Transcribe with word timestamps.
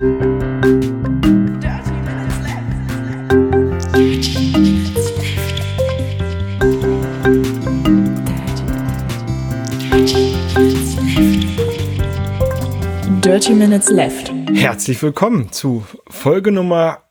Dirty 0.00 0.16
Minutes 13.52 13.90
Left. 13.90 14.32
Herzlich 14.54 15.02
willkommen 15.02 15.52
zu 15.52 15.84
Folge 16.08 16.50
Nummer 16.50 17.02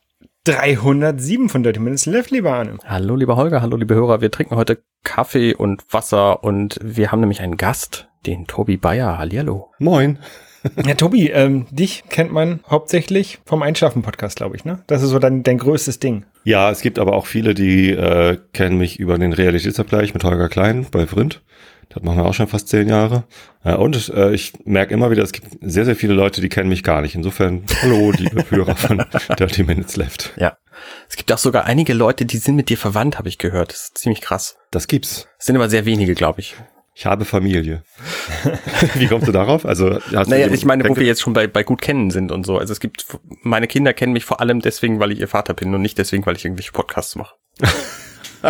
307 0.46 1.50
von 1.50 1.62
Dirty 1.62 1.80
Minutes 1.80 2.08
Left, 2.08 2.32
lieber 2.32 2.54
Arne. 2.54 2.80
Hallo, 2.88 3.16
lieber 3.16 3.36
Holger, 3.36 3.62
hallo, 3.62 3.78
liebe 3.78 3.94
Hörer. 3.94 4.22
Wir 4.22 4.32
trinken 4.32 4.56
heute 4.56 4.82
Kaffee 5.04 5.54
und 5.54 5.94
Wasser 5.94 6.44
und 6.44 6.80
wir 6.82 7.12
haben 7.12 7.20
nämlich 7.20 7.42
einen 7.42 7.58
Gast, 7.58 8.10
den 8.26 8.48
Tobi 8.48 8.78
Bayer. 8.78 9.20
Hallihallo. 9.20 9.70
Moin. 9.78 10.18
Ja, 10.86 10.96
Tobi, 10.96 11.30
ähm, 11.30 11.68
dich 11.72 12.04
kennt 12.10 12.32
man 12.32 12.60
hauptsächlich 12.70 13.40
vom 13.46 13.62
Einschlafen-Podcast, 13.64 14.38
glaube 14.38 14.56
ich, 14.56 14.66
ne? 14.66 14.84
Das 14.88 15.02
ist 15.02 15.10
so 15.10 15.20
dein, 15.20 15.44
dein 15.44 15.58
größtes 15.58 16.00
Ding. 16.00 16.26
Ja, 16.44 16.72
es 16.72 16.82
gibt 16.82 17.00
aber 17.00 17.14
auch 17.14 17.26
viele, 17.26 17.54
die 17.54 17.92
äh, 17.92 18.38
kennen 18.54 18.78
mich 18.78 19.00
über 19.00 19.18
den 19.18 19.34
Realitätsabgleich 19.34 20.14
mit 20.14 20.24
Holger 20.24 20.50
Klein 20.50 20.88
bei 20.92 21.06
Vrind. 21.06 21.42
Das 21.90 22.04
machen 22.04 22.18
wir 22.18 22.26
auch 22.26 22.34
schon 22.36 22.48
fast 22.48 22.68
zehn 22.68 22.88
Jahre. 22.88 23.24
Äh, 23.64 23.74
und 23.74 24.10
äh, 24.10 24.32
ich 24.32 24.54
merke 24.64 24.94
immer 24.94 25.10
wieder, 25.10 25.24
es 25.24 25.32
gibt 25.32 25.48
sehr, 25.62 25.86
sehr 25.86 25.96
viele 25.96 26.14
Leute, 26.14 26.40
die 26.40 26.50
kennen 26.50 26.70
mich 26.70 26.84
gar 26.84 27.02
nicht. 27.02 27.16
Insofern, 27.16 27.64
hallo, 27.82 28.12
liebe 28.12 28.46
Hörer 28.50 28.76
von 28.76 28.98
30 29.38 29.66
Minutes 29.66 29.96
Left. 29.98 30.34
Ja. 30.38 30.58
Es 31.10 31.16
gibt 31.16 31.32
auch 31.34 31.38
sogar 31.40 31.66
einige 31.66 31.94
Leute, 31.94 32.26
die 32.26 32.38
sind 32.38 32.56
mit 32.56 32.70
dir 32.70 32.78
verwandt, 32.78 33.18
habe 33.18 33.28
ich 33.28 33.38
gehört. 33.38 33.72
Das 33.72 33.86
ist 33.86 33.98
ziemlich 33.98 34.22
krass. 34.22 34.56
Das 34.72 34.88
gibt's. 34.88 35.28
Es 35.40 35.48
sind 35.48 35.56
aber 35.56 35.70
sehr 35.70 35.86
wenige, 35.86 36.14
glaube 36.14 36.42
ich. 36.42 36.56
Ich 36.94 37.06
habe 37.06 37.24
Familie. 37.26 37.84
Wie 38.96 39.08
kommst 39.08 39.28
du 39.28 39.32
darauf? 39.32 39.66
Also 39.66 40.00
hast 40.14 40.28
Naja, 40.30 40.48
ich 40.48 40.66
meine, 40.66 40.88
wo 40.88 40.96
wir 40.96 41.06
jetzt 41.06 41.22
schon 41.22 41.34
bei, 41.34 41.48
bei 41.48 41.64
gut 41.64 41.82
kennen 41.82 42.12
sind 42.12 42.32
und 42.32 42.46
so. 42.46 42.58
Also 42.58 42.74
es 42.74 42.80
gibt, 42.80 43.06
meine 43.42 43.68
Kinder 43.68 43.94
kennen 43.94 44.14
mich 44.14 44.26
vor 44.26 44.42
allem 44.42 44.60
deswegen, 44.60 45.00
weil 45.00 45.12
ich 45.12 45.20
ihr 45.20 45.28
Vater 45.28 45.54
bin 45.54 45.74
und 45.74 45.82
nicht 45.82 45.98
deswegen, 45.98 46.26
weil 46.26 46.36
ich 46.36 46.46
irgendwelche 46.46 46.72
Podcasts 46.72 47.16
mache. 47.16 47.36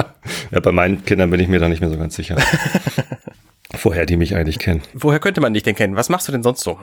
ja, 0.51 0.59
bei 0.59 0.71
meinen 0.71 1.05
Kindern 1.05 1.29
bin 1.29 1.39
ich 1.39 1.47
mir 1.47 1.59
da 1.59 1.69
nicht 1.69 1.81
mehr 1.81 1.89
so 1.89 1.97
ganz 1.97 2.15
sicher. 2.15 2.37
Woher 3.83 4.07
die 4.07 4.17
mich 4.17 4.35
eigentlich 4.35 4.57
kennen. 4.57 4.81
Woher 4.93 5.19
könnte 5.19 5.41
man 5.41 5.53
dich 5.53 5.61
denn 5.61 5.75
kennen? 5.75 5.95
Was 5.95 6.09
machst 6.09 6.27
du 6.27 6.31
denn 6.31 6.41
sonst 6.41 6.61
so? 6.61 6.79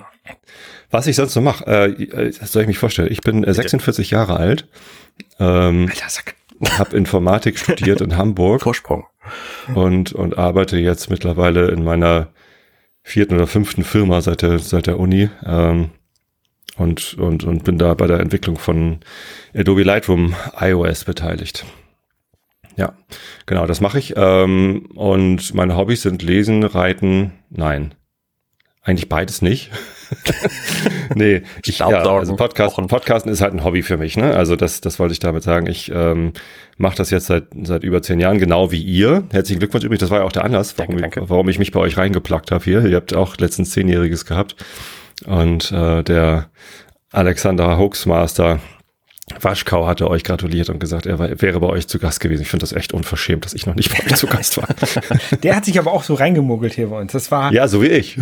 Was 0.91 1.09
ich 1.09 1.17
sonst 1.17 1.33
so 1.33 1.41
mache, 1.41 1.65
äh, 1.67 2.31
das 2.39 2.53
soll 2.53 2.63
ich 2.63 2.69
mich 2.69 2.79
vorstellen. 2.79 3.11
Ich 3.11 3.23
bin 3.23 3.43
äh, 3.43 3.53
46 3.53 4.11
Jahre 4.11 4.37
alt. 4.37 4.69
Ähm, 5.41 5.89
Alter, 5.91 6.09
Sack. 6.09 6.37
Habe 6.79 6.97
Informatik 6.97 7.59
studiert 7.59 8.01
in 8.01 8.17
Hamburg 8.17 8.63
Vorsprung. 8.63 9.07
und, 9.75 10.13
und 10.13 10.39
arbeite 10.39 10.79
jetzt 10.79 11.11
mittlerweile 11.11 11.69
in 11.69 11.85
meiner 11.85 12.29
vierten 13.03 13.35
oder 13.35 13.47
fünften 13.47 13.85
Firma 13.85 14.21
seit 14.21 14.43
der, 14.43 14.59
seit 14.59 14.87
der 14.87 14.99
Uni 14.99 15.31
ähm, 15.45 15.91
und, 16.77 17.15
und, 17.15 17.45
und 17.45 17.65
bin 17.65 17.79
da 17.79 17.95
bei 17.95 18.07
der 18.07 18.21
Entwicklung 18.21 18.59
von 18.59 18.99
Adobe 19.55 19.83
Lightroom 19.83 20.35
iOS 20.59 21.05
beteiligt. 21.05 21.65
Ja, 22.77 22.93
genau, 23.47 23.67
das 23.67 23.81
mache 23.81 23.99
ich. 23.99 24.15
Ähm, 24.17 24.87
und 24.95 25.55
meine 25.55 25.77
Hobbys 25.77 26.03
sind 26.03 26.23
Lesen, 26.23 26.63
Reiten, 26.63 27.33
nein. 27.49 27.95
Eigentlich 28.83 29.09
beides 29.09 29.41
nicht. 29.41 29.71
nee, 31.15 31.43
ich, 31.65 31.79
ja, 31.79 31.87
Staubsaugen, 31.87 32.21
also 32.21 32.37
Podcast. 32.37 32.77
Podcasten 32.77 33.33
ist 33.33 33.41
halt 33.41 33.55
ein 33.55 33.65
Hobby 33.65 33.83
für 33.83 33.97
mich, 33.97 34.17
ne? 34.17 34.35
Also 34.35 34.57
das, 34.57 34.81
das 34.81 34.99
wollte 34.99 35.13
ich 35.13 35.19
damit 35.19 35.43
sagen. 35.43 35.67
Ich 35.67 35.91
ähm, 35.95 36.33
mache 36.77 36.97
das 36.97 37.11
jetzt 37.11 37.27
seit, 37.27 37.45
seit 37.63 37.83
über 37.85 38.03
zehn 38.03 38.21
Jahren, 38.21 38.39
genau 38.39 38.71
wie 38.73 38.83
ihr. 38.83 39.25
Herzlichen 39.31 39.59
Glückwunsch 39.59 39.85
übrigens, 39.85 40.01
das 40.01 40.11
war 40.11 40.21
ja 40.21 40.25
auch 40.25 40.33
der 40.33 40.45
Anlass, 40.45 40.79
warum, 40.79 40.97
Danke, 40.97 41.03
danke. 41.03 41.21
Ich, 41.23 41.31
warum 41.31 41.49
ich 41.49 41.59
mich 41.59 41.73
bei 41.73 41.81
euch 41.81 41.97
reingeplackt 41.97 42.51
habe 42.51 42.65
hier. 42.65 42.85
Ihr 42.85 42.97
habt 42.97 43.15
auch 43.15 43.37
letztens 43.39 43.71
Zehnjähriges 43.71 44.27
gehabt. 44.27 44.57
Und 45.25 45.73
äh, 45.73 46.03
der 46.03 46.51
Alexander 47.13 47.79
Hoaxmaster 47.79 48.61
Waschkau 49.41 49.87
hatte 49.87 50.09
euch 50.09 50.23
gratuliert 50.23 50.71
und 50.71 50.79
gesagt, 50.79 51.05
er 51.07 51.19
war, 51.19 51.43
wäre 51.43 51.59
bei 51.59 51.67
euch 51.67 51.89
zu 51.89 51.99
Gast 51.99 52.21
gewesen. 52.21 52.43
Ich 52.43 52.49
finde 52.49 52.63
das 52.63 52.73
echt 52.73 52.93
unverschämt, 52.95 53.45
dass 53.45 53.55
ich 53.55 53.67
noch 53.67 53.75
nicht 53.75 53.91
bei 53.97 54.05
euch 54.07 54.15
zu 54.15 54.27
Gast 54.29 54.57
war. 54.57 54.69
Der 55.43 55.57
hat 55.57 55.65
sich 55.65 55.79
aber 55.81 55.93
auch 55.93 56.05
so 56.05 56.15
reingemogelt 56.15 56.75
hier 56.75 56.89
bei 56.89 57.01
uns. 57.01 57.11
Das 57.13 57.31
war, 57.33 57.51
ja, 57.53 57.63
ja, 57.63 57.69
so 57.69 57.83
wie 57.83 57.89
ich. 57.89 58.19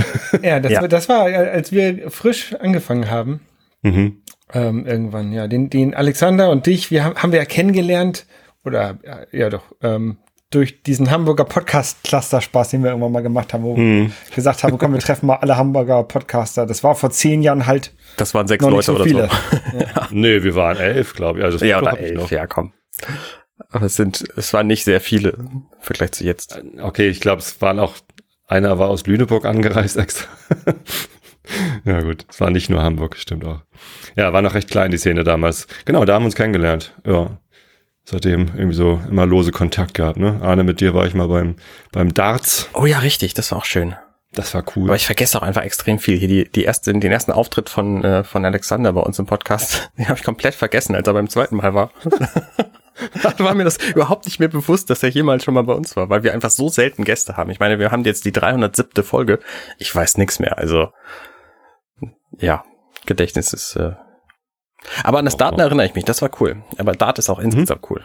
das, 0.60 0.72
Ja. 0.72 0.80
War, 0.80 0.88
das 0.88 1.08
war, 1.10 1.28
äh, 1.28 1.34
als 1.36 1.72
wir 1.72 2.10
frisch 2.10 2.54
angefangen 2.54 3.10
haben, 3.10 3.40
Mhm. 3.82 4.16
ähm, 4.54 4.86
irgendwann, 4.86 5.30
ja, 5.32 5.46
den, 5.46 5.68
den 5.68 5.92
Alexander 5.94 6.48
und 6.48 6.64
dich, 6.64 6.90
wir 6.90 7.04
haben, 7.04 7.16
haben 7.16 7.32
wir 7.32 7.38
ja 7.38 7.44
kennengelernt, 7.44 8.24
oder, 8.64 8.98
ja, 9.04 9.18
ja 9.30 9.50
doch, 9.50 9.64
ähm, 9.82 10.16
durch 10.54 10.82
diesen 10.82 11.10
Hamburger 11.10 11.44
Podcast-Cluster-Spaß, 11.44 12.70
den 12.70 12.82
wir 12.82 12.90
irgendwann 12.90 13.12
mal 13.12 13.22
gemacht 13.22 13.52
haben, 13.52 13.64
wo 13.64 13.76
wir 13.76 14.10
gesagt 14.34 14.62
haben, 14.62 14.78
komm, 14.78 14.92
wir 14.92 15.00
treffen 15.00 15.26
mal 15.26 15.36
alle 15.36 15.56
Hamburger 15.56 16.02
Podcaster. 16.04 16.66
Das 16.66 16.84
war 16.84 16.94
vor 16.94 17.10
zehn 17.10 17.42
Jahren 17.42 17.66
halt 17.66 17.92
Das 18.16 18.34
waren 18.34 18.46
sechs 18.46 18.62
noch 18.64 18.70
nicht 18.70 18.86
Leute 18.86 18.98
so 18.98 19.04
viele. 19.04 19.24
oder 19.24 19.30
so. 19.98 20.06
Nee, 20.14 20.42
wir 20.42 20.54
waren 20.54 20.76
elf, 20.76 21.14
glaube 21.14 21.40
ich. 21.40 21.44
Also 21.44 21.64
Ja, 21.64 21.80
oder 21.80 21.98
elf, 21.98 22.20
noch. 22.20 22.30
ja, 22.30 22.46
komm. 22.46 22.72
Aber 23.70 23.86
es 23.86 23.96
sind, 23.96 24.24
es 24.36 24.52
waren 24.52 24.66
nicht 24.66 24.84
sehr 24.84 25.00
viele 25.00 25.30
im 25.30 25.66
Vergleich 25.80 26.12
zu 26.12 26.24
jetzt. 26.24 26.60
Okay, 26.80 27.08
ich 27.08 27.20
glaube, 27.20 27.40
es 27.40 27.60
waren 27.60 27.78
auch, 27.78 27.94
einer 28.46 28.78
war 28.78 28.88
aus 28.88 29.06
Lüneburg 29.06 29.44
angereist 29.44 29.96
extra. 29.96 30.28
ja 31.84 32.00
gut, 32.00 32.26
es 32.30 32.40
war 32.40 32.50
nicht 32.50 32.70
nur 32.70 32.82
Hamburg, 32.82 33.16
stimmt 33.16 33.44
auch. 33.44 33.60
Ja, 34.16 34.32
war 34.32 34.42
noch 34.42 34.54
recht 34.54 34.70
klein 34.70 34.90
die 34.90 34.98
Szene 34.98 35.24
damals. 35.24 35.66
Genau, 35.84 36.04
da 36.04 36.14
haben 36.14 36.22
wir 36.22 36.26
uns 36.26 36.36
kennengelernt. 36.36 36.94
Ja. 37.06 37.38
Seitdem 38.04 38.50
irgendwie 38.54 38.76
so 38.76 39.00
immer 39.08 39.24
lose 39.24 39.50
Kontakt 39.50 39.94
gehabt, 39.94 40.18
ne? 40.18 40.38
Arne, 40.42 40.62
mit 40.62 40.80
dir 40.80 40.92
war 40.92 41.06
ich 41.06 41.14
mal 41.14 41.28
beim, 41.28 41.56
beim 41.90 42.12
Darts. 42.12 42.68
Oh 42.74 42.84
ja, 42.84 42.98
richtig, 42.98 43.32
das 43.32 43.50
war 43.50 43.58
auch 43.58 43.64
schön. 43.64 43.96
Das 44.32 44.52
war 44.52 44.64
cool. 44.76 44.88
Aber 44.88 44.96
ich 44.96 45.06
vergesse 45.06 45.38
auch 45.38 45.42
einfach 45.42 45.62
extrem 45.62 45.98
viel. 45.98 46.18
Hier 46.18 46.28
die, 46.28 46.50
die 46.50 46.64
erste, 46.64 46.92
den 46.92 47.10
ersten 47.10 47.32
Auftritt 47.32 47.70
von, 47.70 48.04
äh, 48.04 48.24
von 48.24 48.44
Alexander 48.44 48.92
bei 48.92 49.00
uns 49.00 49.18
im 49.18 49.26
Podcast, 49.26 49.90
den 49.98 50.08
habe 50.08 50.18
ich 50.18 50.24
komplett 50.24 50.54
vergessen, 50.54 50.94
als 50.94 51.06
er 51.06 51.14
beim 51.14 51.30
zweiten 51.30 51.56
Mal 51.56 51.72
war. 51.72 51.92
da 53.22 53.38
war 53.38 53.54
mir 53.54 53.64
das 53.64 53.78
überhaupt 53.78 54.26
nicht 54.26 54.38
mehr 54.38 54.48
bewusst, 54.48 54.90
dass 54.90 55.02
er 55.02 55.08
jemals 55.08 55.44
schon 55.44 55.54
mal 55.54 55.64
bei 55.64 55.72
uns 55.72 55.96
war, 55.96 56.10
weil 56.10 56.24
wir 56.24 56.34
einfach 56.34 56.50
so 56.50 56.68
selten 56.68 57.04
Gäste 57.04 57.38
haben. 57.38 57.50
Ich 57.50 57.60
meine, 57.60 57.78
wir 57.78 57.90
haben 57.90 58.04
jetzt 58.04 58.26
die 58.26 58.32
307. 58.32 59.02
Folge. 59.02 59.38
Ich 59.78 59.94
weiß 59.94 60.18
nichts 60.18 60.40
mehr. 60.40 60.58
Also, 60.58 60.88
ja, 62.38 62.64
Gedächtnis 63.06 63.52
ist. 63.54 63.76
Äh 63.76 63.92
aber 65.02 65.18
an 65.18 65.24
das 65.24 65.36
Daten 65.36 65.60
erinnere 65.60 65.86
ich 65.86 65.94
mich, 65.94 66.04
das 66.04 66.22
war 66.22 66.30
cool. 66.40 66.62
Aber 66.78 66.92
Dart 66.92 67.18
ist 67.18 67.30
auch 67.30 67.38
insgesamt 67.38 67.90
cool. 67.90 68.04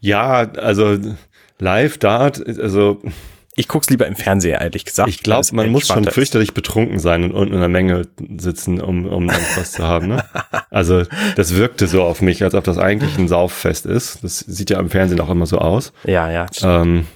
ja, 0.00 0.50
also 0.52 0.98
live 1.58 1.98
Dart, 1.98 2.44
also 2.46 3.00
Ich 3.54 3.68
guck's 3.68 3.90
lieber 3.90 4.06
im 4.06 4.16
Fernseher, 4.16 4.60
ehrlich 4.60 4.84
gesagt. 4.84 5.08
ich 5.08 5.22
glaube, 5.22 5.46
man 5.52 5.70
muss 5.70 5.86
schon 5.86 6.04
ist. 6.04 6.14
fürchterlich 6.14 6.54
betrunken 6.54 6.98
sein 6.98 7.22
und 7.24 7.32
unten 7.32 7.54
in 7.54 7.60
der 7.60 7.68
Menge 7.68 8.08
sitzen, 8.38 8.80
um, 8.80 9.06
um 9.06 9.26
dann 9.28 9.40
was 9.56 9.72
zu 9.72 9.84
haben. 9.84 10.08
Ne? 10.08 10.24
Also 10.70 11.02
das 11.36 11.54
wirkte 11.54 11.86
so 11.86 12.02
auf 12.02 12.22
mich, 12.22 12.42
als 12.42 12.54
ob 12.54 12.64
das 12.64 12.78
eigentlich 12.78 13.18
ein 13.18 13.28
Sauffest 13.28 13.84
ist. 13.84 14.24
Das 14.24 14.38
sieht 14.38 14.70
ja 14.70 14.80
im 14.80 14.88
Fernsehen 14.88 15.20
auch 15.20 15.28
immer 15.28 15.44
so 15.44 15.58
aus. 15.58 15.92
Ja, 16.04 16.30
ja. 16.30 16.46
Ähm, 16.62 17.06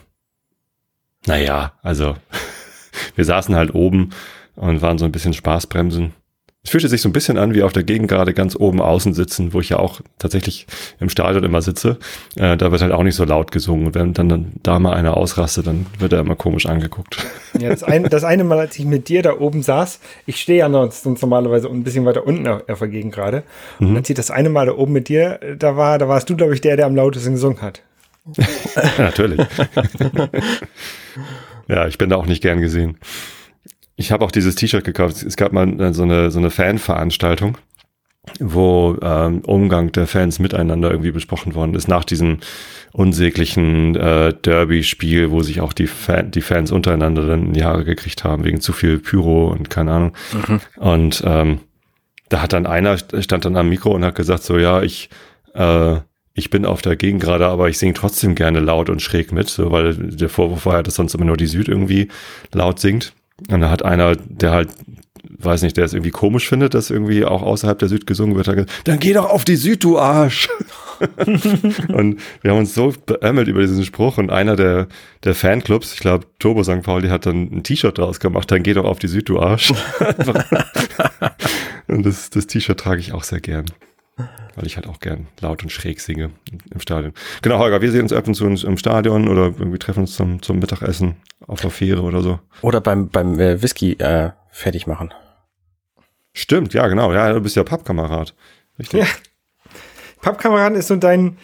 naja, 1.26 1.72
also 1.82 2.16
wir 3.16 3.24
saßen 3.24 3.54
halt 3.56 3.74
oben 3.74 4.10
und 4.56 4.82
waren 4.82 4.98
so 4.98 5.06
ein 5.06 5.12
bisschen 5.12 5.32
Spaßbremsen. 5.32 6.12
Es 6.66 6.70
fühlte 6.70 6.88
sich 6.88 7.00
so 7.00 7.08
ein 7.08 7.12
bisschen 7.12 7.38
an 7.38 7.54
wie 7.54 7.62
auf 7.62 7.72
der 7.72 7.84
Gegend 7.84 8.08
gerade 8.08 8.34
ganz 8.34 8.56
oben 8.56 8.82
außen 8.82 9.14
sitzen, 9.14 9.54
wo 9.54 9.60
ich 9.60 9.68
ja 9.68 9.78
auch 9.78 10.00
tatsächlich 10.18 10.66
im 10.98 11.08
Stadion 11.08 11.44
immer 11.44 11.62
sitze. 11.62 11.96
Äh, 12.34 12.56
da 12.56 12.72
wird 12.72 12.82
halt 12.82 12.90
auch 12.90 13.04
nicht 13.04 13.14
so 13.14 13.22
laut 13.22 13.52
gesungen. 13.52 13.86
Und 13.86 13.94
wenn 13.94 14.14
dann, 14.14 14.28
dann 14.28 14.52
da 14.64 14.80
mal 14.80 14.94
einer 14.94 15.16
ausrastet, 15.16 15.68
dann 15.68 15.86
wird 16.00 16.12
er 16.12 16.18
immer 16.18 16.34
komisch 16.34 16.66
angeguckt. 16.66 17.24
Ja, 17.58 17.70
das, 17.70 17.84
eine, 17.84 18.10
das 18.10 18.22
eine 18.22 18.44
Mal, 18.44 18.58
als 18.58 18.78
ich 18.78 18.84
mit 18.84 19.08
dir 19.08 19.22
da 19.22 19.38
oben 19.38 19.62
saß, 19.62 19.98
ich 20.26 20.42
stehe 20.42 20.58
ja 20.58 20.68
noch, 20.68 20.92
sonst 20.92 21.22
normalerweise 21.22 21.68
ein 21.68 21.84
bisschen 21.84 22.04
weiter 22.04 22.26
unten 22.26 22.46
auf 22.46 22.80
der 22.80 22.88
Gegend 22.88 23.14
gerade. 23.14 23.44
Und 23.78 23.96
als 23.96 24.10
ich 24.10 24.14
das 24.14 24.30
eine 24.30 24.50
Mal 24.50 24.66
da 24.66 24.72
oben 24.72 24.92
mit 24.92 25.08
dir 25.08 25.40
äh, 25.40 25.56
da 25.56 25.74
war, 25.74 25.96
da 25.96 26.06
warst 26.06 26.28
du, 26.28 26.36
glaube 26.36 26.52
ich, 26.52 26.60
der, 26.60 26.76
der 26.76 26.84
am 26.84 26.94
lautesten 26.94 27.32
gesungen 27.32 27.62
hat. 27.62 27.80
Ja, 28.76 29.04
natürlich. 29.04 29.40
ja, 31.68 31.86
ich 31.86 31.96
bin 31.96 32.10
da 32.10 32.16
auch 32.16 32.26
nicht 32.26 32.42
gern 32.42 32.60
gesehen. 32.60 32.98
Ich 33.96 34.12
habe 34.12 34.24
auch 34.24 34.30
dieses 34.30 34.54
T-Shirt 34.54 34.84
gekauft. 34.84 35.22
Es 35.22 35.36
gab 35.36 35.52
mal 35.52 35.80
äh, 35.80 35.92
so 35.92 36.02
eine, 36.02 36.30
so 36.30 36.38
eine 36.38 36.50
Fanveranstaltung, 36.50 37.58
wo 38.40 38.96
ähm, 39.00 39.40
Umgang 39.40 39.92
der 39.92 40.06
Fans 40.06 40.38
miteinander 40.38 40.90
irgendwie 40.90 41.12
besprochen 41.12 41.54
worden 41.54 41.74
ist, 41.74 41.88
nach 41.88 42.04
diesem 42.04 42.38
unsäglichen 42.92 43.96
äh, 43.96 44.34
Derby-Spiel, 44.34 45.30
wo 45.30 45.42
sich 45.42 45.60
auch 45.60 45.72
die, 45.72 45.86
Fan, 45.86 46.30
die 46.30 46.42
Fans 46.42 46.72
untereinander 46.72 47.26
dann 47.26 47.46
in 47.46 47.52
die 47.54 47.64
Haare 47.64 47.84
gekriegt 47.84 48.24
haben, 48.24 48.44
wegen 48.44 48.60
zu 48.60 48.72
viel 48.72 48.98
Pyro 48.98 49.48
und 49.48 49.70
keine 49.70 49.92
Ahnung. 49.92 50.12
Und 50.76 51.22
ähm, 51.24 51.60
da 52.28 52.42
hat 52.42 52.52
dann 52.52 52.66
einer, 52.66 52.98
stand 52.98 53.44
dann 53.44 53.56
am 53.56 53.68
Mikro 53.68 53.92
und 53.92 54.04
hat 54.04 54.14
gesagt, 54.14 54.42
so 54.42 54.58
ja, 54.58 54.82
ich 54.82 55.08
äh, 55.54 55.96
ich 56.38 56.50
bin 56.50 56.66
auf 56.66 56.82
der 56.82 56.96
Gegend 56.96 57.22
gerade, 57.22 57.46
aber 57.46 57.70
ich 57.70 57.78
singe 57.78 57.94
trotzdem 57.94 58.34
gerne 58.34 58.60
laut 58.60 58.90
und 58.90 59.00
schräg 59.00 59.32
mit, 59.32 59.48
so, 59.48 59.72
weil 59.72 59.94
der 59.94 60.28
Vorwurf 60.28 60.66
war 60.66 60.74
ja, 60.74 60.82
dass 60.82 60.96
sonst 60.96 61.14
immer 61.14 61.24
nur 61.24 61.38
die 61.38 61.46
Süd 61.46 61.66
irgendwie 61.66 62.08
laut 62.52 62.78
singt. 62.78 63.14
Und 63.50 63.60
da 63.60 63.70
hat 63.70 63.84
einer, 63.84 64.16
der 64.16 64.50
halt, 64.52 64.70
weiß 65.38 65.62
nicht, 65.62 65.76
der 65.76 65.84
es 65.84 65.92
irgendwie 65.92 66.10
komisch 66.10 66.48
findet, 66.48 66.74
dass 66.74 66.90
irgendwie 66.90 67.24
auch 67.24 67.42
außerhalb 67.42 67.78
der 67.78 67.88
Süd 67.88 68.06
gesungen 68.06 68.36
wird, 68.36 68.48
hat 68.48 68.56
gesagt, 68.56 68.88
dann 68.88 68.98
geh 68.98 69.12
doch 69.12 69.28
auf 69.28 69.44
die 69.44 69.56
Süd, 69.56 69.84
du 69.84 69.98
Arsch. 69.98 70.48
und 71.88 72.18
wir 72.40 72.50
haben 72.50 72.58
uns 72.58 72.74
so 72.74 72.94
beömmelt 73.04 73.48
über 73.48 73.60
diesen 73.60 73.84
Spruch 73.84 74.16
und 74.16 74.30
einer 74.30 74.56
der, 74.56 74.88
der 75.24 75.34
Fanclubs, 75.34 75.92
ich 75.92 76.00
glaube 76.00 76.24
Turbo 76.38 76.64
St. 76.64 76.82
Pauli 76.82 77.08
hat 77.08 77.26
dann 77.26 77.50
ein 77.52 77.62
T-Shirt 77.62 77.98
draus 77.98 78.18
gemacht, 78.18 78.50
dann 78.50 78.62
geh 78.62 78.72
doch 78.72 78.86
auf 78.86 78.98
die 78.98 79.08
Süd, 79.08 79.28
du 79.28 79.38
Arsch. 79.38 79.74
Und 81.88 82.04
das, 82.04 82.30
das 82.30 82.46
T-Shirt 82.46 82.80
trage 82.80 83.00
ich 83.00 83.12
auch 83.12 83.22
sehr 83.22 83.40
gern. 83.40 83.66
Weil 84.54 84.66
ich 84.66 84.76
halt 84.76 84.86
auch 84.86 85.00
gern 85.00 85.28
laut 85.40 85.62
und 85.62 85.70
schräg 85.70 86.00
singe 86.00 86.30
im 86.70 86.80
Stadion. 86.80 87.12
Genau, 87.42 87.58
Holger, 87.58 87.82
wir 87.82 87.92
sehen 87.92 88.02
uns 88.02 88.12
ab 88.14 88.24
zu 88.34 88.46
im 88.46 88.78
Stadion 88.78 89.28
oder 89.28 89.52
irgendwie 89.58 89.78
treffen 89.78 90.00
uns 90.00 90.16
zum, 90.16 90.40
zum 90.40 90.58
Mittagessen 90.58 91.16
auf 91.46 91.60
der 91.60 91.70
Fähre 91.70 92.02
oder 92.02 92.22
so. 92.22 92.38
Oder 92.62 92.80
beim, 92.80 93.08
beim 93.08 93.38
äh, 93.38 93.62
Whisky 93.62 93.92
äh, 93.94 94.30
fertig 94.50 94.86
machen. 94.86 95.12
Stimmt, 96.32 96.74
ja, 96.74 96.86
genau. 96.88 97.12
Ja, 97.12 97.32
du 97.32 97.40
bist 97.40 97.56
ja 97.56 97.64
Pappkamerad. 97.64 98.34
Richtig. 98.78 99.00
Ja. 99.00 99.06
Pappkameraden 100.20 100.76
ist 100.76 100.88
so 100.88 100.96
dein, 100.96 101.38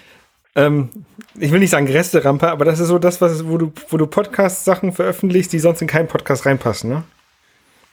ähm, 0.55 0.91
ich 1.39 1.53
will 1.53 1.61
nicht 1.61 1.71
sagen 1.71 1.89
Resterampe, 1.89 2.51
aber 2.51 2.65
das 2.65 2.81
ist 2.81 2.89
so 2.89 2.99
das, 2.99 3.21
was, 3.21 3.47
wo 3.47 3.57
du, 3.59 3.73
wo 3.89 3.97
du 3.97 4.07
Podcast-Sachen 4.07 4.93
veröffentlichst, 4.93 5.53
die 5.53 5.59
sonst 5.59 5.81
in 5.83 5.89
keinen 5.89 6.09
Podcast 6.09 6.47
reinpassen, 6.47 6.91
ne? 6.91 7.05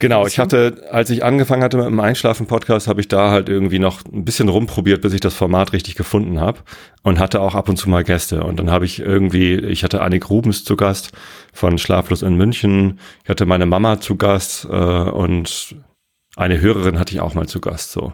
Genau, 0.01 0.25
ich 0.25 0.39
hatte, 0.39 0.87
als 0.91 1.09
ich 1.09 1.25
angefangen 1.25 1.61
hatte 1.61 1.75
mit 1.75 1.87
dem 1.87 1.99
Einschlafen-Podcast, 1.99 2.87
habe 2.87 3.01
ich 3.01 3.09
da 3.09 3.31
halt 3.31 3.49
irgendwie 3.49 3.79
noch 3.79 4.01
ein 4.05 4.23
bisschen 4.23 4.47
rumprobiert, 4.47 5.01
bis 5.01 5.11
ich 5.11 5.19
das 5.19 5.33
Format 5.33 5.73
richtig 5.73 5.95
gefunden 5.95 6.39
habe 6.39 6.59
und 7.03 7.19
hatte 7.19 7.41
auch 7.41 7.53
ab 7.53 7.67
und 7.67 7.75
zu 7.75 7.89
mal 7.89 8.05
Gäste. 8.05 8.45
Und 8.45 8.57
dann 8.59 8.71
habe 8.71 8.85
ich 8.85 9.01
irgendwie, 9.01 9.55
ich 9.55 9.83
hatte 9.83 10.01
Annik 10.01 10.29
Rubens 10.29 10.63
zu 10.63 10.77
Gast 10.77 11.11
von 11.51 11.77
Schlaflos 11.77 12.21
in 12.21 12.37
München, 12.37 12.97
ich 13.23 13.29
hatte 13.29 13.45
meine 13.45 13.65
Mama 13.65 13.99
zu 13.99 14.15
Gast 14.15 14.63
äh, 14.63 14.69
und 14.69 15.75
eine 16.37 16.61
Hörerin 16.61 16.97
hatte 16.97 17.13
ich 17.13 17.19
auch 17.19 17.33
mal 17.33 17.47
zu 17.49 17.59
Gast. 17.59 17.91
So, 17.91 18.13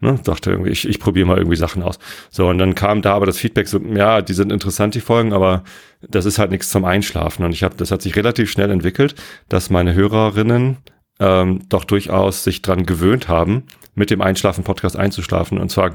ne, 0.00 0.18
dachte 0.24 0.50
irgendwie, 0.52 0.70
ich, 0.70 0.88
ich 0.88 0.98
probiere 0.98 1.26
mal 1.26 1.36
irgendwie 1.36 1.56
Sachen 1.56 1.82
aus. 1.82 1.98
So 2.30 2.48
und 2.48 2.56
dann 2.56 2.74
kam 2.74 3.02
da 3.02 3.12
aber 3.12 3.26
das 3.26 3.36
Feedback 3.36 3.68
so, 3.68 3.78
ja, 3.78 4.22
die 4.22 4.32
sind 4.32 4.50
interessant 4.50 4.94
die 4.94 5.00
Folgen, 5.00 5.34
aber 5.34 5.64
das 6.00 6.24
ist 6.24 6.38
halt 6.38 6.50
nichts 6.50 6.70
zum 6.70 6.86
Einschlafen. 6.86 7.44
Und 7.44 7.52
ich 7.52 7.62
habe, 7.62 7.76
das 7.76 7.90
hat 7.90 8.00
sich 8.00 8.16
relativ 8.16 8.50
schnell 8.50 8.70
entwickelt, 8.70 9.14
dass 9.50 9.68
meine 9.68 9.92
Hörerinnen 9.92 10.78
ähm, 11.20 11.60
doch 11.68 11.84
durchaus 11.84 12.44
sich 12.44 12.62
dran 12.62 12.86
gewöhnt 12.86 13.28
haben, 13.28 13.64
mit 13.94 14.10
dem 14.10 14.20
Einschlafen-Podcast 14.20 14.96
einzuschlafen 14.96 15.58
und 15.58 15.70
zwar 15.70 15.92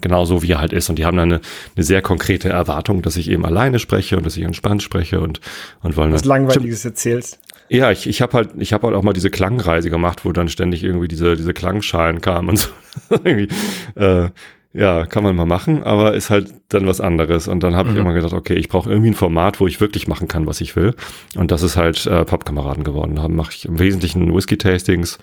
genauso 0.00 0.42
wie 0.42 0.52
er 0.52 0.60
halt 0.60 0.72
ist. 0.72 0.88
Und 0.90 0.98
die 0.98 1.06
haben 1.06 1.16
dann 1.16 1.32
eine, 1.32 1.40
eine 1.74 1.84
sehr 1.84 2.02
konkrete 2.02 2.48
Erwartung, 2.48 3.02
dass 3.02 3.16
ich 3.16 3.30
eben 3.30 3.44
alleine 3.44 3.78
spreche 3.78 4.16
und 4.16 4.26
dass 4.26 4.36
ich 4.36 4.44
entspannt 4.44 4.82
spreche 4.82 5.20
und, 5.20 5.40
und 5.82 5.96
wollen. 5.96 6.12
Was 6.12 6.24
Langweiliges 6.24 6.84
erzählst. 6.84 7.38
Ja, 7.68 7.90
ich, 7.90 8.06
ich 8.06 8.20
habe 8.20 8.34
halt, 8.34 8.50
ich 8.58 8.72
habe 8.72 8.86
halt 8.86 8.96
auch 8.96 9.02
mal 9.02 9.14
diese 9.14 9.30
Klangreise 9.30 9.90
gemacht, 9.90 10.24
wo 10.24 10.32
dann 10.32 10.48
ständig 10.48 10.84
irgendwie 10.84 11.08
diese, 11.08 11.36
diese 11.36 11.54
Klangschalen 11.54 12.20
kamen 12.20 12.50
und 12.50 12.58
so. 12.58 12.68
irgendwie, 13.24 13.48
äh, 13.94 14.28
ja, 14.74 15.06
kann 15.06 15.22
man 15.22 15.36
mal 15.36 15.46
machen, 15.46 15.84
aber 15.84 16.14
ist 16.14 16.30
halt 16.30 16.52
dann 16.68 16.86
was 16.88 17.00
anderes. 17.00 17.46
Und 17.46 17.62
dann 17.62 17.76
habe 17.76 17.90
mhm. 17.90 17.94
ich 17.94 18.00
immer 18.00 18.12
gedacht, 18.12 18.32
okay, 18.32 18.54
ich 18.54 18.68
brauche 18.68 18.90
irgendwie 18.90 19.10
ein 19.10 19.14
Format, 19.14 19.60
wo 19.60 19.68
ich 19.68 19.80
wirklich 19.80 20.08
machen 20.08 20.26
kann, 20.26 20.48
was 20.48 20.60
ich 20.60 20.74
will. 20.74 20.94
Und 21.36 21.52
das 21.52 21.62
ist 21.62 21.76
halt 21.76 22.04
äh, 22.06 22.24
Pappkameraden 22.24 22.82
geworden. 22.82 23.14
Da 23.14 23.28
mache 23.28 23.52
ich 23.52 23.66
im 23.66 23.78
Wesentlichen 23.78 24.34
Whisky-Tastings. 24.34 25.18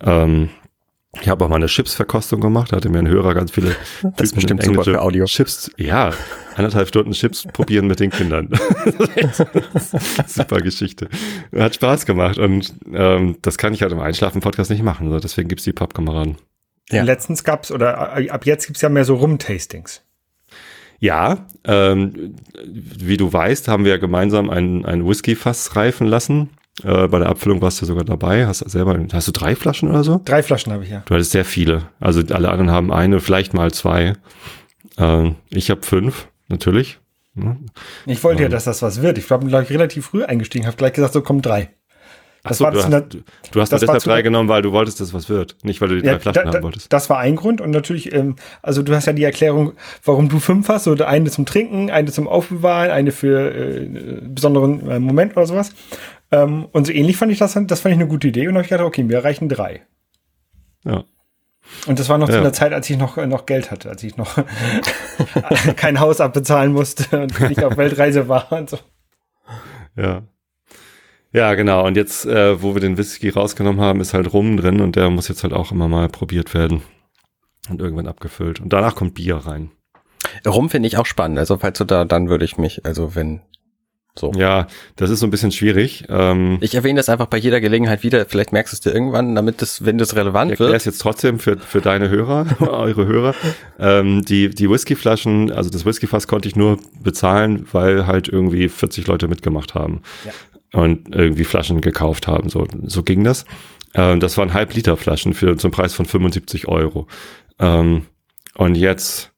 Ähm, 0.00 0.50
ich 1.20 1.28
habe 1.28 1.44
auch 1.44 1.48
mal 1.48 1.56
eine 1.56 1.66
Chips-Verkostung 1.66 2.40
gemacht, 2.40 2.72
da 2.72 2.76
hatte 2.76 2.88
mir 2.88 3.00
ein 3.00 3.08
Hörer 3.08 3.34
ganz 3.34 3.50
viele 3.50 3.76
das 4.02 4.28
ist 4.28 4.34
bestimmt 4.34 4.62
super 4.62 4.82
für 4.82 5.02
Audio. 5.02 5.26
Chips, 5.26 5.70
ja, 5.76 6.12
eineinhalb 6.56 6.88
Stunden 6.88 7.12
Chips 7.12 7.46
probieren 7.52 7.86
mit 7.86 8.00
den 8.00 8.08
Kindern. 8.10 8.48
super 10.26 10.60
Geschichte. 10.60 11.08
Hat 11.54 11.74
Spaß 11.74 12.06
gemacht 12.06 12.38
und 12.38 12.72
ähm, 12.94 13.36
das 13.42 13.58
kann 13.58 13.74
ich 13.74 13.82
halt 13.82 13.92
im 13.92 14.00
Einschlafen-Podcast 14.00 14.70
nicht 14.70 14.82
machen. 14.82 15.10
Deswegen 15.22 15.48
gibt's 15.48 15.64
die 15.64 15.74
Pappkameraden. 15.74 16.36
Ja. 16.92 17.02
Letztens 17.02 17.44
gab's 17.44 17.70
oder 17.70 18.18
äh, 18.18 18.30
ab 18.30 18.46
jetzt 18.46 18.66
gibt's 18.66 18.82
ja 18.82 18.88
mehr 18.88 19.04
so 19.04 19.14
Rum-Tastings. 19.14 20.02
Ja, 20.98 21.46
ähm, 21.64 22.36
wie 22.64 23.16
du 23.16 23.32
weißt, 23.32 23.66
haben 23.66 23.84
wir 23.84 23.98
gemeinsam 23.98 24.50
ein, 24.50 24.84
ein 24.84 25.06
Whisky-Fass 25.06 25.74
reifen 25.74 26.06
lassen. 26.06 26.50
Äh, 26.84 27.08
bei 27.08 27.18
der 27.18 27.28
Abfüllung 27.28 27.60
warst 27.60 27.82
du 27.82 27.86
sogar 27.86 28.04
dabei. 28.04 28.46
Hast 28.46 28.64
du 28.64 28.68
selber, 28.68 28.98
hast 29.12 29.28
du 29.28 29.32
drei 29.32 29.56
Flaschen 29.56 29.90
oder 29.90 30.04
so? 30.04 30.20
Drei 30.24 30.42
Flaschen 30.42 30.72
habe 30.72 30.84
ich 30.84 30.90
ja. 30.90 31.02
Du 31.04 31.14
hattest 31.14 31.32
sehr 31.32 31.44
viele. 31.44 31.88
Also 31.98 32.22
alle 32.32 32.50
anderen 32.50 32.70
haben 32.70 32.92
eine, 32.92 33.20
vielleicht 33.20 33.52
mal 33.52 33.72
zwei. 33.72 34.14
Äh, 34.96 35.32
ich 35.50 35.70
habe 35.70 35.82
fünf, 35.82 36.28
natürlich. 36.48 37.00
Ich 38.06 38.22
wollte 38.22 38.42
ähm, 38.42 38.44
ja, 38.44 38.48
dass 38.50 38.64
das 38.64 38.82
was 38.82 39.02
wird. 39.02 39.18
Ich 39.18 39.28
war, 39.30 39.38
glaube 39.40 39.64
ich, 39.64 39.70
relativ 39.70 40.06
früh 40.06 40.22
eingestiegen, 40.22 40.66
habe 40.66 40.76
gleich 40.76 40.92
gesagt, 40.92 41.14
so 41.14 41.22
kommen 41.22 41.42
drei. 41.42 41.70
So, 42.50 42.64
war 42.64 42.72
du, 42.72 42.82
hast, 42.82 42.90
der, 42.90 43.02
du 43.02 43.60
hast 43.60 43.72
das 43.72 43.82
deshalb 43.82 44.02
drei 44.02 44.22
genommen, 44.22 44.48
weil 44.48 44.62
du 44.62 44.72
wolltest, 44.72 45.00
dass 45.00 45.14
was 45.14 45.28
wird, 45.28 45.56
nicht 45.62 45.80
weil 45.80 45.88
du 45.88 46.00
die 46.00 46.06
ja, 46.06 46.14
drei 46.14 46.18
Flaschen 46.18 46.50
da, 46.50 46.54
haben 46.54 46.64
wolltest. 46.64 46.92
Das 46.92 47.08
war 47.08 47.18
ein 47.18 47.36
Grund 47.36 47.60
und 47.60 47.70
natürlich, 47.70 48.12
ähm, 48.12 48.34
also 48.62 48.82
du 48.82 48.92
hast 48.96 49.06
ja 49.06 49.12
die 49.12 49.22
Erklärung, 49.22 49.74
warum 50.04 50.28
du 50.28 50.40
fünf 50.40 50.68
hast, 50.68 50.88
oder 50.88 51.06
eine 51.06 51.30
zum 51.30 51.46
Trinken, 51.46 51.90
eine 51.90 52.10
zum 52.10 52.26
Aufbewahren, 52.26 52.90
eine 52.90 53.12
für 53.12 53.54
äh, 53.54 54.20
besonderen 54.22 54.90
äh, 54.90 54.98
Moment 54.98 55.36
oder 55.36 55.46
sowas. 55.46 55.72
Ähm, 56.32 56.66
und 56.72 56.88
so 56.88 56.92
ähnlich 56.92 57.16
fand 57.16 57.30
ich 57.30 57.38
das, 57.38 57.52
das 57.52 57.80
fand 57.80 57.94
ich 57.94 58.00
eine 58.00 58.08
gute 58.08 58.26
Idee 58.26 58.48
und 58.48 58.54
habe 58.54 58.64
ich 58.64 58.70
gedacht, 58.70 58.86
okay, 58.86 59.08
wir 59.08 59.18
erreichen 59.18 59.48
drei. 59.48 59.82
Ja. 60.84 61.04
Und 61.86 62.00
das 62.00 62.08
war 62.08 62.18
noch 62.18 62.28
ja. 62.28 62.34
zu 62.34 62.40
einer 62.40 62.52
Zeit, 62.52 62.72
als 62.72 62.90
ich 62.90 62.98
noch, 62.98 63.18
äh, 63.18 63.26
noch 63.26 63.46
Geld 63.46 63.70
hatte, 63.70 63.88
als 63.88 64.02
ich 64.02 64.16
noch 64.16 64.36
kein 65.76 66.00
Haus 66.00 66.20
abbezahlen 66.20 66.72
musste 66.72 67.20
und 67.20 67.40
nicht 67.40 67.62
auf 67.62 67.76
Weltreise 67.76 68.26
war 68.28 68.50
und 68.50 68.68
so. 68.68 68.78
Ja. 69.94 70.22
Ja, 71.32 71.54
genau. 71.54 71.86
Und 71.86 71.96
jetzt, 71.96 72.26
äh, 72.26 72.62
wo 72.62 72.74
wir 72.74 72.80
den 72.80 72.98
Whisky 72.98 73.30
rausgenommen 73.30 73.80
haben, 73.80 74.00
ist 74.00 74.12
halt 74.14 74.32
Rum 74.32 74.56
drin 74.56 74.80
und 74.80 74.96
der 74.96 75.08
muss 75.10 75.28
jetzt 75.28 75.42
halt 75.42 75.52
auch 75.52 75.72
immer 75.72 75.88
mal 75.88 76.08
probiert 76.08 76.52
werden 76.54 76.82
und 77.70 77.80
irgendwann 77.80 78.06
abgefüllt. 78.06 78.60
Und 78.60 78.72
danach 78.72 78.94
kommt 78.94 79.14
Bier 79.14 79.36
rein. 79.36 79.70
Rum 80.46 80.70
finde 80.70 80.88
ich 80.88 80.98
auch 80.98 81.06
spannend. 81.06 81.38
Also 81.38 81.56
falls 81.58 81.78
du 81.78 81.84
da, 81.84 82.04
dann 82.04 82.28
würde 82.28 82.44
ich 82.44 82.58
mich, 82.58 82.84
also 82.84 83.14
wenn 83.14 83.40
so. 84.14 84.30
Ja, 84.36 84.66
das 84.96 85.08
ist 85.08 85.20
so 85.20 85.26
ein 85.26 85.30
bisschen 85.30 85.52
schwierig. 85.52 86.04
Ähm, 86.10 86.58
ich 86.60 86.74
erwähne 86.74 86.98
das 86.98 87.08
einfach 87.08 87.28
bei 87.28 87.38
jeder 87.38 87.62
Gelegenheit 87.62 88.02
wieder. 88.02 88.26
Vielleicht 88.26 88.52
merkst 88.52 88.72
du 88.72 88.76
es 88.76 88.80
dir 88.80 88.92
irgendwann, 88.92 89.34
damit 89.34 89.62
das, 89.62 89.86
wenn 89.86 89.96
das 89.96 90.14
relevant 90.14 90.52
ich 90.52 90.58
wird. 90.58 90.76
Ich 90.76 90.84
jetzt 90.84 90.98
trotzdem 90.98 91.38
für, 91.38 91.56
für 91.56 91.80
deine 91.80 92.10
Hörer, 92.10 92.44
eure 92.60 93.06
Hörer. 93.06 93.34
Ähm, 93.78 94.22
die, 94.22 94.50
die 94.50 94.68
Whiskyflaschen, 94.68 95.50
also 95.50 95.70
das 95.70 95.86
Whiskyfass 95.86 96.28
konnte 96.28 96.46
ich 96.46 96.56
nur 96.56 96.76
bezahlen, 97.02 97.66
weil 97.72 98.06
halt 98.06 98.28
irgendwie 98.28 98.68
40 98.68 99.06
Leute 99.06 99.28
mitgemacht 99.28 99.74
haben. 99.74 100.02
Ja 100.26 100.32
und 100.72 101.14
irgendwie 101.14 101.44
Flaschen 101.44 101.80
gekauft 101.80 102.26
haben. 102.26 102.48
So, 102.48 102.66
so 102.84 103.02
ging 103.02 103.24
das. 103.24 103.44
Ähm, 103.94 104.20
das 104.20 104.36
waren 104.38 104.52
halb 104.52 104.74
Liter 104.74 104.96
Flaschen 104.96 105.34
für 105.34 105.56
zum 105.56 105.70
Preis 105.70 105.94
von 105.94 106.06
75 106.06 106.68
Euro. 106.68 107.06
Ähm, 107.58 108.06
und 108.54 108.76
jetzt 108.76 109.32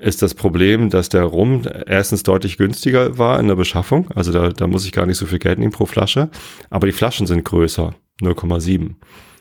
ist 0.00 0.22
das 0.22 0.34
Problem, 0.34 0.90
dass 0.90 1.08
der 1.08 1.22
Rum 1.22 1.62
erstens 1.86 2.24
deutlich 2.24 2.58
günstiger 2.58 3.16
war 3.16 3.38
in 3.38 3.48
der 3.48 3.54
Beschaffung. 3.54 4.10
Also 4.14 4.32
da, 4.32 4.50
da 4.50 4.66
muss 4.66 4.84
ich 4.84 4.92
gar 4.92 5.06
nicht 5.06 5.18
so 5.18 5.26
viel 5.26 5.38
Geld 5.38 5.58
nehmen 5.58 5.72
pro 5.72 5.86
Flasche. 5.86 6.30
Aber 6.70 6.86
die 6.86 6.92
Flaschen 6.92 7.26
sind 7.26 7.44
größer, 7.44 7.94
0,7. 8.20 8.94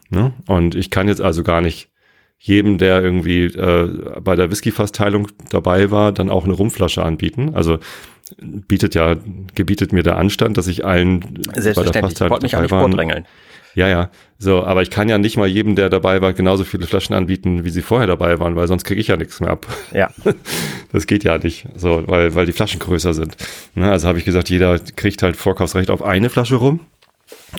Ne? 0.09 0.33
Und 0.47 0.75
ich 0.75 0.89
kann 0.89 1.07
jetzt 1.07 1.21
also 1.21 1.43
gar 1.43 1.61
nicht 1.61 1.89
jedem, 2.37 2.77
der 2.77 3.01
irgendwie 3.01 3.45
äh, 3.45 4.19
bei 4.21 4.35
der 4.35 4.51
Whisky-Fassteilung 4.51 5.29
dabei 5.49 5.91
war, 5.91 6.11
dann 6.11 6.29
auch 6.29 6.43
eine 6.43 6.53
Rumflasche 6.53 7.03
anbieten. 7.03 7.55
Also 7.55 7.79
bietet 8.39 8.95
ja, 8.95 9.15
gebietet 9.55 9.93
mir 9.93 10.03
der 10.03 10.17
Anstand, 10.17 10.57
dass 10.57 10.67
ich 10.67 10.85
allen 10.85 11.41
bei 11.53 11.61
der 11.61 11.73
Fassteilung 11.73 12.39
dabei 12.39 12.71
waren. 12.71 13.25
Ja, 13.75 13.87
ja. 13.87 14.09
So, 14.37 14.63
aber 14.63 14.81
ich 14.81 14.89
kann 14.89 15.09
ja 15.09 15.17
nicht 15.17 15.37
mal 15.37 15.47
jedem, 15.47 15.75
der 15.75 15.89
dabei 15.89 16.21
war, 16.21 16.33
genauso 16.33 16.63
viele 16.63 16.85
Flaschen 16.85 17.15
anbieten, 17.15 17.65
wie 17.65 17.69
sie 17.69 17.81
vorher 17.81 18.07
dabei 18.07 18.39
waren, 18.39 18.55
weil 18.55 18.67
sonst 18.67 18.83
kriege 18.83 19.01
ich 19.01 19.07
ja 19.07 19.17
nichts 19.17 19.39
mehr 19.39 19.49
ab. 19.49 19.67
Ja. 19.93 20.09
Das 20.91 21.07
geht 21.07 21.23
ja 21.23 21.39
nicht. 21.39 21.65
So, 21.75 22.03
weil, 22.05 22.35
weil 22.35 22.45
die 22.45 22.51
Flaschen 22.51 22.79
größer 22.79 23.15
sind. 23.15 23.35
Ne, 23.73 23.89
also 23.89 24.07
habe 24.07 24.19
ich 24.19 24.25
gesagt, 24.25 24.51
jeder 24.51 24.77
kriegt 24.77 25.23
halt 25.23 25.35
Vorkaufsrecht 25.35 25.89
auf 25.89 26.03
eine 26.03 26.29
Flasche 26.29 26.57
rum. 26.57 26.81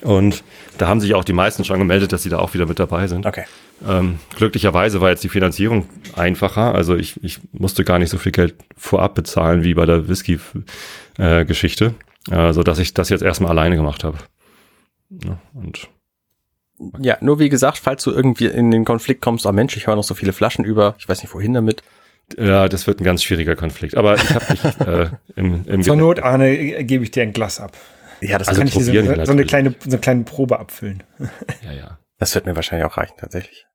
Und 0.02 0.44
da 0.78 0.86
haben 0.86 1.00
sich 1.00 1.16
auch 1.16 1.24
die 1.24 1.32
meisten 1.32 1.64
schon 1.64 1.80
gemeldet, 1.80 2.12
dass 2.12 2.22
sie 2.22 2.28
da 2.28 2.38
auch 2.38 2.54
wieder 2.54 2.66
mit 2.66 2.78
dabei 2.78 3.08
sind. 3.08 3.26
Okay. 3.26 3.42
Ähm, 3.86 4.18
glücklicherweise 4.36 5.00
war 5.00 5.10
jetzt 5.10 5.24
die 5.24 5.28
Finanzierung 5.28 5.88
einfacher. 6.14 6.74
Also 6.74 6.96
ich, 6.96 7.22
ich 7.22 7.40
musste 7.52 7.84
gar 7.84 7.98
nicht 7.98 8.10
so 8.10 8.18
viel 8.18 8.32
Geld 8.32 8.54
vorab 8.76 9.14
bezahlen 9.14 9.64
wie 9.64 9.74
bei 9.74 9.86
der 9.86 10.08
Whisky-Geschichte, 10.08 11.94
äh, 12.30 12.52
so 12.52 12.62
dass 12.62 12.78
ich 12.78 12.94
das 12.94 13.08
jetzt 13.08 13.22
erstmal 13.22 13.50
alleine 13.50 13.76
gemacht 13.76 14.04
habe. 14.04 14.18
Ja, 15.10 15.38
und 15.52 15.88
ja, 16.98 17.16
nur 17.20 17.38
wie 17.38 17.48
gesagt, 17.48 17.78
falls 17.78 18.02
du 18.02 18.10
irgendwie 18.10 18.46
in 18.46 18.70
den 18.70 18.84
Konflikt 18.84 19.22
kommst, 19.22 19.46
oh 19.46 19.52
Mensch, 19.52 19.76
ich 19.76 19.86
höre 19.86 19.96
noch 19.96 20.04
so 20.04 20.14
viele 20.14 20.32
Flaschen 20.32 20.64
über, 20.64 20.96
ich 20.98 21.08
weiß 21.08 21.22
nicht 21.22 21.32
wohin 21.32 21.54
damit. 21.54 21.82
Ja, 22.38 22.68
das 22.68 22.86
wird 22.86 23.00
ein 23.00 23.04
ganz 23.04 23.22
schwieriger 23.22 23.54
Konflikt. 23.54 23.96
Aber 23.96 24.16
ich 24.16 24.30
habe 24.30 24.44
dich 24.46 24.64
äh, 24.86 25.08
im, 25.36 25.64
im 25.66 25.82
Zur 25.82 25.96
Not, 25.96 26.20
Arne, 26.20 26.84
gebe 26.84 27.04
ich 27.04 27.10
dir 27.10 27.22
ein 27.22 27.32
Glas 27.32 27.60
ab. 27.60 27.76
Ja, 28.20 28.38
das 28.38 28.48
also 28.48 28.60
kann 28.60 28.68
ich 28.68 28.74
so, 28.74 28.80
so, 28.80 28.90
eine 28.90 29.44
kleine, 29.44 29.74
so 29.78 29.90
eine 29.90 29.98
kleine 29.98 30.24
Probe 30.24 30.58
abfüllen. 30.58 31.02
Ja, 31.62 31.72
ja. 31.72 31.98
Das 32.18 32.34
wird 32.34 32.46
mir 32.46 32.56
wahrscheinlich 32.56 32.86
auch 32.86 32.96
reichen, 32.96 33.14
tatsächlich. 33.18 33.66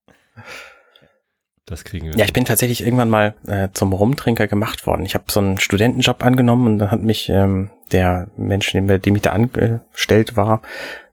Das 1.66 1.84
kriegen 1.84 2.08
wir. 2.08 2.16
Ja, 2.16 2.26
ich 2.26 2.34
bin 2.34 2.46
tatsächlich 2.46 2.82
irgendwann 2.82 3.10
mal 3.10 3.36
äh, 3.48 3.70
zum 3.74 3.94
Rumtrinker 3.94 4.48
gemacht 4.48 4.88
worden. 4.88 5.06
Ich 5.06 5.14
habe 5.14 5.26
so 5.28 5.40
einen 5.40 5.60
Studentenjob 5.60 6.24
angenommen 6.24 6.66
und 6.66 6.80
dann 6.80 6.92
hat 6.92 7.02
mich 7.02 7.30
ähm, 7.30 7.70
der 7.92 8.28
Mensch, 8.38 8.72
dem, 8.72 8.88
dem 9.02 9.16
ich 9.16 9.22
da 9.22 9.32
angestellt 9.32 10.36
war, 10.36 10.62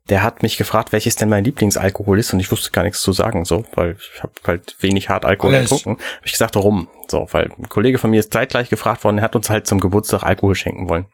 der 0.09 0.23
hat 0.23 0.43
mich 0.43 0.57
gefragt, 0.57 0.93
welches 0.93 1.17
denn 1.17 1.29
mein 1.29 1.45
Lieblingsalkohol 1.45 2.19
ist 2.19 2.33
und 2.33 2.41
ich 2.41 2.51
wusste 2.51 2.71
gar 2.71 2.85
nichts 2.85 3.03
zu 3.03 3.13
sagen, 3.13 3.45
so, 3.45 3.65
weil 3.75 3.97
ich 3.99 4.23
habe 4.23 4.33
halt 4.47 4.77
wenig 4.81 5.09
Hartalkohol 5.09 5.55
Alles. 5.55 5.71
getrunken. 5.71 6.01
Hab 6.01 6.27
ich 6.27 6.33
gesagt, 6.33 6.57
rum, 6.57 6.89
so, 7.09 7.27
weil 7.33 7.51
ein 7.59 7.69
Kollege 7.69 7.99
von 7.99 8.11
mir 8.11 8.21
ist 8.21 8.33
zeitgleich 8.33 8.71
gefragt 8.71 9.05
worden, 9.05 9.19
er 9.19 9.25
hat 9.25 9.37
uns 9.37 9.51
halt 9.51 9.67
zum 9.67 9.81
Geburtstag 9.81 10.23
Alkohol 10.23 10.55
schenken 10.55 10.89
wollen. 10.89 11.07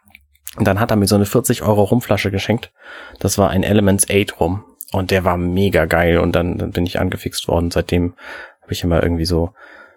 Und 0.57 0.66
dann 0.66 0.78
hat 0.78 0.90
er 0.90 0.97
mir 0.97 1.07
so 1.07 1.14
eine 1.14 1.25
40 1.25 1.62
Euro 1.62 1.85
Rumflasche 1.85 2.31
geschenkt. 2.31 2.73
Das 3.19 3.38
war 3.38 3.49
ein 3.49 3.62
Elements 3.62 4.07
8 4.11 4.38
Rum. 4.38 4.64
Und 4.93 5.11
der 5.11 5.25
war 5.25 5.37
mega 5.37 5.87
geil 5.87 6.19
und 6.19 6.33
dann, 6.37 6.59
dann 6.59 6.71
bin 6.71 6.87
ich 6.87 7.01
angefixt 7.01 7.49
worden. 7.49 7.71
Seitdem 7.71 8.15
habe 8.61 8.73
ich 8.73 8.85
immer 8.85 9.03
irgendwie 9.03 9.25
so 9.25 9.53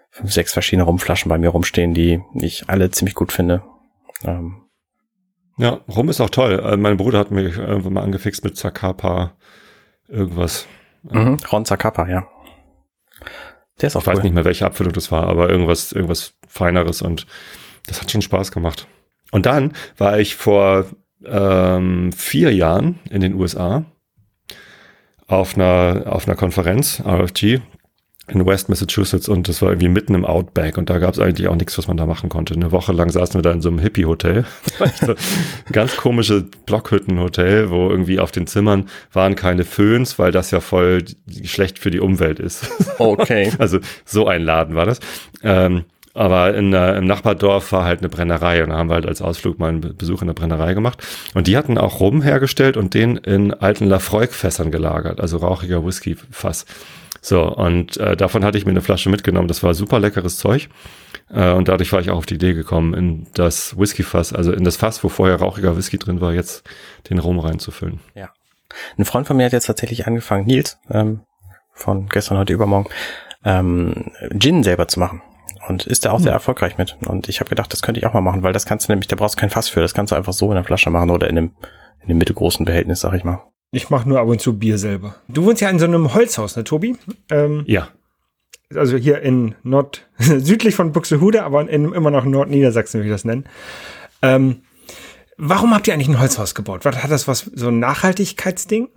fünf, 0.10 0.32
sechs 0.32 0.54
verschiedene 0.54 0.84
Rumflaschen 0.86 1.30
bei 1.30 1.38
mir 1.38 1.50
rumstehen, 1.50 1.94
die 1.94 2.22
ich 2.34 2.70
alle 2.70 2.90
ziemlich 2.92 3.16
gut 3.16 3.34
finde. 3.34 3.62
Ähm, 4.24 4.62
ja, 5.58 5.82
Rum 5.90 6.10
ist 6.10 6.22
auch 6.22 6.30
toll. 6.30 6.60
Äh, 6.66 6.78
mein 6.78 6.98
Bruder 6.98 7.20
hat 7.20 7.32
mich 7.32 7.58
irgendwann 7.58 7.94
mal 7.94 8.04
angefixt 8.04 8.44
mit 8.44 8.58
Zacapa 8.58 9.34
irgendwas. 10.08 10.68
Mhm, 11.04 11.38
Ron 11.52 11.66
Zacapa, 11.66 12.08
ja. 12.08 12.28
Der 13.82 13.88
ist 13.88 13.96
auch 13.96 14.02
Ich 14.02 14.08
cool. 14.08 14.16
weiß 14.16 14.24
nicht 14.24 14.34
mehr, 14.34 14.46
welche 14.46 14.66
Abfüllung 14.66 14.94
das 14.94 15.12
war, 15.12 15.28
aber 15.28 15.50
irgendwas, 15.50 15.92
irgendwas 15.92 16.34
Feineres 16.48 17.02
und 17.02 17.28
das 17.88 18.02
hat 18.02 18.10
schon 18.12 18.22
Spaß 18.22 18.52
gemacht. 18.52 18.88
Und 19.32 19.46
dann 19.46 19.74
war 19.98 20.20
ich 20.20 20.36
vor 20.36 20.86
ähm, 21.25 22.12
vier 22.14 22.54
Jahren 22.54 23.00
in 23.10 23.22
den 23.22 23.34
USA 23.34 23.84
auf 25.27 25.55
einer, 25.55 26.03
auf 26.08 26.27
einer 26.27 26.36
Konferenz, 26.36 27.01
RFG, 27.05 27.62
in 28.27 28.46
West 28.46 28.70
Massachusetts 28.70 29.29
und 29.29 29.48
das 29.48 29.62
war 29.62 29.70
irgendwie 29.70 29.89
mitten 29.89 30.15
im 30.15 30.25
Outback 30.25 30.79
und 30.79 30.89
da 30.89 30.98
gab 30.98 31.13
es 31.13 31.20
eigentlich 31.20 31.48
auch 31.48 31.55
nichts, 31.55 31.77
was 31.77 31.88
man 31.88 31.96
da 31.96 32.08
machen 32.08 32.29
konnte. 32.29 32.55
Eine 32.55 32.72
Woche 32.72 32.91
lang 32.91 33.12
saßen 33.12 33.36
wir 33.36 33.44
da 33.44 33.51
in 33.51 33.62
so 33.62 33.70
einem 33.70 33.77
Hippie-Hotel. 33.77 34.46
so 34.96 35.13
ganz 35.72 35.96
komische 35.96 36.46
Blockhütten-Hotel, 36.65 37.70
wo 37.70 37.89
irgendwie 37.89 38.20
auf 38.20 38.32
den 38.32 38.48
Zimmern 38.48 38.89
waren 39.13 39.36
keine 39.36 39.63
Föhns, 39.63 40.17
weil 40.17 40.32
das 40.32 40.50
ja 40.50 40.60
voll 40.60 41.05
schlecht 41.44 41.77
für 41.77 41.91
die 41.91 42.00
Umwelt 42.00 42.39
ist. 42.39 42.67
Okay. 42.98 43.51
also 43.60 43.79
so 44.05 44.27
ein 44.27 44.41
Laden 44.41 44.74
war 44.74 44.88
das. 44.88 45.00
Ähm, 45.44 45.86
aber 46.15 46.55
in, 46.55 46.74
äh, 46.74 46.98
im 46.98 47.05
Nachbardorf 47.05 47.72
war 47.72 47.84
halt 47.84 48.00
eine 48.00 48.10
Brennerei 48.10 48.63
und 48.63 48.69
da 48.69 48.77
haben 48.77 48.89
wir 48.89 48.95
halt 48.95 49.05
als 49.05 49.22
Ausflug 49.22 49.60
mal 49.60 49.69
einen 49.69 49.95
Besuch 49.95 50.22
in 50.22 50.27
der 50.27 50.34
Brennerei 50.34 50.74
gemacht. 50.74 51.05
Und 51.34 51.48
die 51.48 51.57
hatten 51.57 51.77
auch 51.77 52.00
Rum 52.00 52.22
hergestellt 52.22 52.77
und 52.77 52.93
den 52.93 53.17
in 53.17 53.53
alten 53.53 53.86
Lafroig-Fässern 53.86 54.72
gelagert, 54.72 55.19
also 55.19 55.38
rauchiger 55.38 55.86
Whisky-Fass. 55.86 56.65
So, 57.22 57.43
und 57.43 57.98
äh, 57.98 58.15
davon 58.15 58.45
hatte 58.45 58.57
ich 58.57 58.65
mir 58.65 58.72
eine 58.72 58.81
Flasche 58.81 59.10
mitgenommen. 59.10 59.48
Das 59.48 59.62
war 59.63 59.74
super 59.74 60.00
leckeres 60.00 60.38
Zeug. 60.38 60.69
Äh, 61.34 61.51
und 61.51 61.67
dadurch 61.67 61.91
war 61.91 62.00
ich 62.00 62.10
auch 62.12 62.17
auf 62.17 62.25
die 62.25 62.36
Idee 62.36 62.53
gekommen, 62.53 62.93
in 62.93 63.27
das 63.34 63.77
Whisky-Fass, 63.77 64.31
also 64.31 64.53
in 64.53 64.63
das 64.63 64.77
Fass, 64.77 65.03
wo 65.03 65.10
vorher 65.10 65.38
rauchiger 65.38 65.75
Whisky 65.75 65.98
drin 65.98 66.22
war, 66.22 66.34
jetzt 66.34 66.63
den 67.10 67.19
Rum 67.19 67.39
reinzufüllen. 67.39 68.00
Ja. 68.13 68.29
Ein 68.98 69.05
Freund 69.05 69.27
von 69.27 69.38
mir 69.38 69.45
hat 69.45 69.53
jetzt 69.53 69.65
tatsächlich 69.65 70.07
angefangen, 70.07 70.45
Nils, 70.45 70.77
ähm, 70.89 71.22
von 71.74 72.07
gestern, 72.07 72.38
heute, 72.38 72.53
übermorgen, 72.53 72.89
ähm, 73.43 74.12
Gin 74.38 74.63
selber 74.63 74.88
zu 74.88 75.00
machen. 75.00 75.22
Und 75.67 75.86
ist 75.86 76.05
da 76.05 76.12
auch 76.12 76.17
hm. 76.17 76.24
sehr 76.24 76.34
erfolgreich 76.34 76.77
mit. 76.77 76.98
Und 77.05 77.29
ich 77.29 77.39
habe 77.39 77.50
gedacht, 77.50 77.72
das 77.74 77.81
könnte 77.81 78.00
ich 78.00 78.05
auch 78.05 78.13
mal 78.13 78.22
machen, 78.22 78.43
weil 78.43 78.53
das 78.53 78.65
kannst 78.65 78.88
du 78.88 78.91
nämlich, 78.91 79.07
da 79.07 79.15
brauchst 79.15 79.36
du 79.36 79.39
kein 79.39 79.50
Fass 79.50 79.69
für, 79.69 79.81
das 79.81 79.93
kannst 79.93 80.12
du 80.12 80.15
einfach 80.15 80.34
so 80.34 80.50
in 80.50 80.55
der 80.55 80.63
Flasche 80.63 80.89
machen 80.89 81.10
oder 81.10 81.29
in 81.29 81.38
einem, 81.38 81.51
in 82.01 82.10
einem 82.10 82.17
mittelgroßen 82.17 82.65
Behältnis, 82.65 83.00
sag 83.01 83.13
ich 83.13 83.24
mal. 83.24 83.41
Ich 83.72 83.89
mache 83.89 84.07
nur 84.07 84.19
ab 84.19 84.27
und 84.27 84.39
zu 84.39 84.57
Bier 84.57 84.77
selber. 84.77 85.15
Du 85.27 85.43
wohnst 85.43 85.62
ja 85.62 85.69
in 85.69 85.79
so 85.79 85.86
einem 85.86 86.13
Holzhaus, 86.13 86.55
ne, 86.55 86.63
Tobi? 86.63 86.95
Ähm, 87.29 87.63
ja. 87.67 87.89
Also 88.74 88.98
hier 88.98 89.22
in 89.22 89.55
Nord, 89.63 90.07
südlich 90.17 90.75
von 90.75 90.91
Buxtehude, 90.91 91.43
aber 91.43 91.67
in, 91.69 91.91
immer 91.91 92.12
noch 92.12 92.25
Nordniedersachsen, 92.25 93.01
wie 93.01 93.05
ich 93.05 93.12
das 93.12 93.25
nennen. 93.25 93.45
Ähm, 94.22 94.62
warum 95.38 95.74
habt 95.74 95.88
ihr 95.88 95.93
eigentlich 95.93 96.07
ein 96.07 96.19
Holzhaus 96.19 96.55
gebaut? 96.55 96.86
Was, 96.86 97.03
hat 97.03 97.12
das 97.12 97.27
was, 97.27 97.51
so 97.53 97.67
ein 97.67 97.79
Nachhaltigkeitsding? 97.79 98.89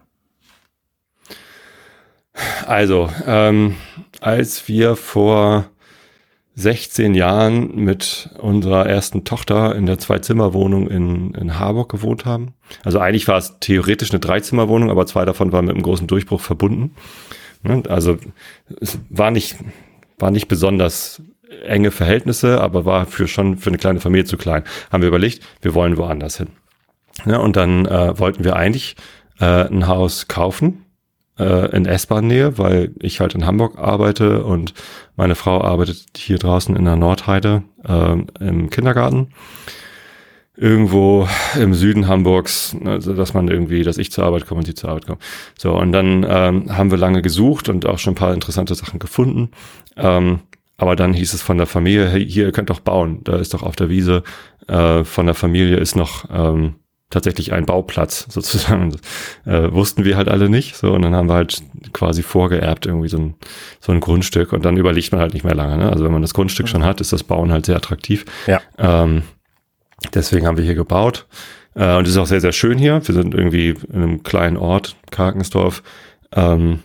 Also, 2.66 3.10
ähm, 3.26 3.74
als 4.20 4.68
wir 4.68 4.94
vor 4.94 5.70
16 6.58 7.14
Jahren 7.14 7.76
mit 7.76 8.30
unserer 8.40 8.84
ersten 8.84 9.22
Tochter 9.22 9.76
in 9.76 9.86
der 9.86 9.98
Zwei-Zimmer-Wohnung 9.98 10.88
in, 10.88 11.32
in 11.34 11.56
Harburg 11.56 11.88
gewohnt 11.88 12.24
haben. 12.24 12.54
Also 12.84 12.98
eigentlich 12.98 13.28
war 13.28 13.38
es 13.38 13.60
theoretisch 13.60 14.10
eine 14.10 14.18
Dreizimmerwohnung, 14.18 14.90
aber 14.90 15.06
zwei 15.06 15.24
davon 15.24 15.52
waren 15.52 15.66
mit 15.66 15.76
einem 15.76 15.84
großen 15.84 16.08
Durchbruch 16.08 16.40
verbunden. 16.40 16.96
Ne, 17.62 17.84
also 17.88 18.16
es 18.80 18.98
war 19.08 19.30
nicht, 19.30 19.56
war 20.18 20.32
nicht 20.32 20.48
besonders 20.48 21.22
enge 21.64 21.92
Verhältnisse, 21.92 22.60
aber 22.60 22.84
war 22.84 23.06
für 23.06 23.28
schon 23.28 23.56
für 23.56 23.70
eine 23.70 23.78
kleine 23.78 24.00
Familie 24.00 24.24
zu 24.24 24.36
klein. 24.36 24.64
Haben 24.90 25.02
wir 25.02 25.08
überlegt, 25.08 25.44
wir 25.62 25.74
wollen 25.74 25.96
woanders 25.96 26.38
hin. 26.38 26.48
Ja, 27.24 27.36
und 27.38 27.54
dann 27.54 27.86
äh, 27.86 28.18
wollten 28.18 28.42
wir 28.42 28.56
eigentlich 28.56 28.96
äh, 29.38 29.44
ein 29.44 29.86
Haus 29.86 30.26
kaufen, 30.26 30.86
äh, 31.38 31.74
in 31.76 31.86
S-Bahn-Nähe, 31.86 32.58
weil 32.58 32.92
ich 33.00 33.20
halt 33.20 33.34
in 33.34 33.46
Hamburg 33.46 33.78
arbeite 33.78 34.44
und 34.44 34.74
meine 35.16 35.34
Frau 35.34 35.62
arbeitet 35.62 36.06
hier 36.16 36.38
draußen 36.38 36.76
in 36.76 36.84
der 36.84 36.96
Nordheide 36.96 37.62
äh, 37.86 38.16
im 38.40 38.70
Kindergarten. 38.70 39.28
Irgendwo 40.56 41.28
im 41.58 41.72
Süden 41.72 42.08
Hamburgs, 42.08 42.76
also 42.84 43.14
dass 43.14 43.32
man 43.32 43.46
irgendwie, 43.46 43.84
dass 43.84 43.96
ich 43.96 44.10
zur 44.10 44.24
Arbeit 44.24 44.46
komme 44.46 44.58
und 44.58 44.66
sie 44.66 44.74
zur 44.74 44.90
Arbeit 44.90 45.06
komme. 45.06 45.18
So, 45.56 45.78
und 45.78 45.92
dann 45.92 46.26
ähm, 46.28 46.76
haben 46.76 46.90
wir 46.90 46.98
lange 46.98 47.22
gesucht 47.22 47.68
und 47.68 47.86
auch 47.86 48.00
schon 48.00 48.14
ein 48.14 48.16
paar 48.16 48.34
interessante 48.34 48.74
Sachen 48.74 48.98
gefunden. 48.98 49.50
Ähm, 49.96 50.40
aber 50.76 50.96
dann 50.96 51.12
hieß 51.12 51.32
es 51.34 51.42
von 51.42 51.58
der 51.58 51.66
Familie, 51.68 52.08
hey, 52.08 52.28
hier, 52.28 52.46
ihr 52.46 52.52
könnt 52.52 52.70
doch 52.70 52.80
bauen. 52.80 53.20
Da 53.22 53.36
ist 53.36 53.54
doch 53.54 53.62
auf 53.62 53.76
der 53.76 53.88
Wiese 53.88 54.24
äh, 54.68 55.04
von 55.04 55.26
der 55.26 55.34
Familie 55.34 55.76
ist 55.76 55.96
noch 55.96 56.24
ähm, 56.30 56.76
tatsächlich 57.10 57.52
ein 57.52 57.66
Bauplatz 57.66 58.26
sozusagen. 58.30 58.96
Äh, 59.44 59.72
wussten 59.72 60.04
wir 60.04 60.16
halt 60.16 60.28
alle 60.28 60.48
nicht. 60.48 60.76
So, 60.76 60.92
und 60.92 61.02
dann 61.02 61.14
haben 61.14 61.28
wir 61.28 61.34
halt 61.34 61.62
quasi 61.92 62.22
vorgeerbt 62.22 62.86
irgendwie 62.86 63.08
so 63.08 63.18
ein, 63.18 63.34
so 63.80 63.92
ein 63.92 64.00
Grundstück 64.00 64.52
und 64.52 64.64
dann 64.64 64.76
überlegt 64.76 65.12
man 65.12 65.20
halt 65.20 65.34
nicht 65.34 65.44
mehr 65.44 65.54
lange. 65.54 65.78
Ne? 65.78 65.90
Also 65.90 66.04
wenn 66.04 66.12
man 66.12 66.22
das 66.22 66.34
Grundstück 66.34 66.68
schon 66.68 66.84
hat, 66.84 67.00
ist 67.00 67.12
das 67.12 67.24
Bauen 67.24 67.52
halt 67.52 67.66
sehr 67.66 67.76
attraktiv. 67.76 68.24
Ja. 68.46 68.60
Ähm, 68.78 69.22
deswegen 70.14 70.46
haben 70.46 70.56
wir 70.56 70.64
hier 70.64 70.74
gebaut. 70.74 71.26
Äh, 71.74 71.96
und 71.96 72.04
es 72.06 72.12
ist 72.12 72.18
auch 72.18 72.26
sehr, 72.26 72.40
sehr 72.40 72.52
schön 72.52 72.78
hier. 72.78 73.00
Wir 73.06 73.14
sind 73.14 73.34
irgendwie 73.34 73.70
in 73.92 74.02
einem 74.02 74.22
kleinen 74.22 74.56
Ort, 74.56 74.96
Karkensdorf. 75.10 75.82
Ähm, 76.32 76.80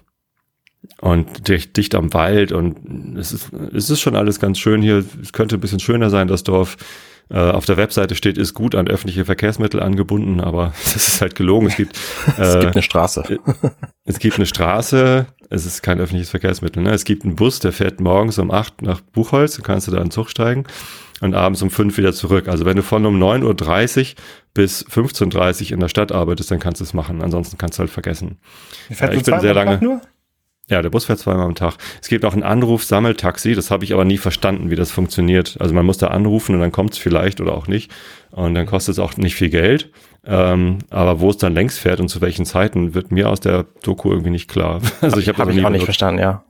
und 1.00 1.48
dicht, 1.48 1.76
dicht 1.78 1.96
am 1.96 2.14
Wald 2.14 2.52
und 2.52 3.18
es 3.18 3.32
ist, 3.32 3.52
es 3.74 3.90
ist 3.90 4.02
schon 4.02 4.16
alles 4.16 4.40
ganz 4.40 4.60
schön 4.60 4.82
hier. 4.82 5.04
Es 5.22 5.34
könnte 5.34 5.56
ein 5.56 5.62
bisschen 5.62 5.80
schöner 5.80 6.10
sein, 6.10 6.28
das 6.28 6.44
Dorf. 6.44 6.78
Äh, 7.30 7.40
auf 7.40 7.66
der 7.66 7.78
Webseite 7.78 8.16
steht, 8.16 8.38
ist 8.38 8.54
gut 8.54 8.76
an 8.76 8.88
öffentliche 8.88 9.26
Verkehrsmittel 9.26 9.82
angebunden, 9.82 10.42
aber 10.42 10.74
das 10.84 11.08
ist 11.08 11.22
halt 11.22 11.36
gelogen. 11.36 11.68
Es 11.68 11.76
gibt, 11.76 11.96
es 12.38 12.54
gibt 12.54 12.66
äh, 12.66 12.72
eine 12.72 12.82
Straße. 12.82 13.40
es 14.06 14.20
gibt 14.20 14.36
eine 14.36 14.46
Straße, 14.46 15.26
es 15.50 15.66
ist 15.66 15.82
kein 15.84 16.00
öffentliches 16.00 16.30
Verkehrsmittel. 16.30 16.84
Ne? 16.84 16.92
Es 16.92 17.06
gibt 17.06 17.24
einen 17.24 17.36
Bus, 17.36 17.60
der 17.60 17.72
fährt 17.72 18.00
morgens 18.00 18.38
um 18.40 18.52
acht 18.52 18.82
nach 18.82 19.02
Buchholz, 19.02 19.56
dann 19.56 19.64
kannst 19.64 19.88
du 19.88 19.92
da 19.92 19.98
in 19.98 20.06
den 20.06 20.12
Zug 20.12 20.30
steigen 20.30 20.66
und 21.22 21.34
abends 21.34 21.62
um 21.62 21.70
fünf 21.70 21.98
wieder 21.98 22.14
zurück. 22.14 22.48
Also 22.48 22.66
wenn 22.66 22.76
du 22.76 22.84
von 22.84 23.06
um 23.06 23.22
9.30 23.22 24.00
Uhr 24.12 24.16
bis 24.54 24.86
15.30 24.86 25.66
Uhr 25.66 25.72
in 25.72 25.80
der 25.80 25.88
Stadt 25.88 26.12
arbeitest, 26.12 26.52
dann 26.52 26.60
kannst 26.60 26.82
du 26.82 26.84
es 26.84 26.94
machen. 26.94 27.22
Ansonsten 27.22 27.58
kannst 27.58 27.78
du 27.78 27.82
halt 27.82 27.90
vergessen. 27.90 28.38
Fährt 28.92 29.14
ich 29.14 29.24
bin 29.24 29.40
sehr 29.40 29.54
lange. 29.54 30.02
Ja, 30.70 30.82
der 30.82 30.90
Bus 30.90 31.06
fährt 31.06 31.20
zweimal 31.20 31.46
am 31.46 31.56
Tag. 31.56 31.76
Es 32.02 32.08
gibt 32.08 32.24
auch 32.24 32.34
ein 32.34 32.44
Anruf-Sammeltaxi, 32.44 33.54
das 33.54 33.70
habe 33.70 33.84
ich 33.84 33.94
aber 33.94 34.06
nie 34.06 34.18
verstanden, 34.18 34.70
wie 34.70 34.76
das 34.76 34.92
funktioniert. 34.92 35.58
Also 35.60 35.74
man 35.74 35.86
muss 35.86 35.98
da 35.98 36.08
anrufen 36.08 36.56
und 36.56 36.62
dann 36.62 36.72
kommt 36.72 36.94
es 36.94 36.98
vielleicht 36.98 37.42
oder 37.42 37.54
auch 37.54 37.68
nicht. 37.68 37.92
Und 38.32 38.56
dann 38.56 38.66
kostet 38.66 38.94
es 38.94 39.00
auch 39.00 39.18
nicht 39.18 39.36
viel 39.36 39.50
Geld. 39.50 39.92
Ähm, 40.26 40.80
aber 40.90 41.20
wo 41.20 41.30
es 41.30 41.38
dann 41.38 41.54
längs 41.54 41.78
fährt 41.78 42.00
und 42.00 42.08
zu 42.08 42.22
welchen 42.22 42.46
Zeiten, 42.46 42.94
wird 42.94 43.12
mir 43.12 43.30
aus 43.30 43.42
der 43.42 43.66
Doku 43.84 44.10
irgendwie 44.10 44.30
nicht 44.30 44.50
klar. 44.50 44.82
Also 45.02 45.18
ich 45.18 45.28
habe 45.28 45.40
hab 45.40 45.50
ich 45.50 45.66
auch 45.66 45.70
nicht 45.70 45.84
verstanden, 45.84 46.22
ja. 46.22 46.46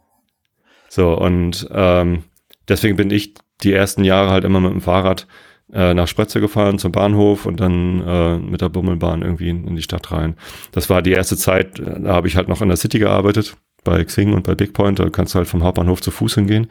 So, 0.90 1.18
und 1.18 1.68
ähm, 1.72 2.24
deswegen 2.68 2.96
bin 2.96 3.10
ich 3.10 3.34
die 3.64 3.74
ersten 3.74 4.04
Jahre 4.04 4.30
halt 4.30 4.44
immer 4.44 4.60
mit 4.60 4.74
dem 4.74 4.82
Fahrrad 4.82 5.26
äh, 5.74 5.96
nach 5.96 6.08
Spretze 6.08 6.40
gefahren 6.40 6.78
zum 6.78 6.92
Bahnhof 6.92 7.48
und 7.48 7.60
dann 7.60 8.08
äh, 8.08 8.38
mit 8.38 8.62
der 8.62 8.70
Bummelbahn 8.70 9.24
irgendwie 9.24 9.50
in, 9.50 9.68
in 9.68 9.76
die 9.76 9.82
Stadt 9.82 10.12
rein. 10.12 10.36
Das 10.72 10.92
war 10.92 11.02
die 11.02 11.14
erste 11.14 11.36
Zeit, 11.36 11.80
da 11.80 12.14
habe 12.14 12.28
ich 12.28 12.36
halt 12.36 12.48
noch 12.48 12.62
in 12.62 12.68
der 12.68 12.78
City 12.78 13.00
gearbeitet 13.00 13.58
bei 13.84 14.04
Xing 14.04 14.34
und 14.34 14.44
bei 14.44 14.56
Bigpoint, 14.56 15.00
da 15.00 15.10
kannst 15.10 15.34
du 15.34 15.38
halt 15.38 15.48
vom 15.48 15.64
Hauptbahnhof 15.64 16.02
zu 16.02 16.12
Fuß 16.12 16.36
hingehen. 16.36 16.68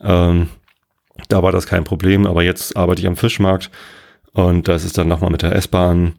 Ähm, 0.00 0.48
da 1.28 1.42
war 1.42 1.52
das 1.52 1.66
kein 1.66 1.84
Problem, 1.84 2.26
aber 2.26 2.42
jetzt 2.42 2.76
arbeite 2.76 3.00
ich 3.00 3.06
am 3.06 3.16
Fischmarkt 3.16 3.70
und 4.32 4.68
das 4.68 4.84
ist 4.84 4.98
dann 4.98 5.08
nochmal 5.08 5.30
mit 5.30 5.42
der 5.42 5.54
S-Bahn 5.54 6.14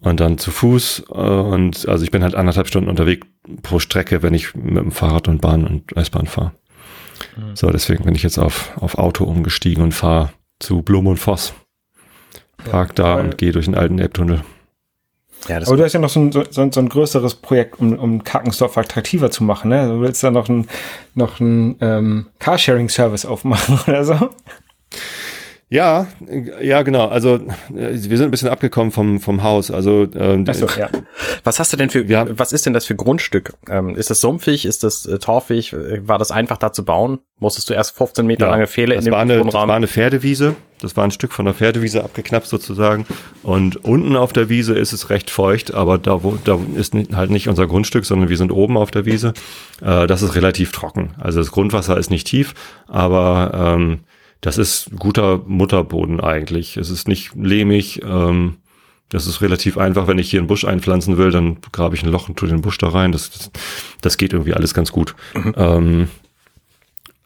und 0.00 0.20
dann 0.20 0.38
zu 0.38 0.50
Fuß 0.50 1.04
äh, 1.10 1.12
und 1.12 1.88
also 1.88 2.04
ich 2.04 2.10
bin 2.10 2.22
halt 2.22 2.34
anderthalb 2.34 2.68
Stunden 2.68 2.90
unterwegs 2.90 3.26
pro 3.62 3.78
Strecke, 3.78 4.22
wenn 4.22 4.34
ich 4.34 4.54
mit 4.54 4.76
dem 4.76 4.92
Fahrrad 4.92 5.28
und 5.28 5.40
Bahn 5.40 5.64
und 5.64 5.96
S-Bahn 5.96 6.26
fahre. 6.26 6.52
Mhm. 7.36 7.56
So, 7.56 7.70
deswegen 7.70 8.04
bin 8.04 8.14
ich 8.14 8.22
jetzt 8.22 8.38
auf, 8.38 8.72
auf 8.76 8.98
Auto 8.98 9.24
umgestiegen 9.24 9.82
und 9.82 9.92
fahre 9.92 10.30
zu 10.58 10.82
Blum 10.82 11.06
und 11.06 11.18
Voss. 11.18 11.54
Park 12.64 12.98
ja, 12.98 13.04
da 13.04 13.14
und 13.20 13.38
gehe 13.38 13.52
durch 13.52 13.66
den 13.66 13.74
alten 13.74 13.98
Elbtunnel. 13.98 14.42
Ja, 15.48 15.56
Aber 15.56 15.76
du 15.76 15.84
hast 15.84 15.92
ja 15.92 16.00
noch 16.00 16.08
so 16.08 16.20
ein, 16.20 16.32
so, 16.32 16.44
so 16.50 16.80
ein 16.80 16.88
größeres 16.88 17.36
Projekt, 17.36 17.78
um, 17.80 17.98
um 17.98 18.24
Karkensdorf 18.24 18.76
attraktiver 18.78 19.30
zu 19.30 19.44
machen. 19.44 19.70
Ne? 19.70 19.88
Du 19.88 20.00
willst 20.00 20.22
da 20.22 20.30
noch 20.30 20.48
ein, 20.48 20.68
noch 21.14 21.40
ein 21.40 21.76
ähm, 21.80 22.26
Carsharing-Service 22.38 23.26
aufmachen 23.26 23.78
oder 23.86 24.04
so? 24.04 24.30
Ja, 25.70 26.06
ja, 26.60 26.82
genau. 26.82 27.08
Also 27.08 27.40
wir 27.68 27.98
sind 27.98 28.22
ein 28.22 28.30
bisschen 28.30 28.48
abgekommen 28.48 28.92
vom 28.92 29.18
vom 29.18 29.42
Haus. 29.42 29.70
Also 29.70 30.06
ähm, 30.14 30.46
so, 30.52 30.66
ja. 30.78 30.88
Was 31.42 31.58
hast 31.58 31.72
du 31.72 31.76
denn 31.76 31.90
für? 31.90 32.04
Ja. 32.04 32.26
Was 32.38 32.52
ist 32.52 32.66
denn 32.66 32.74
das 32.74 32.84
für 32.84 32.94
Grundstück? 32.94 33.54
Ähm, 33.68 33.96
ist 33.96 34.10
das 34.10 34.20
sumpfig? 34.20 34.66
Ist 34.66 34.84
das 34.84 35.06
äh, 35.06 35.18
torfig? 35.18 35.74
War 35.74 36.18
das 36.18 36.30
einfach 36.30 36.58
da 36.58 36.72
zu 36.72 36.84
bauen? 36.84 37.18
Musstest 37.38 37.70
du 37.70 37.74
erst 37.74 37.96
15 37.96 38.26
Meter 38.26 38.46
ja, 38.46 38.52
lange 38.52 38.66
Pfähle 38.66 38.94
in 38.94 39.04
dem 39.04 39.12
war 39.12 39.20
eine, 39.20 39.42
Das 39.42 39.54
war 39.54 39.68
eine 39.68 39.88
Pferdewiese. 39.88 40.54
Das 40.80 40.96
war 40.96 41.04
ein 41.04 41.10
Stück 41.10 41.32
von 41.32 41.46
der 41.46 41.54
Pferdewiese 41.54 42.04
abgeknappt 42.04 42.46
sozusagen. 42.46 43.06
Und 43.42 43.84
unten 43.84 44.16
auf 44.16 44.32
der 44.32 44.48
Wiese 44.48 44.74
ist 44.74 44.92
es 44.92 45.08
recht 45.08 45.30
feucht, 45.30 45.72
aber 45.72 45.98
da 45.98 46.22
wo 46.22 46.36
da 46.44 46.58
ist 46.76 46.94
nicht, 46.94 47.14
halt 47.14 47.30
nicht 47.30 47.48
unser 47.48 47.66
Grundstück, 47.66 48.04
sondern 48.04 48.28
wir 48.28 48.36
sind 48.36 48.52
oben 48.52 48.76
auf 48.76 48.90
der 48.90 49.06
Wiese. 49.06 49.32
Äh, 49.82 50.06
das 50.06 50.22
ist 50.22 50.34
relativ 50.34 50.72
trocken. 50.72 51.14
Also 51.18 51.38
das 51.40 51.50
Grundwasser 51.50 51.96
ist 51.96 52.10
nicht 52.10 52.26
tief, 52.26 52.54
aber 52.86 53.74
ähm, 53.76 54.00
das 54.44 54.58
ist 54.58 54.90
guter 54.98 55.40
Mutterboden 55.46 56.20
eigentlich. 56.20 56.76
Es 56.76 56.90
ist 56.90 57.08
nicht 57.08 57.34
lehmig. 57.34 58.02
Ähm, 58.04 58.58
das 59.08 59.26
ist 59.26 59.40
relativ 59.40 59.78
einfach. 59.78 60.06
Wenn 60.06 60.18
ich 60.18 60.28
hier 60.28 60.38
einen 60.38 60.48
Busch 60.48 60.66
einpflanzen 60.66 61.16
will, 61.16 61.30
dann 61.30 61.56
grabe 61.72 61.96
ich 61.96 62.02
ein 62.02 62.10
Loch 62.10 62.28
und 62.28 62.36
tue 62.36 62.50
den 62.50 62.60
Busch 62.60 62.76
da 62.76 62.88
rein. 62.88 63.10
Das, 63.10 63.30
das, 63.30 63.50
das 64.02 64.18
geht 64.18 64.34
irgendwie 64.34 64.52
alles 64.52 64.74
ganz 64.74 64.92
gut. 64.92 65.14
Mhm. 65.32 65.54
Ähm, 65.56 66.08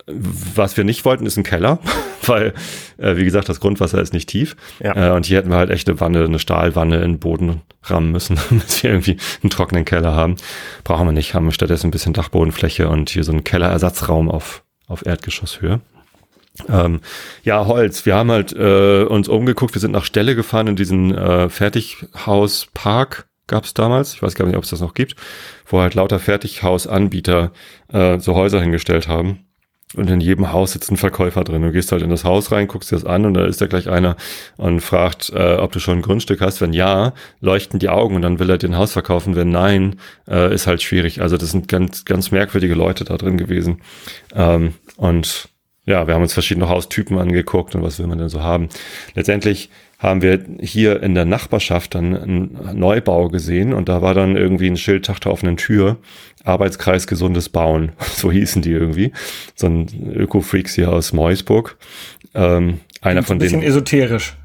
was 0.06 0.76
wir 0.76 0.84
nicht 0.84 1.04
wollten, 1.04 1.26
ist 1.26 1.36
ein 1.36 1.42
Keller, 1.42 1.80
weil, 2.24 2.54
äh, 2.98 3.16
wie 3.16 3.24
gesagt, 3.24 3.48
das 3.48 3.58
Grundwasser 3.58 4.00
ist 4.00 4.12
nicht 4.12 4.28
tief. 4.28 4.54
Ja. 4.78 5.08
Äh, 5.08 5.16
und 5.16 5.26
hier 5.26 5.38
hätten 5.38 5.50
wir 5.50 5.56
halt 5.56 5.70
echt 5.70 5.88
eine 5.88 5.98
Wanne, 5.98 6.24
eine 6.24 6.38
Stahlwanne 6.38 6.98
in 6.98 7.14
den 7.14 7.18
Boden 7.18 7.62
rammen 7.82 8.12
müssen, 8.12 8.38
damit 8.48 8.80
wir 8.80 8.90
irgendwie 8.90 9.16
einen 9.42 9.50
trockenen 9.50 9.84
Keller 9.84 10.14
haben. 10.14 10.36
Brauchen 10.84 11.08
wir 11.08 11.12
nicht, 11.12 11.34
haben 11.34 11.46
wir 11.46 11.52
stattdessen 11.52 11.88
ein 11.88 11.90
bisschen 11.90 12.12
Dachbodenfläche 12.12 12.88
und 12.88 13.10
hier 13.10 13.24
so 13.24 13.32
einen 13.32 13.42
Kellerersatzraum 13.42 14.30
auf, 14.30 14.62
auf 14.86 15.04
Erdgeschosshöhe. 15.04 15.80
Ähm, 16.68 17.00
ja, 17.44 17.66
Holz. 17.66 18.06
Wir 18.06 18.14
haben 18.14 18.30
halt 18.30 18.52
äh, 18.52 19.04
uns 19.04 19.28
umgeguckt. 19.28 19.74
Wir 19.74 19.80
sind 19.80 19.92
nach 19.92 20.04
Stelle 20.04 20.34
gefahren 20.34 20.66
in 20.66 20.76
diesen 20.76 21.14
äh, 21.14 21.48
Fertighauspark 21.48 23.28
gab 23.48 23.64
es 23.64 23.74
damals. 23.74 24.14
Ich 24.14 24.22
weiß 24.22 24.34
gar 24.34 24.46
nicht, 24.46 24.56
ob 24.56 24.64
es 24.64 24.70
das 24.70 24.80
noch 24.80 24.94
gibt, 24.94 25.16
wo 25.66 25.80
halt 25.80 25.94
lauter 25.94 26.20
Fertighausanbieter 26.20 27.50
äh, 27.92 28.20
so 28.20 28.34
Häuser 28.34 28.60
hingestellt 28.60 29.08
haben. 29.08 29.44
Und 29.96 30.10
in 30.10 30.20
jedem 30.20 30.52
Haus 30.52 30.72
sitzt 30.72 30.90
ein 30.90 30.98
Verkäufer 30.98 31.44
drin. 31.44 31.62
Du 31.62 31.72
gehst 31.72 31.92
halt 31.92 32.02
in 32.02 32.10
das 32.10 32.22
Haus 32.22 32.52
rein, 32.52 32.68
guckst 32.68 32.92
dir 32.92 32.96
das 32.96 33.06
an 33.06 33.24
und 33.24 33.32
da 33.32 33.46
ist 33.46 33.62
da 33.62 33.66
gleich 33.66 33.88
einer 33.88 34.16
und 34.58 34.80
fragt, 34.80 35.30
äh, 35.34 35.54
ob 35.54 35.72
du 35.72 35.80
schon 35.80 35.98
ein 35.98 36.02
Grundstück 36.02 36.42
hast. 36.42 36.60
Wenn 36.60 36.74
ja, 36.74 37.14
leuchten 37.40 37.78
die 37.78 37.88
Augen 37.88 38.14
und 38.14 38.20
dann 38.20 38.38
will 38.38 38.50
er 38.50 38.58
den 38.58 38.76
Haus 38.76 38.92
verkaufen. 38.92 39.34
Wenn 39.34 39.48
nein, 39.48 39.98
äh, 40.28 40.52
ist 40.52 40.66
halt 40.66 40.82
schwierig. 40.82 41.22
Also 41.22 41.38
das 41.38 41.52
sind 41.52 41.68
ganz, 41.68 42.04
ganz 42.04 42.30
merkwürdige 42.30 42.74
Leute 42.74 43.04
da 43.04 43.16
drin 43.16 43.38
gewesen. 43.38 43.80
Ähm, 44.34 44.74
und 44.98 45.48
ja, 45.88 46.06
wir 46.06 46.14
haben 46.14 46.22
uns 46.22 46.34
verschiedene 46.34 46.68
Haustypen 46.68 47.18
angeguckt 47.18 47.74
und 47.74 47.82
was 47.82 47.98
will 47.98 48.06
man 48.06 48.18
denn 48.18 48.28
so 48.28 48.42
haben. 48.42 48.68
Letztendlich 49.14 49.70
haben 49.98 50.22
wir 50.22 50.44
hier 50.60 51.02
in 51.02 51.14
der 51.14 51.24
Nachbarschaft 51.24 51.94
dann 51.94 52.16
einen 52.16 52.78
Neubau 52.78 53.28
gesehen 53.28 53.72
und 53.72 53.88
da 53.88 54.02
war 54.02 54.14
dann 54.14 54.36
irgendwie 54.36 54.68
ein 54.68 54.76
Schild 54.76 55.06
Tag 55.06 55.20
der 55.20 55.32
offenen 55.32 55.56
Tür, 55.56 55.96
Arbeitskreis 56.44 57.06
gesundes 57.06 57.48
Bauen, 57.48 57.92
so 58.14 58.30
hießen 58.30 58.62
die 58.62 58.70
irgendwie. 58.70 59.12
So 59.54 59.66
ein 59.66 59.88
Öko-Freaks 60.14 60.74
hier 60.74 60.92
aus 60.92 61.12
Meusburg. 61.12 61.76
Ähm, 62.34 62.80
einer 63.00 63.22
von 63.22 63.38
denen. 63.38 63.54
Ein 63.54 63.60
bisschen 63.60 63.68
esoterisch. 63.68 64.36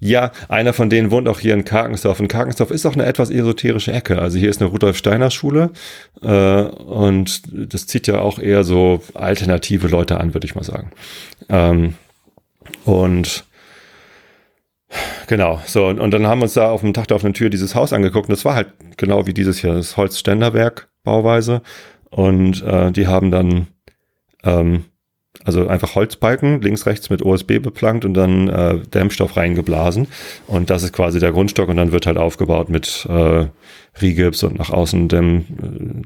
Ja, 0.00 0.30
einer 0.48 0.72
von 0.72 0.90
denen 0.90 1.10
wohnt 1.10 1.28
auch 1.28 1.40
hier 1.40 1.54
in 1.54 1.64
Karkensdorf. 1.64 2.20
Und 2.20 2.28
Karkensdorf 2.28 2.70
ist 2.70 2.86
auch 2.86 2.94
eine 2.94 3.06
etwas 3.06 3.30
esoterische 3.30 3.92
Ecke. 3.92 4.20
Also 4.20 4.38
hier 4.38 4.48
ist 4.48 4.60
eine 4.60 4.70
Rudolf 4.70 4.96
Steiner 4.96 5.30
Schule 5.30 5.70
äh, 6.22 6.62
und 6.62 7.42
das 7.52 7.86
zieht 7.86 8.06
ja 8.06 8.20
auch 8.20 8.38
eher 8.38 8.62
so 8.62 9.02
alternative 9.14 9.88
Leute 9.88 10.20
an, 10.20 10.34
würde 10.34 10.46
ich 10.46 10.54
mal 10.54 10.64
sagen. 10.64 10.92
Ähm, 11.48 11.94
und 12.84 13.44
Genau, 15.26 15.60
so, 15.66 15.86
und, 15.86 16.00
und 16.00 16.12
dann 16.12 16.26
haben 16.26 16.38
wir 16.38 16.44
uns 16.44 16.54
da 16.54 16.70
auf 16.70 16.80
dem 16.80 16.94
Tag 16.94 17.08
der 17.08 17.16
offenen 17.16 17.34
Tür 17.34 17.50
dieses 17.50 17.74
Haus 17.74 17.92
angeguckt 17.92 18.28
und 18.28 18.32
das 18.32 18.46
war 18.46 18.54
halt 18.54 18.68
genau 18.96 19.26
wie 19.26 19.34
dieses 19.34 19.58
hier, 19.58 19.74
das 19.74 19.98
Holzständerwerk 19.98 20.88
Bauweise 21.04 21.60
und 22.08 22.62
äh, 22.62 22.90
die 22.90 23.06
haben 23.06 23.30
dann 23.30 23.66
ähm, 24.44 24.86
also 25.44 25.68
einfach 25.68 25.94
Holzbalken, 25.94 26.60
links, 26.62 26.86
rechts 26.86 27.10
mit 27.10 27.22
OSB 27.22 27.60
beplankt 27.60 28.04
und 28.04 28.14
dann 28.14 28.48
äh, 28.48 28.78
Dämmstoff 28.80 29.36
reingeblasen. 29.36 30.08
Und 30.46 30.70
das 30.70 30.82
ist 30.82 30.92
quasi 30.92 31.20
der 31.20 31.32
Grundstock 31.32 31.68
und 31.68 31.76
dann 31.76 31.92
wird 31.92 32.06
halt 32.06 32.18
aufgebaut 32.18 32.68
mit 32.68 33.06
äh, 33.08 33.46
Rigips 34.00 34.42
und 34.42 34.58
nach 34.58 34.70
außen 34.70 35.08
Dämm, 35.08 35.44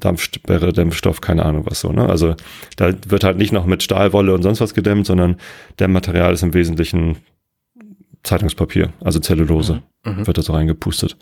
Dampfsperre, 0.01 0.73
Dämmstoff, 0.73 1.21
keine 1.21 1.45
Ahnung 1.45 1.65
was 1.67 1.81
so. 1.81 1.93
Ne? 1.93 2.09
Also 2.09 2.35
da 2.77 2.93
wird 3.09 3.25
halt 3.25 3.39
nicht 3.39 3.53
noch 3.53 3.67
mit 3.67 3.83
Stahlwolle 3.83 4.35
und 4.35 4.43
sonst 4.43 4.61
was 4.61 4.75
gedämmt, 4.75 5.07
sondern 5.07 5.37
Dämmmaterial 5.81 6.33
ist 6.33 6.43
im 6.43 6.55
Wesentlichen 6.55 7.17
Zeitungspapier, 8.23 8.93
also 9.01 9.19
Zellulose, 9.19 9.83
mhm. 10.05 10.13
mhm. 10.13 10.27
wird 10.27 10.39
da 10.39 10.43
so 10.43 10.53
reingepustet. 10.53 11.17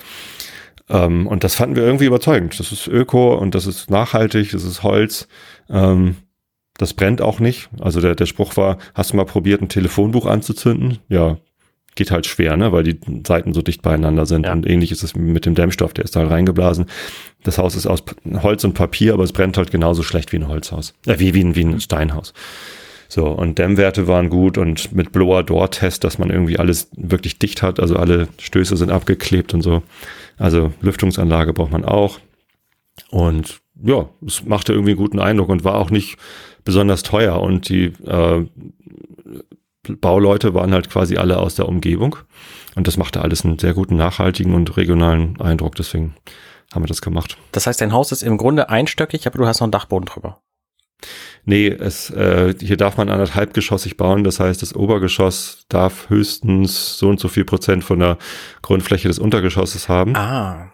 Ähm, 0.89 1.27
und 1.27 1.45
das 1.45 1.55
fanden 1.55 1.77
wir 1.77 1.85
irgendwie 1.85 2.07
überzeugend. 2.07 2.59
Das 2.59 2.73
ist 2.73 2.89
Öko 2.89 3.35
und 3.35 3.55
das 3.55 3.67
ist 3.67 3.91
nachhaltig, 3.91 4.51
das 4.51 4.65
ist 4.65 4.83
Holz. 4.83 5.29
Ähm, 5.71 6.17
das 6.81 6.95
brennt 6.95 7.21
auch 7.21 7.41
nicht. 7.41 7.69
Also 7.79 8.01
der, 8.01 8.15
der 8.15 8.27
Spruch 8.27 8.57
war, 8.57 8.79
hast 8.95 9.13
du 9.13 9.17
mal 9.17 9.27
probiert, 9.27 9.61
ein 9.61 9.69
Telefonbuch 9.69 10.25
anzuzünden? 10.25 10.99
Ja, 11.09 11.37
geht 11.95 12.11
halt 12.11 12.25
schwer, 12.25 12.57
ne, 12.57 12.73
weil 12.73 12.85
die 12.85 12.99
Seiten 13.27 13.53
so 13.53 13.61
dicht 13.61 13.83
beieinander 13.83 14.25
sind. 14.25 14.47
Ja. 14.47 14.53
Und 14.53 14.67
ähnlich 14.67 14.91
ist 14.91 15.03
es 15.03 15.15
mit 15.15 15.45
dem 15.45 15.55
Dämmstoff, 15.55 15.93
der 15.93 16.05
ist 16.05 16.17
da 16.17 16.27
reingeblasen. 16.27 16.87
Das 17.43 17.59
Haus 17.59 17.77
ist 17.77 17.87
aus 17.87 18.03
Holz 18.43 18.65
und 18.65 18.73
Papier, 18.73 19.13
aber 19.13 19.25
es 19.25 19.33
brennt 19.33 19.59
halt 19.59 19.71
genauso 19.71 20.03
schlecht 20.03 20.33
wie 20.33 20.39
ein 20.39 20.49
Holzhaus. 20.49 20.95
Äh, 21.07 21.19
wie, 21.19 21.35
wie, 21.35 21.45
ein, 21.45 21.55
wie 21.55 21.65
ein 21.65 21.81
Steinhaus. 21.81 22.33
So, 23.09 23.27
und 23.27 23.59
Dämmwerte 23.59 24.07
waren 24.07 24.31
gut 24.31 24.57
und 24.57 24.95
mit 24.95 25.13
Blower-Door-Test, 25.13 26.03
dass 26.05 26.19
man 26.19 26.31
irgendwie 26.31 26.59
alles 26.59 26.89
wirklich 26.97 27.39
dicht 27.39 27.61
hat, 27.61 27.81
also 27.81 27.97
alle 27.97 28.29
Stöße 28.39 28.77
sind 28.77 28.91
abgeklebt 28.91 29.53
und 29.53 29.61
so. 29.61 29.83
Also 30.39 30.73
Lüftungsanlage 30.81 31.53
braucht 31.53 31.73
man 31.73 31.85
auch. 31.85 32.21
Und 33.11 33.61
ja, 33.83 34.09
es 34.27 34.45
machte 34.45 34.73
irgendwie 34.73 34.93
einen 34.93 34.99
guten 34.99 35.19
Eindruck 35.19 35.49
und 35.49 35.65
war 35.65 35.75
auch 35.75 35.91
nicht 35.91 36.17
besonders 36.65 37.03
teuer 37.03 37.41
und 37.41 37.69
die 37.69 37.93
äh, 38.07 38.47
Bauleute 40.01 40.55
waren 40.55 40.73
halt 40.73 40.91
quasi 40.91 41.17
alle 41.17 41.39
aus 41.39 41.55
der 41.55 41.69
Umgebung 41.69 42.17
und 42.77 42.87
das 42.87 42.97
machte 42.97 43.23
alles 43.23 43.45
einen 43.45 43.59
sehr 43.59 43.75
guten 43.75 43.97
nachhaltigen 43.97 44.55
und 44.55 44.77
regionalen 44.77 45.41
Eindruck, 45.41 45.75
deswegen 45.75 46.15
haben 46.73 46.83
wir 46.83 46.89
das 46.89 47.03
gemacht. 47.03 47.37
Das 47.53 47.67
heißt, 47.67 47.81
dein 47.81 47.93
Haus 47.93 48.13
ist 48.13 48.23
im 48.23 48.37
Grunde 48.37 48.69
einstöckig, 48.69 49.27
aber 49.27 49.39
du 49.39 49.47
hast 49.47 49.61
noch 49.61 49.67
einen 49.67 49.73
Dachboden 49.73 50.07
drüber. 50.07 50.41
Nee, 51.45 51.69
es, 51.69 52.11
äh, 52.11 52.55
hier 52.61 52.77
darf 52.77 52.97
man 52.97 53.09
anderthalbgeschossig 53.09 53.97
bauen. 53.97 54.25
Das 54.25 54.41
heißt, 54.41 54.61
das 54.61 54.75
Obergeschoss 54.75 55.65
darf 55.69 56.11
höchstens 56.11 56.99
so 56.99 57.09
und 57.09 57.19
so 57.19 57.29
viel 57.29 57.45
Prozent 57.45 57.83
von 57.83 57.99
der 57.99 58.19
Grundfläche 58.63 59.09
des 59.09 59.19
Untergeschosses 59.19 59.89
haben. 59.89 60.15
Ah. 60.17 60.73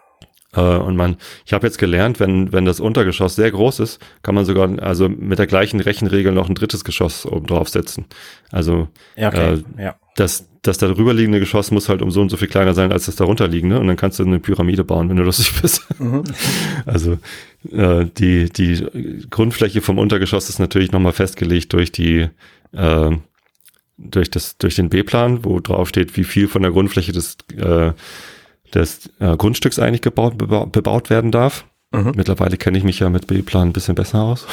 Äh, 0.55 0.61
und 0.61 0.95
man, 0.95 1.17
ich 1.45 1.53
habe 1.53 1.67
jetzt 1.67 1.77
gelernt, 1.77 2.19
wenn, 2.19 2.51
wenn 2.53 2.65
das 2.65 2.79
Untergeschoss 2.79 3.35
sehr 3.35 3.51
groß 3.51 3.79
ist, 3.79 3.99
kann 4.23 4.35
man 4.35 4.45
sogar 4.45 4.81
also 4.81 5.09
mit 5.09 5.39
der 5.39 5.47
gleichen 5.47 5.79
Rechenregel 5.79 6.31
noch 6.31 6.49
ein 6.49 6.55
drittes 6.55 6.83
Geschoss 6.83 7.25
oben 7.25 7.47
drauf 7.47 7.69
setzen. 7.69 8.05
Also 8.51 8.87
ja, 9.15 9.27
okay. 9.27 9.61
äh, 9.77 9.83
ja. 9.83 9.95
das, 10.15 10.47
das 10.61 10.77
darüber 10.77 11.13
liegende 11.13 11.39
Geschoss 11.39 11.71
muss 11.71 11.89
halt 11.89 12.01
um 12.01 12.11
so 12.11 12.21
und 12.21 12.29
so 12.29 12.37
viel 12.37 12.47
kleiner 12.47 12.73
sein 12.73 12.91
als 12.91 13.07
das 13.07 13.17
darunter 13.17 13.47
liegende 13.47 13.79
und 13.79 13.87
dann 13.87 13.97
kannst 13.97 14.19
du 14.19 14.23
eine 14.23 14.39
Pyramide 14.39 14.83
bauen, 14.83 15.09
wenn 15.09 15.17
du 15.17 15.23
lustig 15.23 15.53
bist. 15.61 15.85
Mhm. 15.99 16.23
Also 16.85 17.17
äh, 17.71 18.05
die, 18.17 18.49
die 18.49 19.27
Grundfläche 19.29 19.81
vom 19.81 19.97
Untergeschoss 19.97 20.49
ist 20.49 20.59
natürlich 20.59 20.91
nochmal 20.91 21.11
festgelegt 21.11 21.73
durch 21.73 21.91
die 21.91 22.29
äh, 22.71 23.11
durch 23.97 24.29
das 24.29 24.57
durch 24.57 24.75
den 24.75 24.89
B-Plan, 24.89 25.43
wo 25.43 25.59
drauf 25.59 25.89
steht, 25.89 26.15
wie 26.17 26.23
viel 26.23 26.47
von 26.47 26.61
der 26.61 26.71
Grundfläche 26.71 27.11
des 27.11 27.37
äh, 27.57 27.91
des 28.73 29.09
äh, 29.19 29.35
Grundstücks 29.37 29.79
eigentlich 29.79 30.01
gebaut, 30.01 30.37
bebaut, 30.37 30.71
bebaut 30.71 31.09
werden 31.09 31.31
darf. 31.31 31.65
Mhm. 31.91 32.13
Mittlerweile 32.15 32.57
kenne 32.57 32.77
ich 32.77 32.83
mich 32.83 32.99
ja 32.99 33.09
mit 33.09 33.27
B-Plan 33.27 33.69
ein 33.69 33.73
bisschen 33.73 33.95
besser 33.95 34.21
aus. 34.21 34.45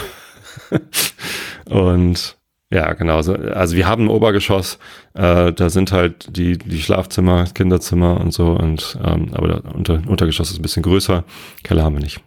und 1.67 2.37
ja, 2.71 2.93
genau. 2.95 3.23
So, 3.23 3.35
also 3.35 3.77
wir 3.77 3.87
haben 3.87 4.07
ein 4.07 4.09
Obergeschoss, 4.09 4.79
äh, 5.15 5.53
da 5.53 5.71
sind 5.71 5.93
halt 5.93 6.37
die, 6.37 6.59
die 6.59 6.83
Schlafzimmer, 6.83 7.45
Kinderzimmer 7.55 8.21
und 8.21 8.33
so, 8.33 8.49
und 8.49 8.99
ähm, 9.05 9.29
aber 9.33 9.47
der 9.49 9.75
Unter, 9.75 10.03
Untergeschoss 10.07 10.51
ist 10.51 10.59
ein 10.59 10.63
bisschen 10.63 10.83
größer, 10.83 11.25
Keller 11.63 11.85
haben 11.85 11.97
wir 11.97 12.03
nicht. 12.03 12.21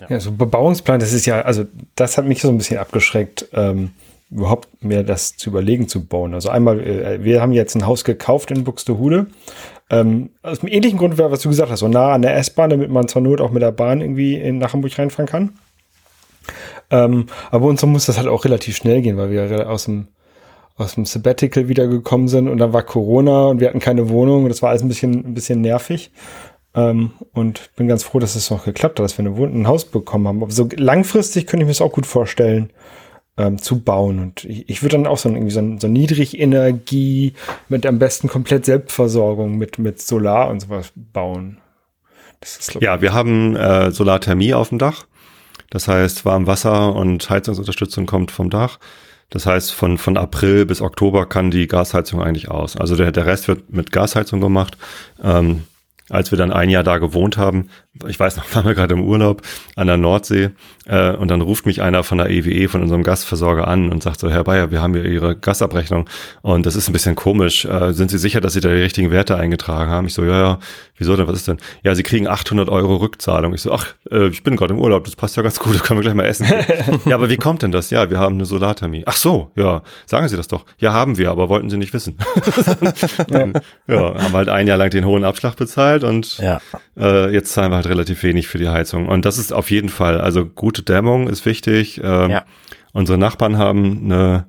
Ja. 0.00 0.06
ja, 0.10 0.20
so 0.20 0.32
Bebauungsplan, 0.32 1.00
das 1.00 1.12
ist 1.12 1.26
ja, 1.26 1.40
also 1.42 1.64
das 1.96 2.18
hat 2.18 2.26
mich 2.26 2.40
so 2.40 2.48
ein 2.48 2.58
bisschen 2.58 2.78
abgeschreckt, 2.78 3.48
ähm, 3.52 3.90
überhaupt 4.30 4.82
mehr 4.82 5.02
das 5.02 5.36
zu 5.36 5.50
überlegen 5.50 5.88
zu 5.88 6.04
bauen. 6.04 6.34
Also 6.34 6.50
einmal, 6.50 6.80
äh, 6.80 7.24
wir 7.24 7.40
haben 7.40 7.52
jetzt 7.52 7.74
ein 7.74 7.86
Haus 7.86 8.04
gekauft 8.04 8.50
in 8.50 8.64
Buxtehude 8.64 9.26
ähm, 9.90 10.30
aus 10.42 10.60
dem 10.60 10.68
ähnlichen 10.68 10.98
Grund, 10.98 11.18
was 11.18 11.40
du 11.40 11.48
gesagt 11.48 11.70
hast, 11.70 11.80
so 11.80 11.88
nah 11.88 12.12
an 12.12 12.22
der 12.22 12.36
S-Bahn, 12.36 12.70
damit 12.70 12.90
man 12.90 13.08
zur 13.08 13.22
Not 13.22 13.40
auch 13.40 13.50
mit 13.50 13.62
der 13.62 13.72
Bahn 13.72 14.00
irgendwie 14.00 14.34
in, 14.34 14.58
nach 14.58 14.72
Hamburg 14.72 14.98
reinfahren 14.98 15.28
kann. 15.28 15.52
Ähm, 16.90 17.26
aber 17.50 17.66
uns 17.66 17.84
muss 17.84 18.06
das 18.06 18.18
halt 18.18 18.28
auch 18.28 18.44
relativ 18.44 18.76
schnell 18.76 19.02
gehen, 19.02 19.16
weil 19.16 19.30
wir 19.30 19.68
aus 19.68 19.84
dem, 19.84 20.08
aus 20.76 20.94
dem 20.94 21.04
Sabbatical 21.04 21.68
wiedergekommen 21.68 22.28
sind 22.28 22.48
und 22.48 22.58
dann 22.58 22.72
war 22.72 22.82
Corona 22.82 23.46
und 23.46 23.60
wir 23.60 23.68
hatten 23.68 23.80
keine 23.80 24.08
Wohnung 24.08 24.44
und 24.44 24.48
das 24.48 24.62
war 24.62 24.70
alles 24.70 24.82
ein 24.82 24.88
bisschen, 24.88 25.24
ein 25.26 25.34
bisschen 25.34 25.60
nervig. 25.60 26.10
Ähm, 26.74 27.12
und 27.32 27.74
bin 27.76 27.88
ganz 27.88 28.04
froh, 28.04 28.18
dass 28.18 28.36
es 28.36 28.50
noch 28.50 28.64
geklappt 28.64 28.98
hat, 28.98 29.04
dass 29.04 29.16
wir 29.16 29.24
eine 29.24 29.36
Wohnung, 29.36 29.62
ein 29.62 29.68
Haus 29.68 29.86
bekommen 29.86 30.28
haben. 30.28 30.42
Aber 30.42 30.52
so 30.52 30.68
langfristig 30.76 31.46
könnte 31.46 31.64
ich 31.64 31.66
mir 31.66 31.72
das 31.72 31.80
auch 31.80 31.92
gut 31.92 32.06
vorstellen, 32.06 32.70
ähm, 33.38 33.58
zu 33.58 33.80
bauen. 33.80 34.18
Und 34.18 34.44
ich, 34.44 34.68
ich 34.68 34.82
würde 34.82 34.96
dann 34.96 35.06
auch 35.06 35.16
so, 35.16 35.30
irgendwie 35.30 35.50
so, 35.50 35.62
so 35.78 35.88
Niedrigenergie 35.88 37.32
mit 37.68 37.86
am 37.86 37.98
besten 37.98 38.28
komplett 38.28 38.66
Selbstversorgung 38.66 39.56
mit, 39.56 39.78
mit 39.78 40.02
Solar 40.02 40.50
und 40.50 40.60
sowas 40.60 40.92
bauen. 40.94 41.58
Ist, 42.40 42.74
ja, 42.80 43.00
wir 43.00 43.12
haben 43.12 43.56
äh, 43.56 43.90
Solarthermie 43.90 44.54
auf 44.54 44.68
dem 44.68 44.78
Dach. 44.78 45.06
Das 45.70 45.88
heißt, 45.88 46.24
Warmwasser 46.24 46.94
und 46.94 47.28
Heizungsunterstützung 47.30 48.06
kommt 48.06 48.30
vom 48.30 48.50
Dach. 48.50 48.78
Das 49.30 49.44
heißt, 49.44 49.72
von, 49.72 49.98
von 49.98 50.16
April 50.16 50.64
bis 50.64 50.80
Oktober 50.80 51.26
kann 51.26 51.50
die 51.50 51.66
Gasheizung 51.66 52.22
eigentlich 52.22 52.50
aus. 52.50 52.76
Also 52.76 52.96
der, 52.96 53.12
der 53.12 53.26
Rest 53.26 53.48
wird 53.48 53.70
mit 53.72 53.92
Gasheizung 53.92 54.40
gemacht. 54.40 54.78
Ähm, 55.22 55.64
als 56.08 56.30
wir 56.30 56.38
dann 56.38 56.52
ein 56.52 56.70
Jahr 56.70 56.84
da 56.84 56.96
gewohnt 56.98 57.36
haben, 57.36 57.68
ich 58.06 58.20
weiß 58.20 58.36
noch, 58.36 58.44
waren 58.54 58.66
wir 58.66 58.74
gerade 58.74 58.94
im 58.94 59.02
Urlaub 59.02 59.42
an 59.76 59.86
der 59.86 59.96
Nordsee 59.96 60.50
äh, 60.86 61.12
und 61.12 61.30
dann 61.30 61.40
ruft 61.40 61.66
mich 61.66 61.82
einer 61.82 62.04
von 62.04 62.18
der 62.18 62.30
EWE, 62.30 62.50
e, 62.50 62.68
von 62.68 62.82
unserem 62.82 63.02
Gasversorger 63.02 63.66
an 63.66 63.90
und 63.90 64.02
sagt 64.02 64.20
so, 64.20 64.30
Herr 64.30 64.44
Bayer, 64.44 64.70
wir 64.70 64.82
haben 64.82 64.94
hier 64.94 65.04
Ihre 65.04 65.36
Gasabrechnung 65.36 66.08
und 66.42 66.66
das 66.66 66.76
ist 66.76 66.88
ein 66.88 66.92
bisschen 66.92 67.14
komisch. 67.14 67.64
Äh, 67.64 67.92
sind 67.92 68.10
Sie 68.10 68.18
sicher, 68.18 68.40
dass 68.40 68.52
Sie 68.52 68.60
da 68.60 68.68
die 68.68 68.82
richtigen 68.82 69.10
Werte 69.10 69.36
eingetragen 69.36 69.90
haben? 69.90 70.06
Ich 70.06 70.14
so, 70.14 70.24
ja, 70.24 70.38
ja, 70.38 70.58
wieso 70.96 71.16
denn, 71.16 71.26
was 71.26 71.36
ist 71.36 71.48
denn? 71.48 71.58
Ja, 71.82 71.94
Sie 71.94 72.02
kriegen 72.02 72.26
800 72.26 72.68
Euro 72.68 72.96
Rückzahlung. 72.96 73.54
Ich 73.54 73.62
so, 73.62 73.72
ach, 73.72 73.86
äh, 74.10 74.28
ich 74.28 74.42
bin 74.42 74.56
gerade 74.56 74.74
im 74.74 74.80
Urlaub, 74.80 75.04
das 75.04 75.16
passt 75.16 75.36
ja 75.36 75.42
ganz 75.42 75.58
gut, 75.58 75.74
das 75.74 75.82
können 75.82 75.98
wir 75.98 76.02
gleich 76.02 76.14
mal 76.14 76.26
essen. 76.26 76.46
ja, 77.06 77.14
aber 77.14 77.28
wie 77.28 77.36
kommt 77.36 77.62
denn 77.62 77.72
das? 77.72 77.90
Ja, 77.90 78.10
wir 78.10 78.18
haben 78.18 78.36
eine 78.36 78.44
Solarthermie. 78.44 79.04
Ach 79.06 79.16
so, 79.16 79.50
ja, 79.56 79.82
sagen 80.06 80.28
Sie 80.28 80.36
das 80.36 80.48
doch. 80.48 80.64
Ja, 80.78 80.92
haben 80.92 81.18
wir, 81.18 81.30
aber 81.30 81.48
wollten 81.48 81.70
Sie 81.70 81.76
nicht 81.76 81.92
wissen. 81.92 82.16
dann, 83.28 83.54
ja, 83.86 84.14
haben 84.22 84.32
halt 84.32 84.48
ein 84.48 84.66
Jahr 84.66 84.76
lang 84.78 84.90
den 84.90 85.04
hohen 85.04 85.24
Abschlag 85.24 85.56
bezahlt 85.56 86.04
und 86.04 86.38
ja. 86.38 86.60
äh, 86.98 87.32
jetzt 87.32 87.52
zahlen 87.52 87.70
wir 87.72 87.76
halt 87.76 87.87
relativ 87.88 88.22
wenig 88.22 88.48
für 88.48 88.58
die 88.58 88.68
Heizung. 88.68 89.08
Und 89.08 89.24
das 89.24 89.38
ist 89.38 89.52
auf 89.52 89.70
jeden 89.70 89.88
Fall, 89.88 90.20
also 90.20 90.46
gute 90.46 90.82
Dämmung 90.82 91.28
ist 91.28 91.46
wichtig. 91.46 92.00
Ähm, 92.02 92.30
ja. 92.30 92.44
Unsere 92.92 93.18
Nachbarn 93.18 93.58
haben 93.58 94.04
eine 94.04 94.46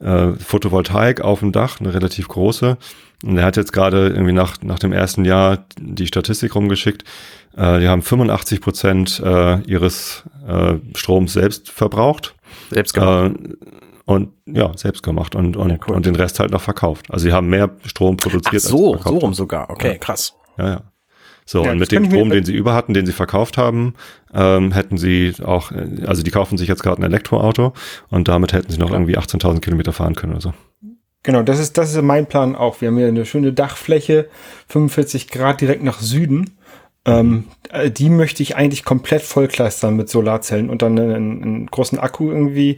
äh, 0.00 0.32
Photovoltaik 0.38 1.20
auf 1.20 1.40
dem 1.40 1.52
Dach, 1.52 1.80
eine 1.80 1.94
relativ 1.94 2.28
große. 2.28 2.76
Und 3.24 3.38
er 3.38 3.44
hat 3.44 3.56
jetzt 3.56 3.72
gerade 3.72 4.08
irgendwie 4.08 4.32
nach, 4.32 4.56
nach 4.62 4.78
dem 4.78 4.92
ersten 4.92 5.24
Jahr 5.24 5.66
die 5.78 6.06
Statistik 6.06 6.54
rumgeschickt. 6.54 7.04
Äh, 7.56 7.80
die 7.80 7.88
haben 7.88 8.02
85 8.02 8.60
Prozent 8.60 9.22
äh, 9.24 9.60
ihres 9.62 10.24
äh, 10.46 10.74
Stroms 10.94 11.32
selbst 11.32 11.70
verbraucht. 11.70 12.34
Selbst 12.70 12.94
gemacht. 12.94 13.34
Äh, 13.36 13.54
und 14.06 14.32
ja, 14.44 14.70
selbst 14.76 15.02
gemacht 15.02 15.34
und, 15.34 15.56
und, 15.56 15.70
ja, 15.70 15.78
cool. 15.88 15.96
und 15.96 16.04
den 16.04 16.14
Rest 16.14 16.38
halt 16.38 16.50
noch 16.50 16.60
verkauft. 16.60 17.06
Also 17.10 17.24
sie 17.24 17.32
haben 17.32 17.48
mehr 17.48 17.70
Strom 17.86 18.18
produziert. 18.18 18.62
Ach 18.66 18.68
so, 18.68 18.98
so 18.98 19.18
rum 19.18 19.32
sogar. 19.32 19.70
Okay, 19.70 19.92
ja. 19.92 19.98
krass. 19.98 20.34
Ja, 20.58 20.68
ja. 20.68 20.82
So, 21.46 21.64
ja, 21.64 21.72
und 21.72 21.78
mit 21.78 21.92
dem 21.92 22.06
Strom, 22.06 22.30
den 22.30 22.44
sie 22.44 22.54
über 22.54 22.74
hatten, 22.74 22.94
den 22.94 23.04
sie 23.04 23.12
verkauft 23.12 23.58
haben, 23.58 23.94
ähm, 24.32 24.72
hätten 24.72 24.96
sie 24.96 25.34
auch, 25.44 25.72
also 26.06 26.22
die 26.22 26.30
kaufen 26.30 26.56
sich 26.56 26.68
jetzt 26.68 26.82
gerade 26.82 27.02
ein 27.02 27.04
Elektroauto 27.04 27.74
und 28.08 28.28
damit 28.28 28.52
hätten 28.54 28.72
sie 28.72 28.78
noch 28.78 28.88
Klar. 28.88 29.00
irgendwie 29.00 29.18
18.000 29.18 29.60
Kilometer 29.60 29.92
fahren 29.92 30.14
können 30.14 30.32
oder 30.32 30.40
so. 30.40 30.54
Genau, 31.22 31.42
das 31.42 31.58
ist, 31.58 31.76
das 31.78 31.94
ist 31.94 32.02
mein 32.02 32.26
Plan 32.26 32.54
auch. 32.54 32.80
Wir 32.80 32.88
haben 32.88 32.96
hier 32.96 33.08
eine 33.08 33.26
schöne 33.26 33.52
Dachfläche, 33.52 34.28
45 34.68 35.28
Grad 35.28 35.60
direkt 35.60 35.82
nach 35.82 36.00
Süden. 36.00 36.58
Ähm, 37.06 37.44
äh, 37.70 37.90
die 37.90 38.08
möchte 38.08 38.42
ich 38.42 38.56
eigentlich 38.56 38.84
komplett 38.84 39.22
vollkleistern 39.22 39.96
mit 39.96 40.08
Solarzellen 40.08 40.70
und 40.70 40.80
dann 40.80 40.98
einen, 40.98 41.42
einen 41.42 41.66
großen 41.66 41.98
Akku 41.98 42.30
irgendwie 42.30 42.76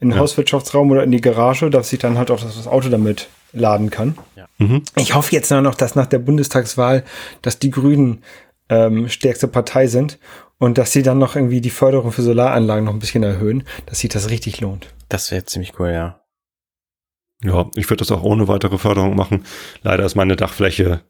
in 0.00 0.08
den 0.08 0.16
ja. 0.16 0.18
Hauswirtschaftsraum 0.18 0.90
oder 0.90 1.04
in 1.04 1.12
die 1.12 1.20
Garage, 1.20 1.70
dass 1.70 1.92
ich 1.92 2.00
dann 2.00 2.18
halt 2.18 2.30
auch 2.32 2.40
das 2.40 2.66
Auto 2.66 2.88
damit 2.88 3.28
laden 3.52 3.90
kann. 3.90 4.16
Ja. 4.36 4.48
Mhm. 4.58 4.82
Ich 4.96 5.14
hoffe 5.14 5.34
jetzt 5.34 5.50
noch, 5.50 5.74
dass 5.74 5.94
nach 5.94 6.06
der 6.06 6.18
Bundestagswahl, 6.18 7.04
dass 7.42 7.58
die 7.58 7.70
Grünen 7.70 8.22
ähm, 8.68 9.08
stärkste 9.08 9.48
Partei 9.48 9.86
sind 9.86 10.18
und 10.58 10.78
dass 10.78 10.92
sie 10.92 11.02
dann 11.02 11.18
noch 11.18 11.36
irgendwie 11.36 11.60
die 11.60 11.70
Förderung 11.70 12.12
für 12.12 12.22
Solaranlagen 12.22 12.84
noch 12.84 12.92
ein 12.92 12.98
bisschen 12.98 13.22
erhöhen, 13.22 13.64
dass 13.86 14.00
sich 14.00 14.10
das 14.10 14.30
richtig 14.30 14.60
lohnt. 14.60 14.94
Das 15.08 15.30
wäre 15.30 15.44
ziemlich 15.44 15.78
cool, 15.78 15.90
ja. 15.90 16.20
Ja, 17.42 17.70
ich 17.76 17.88
würde 17.88 18.00
das 18.00 18.10
auch 18.10 18.24
ohne 18.24 18.48
weitere 18.48 18.78
Förderung 18.78 19.14
machen. 19.14 19.44
Leider 19.82 20.04
ist 20.04 20.16
meine 20.16 20.34
Dachfläche 20.34 21.02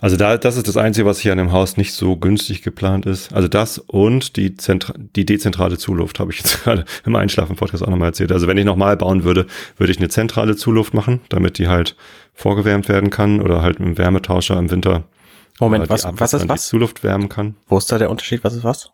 also 0.00 0.16
da, 0.16 0.36
das 0.36 0.56
ist 0.56 0.68
das 0.68 0.76
Einzige, 0.76 1.06
was 1.06 1.18
hier 1.18 1.32
an 1.32 1.38
dem 1.38 1.52
Haus 1.52 1.76
nicht 1.76 1.92
so 1.92 2.16
günstig 2.16 2.62
geplant 2.62 3.06
ist. 3.06 3.32
Also 3.32 3.48
das 3.48 3.78
und 3.78 4.36
die, 4.36 4.56
Zentra 4.56 4.94
die 4.96 5.26
dezentrale 5.26 5.78
Zuluft 5.78 6.20
habe 6.20 6.32
ich 6.32 6.38
jetzt 6.38 6.62
gerade 6.64 6.84
im 7.04 7.16
Einschlafen-Podcast 7.16 7.82
auch 7.82 7.90
nochmal 7.90 8.08
erzählt. 8.08 8.32
Also 8.32 8.46
wenn 8.46 8.58
ich 8.58 8.64
nochmal 8.64 8.96
bauen 8.96 9.24
würde, 9.24 9.46
würde 9.76 9.92
ich 9.92 9.98
eine 9.98 10.08
zentrale 10.08 10.56
Zuluft 10.56 10.94
machen, 10.94 11.20
damit 11.28 11.58
die 11.58 11.68
halt 11.68 11.96
vorgewärmt 12.34 12.88
werden 12.88 13.10
kann 13.10 13.40
oder 13.40 13.62
halt 13.62 13.80
mit 13.80 13.86
einem 13.86 13.98
Wärmetauscher 13.98 14.58
im 14.58 14.70
Winter. 14.70 15.04
Moment, 15.58 15.88
was, 15.88 16.06
was 16.08 16.34
ist 16.34 16.48
was? 16.48 16.62
Die 16.62 16.68
Zuluft 16.68 17.02
wärmen 17.02 17.28
kann. 17.28 17.56
Wo 17.66 17.78
ist 17.78 17.90
da 17.90 17.98
der 17.98 18.10
Unterschied? 18.10 18.44
Was 18.44 18.54
ist 18.54 18.62
was? 18.62 18.90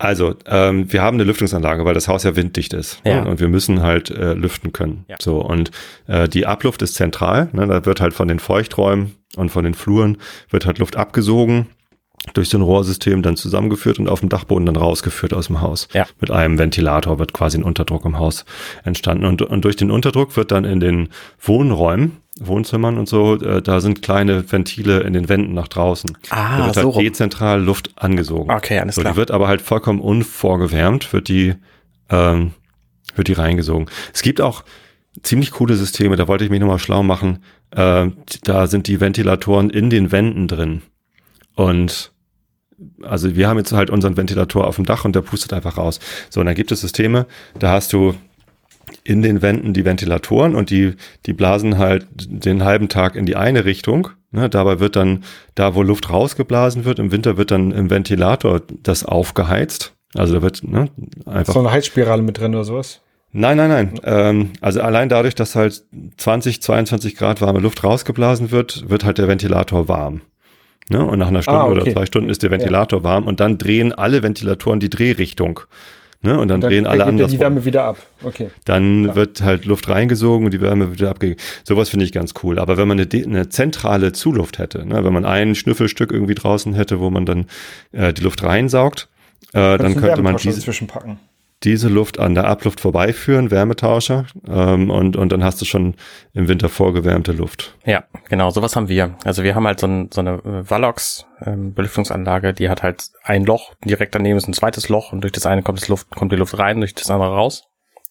Also, 0.00 0.36
ähm, 0.46 0.92
wir 0.92 1.02
haben 1.02 1.16
eine 1.16 1.24
Lüftungsanlage, 1.24 1.84
weil 1.84 1.94
das 1.94 2.06
Haus 2.06 2.22
ja 2.22 2.36
winddicht 2.36 2.72
ist. 2.72 3.00
Ja. 3.04 3.22
Ne? 3.22 3.30
Und 3.30 3.40
wir 3.40 3.48
müssen 3.48 3.82
halt 3.82 4.10
äh, 4.10 4.34
lüften 4.34 4.72
können. 4.72 5.04
Ja. 5.08 5.16
So, 5.20 5.40
und 5.40 5.72
äh, 6.06 6.28
die 6.28 6.46
Abluft 6.46 6.82
ist 6.82 6.94
zentral. 6.94 7.48
Ne? 7.52 7.66
Da 7.66 7.84
wird 7.84 8.00
halt 8.00 8.14
von 8.14 8.28
den 8.28 8.38
Feuchträumen 8.38 9.17
und 9.38 9.50
von 9.50 9.64
den 9.64 9.74
Fluren 9.74 10.18
wird 10.50 10.66
halt 10.66 10.78
Luft 10.78 10.96
abgesogen 10.96 11.66
durch 12.34 12.48
so 12.48 12.58
ein 12.58 12.62
Rohrsystem 12.62 13.22
dann 13.22 13.36
zusammengeführt 13.36 13.98
und 13.98 14.08
auf 14.08 14.20
dem 14.20 14.28
Dachboden 14.28 14.66
dann 14.66 14.76
rausgeführt 14.76 15.32
aus 15.32 15.46
dem 15.46 15.60
Haus. 15.60 15.88
Ja. 15.92 16.06
Mit 16.20 16.30
einem 16.30 16.58
Ventilator 16.58 17.18
wird 17.18 17.32
quasi 17.32 17.58
ein 17.58 17.62
Unterdruck 17.62 18.04
im 18.04 18.18
Haus 18.18 18.44
entstanden. 18.84 19.24
Und, 19.24 19.42
und 19.42 19.64
durch 19.64 19.76
den 19.76 19.90
Unterdruck 19.90 20.36
wird 20.36 20.50
dann 20.50 20.64
in 20.64 20.80
den 20.80 21.08
Wohnräumen 21.40 22.18
Wohnzimmern 22.40 22.98
und 22.98 23.08
so, 23.08 23.34
äh, 23.34 23.60
da 23.60 23.80
sind 23.80 24.02
kleine 24.02 24.50
Ventile 24.50 25.00
in 25.00 25.12
den 25.12 25.28
Wänden 25.28 25.54
nach 25.54 25.68
draußen. 25.68 26.16
Ah, 26.30 26.58
da 26.58 26.66
wird 26.66 26.74
so 26.76 26.94
halt 26.94 27.06
dezentral 27.06 27.60
Luft 27.60 27.90
angesogen. 27.96 28.50
Okay, 28.50 28.78
alles 28.78 28.94
so, 28.94 29.00
klar. 29.00 29.12
Die 29.12 29.16
wird 29.16 29.30
aber 29.30 29.48
halt 29.48 29.60
vollkommen 29.60 30.00
unvorgewärmt, 30.00 31.12
wird 31.12 31.28
die, 31.28 31.54
ähm, 32.10 32.52
wird 33.16 33.28
die 33.28 33.32
reingesogen. 33.32 33.90
Es 34.12 34.22
gibt 34.22 34.40
auch 34.40 34.62
ziemlich 35.22 35.50
coole 35.52 35.76
Systeme, 35.76 36.16
da 36.16 36.28
wollte 36.28 36.44
ich 36.44 36.50
mich 36.50 36.60
nochmal 36.60 36.78
schlau 36.78 37.02
machen. 37.02 37.40
Äh, 37.70 38.08
da 38.44 38.66
sind 38.66 38.86
die 38.86 39.00
Ventilatoren 39.00 39.70
in 39.70 39.90
den 39.90 40.12
Wänden 40.12 40.48
drin. 40.48 40.82
Und 41.54 42.12
also 43.02 43.34
wir 43.34 43.48
haben 43.48 43.58
jetzt 43.58 43.72
halt 43.72 43.90
unseren 43.90 44.16
Ventilator 44.16 44.66
auf 44.66 44.76
dem 44.76 44.84
Dach 44.84 45.04
und 45.04 45.14
der 45.14 45.22
pustet 45.22 45.52
einfach 45.52 45.76
raus. 45.78 45.98
So, 46.30 46.40
und 46.40 46.46
dann 46.46 46.54
gibt 46.54 46.70
es 46.70 46.80
Systeme, 46.80 47.26
da 47.58 47.72
hast 47.72 47.92
du 47.92 48.14
in 49.04 49.22
den 49.22 49.42
Wänden 49.42 49.74
die 49.74 49.84
Ventilatoren 49.84 50.54
und 50.54 50.70
die, 50.70 50.94
die 51.26 51.32
blasen 51.32 51.78
halt 51.78 52.06
den 52.14 52.64
halben 52.64 52.88
Tag 52.88 53.16
in 53.16 53.26
die 53.26 53.36
eine 53.36 53.64
Richtung. 53.64 54.10
Ne, 54.30 54.50
dabei 54.50 54.78
wird 54.78 54.94
dann, 54.96 55.24
da 55.54 55.74
wo 55.74 55.82
Luft 55.82 56.10
rausgeblasen 56.10 56.84
wird, 56.84 56.98
im 56.98 57.10
Winter 57.10 57.38
wird 57.38 57.50
dann 57.50 57.72
im 57.72 57.88
Ventilator 57.88 58.60
das 58.82 59.04
aufgeheizt. 59.04 59.94
Also 60.14 60.34
da 60.34 60.42
wird 60.42 60.62
ne, 60.64 60.90
einfach. 61.24 61.54
So 61.54 61.60
eine 61.60 61.70
Heizspirale 61.70 62.22
mit 62.22 62.38
drin 62.38 62.54
oder 62.54 62.64
sowas? 62.64 63.00
Nein, 63.32 63.56
nein, 63.58 63.68
nein. 63.68 64.00
Ähm, 64.04 64.50
also 64.60 64.80
allein 64.80 65.08
dadurch, 65.08 65.34
dass 65.34 65.54
halt 65.54 65.84
20, 66.16 66.62
22 66.62 67.16
Grad 67.16 67.40
warme 67.40 67.60
Luft 67.60 67.84
rausgeblasen 67.84 68.50
wird, 68.50 68.88
wird 68.88 69.04
halt 69.04 69.18
der 69.18 69.28
Ventilator 69.28 69.88
warm. 69.88 70.22
Ne? 70.88 71.04
Und 71.04 71.18
nach 71.18 71.28
einer 71.28 71.42
Stunde 71.42 71.60
ah, 71.60 71.64
okay. 71.64 71.80
oder 71.80 71.92
zwei 71.92 72.06
Stunden 72.06 72.30
ist 72.30 72.42
der 72.42 72.50
Ventilator 72.50 73.00
ja. 73.00 73.04
warm 73.04 73.26
und 73.26 73.40
dann 73.40 73.58
drehen 73.58 73.92
alle 73.92 74.22
Ventilatoren 74.22 74.80
die 74.80 74.88
Drehrichtung. 74.88 75.60
Ne? 76.22 76.32
Und 76.32 76.48
dann, 76.48 76.62
dann 76.62 76.70
drehen 76.70 76.86
alle 76.86 77.04
anders. 77.04 77.30
die 77.30 77.38
Wärme 77.38 77.64
wieder 77.66 77.84
ab. 77.84 77.98
Okay. 78.24 78.50
Dann 78.64 79.04
Klar. 79.04 79.16
wird 79.16 79.42
halt 79.42 79.66
Luft 79.66 79.88
reingesogen 79.88 80.46
und 80.46 80.54
die 80.54 80.62
Wärme 80.62 80.92
wieder 80.92 81.10
abgegeben. 81.10 81.38
Sowas 81.64 81.90
finde 81.90 82.06
ich 82.06 82.12
ganz 82.12 82.32
cool. 82.42 82.58
Aber 82.58 82.78
wenn 82.78 82.88
man 82.88 82.98
eine, 82.98 83.24
eine 83.24 83.48
zentrale 83.50 84.12
Zuluft 84.12 84.58
hätte, 84.58 84.86
ne? 84.86 85.04
wenn 85.04 85.12
man 85.12 85.26
ein 85.26 85.54
Schnüffelstück 85.54 86.10
irgendwie 86.10 86.34
draußen 86.34 86.72
hätte, 86.72 86.98
wo 86.98 87.10
man 87.10 87.26
dann 87.26 87.46
äh, 87.92 88.14
die 88.14 88.22
Luft 88.22 88.42
reinsaugt, 88.42 89.08
äh, 89.52 89.76
dann 89.78 89.94
könnte 89.94 90.22
man 90.22 90.36
diese 90.38 90.60
zwischenpacken 90.60 91.18
diese 91.64 91.88
Luft 91.88 92.18
an 92.18 92.34
der 92.34 92.44
Abluft 92.44 92.80
vorbeiführen, 92.80 93.50
Wärmetauscher, 93.50 94.26
ähm, 94.46 94.90
und, 94.90 95.16
und 95.16 95.32
dann 95.32 95.42
hast 95.42 95.60
du 95.60 95.64
schon 95.64 95.94
im 96.32 96.48
Winter 96.48 96.68
vorgewärmte 96.68 97.32
Luft. 97.32 97.76
Ja, 97.84 98.04
genau, 98.28 98.50
sowas 98.50 98.76
haben 98.76 98.88
wir. 98.88 99.16
Also 99.24 99.42
wir 99.42 99.54
haben 99.54 99.66
halt 99.66 99.80
so, 99.80 99.86
ein, 99.86 100.10
so 100.12 100.20
eine 100.20 100.40
Valox 100.68 101.26
ähm, 101.44 101.74
Belüftungsanlage, 101.74 102.54
die 102.54 102.68
hat 102.68 102.82
halt 102.82 103.08
ein 103.24 103.44
Loch, 103.44 103.74
direkt 103.84 104.14
daneben 104.14 104.38
ist 104.38 104.48
ein 104.48 104.54
zweites 104.54 104.88
Loch 104.88 105.12
und 105.12 105.22
durch 105.22 105.32
das 105.32 105.46
eine 105.46 105.62
kommt, 105.62 105.80
das 105.80 105.88
Luft, 105.88 106.10
kommt 106.10 106.32
die 106.32 106.36
Luft 106.36 106.58
rein, 106.58 106.78
durch 106.78 106.94
das 106.94 107.10
andere 107.10 107.30
raus. 107.30 107.64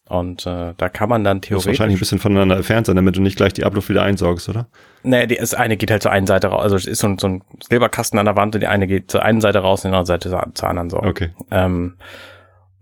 Und 0.10 0.45
äh, 0.45 0.73
da 0.77 0.89
kann 0.89 1.10
man 1.10 1.25
dann 1.25 1.41
theoretisch. 1.41 1.65
Das 1.65 1.67
wahrscheinlich 1.67 1.97
ein 1.97 1.99
bisschen 1.99 2.19
voneinander 2.19 2.55
entfernt 2.55 2.88
sein, 2.88 2.95
damit 2.95 3.17
du 3.17 3.21
nicht 3.21 3.36
gleich 3.36 3.51
die 3.51 3.65
Abluft 3.65 3.89
wieder 3.89 4.03
einsaugst, 4.03 4.47
oder? 4.47 4.67
Nee, 5.03 5.27
die, 5.27 5.36
das 5.36 5.53
eine 5.53 5.75
geht 5.75 5.91
halt 5.91 6.01
zur 6.01 6.12
einen 6.12 6.27
Seite 6.27 6.47
raus. 6.47 6.63
Also 6.63 6.77
es 6.77 6.86
ist 6.86 6.99
so 6.99 7.07
ein, 7.07 7.17
so 7.17 7.27
ein 7.27 7.43
Silberkasten 7.67 8.17
an 8.17 8.25
der 8.25 8.38
Wand 8.38 8.55
und 8.55 8.62
die 8.62 8.67
eine 8.67 8.88
geht 8.88 9.12
zur 9.12 9.23
einen 9.23 9.41
Seite 9.41 9.60
raus 9.60 9.83
und 9.83 9.91
die 9.91 9.95
andere 9.97 10.05
Seite 10.05 10.29
zur 10.53 10.69
anderen 10.69 10.89
so. 10.89 10.97
Okay. 10.97 11.31
Ähm, 11.51 11.97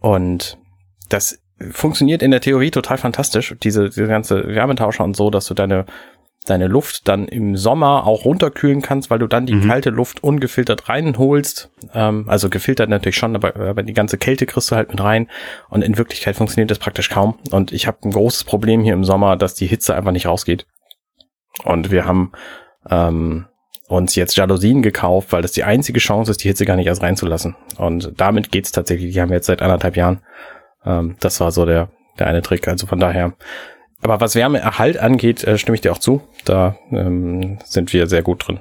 und 0.06 0.60
das 1.10 1.42
funktioniert 1.72 2.22
in 2.22 2.30
der 2.30 2.40
Theorie 2.40 2.70
total 2.70 3.00
fantastisch, 3.00 3.56
diese, 3.64 3.90
diese 3.90 4.06
ganze 4.06 4.46
Wärmetauscher 4.46 5.04
und 5.04 5.16
so, 5.16 5.32
dass 5.32 5.48
du 5.48 5.56
deine, 5.56 5.88
deine 6.46 6.68
Luft 6.68 7.08
dann 7.08 7.28
im 7.28 7.58
Sommer 7.58 8.06
auch 8.06 8.24
runterkühlen 8.24 8.84
kannst, 8.84 9.10
weil 9.10 9.18
du 9.18 9.26
dann 9.26 9.48
die 9.48 9.56
mhm. 9.56 9.68
kalte 9.68 9.90
Luft 9.90 10.24
ungefiltert 10.24 10.90
reinholst. 10.90 11.72
Ähm, 11.96 12.26
also 12.30 12.52
gefiltert 12.52 12.88
natürlich 12.88 13.16
schon, 13.16 13.36
aber, 13.36 13.56
aber 13.56 13.82
die 13.82 13.94
ganze 13.94 14.20
Kälte 14.20 14.46
kriegst 14.46 14.70
du 14.70 14.76
halt 14.76 14.92
mit 14.92 15.02
rein. 15.02 15.28
Und 15.70 15.84
in 15.84 15.98
Wirklichkeit 15.98 16.36
funktioniert 16.36 16.70
das 16.70 16.78
praktisch 16.78 17.10
kaum. 17.10 17.40
Und 17.50 17.72
ich 17.72 17.88
habe 17.88 17.98
ein 18.04 18.12
großes 18.12 18.44
Problem 18.44 18.84
hier 18.84 18.94
im 18.94 19.06
Sommer, 19.06 19.38
dass 19.38 19.56
die 19.56 19.66
Hitze 19.66 19.96
einfach 19.96 20.12
nicht 20.12 20.28
rausgeht. 20.28 20.68
Und 21.64 21.90
wir 21.90 22.06
haben 22.06 22.32
ähm, 22.92 23.48
uns 23.88 24.16
jetzt 24.16 24.36
Jalousien 24.36 24.82
gekauft, 24.82 25.32
weil 25.32 25.42
das 25.42 25.52
die 25.52 25.64
einzige 25.64 26.00
Chance 26.00 26.32
ist, 26.32 26.44
die 26.44 26.48
Hitze 26.48 26.66
gar 26.66 26.76
nicht 26.76 26.88
erst 26.88 27.04
reinzulassen. 27.04 27.56
Und 27.78 28.14
damit 28.18 28.52
geht's 28.52 28.72
tatsächlich. 28.72 29.14
Die 29.14 29.22
haben 29.22 29.30
wir 29.30 29.38
jetzt 29.38 29.48
seit 29.48 29.62
anderthalb 29.62 29.96
Jahren. 29.96 30.22
Ähm, 30.86 31.16
das 31.20 31.40
war 31.40 31.52
so 31.52 31.66
der, 31.66 31.90
der 32.18 32.28
eine 32.28 32.42
Trick. 32.42 32.68
Also 32.68 32.88
von 32.88 33.00
daher. 33.00 33.34
Aber 34.02 34.22
was 34.22 34.36
Wärmeerhalt 34.36 34.98
angeht, 34.98 35.44
äh, 35.44 35.58
stimme 35.58 35.76
ich 35.76 35.82
dir 35.82 35.92
auch 35.92 36.00
zu. 36.00 36.22
Da 36.46 36.78
ähm, 36.92 37.60
sind 37.64 37.94
wir 37.94 38.08
sehr 38.08 38.24
gut 38.24 38.48
drin. 38.48 38.60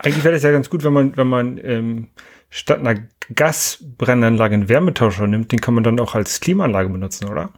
Eigentlich 0.00 0.24
wäre 0.24 0.34
das 0.34 0.42
ja 0.42 0.50
ganz 0.50 0.70
gut, 0.70 0.84
wenn 0.84 0.92
man, 0.92 1.16
wenn 1.16 1.26
man 1.26 1.60
ähm, 1.62 2.08
statt 2.50 2.80
einer 2.80 3.00
Gasbrennanlage 3.34 4.54
einen 4.54 4.68
Wärmetauscher 4.68 5.26
nimmt, 5.26 5.52
den 5.52 5.60
kann 5.60 5.74
man 5.74 5.84
dann 5.84 6.00
auch 6.00 6.14
als 6.14 6.40
Klimaanlage 6.40 6.88
benutzen, 6.88 7.28
oder? 7.28 7.50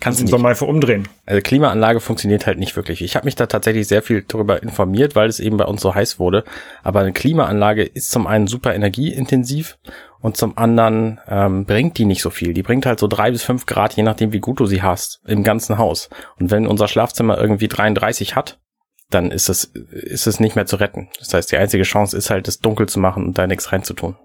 Kannst 0.00 0.20
du 0.20 0.24
nicht. 0.24 0.30
Sommer 0.30 0.50
einfach 0.50 0.66
umdrehen. 0.66 1.08
Also 1.26 1.42
Klimaanlage 1.42 2.00
funktioniert 2.00 2.46
halt 2.46 2.58
nicht 2.58 2.76
wirklich. 2.76 3.02
Ich 3.02 3.16
habe 3.16 3.26
mich 3.26 3.34
da 3.34 3.46
tatsächlich 3.46 3.86
sehr 3.86 4.02
viel 4.02 4.24
darüber 4.26 4.62
informiert, 4.62 5.14
weil 5.14 5.28
es 5.28 5.40
eben 5.40 5.56
bei 5.56 5.64
uns 5.64 5.82
so 5.82 5.94
heiß 5.94 6.18
wurde. 6.18 6.44
Aber 6.82 7.00
eine 7.00 7.12
Klimaanlage 7.12 7.82
ist 7.84 8.10
zum 8.10 8.26
einen 8.26 8.46
super 8.46 8.74
energieintensiv 8.74 9.78
und 10.20 10.36
zum 10.36 10.56
anderen 10.56 11.20
ähm, 11.28 11.64
bringt 11.64 11.98
die 11.98 12.04
nicht 12.04 12.22
so 12.22 12.30
viel. 12.30 12.54
Die 12.54 12.62
bringt 12.62 12.86
halt 12.86 12.98
so 12.98 13.06
drei 13.06 13.30
bis 13.30 13.42
fünf 13.42 13.66
Grad, 13.66 13.94
je 13.94 14.02
nachdem 14.02 14.32
wie 14.32 14.40
gut 14.40 14.60
du 14.60 14.66
sie 14.66 14.82
hast, 14.82 15.20
im 15.26 15.42
ganzen 15.42 15.78
Haus. 15.78 16.08
Und 16.38 16.50
wenn 16.50 16.66
unser 16.66 16.88
Schlafzimmer 16.88 17.38
irgendwie 17.38 17.68
33 17.68 18.34
hat, 18.34 18.58
dann 19.10 19.30
ist 19.30 19.48
es, 19.48 19.64
ist 19.64 20.26
es 20.26 20.40
nicht 20.40 20.56
mehr 20.56 20.66
zu 20.66 20.76
retten. 20.76 21.08
Das 21.18 21.32
heißt, 21.32 21.50
die 21.52 21.56
einzige 21.56 21.84
Chance 21.84 22.16
ist 22.16 22.30
halt, 22.30 22.48
es 22.48 22.60
dunkel 22.60 22.88
zu 22.88 23.00
machen 23.00 23.24
und 23.24 23.38
da 23.38 23.46
nichts 23.46 23.72
reinzutun. 23.72 24.16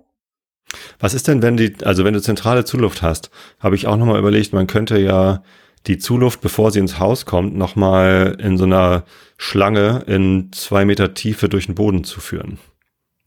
Was 0.99 1.13
ist 1.13 1.27
denn, 1.27 1.41
wenn 1.41 1.57
die, 1.57 1.75
also 1.83 2.03
wenn 2.03 2.13
du 2.13 2.21
zentrale 2.21 2.65
Zuluft 2.65 3.01
hast, 3.01 3.29
habe 3.59 3.75
ich 3.75 3.87
auch 3.87 3.97
nochmal 3.97 4.19
überlegt, 4.19 4.53
man 4.53 4.67
könnte 4.67 4.99
ja 4.99 5.43
die 5.87 5.97
Zuluft, 5.97 6.41
bevor 6.41 6.71
sie 6.71 6.79
ins 6.79 6.99
Haus 6.99 7.25
kommt, 7.25 7.55
nochmal 7.55 8.37
in 8.39 8.57
so 8.57 8.63
einer 8.63 9.03
Schlange 9.37 10.03
in 10.07 10.51
zwei 10.53 10.85
Meter 10.85 11.13
Tiefe 11.13 11.49
durch 11.49 11.65
den 11.65 11.75
Boden 11.75 12.03
zuführen. 12.03 12.59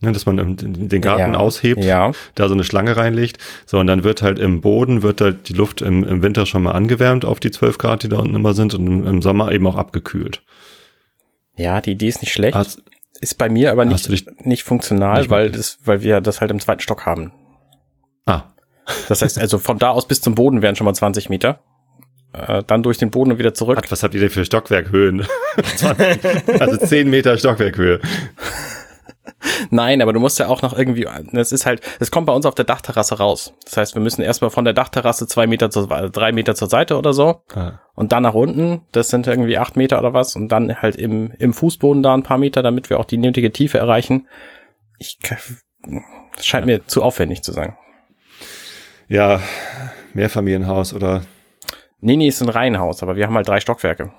Ja, 0.03 0.13
dass 0.13 0.27
man 0.27 0.57
den 0.59 1.01
Garten 1.01 1.33
ja, 1.33 1.39
aushebt, 1.39 1.83
ja. 1.83 2.13
da 2.35 2.49
so 2.49 2.55
eine 2.55 2.65
Schlange 2.65 2.99
reinlegt. 2.99 3.39
So, 3.65 3.79
und 3.79 3.87
dann 3.87 4.05
wird 4.05 4.21
halt 4.21 4.39
im 4.39 4.61
Boden, 4.61 5.03
wird 5.03 5.23
halt 5.23 5.49
die 5.49 5.55
Luft 5.55 5.81
im, 5.81 6.05
im 6.05 6.23
Winter 6.23 6.45
schon 6.45 6.63
mal 6.63 6.73
angewärmt 6.73 7.25
auf 7.25 7.41
die 7.41 7.51
12 7.51 7.79
Grad, 7.79 8.03
die 8.03 8.11
da 8.11 8.19
unten 8.19 8.35
immer 8.35 8.53
sind, 8.53 8.75
und 8.75 8.87
im, 8.87 9.07
im 9.07 9.23
Sommer 9.23 9.53
eben 9.53 9.67
auch 9.67 9.77
abgekühlt. 9.77 10.43
Ja, 11.57 11.81
die 11.81 11.93
Idee 11.93 12.09
ist 12.09 12.21
nicht 12.21 12.33
schlecht. 12.33 12.55
Hast, 12.55 12.83
ist 13.17 13.39
bei 13.39 13.49
mir 13.49 13.73
aber 13.73 13.85
nicht, 13.85 14.09
nicht 14.45 14.63
funktional, 14.63 15.21
nicht 15.21 15.31
weil 15.31 15.51
das, 15.51 15.79
weil 15.85 16.03
wir 16.03 16.21
das 16.21 16.41
halt 16.41 16.51
im 16.51 16.61
zweiten 16.61 16.81
Stock 16.81 17.07
haben. 17.07 17.33
Ah. 18.27 18.45
Das 19.09 19.23
heißt 19.23 19.39
also 19.39 19.59
von 19.59 19.79
da 19.79 19.91
aus 19.91 20.07
bis 20.07 20.21
zum 20.21 20.35
Boden 20.35 20.63
wären 20.63 20.77
schon 20.77 20.85
mal 20.85 20.95
20 20.95 21.29
Meter. 21.29 21.61
Äh, 22.33 22.63
dann 22.67 22.83
durch 22.83 22.99
den 22.99 23.11
Boden 23.11 23.33
und 23.33 23.39
wieder 23.39 23.55
zurück. 23.55 23.81
Was 23.89 24.03
habt 24.03 24.15
ihr 24.15 24.21
denn 24.21 24.31
für 24.31 24.45
Stockwerkhöhen? 24.45 25.27
also 26.61 26.77
10 26.77 27.09
Meter 27.09 27.39
Stockwerkhöhe. 27.39 28.01
Nein, 29.71 30.03
aber 30.03 30.13
du 30.13 30.21
musst 30.21 30.39
ja 30.39 30.49
auch 30.49 30.63
noch 30.63 30.77
irgendwie, 30.77 31.07
das 31.33 31.53
ist 31.53 31.67
halt, 31.67 31.81
es 32.01 32.11
kommt 32.11 32.27
bei 32.27 32.33
uns 32.33 32.47
auf 32.47 32.55
der 32.55 32.65
Dachterrasse 32.65 33.19
raus. 33.19 33.55
Das 33.65 33.77
heißt, 33.77 33.95
wir 33.95 34.03
müssen 34.03 34.23
erstmal 34.23 34.51
von 34.51 34.65
der 34.65 34.75
Dachterrasse 34.75 35.27
zwei 35.27 35.47
Meter 35.47 35.71
zur, 35.71 35.87
drei 35.87 36.33
Meter 36.33 36.55
zur 36.55 36.69
Seite 36.69 36.97
oder 36.97 37.13
so 37.13 37.43
ah. 37.55 37.81
und 37.95 38.13
dann 38.13 38.23
nach 38.23 38.35
unten, 38.35 38.83
das 38.93 39.09
sind 39.09 39.27
irgendwie 39.27 39.59
acht 39.59 39.77
Meter 39.77 39.99
oder 39.99 40.13
was 40.13 40.37
und 40.37 40.49
dann 40.49 40.81
halt 40.81 40.97
im, 40.97 41.33
im 41.39 41.53
Fußboden 41.53 42.03
da 42.03 42.15
ein 42.15 42.23
paar 42.23 42.39
Meter, 42.39 42.63
damit 42.63 42.91
wir 42.91 43.01
auch 43.01 43.05
die 43.05 43.19
nötige 43.19 43.53
Tiefe 43.53 43.79
erreichen. 43.79 44.29
Ich, 44.99 45.19
das 45.19 46.47
scheint 46.47 46.67
ja. 46.67 46.79
mir 46.79 46.87
zu 46.87 47.03
aufwendig 47.03 47.43
zu 47.43 47.53
sein. 47.53 47.77
Ja, 49.09 49.41
Mehrfamilienhaus 50.15 50.93
oder? 50.95 51.23
Nee, 52.01 52.17
nee, 52.17 52.29
ist 52.29 52.43
ein 52.43 52.49
Reihenhaus, 52.49 53.03
aber 53.03 53.17
wir 53.17 53.27
haben 53.27 53.35
halt 53.35 53.49
drei 53.49 53.61
Stockwerke. 53.61 54.13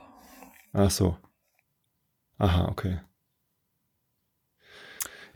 Ach 0.73 0.89
so. 0.89 1.17
Aha, 2.37 2.67
okay. 2.69 2.99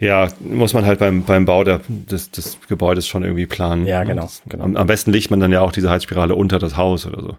Ja, 0.02 0.30
muss 0.40 0.74
man 0.74 0.84
halt 0.84 0.98
beim, 0.98 1.24
beim 1.26 1.46
Bau 1.46 1.64
der, 1.64 1.80
des, 1.88 2.32
des 2.32 2.58
Gebäudes 2.68 3.08
schon 3.08 3.24
irgendwie 3.24 3.46
planen. 3.46 3.86
Ja, 3.86 4.04
genau. 4.04 4.28
genau. 4.50 4.64
Am, 4.64 4.76
am, 4.76 4.88
besten 4.88 5.12
legt 5.12 5.30
man 5.30 5.40
dann 5.40 5.52
ja 5.52 5.62
auch 5.62 5.72
diese 5.72 5.92
Heizspirale 5.92 6.34
unter 6.34 6.58
das 6.58 6.76
Haus 6.76 7.06
oder 7.06 7.22
so. 7.22 7.38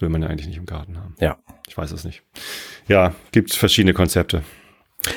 Will 0.00 0.10
man 0.10 0.20
ja 0.20 0.28
eigentlich 0.28 0.46
nicht 0.46 0.58
im 0.58 0.66
Garten 0.66 0.98
haben. 0.98 1.16
Ja. 1.18 1.38
Ich 1.66 1.78
weiß 1.78 1.92
es 1.92 2.04
nicht. 2.04 2.22
Ja, 2.88 3.14
gibt 3.30 3.54
verschiedene 3.54 3.94
Konzepte. 3.94 4.42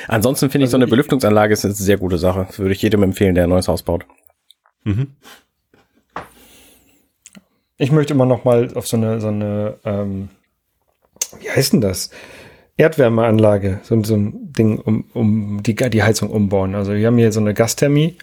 Ansonsten 0.08 0.48
finde 0.48 0.64
ich 0.64 0.70
so 0.70 0.78
eine 0.78 0.86
Belüftungsanlage 0.86 1.52
ist 1.52 1.66
eine 1.66 1.74
sehr 1.74 1.98
gute 1.98 2.16
Sache. 2.16 2.48
Würde 2.56 2.72
ich 2.72 2.80
jedem 2.80 3.02
empfehlen, 3.02 3.34
der 3.34 3.44
ein 3.44 3.50
neues 3.50 3.68
Haus 3.68 3.82
baut. 3.82 4.06
Mhm. 4.84 5.08
Ich 7.76 7.92
möchte 7.92 8.14
immer 8.14 8.24
noch 8.24 8.44
mal 8.44 8.72
auf 8.74 8.86
so 8.86 8.96
eine, 8.96 9.20
so 9.20 9.28
eine, 9.28 9.78
ähm, 9.84 10.30
wie 11.38 11.50
heißt 11.50 11.74
denn 11.74 11.82
das? 11.82 12.10
Erdwärmeanlage, 12.76 13.80
so, 13.82 14.02
so 14.02 14.14
ein 14.14 14.52
Ding, 14.52 14.78
um, 14.78 15.04
um 15.14 15.62
die, 15.62 15.74
die 15.74 16.02
Heizung 16.02 16.30
umbauen. 16.30 16.74
Also 16.74 16.94
wir 16.94 17.06
haben 17.06 17.16
hier 17.16 17.32
so 17.32 17.40
eine 17.40 17.54
Gasthermie 17.54 18.16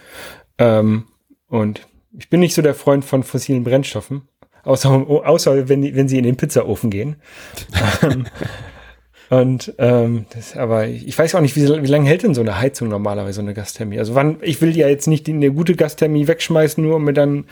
ähm, 0.58 1.04
und 1.48 1.86
ich 2.16 2.30
bin 2.30 2.40
nicht 2.40 2.54
so 2.54 2.62
der 2.62 2.74
Freund 2.74 3.04
von 3.04 3.24
fossilen 3.24 3.64
Brennstoffen, 3.64 4.22
außer, 4.62 4.90
außer 4.90 5.68
wenn, 5.68 5.82
die, 5.82 5.96
wenn 5.96 6.08
sie 6.08 6.18
in 6.18 6.24
den 6.24 6.36
Pizzaofen 6.36 6.90
gehen. 6.90 7.16
Ähm, 8.02 8.26
und 9.30 9.74
ähm, 9.78 10.26
das, 10.32 10.56
aber 10.56 10.86
ich 10.86 11.18
weiß 11.18 11.34
auch 11.34 11.40
nicht, 11.40 11.56
wie, 11.56 11.66
wie 11.66 11.90
lange 11.90 12.08
hält 12.08 12.22
denn 12.22 12.34
so 12.34 12.40
eine 12.40 12.60
Heizung 12.60 12.88
normalerweise, 12.88 13.36
so 13.36 13.42
eine 13.42 13.54
Gasthermie? 13.54 13.98
Also 13.98 14.14
wann, 14.14 14.36
ich 14.40 14.60
will 14.60 14.76
ja 14.76 14.86
jetzt 14.86 15.08
nicht 15.08 15.28
eine 15.28 15.50
gute 15.50 15.74
Gasthermie 15.74 16.28
wegschmeißen, 16.28 16.82
nur 16.82 16.96
um 16.96 17.04
mir 17.04 17.12
dann 17.12 17.46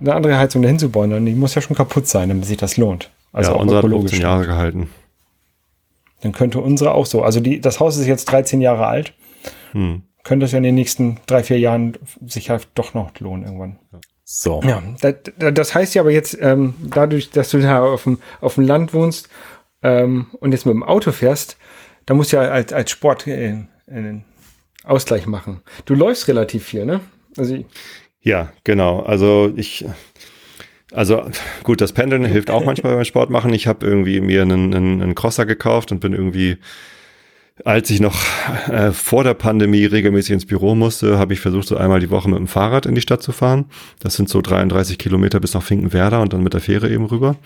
eine 0.00 0.14
andere 0.14 0.36
Heizung 0.36 0.60
dahin 0.60 0.78
zu 0.78 0.90
bauen. 0.90 1.14
Und 1.14 1.24
die 1.24 1.34
muss 1.34 1.54
ja 1.54 1.62
schon 1.62 1.76
kaputt 1.76 2.08
sein, 2.08 2.28
damit 2.28 2.44
sich 2.44 2.58
das 2.58 2.76
lohnt. 2.76 3.10
Also 3.32 3.52
ja, 3.52 3.56
unsere 3.56 3.82
hat 3.82 3.88
15 3.88 4.20
Jahre 4.20 4.46
gehalten. 4.46 4.90
Dann 6.22 6.32
könnte 6.32 6.60
unsere 6.60 6.94
auch 6.94 7.06
so. 7.06 7.22
Also 7.22 7.40
die, 7.40 7.60
das 7.60 7.80
Haus 7.80 7.96
ist 7.96 8.06
jetzt 8.06 8.26
13 8.26 8.60
Jahre 8.60 8.86
alt. 8.86 9.12
Hm. 9.72 10.02
Könnte 10.24 10.46
es 10.46 10.52
ja 10.52 10.58
in 10.58 10.64
den 10.64 10.76
nächsten 10.76 11.18
drei, 11.26 11.42
vier 11.42 11.58
Jahren 11.58 11.98
sich 12.24 12.48
halt 12.48 12.68
doch 12.74 12.94
noch 12.94 13.18
lohnen 13.18 13.44
irgendwann. 13.44 13.78
So. 14.24 14.62
Ja, 14.64 14.82
das, 15.00 15.14
das 15.52 15.74
heißt 15.74 15.94
ja 15.94 16.02
aber 16.02 16.12
jetzt, 16.12 16.38
ähm, 16.40 16.74
dadurch, 16.80 17.30
dass 17.30 17.50
du 17.50 17.58
da 17.58 17.82
auf 17.82 18.04
dem, 18.04 18.18
auf 18.40 18.54
dem 18.54 18.64
Land 18.64 18.94
wohnst 18.94 19.28
ähm, 19.82 20.28
und 20.38 20.52
jetzt 20.52 20.64
mit 20.64 20.74
dem 20.74 20.84
Auto 20.84 21.10
fährst, 21.10 21.56
da 22.06 22.14
musst 22.14 22.32
du 22.32 22.36
ja 22.36 22.42
als, 22.42 22.72
als 22.72 22.90
Sport 22.90 23.26
äh, 23.26 23.56
einen 23.88 24.24
Ausgleich 24.84 25.26
machen. 25.26 25.60
Du 25.84 25.94
läufst 25.94 26.28
relativ 26.28 26.64
viel, 26.64 26.86
ne? 26.86 27.00
Also 27.36 27.64
ja, 28.20 28.52
genau. 28.64 29.00
Also 29.00 29.52
ich 29.56 29.84
also 30.92 31.28
gut, 31.62 31.80
das 31.80 31.92
Pendeln 31.92 32.24
hilft 32.24 32.50
auch 32.50 32.64
manchmal 32.64 32.94
beim 32.94 33.04
Sport 33.04 33.30
machen. 33.30 33.52
Ich 33.52 33.66
habe 33.66 33.86
irgendwie 33.86 34.20
mir 34.20 34.42
einen, 34.42 34.74
einen, 34.74 35.02
einen 35.02 35.14
Crosser 35.14 35.46
gekauft 35.46 35.92
und 35.92 36.00
bin 36.00 36.12
irgendwie, 36.12 36.58
als 37.64 37.90
ich 37.90 38.00
noch 38.00 38.16
äh, 38.68 38.92
vor 38.92 39.24
der 39.24 39.34
Pandemie 39.34 39.84
regelmäßig 39.84 40.32
ins 40.32 40.46
Büro 40.46 40.74
musste, 40.74 41.18
habe 41.18 41.32
ich 41.32 41.40
versucht, 41.40 41.68
so 41.68 41.76
einmal 41.76 42.00
die 42.00 42.10
Woche 42.10 42.28
mit 42.28 42.38
dem 42.38 42.48
Fahrrad 42.48 42.86
in 42.86 42.94
die 42.94 43.00
Stadt 43.00 43.22
zu 43.22 43.32
fahren. 43.32 43.66
Das 44.00 44.14
sind 44.14 44.28
so 44.28 44.40
33 44.40 44.98
Kilometer 44.98 45.40
bis 45.40 45.54
nach 45.54 45.62
Finkenwerder 45.62 46.20
und 46.20 46.32
dann 46.32 46.42
mit 46.42 46.54
der 46.54 46.60
Fähre 46.60 46.90
eben 46.90 47.06
rüber. 47.06 47.36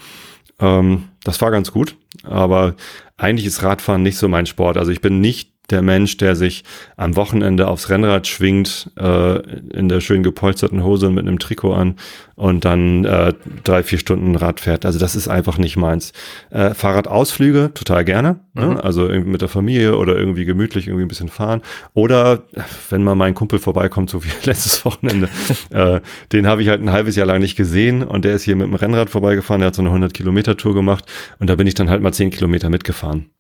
Ähm, 0.59 1.05
das 1.25 1.41
war 1.41 1.51
ganz 1.51 1.73
gut, 1.73 1.97
aber 2.23 2.75
eigentlich 3.17 3.47
ist 3.47 3.63
Radfahren 3.63 4.03
nicht 4.03 4.17
so 4.17 4.29
mein 4.29 4.47
Sport. 4.47 4.77
Also 4.77 4.91
ich 4.91 5.01
bin 5.01 5.21
nicht 5.21 5.53
der 5.71 5.83
Mensch, 5.83 6.17
der 6.17 6.37
sich 6.37 6.65
am 6.97 7.17
Wochenende 7.17 7.69
aufs 7.69 7.91
Rennrad 7.91 8.27
schwingt, 8.27 8.91
äh, 8.99 9.39
in 9.71 9.89
der 9.89 10.01
schön 10.01 10.23
gepolsterten 10.23 10.85
Hose 10.85 11.09
und 11.09 11.15
mit 11.15 11.27
einem 11.27 11.39
Trikot 11.39 11.75
an 11.75 11.97
und 12.37 12.65
dann 12.65 13.05
äh, 13.05 13.33
drei, 13.65 13.83
vier 13.83 13.99
Stunden 13.99 14.37
Rad 14.37 14.61
fährt. 14.61 14.85
Also 14.85 14.99
das 14.99 15.17
ist 15.17 15.27
einfach 15.27 15.59
nicht 15.59 15.77
meins. 15.77 16.13
Äh, 16.51 16.75
Fahrradausflüge 16.75 17.73
total 17.75 18.05
gerne. 18.05 18.41
Ne? 18.55 18.67
Mhm. 18.67 18.75
Ne? 18.75 18.85
Also 18.85 19.09
irgendwie 19.09 19.31
mit 19.31 19.41
der 19.41 19.49
Familie 19.49 19.97
oder 19.97 20.17
irgendwie 20.17 20.45
gemütlich 20.45 20.87
irgendwie 20.87 21.05
ein 21.07 21.09
bisschen 21.09 21.29
fahren. 21.29 21.63
Oder 21.95 22.43
wenn 22.91 23.03
mal 23.03 23.15
mein 23.15 23.35
Kumpel 23.35 23.59
vorbeikommt, 23.59 24.11
so 24.11 24.23
wie 24.23 24.29
letztes 24.45 24.85
Wochenende, 24.85 25.29
äh, 25.71 26.01
den 26.33 26.47
habe 26.47 26.63
ich 26.63 26.69
halt 26.69 26.83
ein 26.83 26.93
halbes 26.93 27.17
Jahr 27.17 27.27
lang 27.27 27.41
nicht 27.41 27.57
gesehen 27.57 28.03
und 28.03 28.25
der 28.25 28.35
ist 28.35 28.43
hier 28.43 28.57
mit 28.57 28.67
dem 28.67 28.75
Rennrad 28.75 29.11
vorbeigefahren, 29.11 29.61
der 29.61 29.69
hat 29.69 29.75
so 29.75 29.83
eine 29.83 29.89
100 29.89 30.13
Kilometer 30.13 30.57
Tour 30.57 30.75
gemacht 30.75 31.05
und 31.39 31.49
da 31.49 31.57
bin 31.57 31.67
ich 31.67 31.75
dann 31.75 31.91
halt 31.91 32.03
mal 32.03 32.13
10 32.13 32.31
Kilometer 32.31 32.69
mitgefahren. 32.69 33.31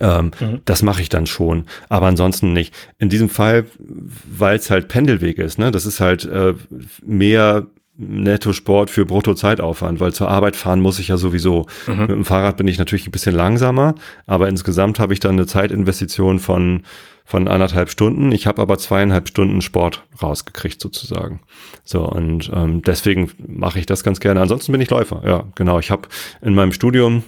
Ähm, 0.00 0.30
mhm. 0.40 0.60
Das 0.64 0.82
mache 0.82 1.02
ich 1.02 1.08
dann 1.08 1.26
schon, 1.26 1.66
aber 1.88 2.06
ansonsten 2.06 2.52
nicht. 2.52 2.74
In 2.98 3.08
diesem 3.08 3.28
Fall, 3.28 3.66
weil 3.78 4.56
es 4.56 4.70
halt 4.70 4.88
Pendelweg 4.88 5.38
ist, 5.38 5.58
ne, 5.58 5.70
das 5.70 5.86
ist 5.86 6.00
halt 6.00 6.24
äh, 6.24 6.54
mehr 7.04 7.66
Netto-Sport 7.96 8.90
für 8.90 9.04
Brutto-Zeitaufwand, 9.04 10.00
weil 10.00 10.12
zur 10.14 10.28
Arbeit 10.28 10.56
fahren 10.56 10.80
muss 10.80 10.98
ich 10.98 11.08
ja 11.08 11.16
sowieso. 11.16 11.66
Mhm. 11.86 12.00
Mit 12.00 12.10
dem 12.10 12.24
Fahrrad 12.24 12.56
bin 12.56 12.68
ich 12.68 12.78
natürlich 12.78 13.06
ein 13.06 13.12
bisschen 13.12 13.34
langsamer, 13.34 13.94
aber 14.26 14.48
insgesamt 14.48 14.98
habe 14.98 15.12
ich 15.12 15.20
dann 15.20 15.32
eine 15.32 15.46
Zeitinvestition 15.46 16.38
von 16.38 16.82
von 17.24 17.46
anderthalb 17.46 17.88
Stunden. 17.88 18.32
Ich 18.32 18.46
habe 18.48 18.60
aber 18.60 18.78
zweieinhalb 18.78 19.28
Stunden 19.28 19.62
Sport 19.62 20.04
rausgekriegt 20.20 20.80
sozusagen. 20.80 21.40
So 21.84 22.04
und 22.04 22.50
ähm, 22.52 22.82
deswegen 22.82 23.30
mache 23.46 23.78
ich 23.78 23.86
das 23.86 24.02
ganz 24.02 24.18
gerne. 24.20 24.40
Ansonsten 24.40 24.72
bin 24.72 24.80
ich 24.80 24.90
Läufer. 24.90 25.22
Ja, 25.24 25.44
genau. 25.54 25.78
Ich 25.78 25.90
habe 25.90 26.08
in 26.40 26.54
meinem 26.54 26.72
Studium 26.72 27.22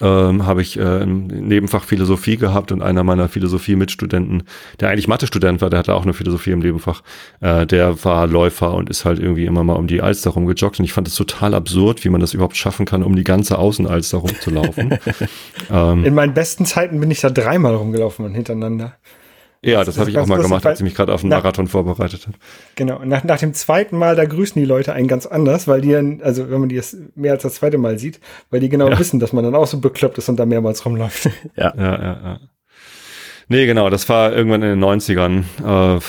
ähm, 0.00 0.46
habe 0.46 0.62
ich 0.62 0.78
äh, 0.78 1.02
im 1.02 1.28
Nebenfach 1.28 1.84
Philosophie 1.84 2.36
gehabt 2.36 2.72
und 2.72 2.82
einer 2.82 3.04
meiner 3.04 3.28
Philosophie-Mitstudenten, 3.28 4.42
der 4.80 4.88
eigentlich 4.88 5.08
Mathe-Student 5.08 5.60
war, 5.60 5.70
der 5.70 5.78
hatte 5.78 5.94
auch 5.94 6.02
eine 6.02 6.12
Philosophie 6.12 6.50
im 6.50 6.58
Nebenfach, 6.58 7.02
äh, 7.40 7.66
der 7.66 8.04
war 8.04 8.26
Läufer 8.26 8.74
und 8.74 8.90
ist 8.90 9.04
halt 9.04 9.20
irgendwie 9.20 9.46
immer 9.46 9.62
mal 9.62 9.74
um 9.74 9.86
die 9.86 10.02
Alster 10.02 10.30
rumgejoggt 10.30 10.80
und 10.80 10.84
ich 10.84 10.92
fand 10.92 11.06
es 11.06 11.14
total 11.14 11.54
absurd, 11.54 12.04
wie 12.04 12.08
man 12.08 12.20
das 12.20 12.34
überhaupt 12.34 12.56
schaffen 12.56 12.84
kann, 12.84 13.02
um 13.02 13.14
die 13.14 13.24
ganze 13.24 13.58
Außenalster 13.58 14.18
rumzulaufen. 14.18 14.98
ähm, 15.70 16.04
In 16.04 16.14
meinen 16.14 16.34
besten 16.34 16.66
Zeiten 16.66 16.98
bin 16.98 17.10
ich 17.10 17.20
da 17.20 17.30
dreimal 17.30 17.74
rumgelaufen 17.74 18.24
und 18.24 18.34
hintereinander. 18.34 18.96
Ja, 19.64 19.78
das, 19.78 19.94
das 19.94 19.98
habe 19.98 20.10
ich 20.10 20.18
auch 20.18 20.26
mal 20.26 20.42
gemacht, 20.42 20.66
als 20.66 20.80
ich 20.80 20.84
mich 20.84 20.94
gerade 20.94 21.14
auf 21.14 21.22
einen 21.22 21.30
nach, 21.30 21.38
Marathon 21.38 21.68
vorbereitet 21.68 22.26
habe. 22.26 22.36
Genau, 22.74 22.98
nach, 23.04 23.22
nach 23.22 23.38
dem 23.38 23.54
zweiten 23.54 23.96
Mal, 23.96 24.16
da 24.16 24.24
grüßen 24.24 24.60
die 24.60 24.66
Leute 24.66 24.92
einen 24.92 25.06
ganz 25.06 25.24
anders, 25.24 25.68
weil 25.68 25.80
die 25.80 25.92
dann, 25.92 26.20
also 26.20 26.50
wenn 26.50 26.58
man 26.58 26.68
die 26.68 26.74
das 26.74 26.96
mehr 27.14 27.32
als 27.32 27.44
das 27.44 27.54
zweite 27.54 27.78
Mal 27.78 27.96
sieht, 27.96 28.18
weil 28.50 28.58
die 28.58 28.68
genau 28.68 28.88
ja. 28.88 28.98
wissen, 28.98 29.20
dass 29.20 29.32
man 29.32 29.44
dann 29.44 29.54
auch 29.54 29.68
so 29.68 29.78
bekloppt 29.78 30.18
ist 30.18 30.28
und 30.28 30.36
da 30.36 30.46
mehrmals 30.46 30.84
rumläuft. 30.84 31.30
Ja, 31.56 31.72
ja, 31.76 32.02
ja. 32.02 32.20
ja. 32.24 32.40
Nee, 33.48 33.66
genau, 33.66 33.90
das 33.90 34.08
war 34.08 34.32
irgendwann 34.32 34.62
in 34.62 34.80
den 34.80 34.84
90ern. 34.84 35.42
Äh, 35.96 36.00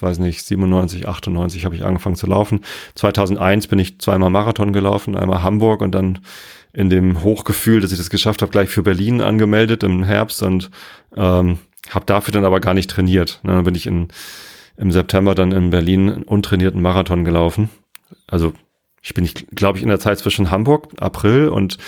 weiß 0.00 0.18
nicht, 0.18 0.44
97, 0.44 1.08
98 1.08 1.64
habe 1.64 1.74
ich 1.74 1.84
angefangen 1.84 2.16
zu 2.16 2.26
laufen. 2.26 2.60
2001 2.94 3.66
bin 3.66 3.78
ich 3.78 3.98
zweimal 3.98 4.30
Marathon 4.30 4.72
gelaufen, 4.72 5.16
einmal 5.16 5.42
Hamburg 5.42 5.80
und 5.80 5.94
dann 5.94 6.20
in 6.72 6.90
dem 6.90 7.22
Hochgefühl, 7.22 7.80
dass 7.80 7.92
ich 7.92 7.98
das 7.98 8.10
geschafft 8.10 8.42
habe, 8.42 8.52
gleich 8.52 8.68
für 8.68 8.82
Berlin 8.82 9.20
angemeldet 9.20 9.82
im 9.82 10.04
Herbst 10.04 10.42
und 10.42 10.70
ähm, 11.16 11.58
habe 11.90 12.06
dafür 12.06 12.32
dann 12.32 12.44
aber 12.44 12.60
gar 12.60 12.74
nicht 12.74 12.90
trainiert. 12.90 13.40
Ne, 13.42 13.52
dann 13.52 13.64
bin 13.64 13.74
ich 13.74 13.86
in, 13.86 14.08
im 14.76 14.92
September 14.92 15.34
dann 15.34 15.52
in 15.52 15.70
Berlin 15.70 16.10
einen 16.10 16.22
untrainierten 16.22 16.82
Marathon 16.82 17.24
gelaufen. 17.24 17.70
Also 18.26 18.52
ich 19.02 19.14
bin, 19.14 19.28
glaube 19.54 19.78
ich, 19.78 19.82
in 19.82 19.88
der 19.88 20.00
Zeit 20.00 20.18
zwischen 20.18 20.50
Hamburg, 20.50 20.88
April 20.98 21.48
und 21.48 21.78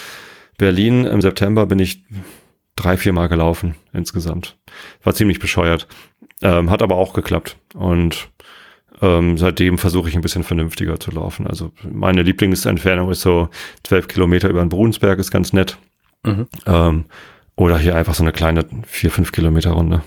Berlin 0.58 1.04
im 1.04 1.20
September 1.20 1.66
bin 1.66 1.78
ich 1.78 2.04
drei, 2.76 2.96
vier 2.96 3.12
Mal 3.12 3.28
gelaufen 3.28 3.74
insgesamt. 3.92 4.56
War 5.02 5.14
ziemlich 5.14 5.38
bescheuert. 5.38 5.86
Ähm, 6.42 6.70
hat 6.70 6.82
aber 6.82 6.96
auch 6.96 7.12
geklappt. 7.12 7.56
Und 7.74 8.28
ähm, 9.02 9.38
seitdem 9.38 9.78
versuche 9.78 10.08
ich 10.08 10.14
ein 10.14 10.20
bisschen 10.20 10.44
vernünftiger 10.44 11.00
zu 11.00 11.10
laufen. 11.10 11.46
Also 11.46 11.72
meine 11.82 12.22
Lieblingsentfernung 12.22 13.10
ist 13.10 13.22
so 13.22 13.48
zwölf 13.82 14.08
Kilometer 14.08 14.48
über 14.48 14.60
den 14.60 14.68
Brunsberg, 14.68 15.18
ist 15.18 15.30
ganz 15.30 15.52
nett. 15.52 15.78
Mhm. 16.24 16.46
Ähm, 16.66 17.04
oder 17.56 17.78
hier 17.78 17.94
einfach 17.96 18.14
so 18.14 18.22
eine 18.22 18.32
kleine 18.32 18.64
vier, 18.86 19.10
fünf 19.10 19.32
Kilometer 19.32 19.72
Runde. 19.72 20.02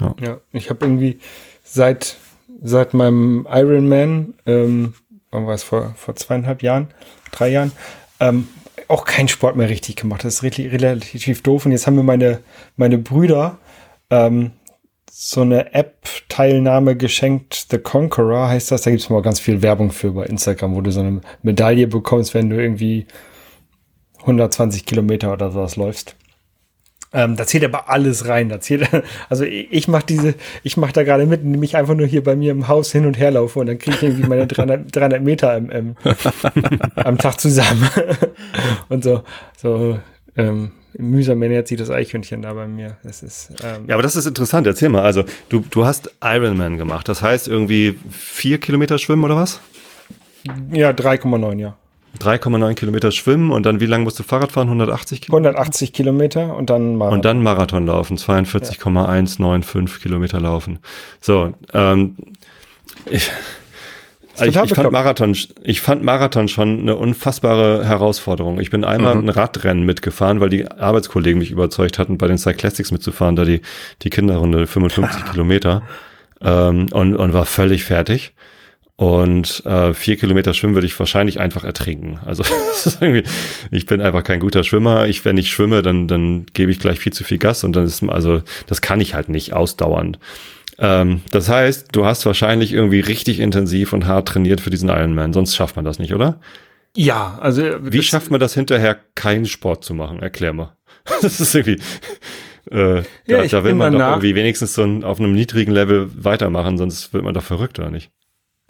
Ja, 0.00 0.14
ja 0.20 0.40
ich 0.52 0.70
habe 0.70 0.84
irgendwie 0.84 1.18
seit 1.62 2.16
seit 2.62 2.94
meinem 2.94 3.46
Ironman, 3.50 4.34
ähm, 4.46 4.94
es 5.30 5.62
vor 5.62 5.94
vor 5.96 6.14
zweieinhalb 6.16 6.62
Jahren, 6.62 6.88
drei 7.32 7.48
Jahren, 7.48 7.72
ähm, 8.20 8.48
auch 8.88 9.04
keinen 9.04 9.28
Sport 9.28 9.56
mehr 9.56 9.68
richtig 9.68 9.96
gemacht. 9.96 10.24
Das 10.24 10.34
ist 10.34 10.42
relativ, 10.42 10.72
relativ 10.72 11.42
doof. 11.42 11.66
Und 11.66 11.72
jetzt 11.72 11.86
haben 11.86 11.96
mir 11.96 12.02
meine 12.02 12.40
meine 12.76 12.98
Brüder 12.98 13.58
ähm, 14.10 14.52
so 15.10 15.42
eine 15.42 15.74
App-Teilnahme 15.74 16.96
geschenkt. 16.96 17.66
The 17.70 17.78
Conqueror 17.78 18.48
heißt 18.48 18.70
das. 18.70 18.82
Da 18.82 18.90
gibt 18.90 19.02
es 19.02 19.10
mal 19.10 19.22
ganz 19.22 19.40
viel 19.40 19.62
Werbung 19.62 19.90
für 19.90 20.12
bei 20.12 20.24
Instagram, 20.24 20.74
wo 20.74 20.80
du 20.80 20.90
so 20.90 21.00
eine 21.00 21.20
Medaille 21.42 21.86
bekommst, 21.86 22.34
wenn 22.34 22.48
du 22.48 22.56
irgendwie 22.56 23.06
120 24.22 24.86
Kilometer 24.86 25.32
oder 25.32 25.50
sowas 25.50 25.76
läufst. 25.76 26.16
Ähm, 27.14 27.36
da 27.36 27.46
zählt 27.46 27.64
aber 27.64 27.90
alles 27.90 28.26
rein. 28.26 28.48
Da 28.48 28.60
zählt, 28.60 28.88
also 29.28 29.44
ich, 29.44 29.88
mache 29.88 30.06
diese, 30.06 30.34
ich 30.62 30.76
mache 30.76 30.92
da 30.92 31.02
gerade 31.02 31.26
mit, 31.26 31.42
indem 31.42 31.62
ich 31.62 31.76
einfach 31.76 31.94
nur 31.94 32.06
hier 32.06 32.24
bei 32.24 32.36
mir 32.36 32.52
im 32.52 32.68
Haus 32.68 32.90
hin 32.92 33.06
und 33.06 33.18
her 33.18 33.30
laufe 33.30 33.58
und 33.60 33.66
dann 33.66 33.78
kriege 33.78 33.96
ich 33.96 34.02
irgendwie 34.02 34.28
meine 34.28 34.46
300, 34.46 34.94
300 34.94 35.22
Meter 35.22 35.56
im, 35.56 35.70
im, 35.70 35.96
am 36.96 37.18
Tag 37.18 37.38
zusammen. 37.38 37.88
und 38.88 39.04
so, 39.04 39.22
so 39.56 39.98
ähm, 40.36 40.72
mühsam 40.96 41.42
ernährt 41.42 41.68
sich 41.68 41.78
das 41.78 41.90
Eichhörnchen 41.90 42.42
da 42.42 42.54
bei 42.54 42.66
mir. 42.66 42.96
Das 43.02 43.22
ist, 43.22 43.50
ähm 43.62 43.84
ja, 43.86 43.94
aber 43.94 44.02
das 44.02 44.16
ist 44.16 44.26
interessant. 44.26 44.66
Erzähl 44.66 44.88
mal. 44.88 45.02
Also 45.02 45.24
du, 45.48 45.64
du 45.70 45.84
hast 45.84 46.10
Ironman 46.22 46.78
gemacht. 46.78 47.08
Das 47.08 47.22
heißt 47.22 47.48
irgendwie 47.48 47.98
vier 48.10 48.58
Kilometer 48.58 48.98
schwimmen 48.98 49.24
oder 49.24 49.36
was? 49.36 49.60
Ja, 50.72 50.90
3,9, 50.90 51.58
ja. 51.58 51.76
3,9 52.20 52.74
Kilometer 52.74 53.10
schwimmen 53.10 53.50
und 53.50 53.64
dann 53.64 53.80
wie 53.80 53.86
lange 53.86 54.04
musst 54.04 54.18
du 54.18 54.22
Fahrrad 54.22 54.52
fahren? 54.52 54.68
180 54.68 55.22
Kilometer? 55.22 55.50
180 55.50 55.92
Kilometer 55.92 56.56
und 56.56 56.70
dann 56.70 56.96
Marathon. 56.96 57.18
Und 57.18 57.24
dann 57.24 57.42
Marathon 57.42 57.86
laufen, 57.86 58.18
42,195 58.18 60.02
Kilometer 60.02 60.40
laufen. 60.40 60.78
So, 61.20 61.54
ähm, 61.72 62.16
ich, 63.06 63.30
ich, 64.40 64.56
ich, 64.56 64.74
fand 64.74 64.92
Marathon, 64.92 65.36
ich 65.62 65.80
fand 65.80 66.02
Marathon 66.02 66.48
schon 66.48 66.80
eine 66.80 66.96
unfassbare 66.96 67.84
Herausforderung. 67.84 68.60
Ich 68.60 68.70
bin 68.70 68.84
einmal 68.84 69.14
mhm. 69.14 69.24
ein 69.24 69.28
Radrennen 69.28 69.84
mitgefahren, 69.84 70.40
weil 70.40 70.48
die 70.48 70.70
Arbeitskollegen 70.70 71.38
mich 71.38 71.50
überzeugt 71.50 71.98
hatten, 71.98 72.18
bei 72.18 72.28
den 72.28 72.38
Cyclastics 72.38 72.92
mitzufahren, 72.92 73.36
da 73.36 73.44
die, 73.44 73.60
die 74.02 74.10
Kinderrunde 74.10 74.66
55 74.66 75.24
Kilometer 75.30 75.82
ähm, 76.40 76.88
und, 76.92 77.16
und 77.16 77.32
war 77.32 77.44
völlig 77.44 77.84
fertig. 77.84 78.32
Und 78.96 79.64
äh, 79.64 79.94
vier 79.94 80.16
Kilometer 80.16 80.54
schwimmen 80.54 80.74
würde 80.74 80.86
ich 80.86 80.98
wahrscheinlich 80.98 81.40
einfach 81.40 81.64
ertrinken. 81.64 82.20
Also 82.24 82.44
ich 83.70 83.86
bin 83.86 84.00
einfach 84.00 84.22
kein 84.22 84.38
guter 84.38 84.64
Schwimmer. 84.64 85.06
Ich, 85.08 85.24
wenn 85.24 85.38
ich 85.38 85.50
schwimme, 85.50 85.82
dann, 85.82 86.06
dann 86.08 86.46
gebe 86.52 86.70
ich 86.70 86.78
gleich 86.78 87.00
viel 87.00 87.12
zu 87.12 87.24
viel 87.24 87.38
Gas 87.38 87.64
und 87.64 87.74
dann 87.74 87.84
ist 87.84 88.02
also 88.04 88.42
das 88.66 88.80
kann 88.80 89.00
ich 89.00 89.14
halt 89.14 89.28
nicht 89.28 89.54
ausdauernd. 89.54 90.18
Ähm, 90.78 91.22
das 91.30 91.48
heißt, 91.48 91.88
du 91.92 92.04
hast 92.04 92.26
wahrscheinlich 92.26 92.72
irgendwie 92.72 93.00
richtig 93.00 93.40
intensiv 93.40 93.92
und 93.92 94.06
hart 94.06 94.28
trainiert 94.28 94.60
für 94.60 94.70
diesen 94.70 94.88
Ironman, 94.88 95.32
sonst 95.32 95.56
schafft 95.56 95.76
man 95.76 95.84
das 95.84 95.98
nicht, 95.98 96.14
oder? 96.14 96.40
Ja, 96.96 97.38
also 97.40 97.62
wie 97.80 98.02
schafft 98.02 98.30
man 98.30 98.40
das 98.40 98.54
hinterher, 98.54 98.98
keinen 99.14 99.46
Sport 99.46 99.84
zu 99.84 99.94
machen? 99.94 100.20
Erklär 100.20 100.52
mal. 100.52 100.76
das 101.22 101.40
ist 101.40 101.54
irgendwie. 101.54 101.82
Äh, 102.70 102.96
ja, 102.96 103.02
da, 103.26 103.46
da 103.46 103.64
will 103.64 103.74
man 103.74 103.92
doch 103.94 104.00
irgendwie 104.00 104.34
wenigstens 104.34 104.74
so 104.74 104.82
ein, 104.82 105.02
auf 105.02 105.18
einem 105.18 105.32
niedrigen 105.32 105.72
Level 105.72 106.10
weitermachen, 106.14 106.78
sonst 106.78 107.12
wird 107.12 107.24
man 107.24 107.34
doch 107.34 107.42
verrückt, 107.42 107.78
oder 107.78 107.90
nicht? 107.90 108.10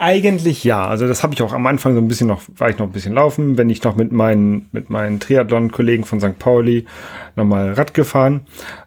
Eigentlich 0.03 0.65
ja. 0.65 0.85
Also 0.85 1.07
das 1.07 1.23
habe 1.23 1.33
ich 1.33 1.41
auch 1.41 1.53
am 1.53 1.65
Anfang 1.65 1.93
so 1.93 2.01
ein 2.01 2.09
bisschen 2.09 2.27
noch, 2.27 2.41
war 2.57 2.69
ich 2.69 2.77
noch 2.77 2.87
ein 2.87 2.91
bisschen 2.91 3.13
laufen, 3.13 3.57
wenn 3.57 3.69
ich 3.69 3.81
noch 3.83 3.95
mit 3.95 4.11
meinen, 4.11 4.67
mit 4.73 4.89
meinen 4.89 5.21
Triathlon-Kollegen 5.21 6.03
von 6.03 6.19
St. 6.19 6.37
Pauli 6.39 6.85
nochmal 7.37 7.71
Rad 7.71 7.93
gefahren. 7.93 8.41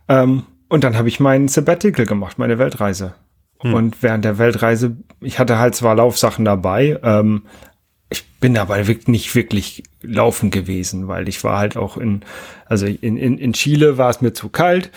Ähm, 0.09 0.43
und 0.69 0.85
dann 0.85 0.95
habe 0.99 1.09
ich 1.09 1.19
meinen 1.19 1.49
Sabbatical 1.49 2.05
gemacht, 2.05 2.39
meine 2.39 2.59
Weltreise. 2.59 3.15
Hm. 3.63 3.73
Und 3.73 4.03
während 4.03 4.27
der 4.27 4.37
Weltreise, 4.37 4.95
ich 5.23 5.39
hatte 5.39 5.59
halt 5.59 5.75
zwar 5.75 5.95
Laufsachen 5.95 6.45
dabei, 6.45 7.01
ähm, 7.03 7.45
ich 8.11 8.31
bin 8.39 8.59
aber 8.59 8.77
nicht 9.07 9.35
wirklich 9.35 9.85
laufen 10.03 10.51
gewesen, 10.51 11.09
weil 11.09 11.31
ich 11.31 11.43
war 11.45 11.59
halt 11.59 11.79
auch 11.79 11.97
in, 11.97 12.21
also 12.67 12.85
in, 12.85 13.17
in, 13.17 13.39
in 13.39 13.55
Chile 13.55 13.97
war 13.97 14.11
es 14.11 14.21
mir 14.21 14.35
zu 14.35 14.51
kalt. 14.51 14.91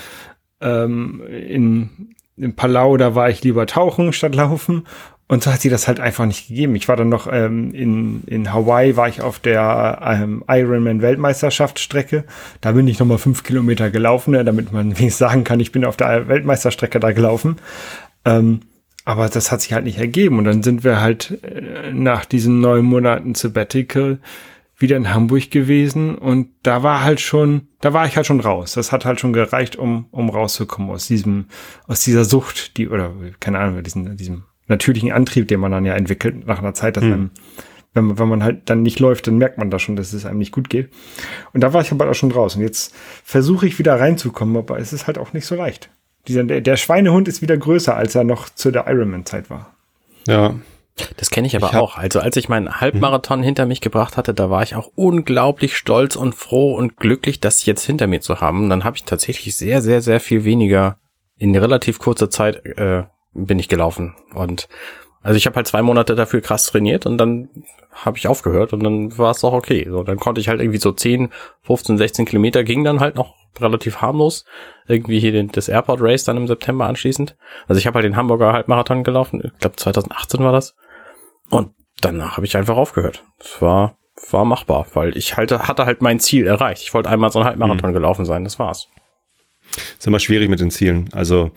Ähm, 0.59 1.23
in, 1.29 2.13
in 2.35 2.57
Palau, 2.57 2.97
da 2.97 3.15
war 3.15 3.29
ich 3.29 3.41
lieber 3.41 3.65
tauchen 3.67 4.11
statt 4.11 4.35
laufen. 4.35 4.83
Und 5.31 5.43
so 5.43 5.53
hat 5.53 5.61
sie 5.61 5.69
das 5.69 5.87
halt 5.87 5.99
einfach 5.99 6.25
nicht 6.25 6.47
gegeben. 6.47 6.75
Ich 6.75 6.87
war 6.87 6.95
dann 6.95 7.09
noch 7.09 7.31
ähm, 7.31 7.71
in, 7.71 8.23
in 8.25 8.51
Hawaii, 8.51 8.97
war 8.97 9.07
ich 9.07 9.21
auf 9.21 9.37
der 9.37 9.99
ähm, 10.03 10.43
Ironman 10.47 11.03
Weltmeisterschaftsstrecke. 11.03 12.23
Da 12.61 12.71
bin 12.71 12.87
ich 12.87 12.97
nochmal 12.97 13.19
fünf 13.19 13.43
Kilometer 13.43 13.91
gelaufen, 13.91 14.31
ne, 14.31 14.43
damit 14.43 14.71
man 14.71 14.85
wenigstens 14.97 15.19
sagen 15.19 15.43
kann, 15.43 15.59
ich 15.59 15.71
bin 15.71 15.85
auf 15.85 15.97
der 15.97 16.27
Weltmeisterstrecke 16.27 16.99
da 16.99 17.11
gelaufen. 17.11 17.57
Ähm, 18.25 18.61
aber 19.05 19.29
das 19.29 19.51
hat 19.51 19.61
sich 19.61 19.73
halt 19.73 19.85
nicht 19.85 19.99
ergeben. 19.99 20.39
Und 20.39 20.45
dann 20.45 20.63
sind 20.63 20.83
wir 20.83 20.99
halt 20.99 21.37
äh, 21.43 21.93
nach 21.93 22.25
diesen 22.25 22.59
neun 22.59 22.85
Monaten 22.85 23.35
Sabbatical 23.35 24.17
wieder 24.79 24.97
in 24.97 25.13
Hamburg 25.13 25.51
gewesen 25.51 26.15
und 26.15 26.47
da 26.63 26.83
war 26.83 27.03
halt 27.03 27.19
schon, 27.19 27.67
da 27.81 27.93
war 27.93 28.05
ich 28.07 28.15
halt 28.15 28.25
schon 28.25 28.39
raus. 28.39 28.73
Das 28.73 28.91
hat 28.91 29.05
halt 29.05 29.19
schon 29.19 29.33
gereicht, 29.33 29.75
um, 29.75 30.05
um 30.09 30.29
rauszukommen 30.29 30.89
aus 30.89 31.05
diesem, 31.05 31.45
aus 31.85 31.99
dieser 31.99 32.23
Sucht, 32.23 32.77
die, 32.77 32.87
oder 32.87 33.13
keine 33.41 33.59
Ahnung, 33.59 33.83
diesen, 33.83 34.15
diesem 34.15 34.45
natürlichen 34.69 35.11
Antrieb, 35.11 35.47
den 35.47 35.59
man 35.59 35.71
dann 35.71 35.85
ja 35.85 35.93
entwickelt 35.93 36.47
nach 36.47 36.59
einer 36.59 36.73
Zeit, 36.73 36.97
dass 36.97 37.03
hm. 37.03 37.13
einem, 37.13 37.29
wenn 37.93 38.05
man, 38.05 38.19
wenn 38.19 38.29
man 38.29 38.43
halt 38.43 38.69
dann 38.69 38.81
nicht 38.81 38.99
läuft, 38.99 39.27
dann 39.27 39.37
merkt 39.37 39.57
man 39.57 39.69
da 39.69 39.79
schon, 39.79 39.95
dass 39.95 40.13
es 40.13 40.25
einem 40.25 40.37
nicht 40.37 40.51
gut 40.51 40.69
geht. 40.69 40.89
Und 41.53 41.61
da 41.61 41.73
war 41.73 41.81
ich 41.81 41.91
aber 41.91 42.09
auch 42.09 42.13
schon 42.13 42.31
raus. 42.31 42.55
Und 42.55 42.61
jetzt 42.61 42.95
versuche 43.23 43.67
ich 43.67 43.79
wieder 43.79 43.99
reinzukommen, 43.99 44.55
aber 44.57 44.79
es 44.79 44.93
ist 44.93 45.07
halt 45.07 45.17
auch 45.17 45.33
nicht 45.33 45.45
so 45.45 45.55
leicht. 45.55 45.89
Dieser, 46.27 46.43
der, 46.43 46.61
der 46.61 46.77
Schweinehund 46.77 47.27
ist 47.27 47.41
wieder 47.41 47.57
größer, 47.57 47.95
als 47.95 48.15
er 48.15 48.23
noch 48.23 48.49
zu 48.49 48.71
der 48.71 48.87
Ironman-Zeit 48.87 49.49
war. 49.49 49.75
Ja. 50.27 50.55
Das 51.17 51.29
kenne 51.29 51.47
ich 51.47 51.55
aber 51.55 51.69
ich 51.69 51.75
auch. 51.75 51.97
Also 51.97 52.19
als 52.19 52.35
ich 52.35 52.49
meinen 52.49 52.81
Halbmarathon 52.81 53.39
mhm. 53.39 53.43
hinter 53.43 53.65
mich 53.65 53.81
gebracht 53.81 54.17
hatte, 54.17 54.33
da 54.33 54.49
war 54.49 54.63
ich 54.63 54.75
auch 54.75 54.91
unglaublich 54.95 55.77
stolz 55.77 56.15
und 56.15 56.35
froh 56.35 56.75
und 56.75 56.97
glücklich, 56.97 57.39
das 57.39 57.65
jetzt 57.65 57.85
hinter 57.85 58.07
mir 58.07 58.21
zu 58.21 58.41
haben. 58.41 58.63
Und 58.63 58.69
dann 58.69 58.83
habe 58.83 58.97
ich 58.97 59.05
tatsächlich 59.05 59.55
sehr, 59.55 59.81
sehr, 59.81 60.01
sehr 60.01 60.19
viel 60.19 60.43
weniger 60.43 60.97
in 61.37 61.55
relativ 61.55 61.99
kurzer 61.99 62.29
Zeit 62.29 62.65
äh, 62.65 63.03
bin 63.33 63.59
ich 63.59 63.67
gelaufen. 63.67 64.15
Und 64.33 64.67
also 65.21 65.37
ich 65.37 65.45
habe 65.45 65.57
halt 65.57 65.67
zwei 65.67 65.81
Monate 65.81 66.15
dafür 66.15 66.41
krass 66.41 66.67
trainiert 66.67 67.05
und 67.05 67.17
dann 67.17 67.49
habe 67.91 68.17
ich 68.17 68.27
aufgehört 68.27 68.71
und 68.71 68.83
dann 68.83 69.17
war 69.17 69.31
es 69.31 69.43
auch 69.43 69.53
okay. 69.53 69.85
So, 69.89 70.03
dann 70.03 70.17
konnte 70.17 70.39
ich 70.39 70.47
halt 70.47 70.61
irgendwie 70.61 70.79
so 70.79 70.91
10, 70.91 71.29
15, 71.63 71.97
16 71.97 72.25
Kilometer 72.25 72.63
ging 72.63 72.83
dann 72.83 72.99
halt 72.99 73.15
noch 73.15 73.35
relativ 73.59 73.97
harmlos. 73.97 74.45
Irgendwie 74.87 75.19
hier 75.19 75.31
den, 75.31 75.49
das 75.49 75.67
Airport 75.67 76.01
Race 76.01 76.23
dann 76.23 76.37
im 76.37 76.47
September 76.47 76.85
anschließend. 76.85 77.35
Also 77.67 77.79
ich 77.79 77.87
habe 77.87 77.95
halt 77.95 78.05
den 78.05 78.15
Hamburger 78.15 78.53
Halbmarathon 78.53 79.03
gelaufen. 79.03 79.41
Ich 79.43 79.59
glaube 79.59 79.75
2018 79.75 80.43
war 80.43 80.53
das. 80.53 80.75
Und 81.49 81.73
danach 81.99 82.37
habe 82.37 82.45
ich 82.45 82.55
einfach 82.55 82.77
aufgehört. 82.77 83.23
Es 83.39 83.61
war, 83.61 83.97
war 84.31 84.45
machbar, 84.45 84.87
weil 84.93 85.17
ich 85.17 85.35
halt, 85.35 85.51
hatte 85.51 85.85
halt 85.85 86.01
mein 86.01 86.19
Ziel 86.19 86.47
erreicht. 86.47 86.83
Ich 86.83 86.93
wollte 86.93 87.09
einmal 87.09 87.31
so 87.31 87.39
ein 87.39 87.45
Halbmarathon 87.45 87.89
mhm. 87.89 87.95
gelaufen 87.95 88.23
sein. 88.23 88.45
Das 88.45 88.59
war's. 88.59 88.87
ist 89.97 90.07
immer 90.07 90.19
schwierig 90.19 90.49
mit 90.49 90.61
den 90.61 90.71
Zielen. 90.71 91.09
Also 91.11 91.51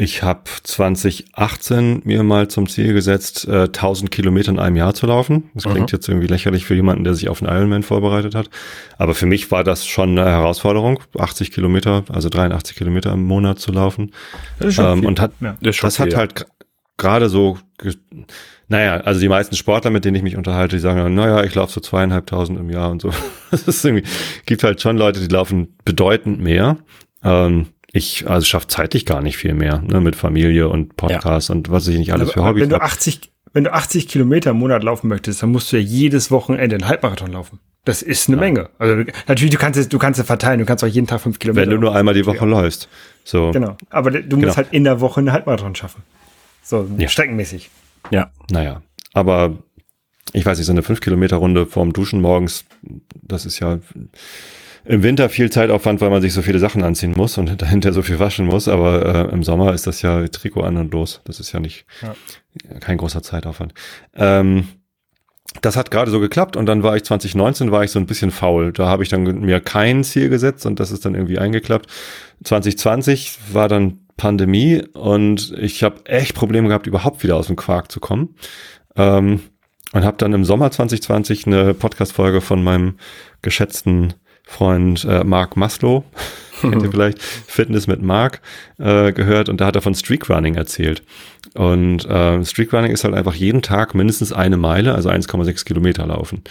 Ich 0.00 0.22
habe 0.22 0.42
2018 0.62 2.02
mir 2.04 2.22
mal 2.22 2.46
zum 2.46 2.68
Ziel 2.68 2.92
gesetzt, 2.92 3.48
äh, 3.48 3.64
1000 3.64 4.12
Kilometer 4.12 4.52
in 4.52 4.60
einem 4.60 4.76
Jahr 4.76 4.94
zu 4.94 5.06
laufen. 5.06 5.50
Das 5.54 5.64
klingt 5.64 5.90
mhm. 5.90 5.96
jetzt 5.96 6.08
irgendwie 6.08 6.28
lächerlich 6.28 6.64
für 6.64 6.76
jemanden, 6.76 7.02
der 7.02 7.14
sich 7.14 7.28
auf 7.28 7.42
einen 7.42 7.52
Ironman 7.52 7.82
vorbereitet 7.82 8.36
hat. 8.36 8.48
Aber 8.96 9.14
für 9.14 9.26
mich 9.26 9.50
war 9.50 9.64
das 9.64 9.86
schon 9.86 10.16
eine 10.16 10.30
Herausforderung, 10.30 11.00
80 11.18 11.50
Kilometer, 11.50 12.04
also 12.10 12.28
83 12.28 12.76
Kilometer 12.76 13.12
im 13.12 13.24
Monat 13.24 13.58
zu 13.58 13.72
laufen. 13.72 14.12
Das 14.60 14.68
ist 14.68 14.74
schon 14.76 14.98
ähm, 15.00 15.04
und 15.04 15.20
hat, 15.20 15.32
ja, 15.40 15.56
das, 15.60 15.78
das 15.78 15.96
viel, 15.96 16.06
hat 16.06 16.14
halt 16.14 16.46
gerade 16.96 17.28
so, 17.28 17.58
naja, 18.68 18.98
also 18.98 19.18
die 19.18 19.28
meisten 19.28 19.56
Sportler, 19.56 19.90
mit 19.90 20.04
denen 20.04 20.14
ich 20.14 20.22
mich 20.22 20.36
unterhalte, 20.36 20.76
die 20.76 20.80
sagen, 20.80 21.12
naja, 21.12 21.42
ich 21.42 21.56
laufe 21.56 21.72
so 21.72 21.80
zweieinhalbtausend 21.80 22.56
im 22.56 22.70
Jahr 22.70 22.92
und 22.92 23.02
so. 23.02 23.10
Irgendwie, 23.50 24.08
gibt 24.46 24.62
halt 24.62 24.80
schon 24.80 24.96
Leute, 24.96 25.18
die 25.18 25.34
laufen 25.34 25.74
bedeutend 25.84 26.40
mehr. 26.40 26.76
Ähm, 27.24 27.66
ich 27.92 28.28
also 28.28 28.44
schaffe 28.44 28.66
zeitlich 28.68 29.06
gar 29.06 29.22
nicht 29.22 29.36
viel 29.36 29.54
mehr, 29.54 29.82
ne, 29.86 30.00
mit 30.00 30.16
Familie 30.16 30.68
und 30.68 30.96
Podcast 30.96 31.48
ja. 31.48 31.54
und 31.54 31.70
was 31.70 31.88
ich 31.88 31.98
nicht 31.98 32.12
alles 32.12 32.32
für 32.32 32.44
Hobbys 32.44 32.62
Wenn 32.62 32.70
du 32.70 32.80
80, 32.80 33.20
wenn 33.52 33.64
du 33.64 33.72
80 33.72 34.08
Kilometer 34.08 34.50
im 34.50 34.58
Monat 34.58 34.82
laufen 34.82 35.08
möchtest, 35.08 35.42
dann 35.42 35.50
musst 35.50 35.72
du 35.72 35.76
ja 35.76 35.82
jedes 35.82 36.30
Wochenende 36.30 36.76
einen 36.76 36.88
Halbmarathon 36.88 37.32
laufen. 37.32 37.60
Das 37.84 38.02
ist 38.02 38.28
eine 38.28 38.36
ja. 38.36 38.40
Menge. 38.40 38.68
Also 38.78 39.04
natürlich, 39.26 39.52
du 39.52 39.58
kannst 39.58 39.78
es, 39.78 39.88
du 39.88 39.98
kannst 39.98 40.20
es 40.20 40.26
verteilen, 40.26 40.58
du 40.58 40.66
kannst 40.66 40.84
auch 40.84 40.88
jeden 40.88 41.06
Tag 41.06 41.22
fünf 41.22 41.38
Kilometer. 41.38 41.62
Wenn 41.62 41.70
du 41.70 41.78
nur 41.78 41.96
einmal 41.96 42.12
die 42.12 42.26
Woche 42.26 42.36
ja. 42.36 42.44
läufst. 42.44 42.88
So. 43.24 43.50
Genau. 43.52 43.76
Aber 43.88 44.10
du 44.10 44.36
musst 44.36 44.42
genau. 44.42 44.56
halt 44.56 44.68
in 44.72 44.84
der 44.84 45.00
Woche 45.00 45.20
einen 45.20 45.32
Halbmarathon 45.32 45.74
schaffen. 45.74 46.02
So, 46.62 46.86
ja. 46.98 47.08
streckenmäßig. 47.08 47.70
Ja. 48.10 48.30
Naja. 48.50 48.82
Aber 49.14 49.56
ich 50.34 50.44
weiß 50.44 50.58
nicht, 50.58 50.66
so 50.66 50.72
eine 50.72 50.82
fünf 50.82 51.00
Kilometer 51.00 51.36
Runde 51.36 51.64
vorm 51.64 51.94
Duschen 51.94 52.20
morgens, 52.20 52.66
das 53.22 53.46
ist 53.46 53.58
ja, 53.60 53.78
im 54.84 55.02
Winter 55.02 55.28
viel 55.28 55.50
Zeitaufwand, 55.50 56.00
weil 56.00 56.10
man 56.10 56.22
sich 56.22 56.32
so 56.32 56.42
viele 56.42 56.58
Sachen 56.58 56.82
anziehen 56.82 57.12
muss 57.16 57.38
und 57.38 57.60
dahinter 57.62 57.92
so 57.92 58.02
viel 58.02 58.18
waschen 58.18 58.46
muss. 58.46 58.68
Aber 58.68 59.28
äh, 59.28 59.32
im 59.32 59.42
Sommer 59.42 59.74
ist 59.74 59.86
das 59.86 60.02
ja 60.02 60.26
Trikot 60.28 60.62
an 60.62 60.76
und 60.76 60.92
los. 60.92 61.20
Das 61.24 61.40
ist 61.40 61.52
ja 61.52 61.60
nicht 61.60 61.86
ja. 62.02 62.14
kein 62.80 62.98
großer 62.98 63.22
Zeitaufwand. 63.22 63.74
Ähm, 64.14 64.68
das 65.62 65.76
hat 65.76 65.90
gerade 65.90 66.10
so 66.10 66.20
geklappt 66.20 66.56
und 66.56 66.66
dann 66.66 66.82
war 66.82 66.96
ich 66.96 67.04
2019 67.04 67.72
war 67.72 67.82
ich 67.82 67.90
so 67.90 67.98
ein 67.98 68.06
bisschen 68.06 68.30
faul. 68.30 68.72
Da 68.72 68.86
habe 68.86 69.02
ich 69.02 69.08
dann 69.08 69.22
mir 69.22 69.60
kein 69.60 70.04
Ziel 70.04 70.28
gesetzt 70.28 70.66
und 70.66 70.78
das 70.78 70.90
ist 70.90 71.04
dann 71.04 71.14
irgendwie 71.14 71.38
eingeklappt. 71.38 71.86
2020 72.44 73.38
war 73.52 73.68
dann 73.68 74.00
Pandemie 74.16 74.82
und 74.92 75.54
ich 75.58 75.82
habe 75.82 76.04
echt 76.06 76.34
Probleme 76.34 76.68
gehabt, 76.68 76.86
überhaupt 76.86 77.22
wieder 77.22 77.36
aus 77.36 77.46
dem 77.46 77.56
Quark 77.56 77.90
zu 77.90 78.00
kommen. 78.00 78.34
Ähm, 78.96 79.40
und 79.92 80.04
habe 80.04 80.18
dann 80.18 80.34
im 80.34 80.44
Sommer 80.44 80.70
2020 80.70 81.46
eine 81.46 81.72
Podcast-Folge 81.72 82.42
von 82.42 82.62
meinem 82.62 82.98
geschätzten 83.40 84.14
Freund 84.48 85.04
äh, 85.04 85.24
Mark 85.24 85.58
Maslow, 85.58 86.04
kennt 86.62 86.82
ihr 86.82 86.90
vielleicht, 86.90 87.22
Fitness 87.22 87.86
mit 87.86 88.02
Mark, 88.02 88.40
äh, 88.78 89.12
gehört 89.12 89.50
und 89.50 89.60
da 89.60 89.66
hat 89.66 89.76
er 89.76 89.82
von 89.82 89.94
Streakrunning 89.94 90.54
erzählt. 90.54 91.02
Und 91.54 92.06
äh, 92.06 92.42
Streakrunning 92.44 92.90
ist 92.90 93.04
halt 93.04 93.14
einfach 93.14 93.34
jeden 93.34 93.60
Tag 93.60 93.94
mindestens 93.94 94.32
eine 94.32 94.56
Meile, 94.56 94.94
also 94.94 95.10
1,6 95.10 95.64
Kilometer 95.64 96.06
laufen. 96.06 96.42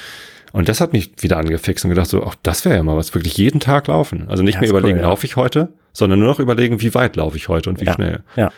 Und 0.53 0.69
das 0.69 0.79
hat 0.79 0.93
mich 0.93 1.11
wieder 1.19 1.37
angefixt 1.37 1.83
und 1.85 1.89
gedacht 1.89 2.07
so, 2.07 2.23
ach, 2.23 2.35
das 2.43 2.65
wäre 2.65 2.75
ja 2.75 2.83
mal 2.83 2.95
was, 2.95 3.13
wirklich 3.15 3.35
jeden 3.35 3.59
Tag 3.59 3.87
laufen. 3.87 4.25
Also 4.29 4.43
nicht 4.43 4.55
ja, 4.55 4.61
mehr 4.61 4.69
überlegen, 4.69 4.97
cool, 4.97 5.03
ja. 5.03 5.09
laufe 5.09 5.25
ich 5.25 5.35
heute, 5.35 5.73
sondern 5.91 6.19
nur 6.19 6.29
noch 6.29 6.39
überlegen, 6.39 6.81
wie 6.81 6.93
weit 6.93 7.15
laufe 7.15 7.35
ich 7.35 7.49
heute 7.49 7.69
und 7.71 7.81
wie 7.81 7.85
ja, 7.85 7.93
schnell. 7.93 8.19
Ja. 8.35 8.51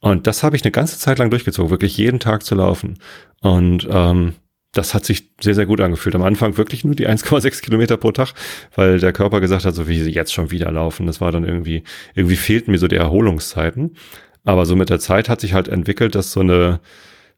Und 0.00 0.26
das 0.26 0.42
habe 0.42 0.54
ich 0.54 0.64
eine 0.64 0.70
ganze 0.70 0.98
Zeit 0.98 1.18
lang 1.18 1.30
durchgezogen, 1.30 1.70
wirklich 1.70 1.96
jeden 1.96 2.20
Tag 2.20 2.44
zu 2.44 2.54
laufen. 2.54 2.98
Und 3.40 3.88
ähm, 3.90 4.34
das 4.72 4.94
hat 4.94 5.04
sich 5.04 5.28
sehr, 5.40 5.54
sehr 5.54 5.66
gut 5.66 5.80
angefühlt. 5.80 6.14
Am 6.14 6.22
Anfang 6.22 6.56
wirklich 6.56 6.84
nur 6.84 6.94
die 6.94 7.08
1,6 7.08 7.62
Kilometer 7.62 7.96
pro 7.96 8.12
Tag, 8.12 8.34
weil 8.74 8.98
der 8.98 9.12
Körper 9.12 9.40
gesagt 9.40 9.64
hat, 9.64 9.74
so 9.74 9.86
wie 9.88 10.00
sie 10.00 10.10
jetzt 10.10 10.32
schon 10.32 10.50
wieder 10.50 10.70
laufen. 10.70 11.06
Das 11.06 11.20
war 11.20 11.30
dann 11.30 11.44
irgendwie, 11.44 11.84
irgendwie 12.14 12.36
fehlten 12.36 12.72
mir 12.72 12.78
so 12.78 12.88
die 12.88 12.96
Erholungszeiten. 12.96 13.96
Aber 14.44 14.66
so 14.66 14.74
mit 14.74 14.90
der 14.90 14.98
Zeit 14.98 15.28
hat 15.28 15.40
sich 15.40 15.54
halt 15.54 15.68
entwickelt, 15.68 16.14
dass 16.14 16.32
so 16.32 16.40
eine, 16.40 16.80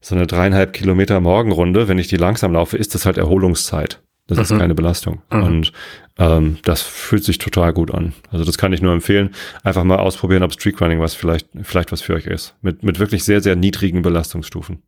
so 0.00 0.14
eine 0.14 0.26
dreieinhalb 0.26 0.72
Kilometer 0.72 1.20
Morgenrunde, 1.20 1.88
wenn 1.88 1.98
ich 1.98 2.08
die 2.08 2.16
langsam 2.16 2.52
laufe, 2.52 2.78
ist 2.78 2.94
das 2.94 3.04
halt 3.04 3.18
Erholungszeit. 3.18 4.00
Das 4.26 4.38
mhm. 4.38 4.42
ist 4.42 4.58
keine 4.58 4.74
Belastung. 4.74 5.22
Mhm. 5.30 5.42
Und 5.42 5.72
ähm, 6.18 6.56
das 6.64 6.80
fühlt 6.80 7.24
sich 7.24 7.38
total 7.38 7.72
gut 7.72 7.92
an. 7.92 8.14
Also 8.30 8.44
das 8.44 8.56
kann 8.56 8.72
ich 8.72 8.80
nur 8.80 8.92
empfehlen. 8.92 9.34
Einfach 9.62 9.84
mal 9.84 9.98
ausprobieren, 9.98 10.42
ob 10.42 10.52
Streakrunning 10.52 11.00
was 11.00 11.14
vielleicht, 11.14 11.48
vielleicht 11.62 11.92
was 11.92 12.00
für 12.00 12.14
euch 12.14 12.26
ist. 12.26 12.54
Mit, 12.62 12.82
mit 12.82 12.98
wirklich 12.98 13.24
sehr, 13.24 13.42
sehr 13.42 13.56
niedrigen 13.56 14.02
Belastungsstufen. 14.02 14.82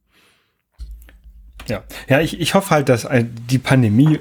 Ja, 1.69 1.83
ja 2.09 2.21
ich, 2.21 2.41
ich 2.41 2.55
hoffe 2.55 2.71
halt, 2.71 2.89
dass 2.89 3.09
die 3.51 3.59
Pandemie 3.59 4.21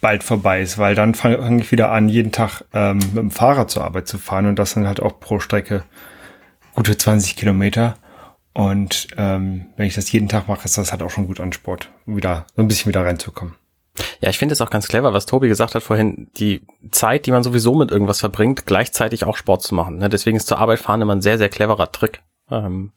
bald 0.00 0.22
vorbei 0.22 0.60
ist, 0.60 0.76
weil 0.78 0.94
dann 0.94 1.14
fange 1.14 1.38
fang 1.38 1.58
ich 1.58 1.72
wieder 1.72 1.90
an, 1.90 2.08
jeden 2.08 2.30
Tag 2.30 2.62
ähm, 2.74 2.98
mit 2.98 3.16
dem 3.16 3.30
Fahrrad 3.30 3.70
zur 3.70 3.84
Arbeit 3.84 4.06
zu 4.06 4.18
fahren 4.18 4.46
und 4.46 4.58
das 4.58 4.72
sind 4.72 4.86
halt 4.86 5.00
auch 5.00 5.18
pro 5.18 5.40
Strecke 5.40 5.84
gute 6.74 6.96
20 6.96 7.36
Kilometer. 7.36 7.94
Und 8.52 9.08
ähm, 9.16 9.66
wenn 9.76 9.86
ich 9.86 9.94
das 9.94 10.12
jeden 10.12 10.28
Tag 10.28 10.46
mache, 10.46 10.64
ist 10.64 10.78
das 10.78 10.92
halt 10.92 11.02
auch 11.02 11.10
schon 11.10 11.26
gut 11.26 11.40
an 11.40 11.52
Sport, 11.52 11.90
um 12.06 12.16
wieder 12.16 12.46
so 12.54 12.62
ein 12.62 12.68
bisschen 12.68 12.88
wieder 12.90 13.04
reinzukommen. 13.04 13.56
Ja, 14.20 14.28
ich 14.28 14.38
finde 14.38 14.52
es 14.52 14.60
auch 14.60 14.70
ganz 14.70 14.88
clever, 14.88 15.12
was 15.12 15.26
Tobi 15.26 15.48
gesagt 15.48 15.74
hat 15.74 15.82
vorhin, 15.82 16.28
die 16.36 16.66
Zeit, 16.90 17.26
die 17.26 17.30
man 17.30 17.42
sowieso 17.42 17.74
mit 17.74 17.90
irgendwas 17.90 18.20
verbringt, 18.20 18.66
gleichzeitig 18.66 19.24
auch 19.24 19.36
Sport 19.36 19.62
zu 19.62 19.74
machen. 19.74 19.98
Ne? 19.98 20.08
Deswegen 20.08 20.36
ist 20.36 20.48
zur 20.48 20.58
Arbeit 20.58 20.80
fahren 20.80 21.00
immer 21.00 21.14
ein 21.14 21.22
sehr, 21.22 21.38
sehr 21.38 21.48
cleverer 21.48 21.90
Trick. 21.92 22.22
Ähm, 22.50 22.92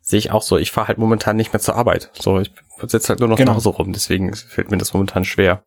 Sehe 0.00 0.18
ich 0.18 0.30
auch 0.30 0.42
so. 0.42 0.58
Ich 0.58 0.70
fahre 0.70 0.88
halt 0.88 0.98
momentan 0.98 1.36
nicht 1.36 1.52
mehr 1.52 1.60
zur 1.60 1.76
Arbeit. 1.76 2.10
So, 2.18 2.40
ich 2.40 2.50
sitze 2.86 3.10
halt 3.10 3.20
nur 3.20 3.28
noch 3.28 3.36
genau. 3.36 3.54
nach 3.54 3.60
so 3.60 3.70
rum, 3.70 3.92
deswegen 3.92 4.34
fällt 4.34 4.70
mir 4.70 4.78
das 4.78 4.92
momentan 4.92 5.24
schwer. 5.24 5.62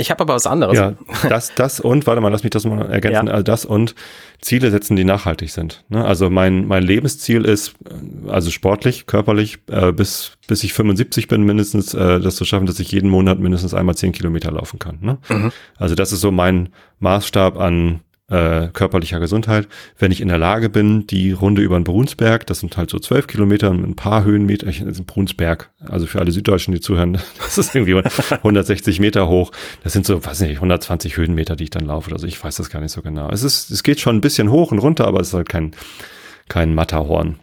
Ich 0.00 0.12
habe 0.12 0.20
aber 0.20 0.34
was 0.34 0.46
anderes. 0.46 0.76
Ja, 0.76 0.94
das, 1.28 1.52
das 1.56 1.80
und, 1.80 2.06
warte 2.06 2.20
mal, 2.20 2.28
lass 2.28 2.44
mich 2.44 2.50
das 2.50 2.64
mal 2.64 2.88
ergänzen, 2.88 3.26
ja. 3.26 3.32
also 3.32 3.42
das 3.42 3.64
und 3.64 3.96
Ziele 4.40 4.70
setzen, 4.70 4.94
die 4.94 5.02
nachhaltig 5.02 5.50
sind. 5.50 5.84
Ne? 5.88 6.04
Also 6.04 6.30
mein, 6.30 6.68
mein 6.68 6.84
Lebensziel 6.84 7.44
ist, 7.44 7.74
also 8.28 8.52
sportlich, 8.52 9.06
körperlich, 9.06 9.58
äh, 9.68 9.90
bis, 9.90 10.38
bis 10.46 10.62
ich 10.62 10.72
75 10.72 11.26
bin, 11.26 11.42
mindestens 11.42 11.94
äh, 11.94 12.20
das 12.20 12.36
zu 12.36 12.44
schaffen, 12.44 12.66
dass 12.66 12.78
ich 12.78 12.92
jeden 12.92 13.10
Monat 13.10 13.40
mindestens 13.40 13.74
einmal 13.74 13.96
10 13.96 14.12
Kilometer 14.12 14.52
laufen 14.52 14.78
kann. 14.78 14.98
Ne? 15.00 15.18
Mhm. 15.28 15.50
Also 15.76 15.96
das 15.96 16.12
ist 16.12 16.20
so 16.20 16.30
mein 16.30 16.68
Maßstab 17.00 17.58
an 17.58 18.00
äh, 18.30 18.68
körperlicher 18.68 19.20
Gesundheit. 19.20 19.68
Wenn 19.98 20.12
ich 20.12 20.20
in 20.20 20.28
der 20.28 20.38
Lage 20.38 20.68
bin, 20.68 21.06
die 21.06 21.32
Runde 21.32 21.62
über 21.62 21.78
den 21.78 21.84
Brunsberg, 21.84 22.46
das 22.46 22.60
sind 22.60 22.76
halt 22.76 22.90
so 22.90 22.98
zwölf 22.98 23.26
Kilometer, 23.26 23.70
ein 23.70 23.96
paar 23.96 24.24
Höhenmeter, 24.24 24.66
das 24.66 24.78
ist 24.78 25.00
ein 25.00 25.06
Brunsberg, 25.06 25.70
also 25.80 26.06
für 26.06 26.20
alle 26.20 26.30
Süddeutschen, 26.30 26.74
die 26.74 26.80
zuhören, 26.80 27.14
das 27.38 27.58
ist 27.58 27.74
irgendwie 27.74 27.94
160 27.94 29.00
Meter 29.00 29.28
hoch. 29.28 29.50
Das 29.82 29.92
sind 29.92 30.06
so, 30.06 30.24
weiß 30.24 30.40
nicht, 30.40 30.56
120 30.56 31.16
Höhenmeter, 31.16 31.56
die 31.56 31.64
ich 31.64 31.70
dann 31.70 31.86
laufe. 31.86 32.12
Also 32.12 32.26
ich 32.26 32.42
weiß 32.42 32.56
das 32.56 32.70
gar 32.70 32.80
nicht 32.80 32.92
so 32.92 33.02
genau. 33.02 33.30
Es 33.30 33.42
ist, 33.42 33.70
es 33.70 33.82
geht 33.82 34.00
schon 34.00 34.16
ein 34.16 34.20
bisschen 34.20 34.50
hoch 34.50 34.72
und 34.72 34.78
runter, 34.78 35.06
aber 35.06 35.20
es 35.20 35.28
ist 35.28 35.34
halt 35.34 35.48
kein, 35.48 35.72
kein 36.48 36.74
Matterhorn. 36.74 37.36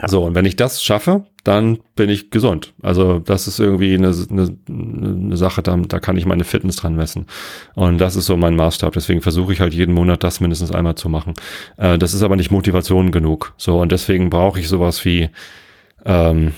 Ja. 0.00 0.08
So, 0.08 0.24
und 0.24 0.34
wenn 0.34 0.46
ich 0.46 0.56
das 0.56 0.82
schaffe, 0.82 1.24
dann 1.44 1.78
bin 1.96 2.08
ich 2.08 2.30
gesund. 2.30 2.72
Also 2.82 3.18
das 3.18 3.46
ist 3.46 3.58
irgendwie 3.58 3.94
eine, 3.94 4.14
eine, 4.30 4.56
eine 4.68 5.36
Sache, 5.36 5.62
da, 5.62 5.76
da 5.76 6.00
kann 6.00 6.16
ich 6.16 6.24
meine 6.24 6.44
Fitness 6.44 6.76
dran 6.76 6.96
messen. 6.96 7.26
Und 7.74 7.98
das 7.98 8.16
ist 8.16 8.26
so 8.26 8.36
mein 8.36 8.56
Maßstab. 8.56 8.94
Deswegen 8.94 9.20
versuche 9.20 9.52
ich 9.52 9.60
halt 9.60 9.74
jeden 9.74 9.94
Monat 9.94 10.24
das 10.24 10.40
mindestens 10.40 10.72
einmal 10.72 10.94
zu 10.94 11.08
machen. 11.08 11.34
Äh, 11.76 11.98
das 11.98 12.14
ist 12.14 12.22
aber 12.22 12.36
nicht 12.36 12.50
Motivation 12.50 13.12
genug. 13.12 13.52
So, 13.58 13.80
und 13.80 13.92
deswegen 13.92 14.30
brauche 14.30 14.60
ich 14.60 14.68
sowas 14.68 15.04
wie 15.04 15.30
ähm, 16.04 16.52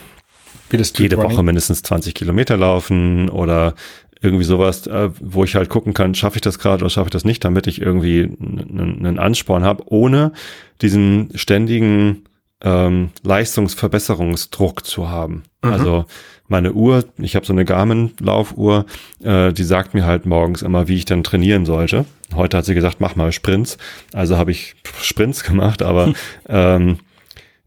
wie 0.70 0.82
jede 1.02 1.16
Woche 1.18 1.42
mindestens 1.42 1.82
20 1.82 2.14
Kilometer 2.14 2.56
laufen 2.56 3.28
oder 3.28 3.74
irgendwie 4.20 4.44
sowas, 4.44 4.86
äh, 4.86 5.10
wo 5.20 5.44
ich 5.44 5.54
halt 5.54 5.68
gucken 5.68 5.92
kann, 5.92 6.14
schaffe 6.14 6.36
ich 6.36 6.42
das 6.42 6.58
gerade 6.58 6.82
oder 6.82 6.90
schaffe 6.90 7.08
ich 7.08 7.12
das 7.12 7.24
nicht, 7.24 7.44
damit 7.44 7.66
ich 7.66 7.80
irgendwie 7.80 8.22
einen 8.40 9.18
Ansporn 9.18 9.64
habe, 9.64 9.84
ohne 9.86 10.32
diesen 10.80 11.30
ständigen 11.34 12.24
ähm, 12.64 13.10
Leistungsverbesserungsdruck 13.22 14.84
zu 14.84 15.10
haben. 15.10 15.44
Mhm. 15.62 15.72
Also 15.72 16.04
meine 16.48 16.72
Uhr, 16.72 17.04
ich 17.18 17.36
habe 17.36 17.46
so 17.46 17.52
eine 17.52 17.64
Garmin-Laufuhr, 17.64 18.86
äh, 19.22 19.52
die 19.52 19.64
sagt 19.64 19.94
mir 19.94 20.04
halt 20.04 20.26
morgens 20.26 20.62
immer, 20.62 20.88
wie 20.88 20.96
ich 20.96 21.04
dann 21.04 21.22
trainieren 21.22 21.66
sollte. 21.66 22.06
Heute 22.34 22.56
hat 22.56 22.64
sie 22.64 22.74
gesagt, 22.74 23.00
mach 23.00 23.16
mal 23.16 23.32
Sprints. 23.32 23.78
Also 24.12 24.36
habe 24.36 24.50
ich 24.50 24.74
Sprints 25.00 25.44
gemacht, 25.44 25.82
aber 25.82 26.12
ähm, 26.48 26.98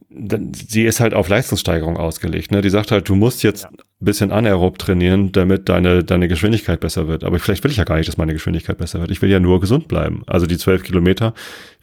sie 0.10 0.84
ist 0.84 1.00
halt 1.00 1.14
auf 1.14 1.30
Leistungssteigerung 1.30 1.98
ausgelegt. 1.98 2.52
Ne? 2.52 2.62
Die 2.62 2.70
sagt 2.70 2.92
halt, 2.92 3.08
du 3.10 3.16
musst 3.16 3.44
jetzt 3.44 3.64
ja. 3.64 3.70
ein 3.70 3.78
bisschen 4.00 4.32
anaerob 4.32 4.80
trainieren, 4.80 5.32
damit 5.32 5.70
deine, 5.70 6.04
deine 6.04 6.28
Geschwindigkeit 6.28 6.80
besser 6.80 7.08
wird. 7.08 7.24
Aber 7.24 7.40
vielleicht 7.40 7.64
will 7.64 7.72
ich 7.72 7.78
ja 7.78 7.84
gar 7.84 7.98
nicht, 7.98 8.08
dass 8.08 8.18
meine 8.18 8.34
Geschwindigkeit 8.34 8.78
besser 8.78 9.00
wird. 9.00 9.12
Ich 9.12 9.22
will 9.22 9.30
ja 9.30 9.40
nur 9.40 9.60
gesund 9.60 9.88
bleiben. 9.88 10.24
Also 10.28 10.48
die 10.48 10.58
zwölf 10.58 10.84
Kilometer, 10.84 11.34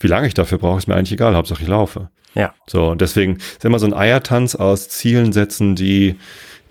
wie 0.01 0.09
lange 0.09 0.27
ich 0.27 0.35
dafür 0.35 0.59
brauche, 0.59 0.79
ist 0.79 0.89
mir 0.89 0.95
eigentlich 0.95 1.13
egal. 1.13 1.35
Hauptsache 1.35 1.63
ich 1.63 1.69
laufe. 1.69 2.09
Ja. 2.35 2.55
So, 2.67 2.89
und 2.89 3.01
deswegen 3.01 3.37
ist 3.37 3.65
immer 3.65 3.79
so 3.79 3.87
ein 3.87 3.95
Eiertanz 3.95 4.55
aus 4.55 4.89
Zielen 4.89 5.33
setzen, 5.33 5.77
die 5.77 6.17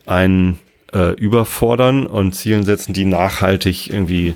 einen 0.06 0.60
äh, 0.94 1.14
überfordern 1.14 2.06
und 2.06 2.34
Zielen 2.34 2.64
setzen, 2.64 2.94
die 2.94 3.06
nachhaltig 3.06 3.90
irgendwie 3.90 4.36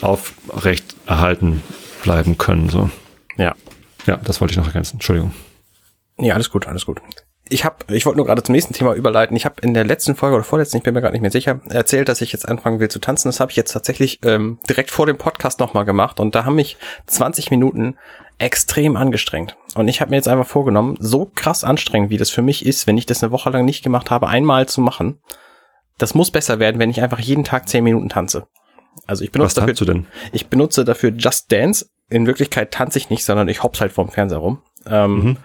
aufrecht 0.00 0.96
erhalten 1.06 1.62
bleiben 2.02 2.38
können. 2.38 2.68
So. 2.68 2.90
Ja. 3.36 3.54
Ja, 4.06 4.16
das 4.16 4.40
wollte 4.40 4.52
ich 4.52 4.58
noch 4.58 4.66
ergänzen. 4.66 4.96
Entschuldigung. 4.96 5.32
Ja, 6.18 6.34
alles 6.34 6.50
gut, 6.50 6.68
alles 6.68 6.86
gut. 6.86 7.00
Ich 7.48 7.64
habe, 7.64 7.76
ich 7.88 8.06
wollte 8.06 8.16
nur 8.16 8.26
gerade 8.26 8.42
zum 8.42 8.54
nächsten 8.54 8.72
Thema 8.72 8.94
überleiten. 8.94 9.36
Ich 9.36 9.44
habe 9.44 9.56
in 9.60 9.74
der 9.74 9.84
letzten 9.84 10.16
Folge 10.16 10.36
oder 10.36 10.44
vorletzten, 10.44 10.78
ich 10.78 10.82
bin 10.82 10.94
mir 10.94 11.02
gerade 11.02 11.12
nicht 11.12 11.20
mehr 11.22 11.30
sicher, 11.30 11.60
erzählt, 11.68 12.08
dass 12.08 12.22
ich 12.22 12.32
jetzt 12.32 12.48
anfangen 12.48 12.80
will 12.80 12.88
zu 12.88 12.98
tanzen. 13.00 13.28
Das 13.28 13.40
habe 13.40 13.50
ich 13.50 13.56
jetzt 13.56 13.72
tatsächlich 13.72 14.20
ähm, 14.24 14.58
direkt 14.68 14.90
vor 14.90 15.06
dem 15.06 15.18
Podcast 15.18 15.60
nochmal 15.60 15.84
gemacht 15.84 16.20
und 16.20 16.34
da 16.34 16.46
haben 16.46 16.54
mich 16.54 16.78
20 17.06 17.50
Minuten 17.50 17.96
extrem 18.38 18.96
angestrengt. 18.96 19.56
Und 19.74 19.88
ich 19.88 20.00
habe 20.00 20.10
mir 20.10 20.16
jetzt 20.16 20.28
einfach 20.28 20.46
vorgenommen, 20.46 20.96
so 21.00 21.30
krass 21.34 21.64
anstrengend, 21.64 22.10
wie 22.10 22.16
das 22.16 22.30
für 22.30 22.42
mich 22.42 22.64
ist, 22.66 22.86
wenn 22.86 22.98
ich 22.98 23.06
das 23.06 23.22
eine 23.22 23.32
Woche 23.32 23.50
lang 23.50 23.64
nicht 23.64 23.82
gemacht 23.82 24.10
habe, 24.10 24.28
einmal 24.28 24.66
zu 24.68 24.80
machen. 24.80 25.20
Das 25.98 26.14
muss 26.14 26.30
besser 26.30 26.58
werden, 26.58 26.78
wenn 26.78 26.90
ich 26.90 27.00
einfach 27.02 27.20
jeden 27.20 27.44
Tag 27.44 27.68
zehn 27.68 27.84
Minuten 27.84 28.08
tanze. 28.08 28.46
Also 29.06 29.24
ich 29.24 29.32
benutze 29.32 29.48
Was 29.48 29.54
dafür, 29.54 29.74
du 29.74 29.84
denn? 29.84 30.06
ich 30.32 30.48
benutze 30.48 30.84
dafür 30.84 31.10
Just 31.10 31.50
Dance. 31.52 31.86
In 32.08 32.26
Wirklichkeit 32.26 32.70
tanze 32.72 32.98
ich 32.98 33.10
nicht, 33.10 33.24
sondern 33.24 33.48
ich 33.48 33.62
hops 33.62 33.80
halt 33.80 33.92
vorm 33.92 34.10
Fernseher 34.10 34.38
rum. 34.38 34.62
Ähm, 34.86 35.14
Mhm. 35.14 35.36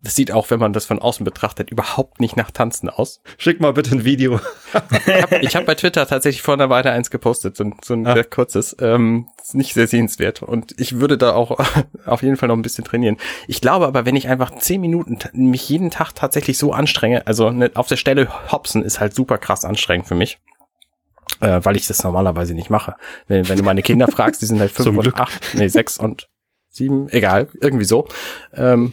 Das 0.00 0.14
sieht 0.14 0.30
auch, 0.30 0.48
wenn 0.50 0.60
man 0.60 0.72
das 0.72 0.86
von 0.86 1.00
außen 1.00 1.24
betrachtet, 1.24 1.70
überhaupt 1.70 2.20
nicht 2.20 2.36
nach 2.36 2.52
Tanzen 2.52 2.88
aus. 2.88 3.20
Schick 3.36 3.60
mal 3.60 3.72
bitte 3.72 3.90
ein 3.96 4.04
Video. 4.04 4.38
Ich 5.02 5.22
habe 5.22 5.46
hab 5.46 5.66
bei 5.66 5.74
Twitter 5.74 6.06
tatsächlich 6.06 6.40
vor 6.40 6.54
einer 6.54 6.70
Weile 6.70 6.92
eins 6.92 7.10
gepostet, 7.10 7.56
so 7.56 7.64
ein, 7.64 7.74
so 7.84 7.94
ein 7.94 8.06
Ah. 8.06 8.14
sehr 8.14 8.22
kurzes. 8.24 8.76
Ähm, 8.80 9.26
ist 9.42 9.56
nicht 9.56 9.74
sehr 9.74 9.88
sehenswert. 9.88 10.40
Und 10.42 10.72
ich 10.80 11.00
würde 11.00 11.18
da 11.18 11.32
auch 11.34 11.58
auf 12.06 12.22
jeden 12.22 12.36
Fall 12.36 12.48
noch 12.48 12.54
ein 12.56 12.62
bisschen 12.62 12.84
trainieren. 12.84 13.16
Ich 13.48 13.60
glaube 13.60 13.88
aber, 13.88 14.04
wenn 14.06 14.14
ich 14.14 14.28
einfach 14.28 14.54
zehn 14.56 14.80
Minuten 14.80 15.18
mich 15.32 15.68
jeden 15.68 15.90
Tag 15.90 16.12
tatsächlich 16.14 16.58
so 16.58 16.72
anstrenge, 16.72 17.26
also 17.26 17.50
ne, 17.50 17.72
auf 17.74 17.88
der 17.88 17.96
Stelle 17.96 18.28
hopsen 18.52 18.84
ist 18.84 19.00
halt 19.00 19.16
super 19.16 19.36
krass 19.38 19.64
anstrengend 19.64 20.06
für 20.06 20.14
mich. 20.14 20.38
Äh, 21.40 21.60
weil 21.64 21.76
ich 21.76 21.88
das 21.88 22.02
normalerweise 22.04 22.54
nicht 22.54 22.70
mache. 22.70 22.94
Wenn, 23.26 23.48
wenn 23.48 23.58
du 23.58 23.64
meine 23.64 23.82
Kinder 23.82 24.06
fragst, 24.12 24.42
die 24.42 24.46
sind 24.46 24.60
halt 24.60 24.70
fünf 24.70 24.86
Zum 24.86 24.96
und 24.98 25.02
Glück. 25.02 25.18
acht, 25.18 25.54
nee, 25.54 25.66
sechs 25.68 25.98
und 25.98 26.28
sieben, 26.68 27.08
egal, 27.10 27.48
irgendwie 27.60 27.84
so. 27.84 28.06
Ähm, 28.54 28.92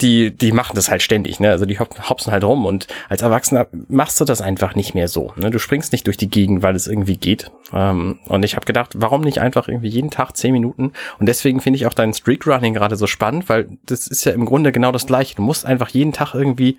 die, 0.00 0.30
die 0.36 0.52
machen 0.52 0.74
das 0.74 0.90
halt 0.90 1.02
ständig, 1.02 1.40
ne? 1.40 1.50
Also 1.50 1.66
die 1.66 1.78
hop- 1.78 2.08
hopsen 2.08 2.32
halt 2.32 2.44
rum 2.44 2.66
und 2.66 2.86
als 3.08 3.22
Erwachsener 3.22 3.66
machst 3.88 4.20
du 4.20 4.24
das 4.24 4.40
einfach 4.40 4.74
nicht 4.74 4.94
mehr 4.94 5.08
so. 5.08 5.32
Ne? 5.36 5.50
Du 5.50 5.58
springst 5.58 5.92
nicht 5.92 6.06
durch 6.06 6.16
die 6.16 6.28
Gegend, 6.30 6.62
weil 6.62 6.76
es 6.76 6.86
irgendwie 6.86 7.16
geht. 7.16 7.50
Ähm, 7.72 8.18
und 8.26 8.44
ich 8.44 8.56
habe 8.56 8.66
gedacht, 8.66 8.94
warum 8.96 9.22
nicht 9.22 9.40
einfach 9.40 9.68
irgendwie 9.68 9.88
jeden 9.88 10.10
Tag 10.10 10.36
zehn 10.36 10.52
Minuten? 10.52 10.92
Und 11.18 11.26
deswegen 11.26 11.60
finde 11.60 11.76
ich 11.76 11.86
auch 11.86 11.94
dein 11.94 12.12
Streetrunning 12.12 12.74
gerade 12.74 12.96
so 12.96 13.06
spannend, 13.06 13.48
weil 13.48 13.68
das 13.86 14.06
ist 14.06 14.24
ja 14.24 14.32
im 14.32 14.44
Grunde 14.46 14.72
genau 14.72 14.92
das 14.92 15.06
gleiche. 15.06 15.36
Du 15.36 15.42
musst 15.42 15.66
einfach 15.66 15.88
jeden 15.90 16.12
Tag 16.12 16.34
irgendwie 16.34 16.78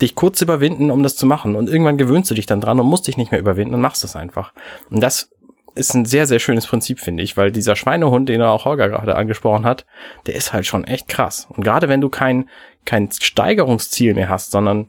dich 0.00 0.14
kurz 0.14 0.40
überwinden, 0.40 0.90
um 0.90 1.02
das 1.02 1.16
zu 1.16 1.26
machen. 1.26 1.56
Und 1.56 1.68
irgendwann 1.68 1.98
gewöhnst 1.98 2.30
du 2.30 2.34
dich 2.34 2.46
dann 2.46 2.60
dran 2.60 2.80
und 2.80 2.86
musst 2.86 3.06
dich 3.06 3.16
nicht 3.16 3.32
mehr 3.32 3.40
überwinden 3.40 3.74
und 3.74 3.80
machst 3.80 4.02
es 4.04 4.16
einfach. 4.16 4.52
Und 4.90 5.00
das 5.02 5.30
ist 5.74 5.94
ein 5.94 6.04
sehr, 6.04 6.26
sehr 6.26 6.38
schönes 6.38 6.66
Prinzip, 6.66 7.00
finde 7.00 7.22
ich, 7.22 7.36
weil 7.36 7.52
dieser 7.52 7.76
Schweinehund, 7.76 8.28
den 8.28 8.40
er 8.40 8.50
auch 8.50 8.64
Holger 8.64 8.88
gerade 8.88 9.16
angesprochen 9.16 9.64
hat, 9.64 9.86
der 10.26 10.34
ist 10.34 10.52
halt 10.52 10.66
schon 10.66 10.84
echt 10.84 11.08
krass. 11.08 11.46
Und 11.50 11.64
gerade 11.64 11.88
wenn 11.88 12.00
du 12.00 12.08
kein, 12.08 12.48
kein 12.84 13.10
Steigerungsziel 13.10 14.14
mehr 14.14 14.28
hast, 14.28 14.50
sondern 14.50 14.88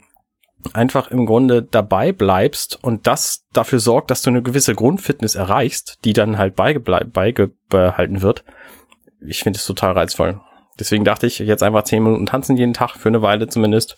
einfach 0.73 1.09
im 1.09 1.25
Grunde 1.25 1.63
dabei 1.63 2.11
bleibst 2.11 2.83
und 2.83 3.07
das 3.07 3.45
dafür 3.53 3.79
sorgt, 3.79 4.11
dass 4.11 4.21
du 4.21 4.29
eine 4.29 4.43
gewisse 4.43 4.75
Grundfitness 4.75 5.35
erreichst, 5.35 5.99
die 6.05 6.13
dann 6.13 6.37
halt 6.37 6.55
beigebehalten 6.55 8.21
wird. 8.21 8.43
Ich 9.19 9.43
finde 9.43 9.57
es 9.57 9.65
total 9.65 9.93
reizvoll. 9.93 10.39
Deswegen 10.79 11.03
dachte 11.03 11.27
ich, 11.27 11.39
jetzt 11.39 11.63
einfach 11.63 11.83
zehn 11.83 12.03
Minuten 12.03 12.25
tanzen 12.25 12.57
jeden 12.57 12.73
Tag, 12.73 12.95
für 12.95 13.09
eine 13.09 13.21
Weile 13.21 13.47
zumindest. 13.47 13.95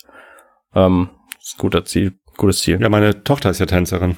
Ähm, 0.74 1.10
ist 1.40 1.56
ein 1.56 1.60
guter 1.60 1.84
Ziel, 1.84 2.14
gutes 2.36 2.60
Ziel. 2.60 2.80
Ja, 2.80 2.88
meine 2.88 3.22
Tochter 3.24 3.50
ist 3.50 3.58
ja 3.60 3.66
Tänzerin. 3.66 4.16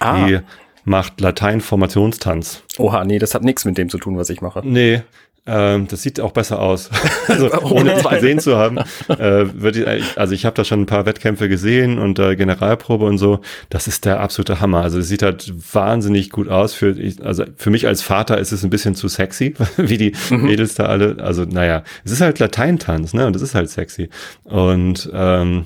ah, 0.00 0.26
Die 0.26 0.40
macht 0.86 1.20
Latein-Formationstanz. 1.20 2.62
oha, 2.78 3.04
nee, 3.04 3.18
das 3.18 3.34
hat 3.34 3.42
nichts 3.42 3.64
mit 3.64 3.76
dem 3.76 3.90
zu 3.90 3.98
tun, 3.98 4.16
was 4.16 4.30
ich 4.30 4.40
mache. 4.40 4.62
Nee, 4.64 5.02
ähm, 5.48 5.86
das 5.88 6.02
sieht 6.02 6.20
auch 6.20 6.32
besser 6.32 6.60
aus. 6.60 6.90
also 7.28 7.52
ohne 7.62 7.92
es 7.92 8.04
gesehen 8.04 8.40
zu 8.40 8.56
haben. 8.56 8.78
Äh, 9.08 9.46
wird 9.54 9.76
die, 9.76 9.86
also 10.16 10.34
ich 10.34 10.44
habe 10.44 10.54
da 10.54 10.64
schon 10.64 10.80
ein 10.80 10.86
paar 10.86 11.06
Wettkämpfe 11.06 11.48
gesehen 11.48 11.98
und 11.98 12.18
äh, 12.18 12.34
Generalprobe 12.34 13.04
und 13.04 13.18
so. 13.18 13.40
Das 13.68 13.86
ist 13.86 14.04
der 14.04 14.20
absolute 14.20 14.60
Hammer. 14.60 14.82
Also 14.82 14.98
es 14.98 15.08
sieht 15.08 15.22
halt 15.22 15.52
wahnsinnig 15.72 16.30
gut 16.30 16.48
aus. 16.48 16.74
Für, 16.74 16.90
ich, 16.90 17.24
also 17.24 17.44
für 17.56 17.70
mich 17.70 17.86
als 17.86 18.02
Vater 18.02 18.38
ist 18.38 18.52
es 18.52 18.64
ein 18.64 18.70
bisschen 18.70 18.94
zu 18.96 19.08
sexy, 19.08 19.54
wie 19.76 19.98
die 19.98 20.16
Mädels 20.30 20.74
da 20.74 20.86
alle. 20.86 21.18
Also 21.20 21.44
naja, 21.44 21.84
es 22.04 22.10
ist 22.10 22.20
halt 22.20 22.38
Lateintanz, 22.40 23.12
ne? 23.12 23.26
Und 23.26 23.36
es 23.36 23.42
ist 23.42 23.54
halt 23.54 23.70
sexy. 23.70 24.08
Und 24.44 25.10
ähm, 25.12 25.64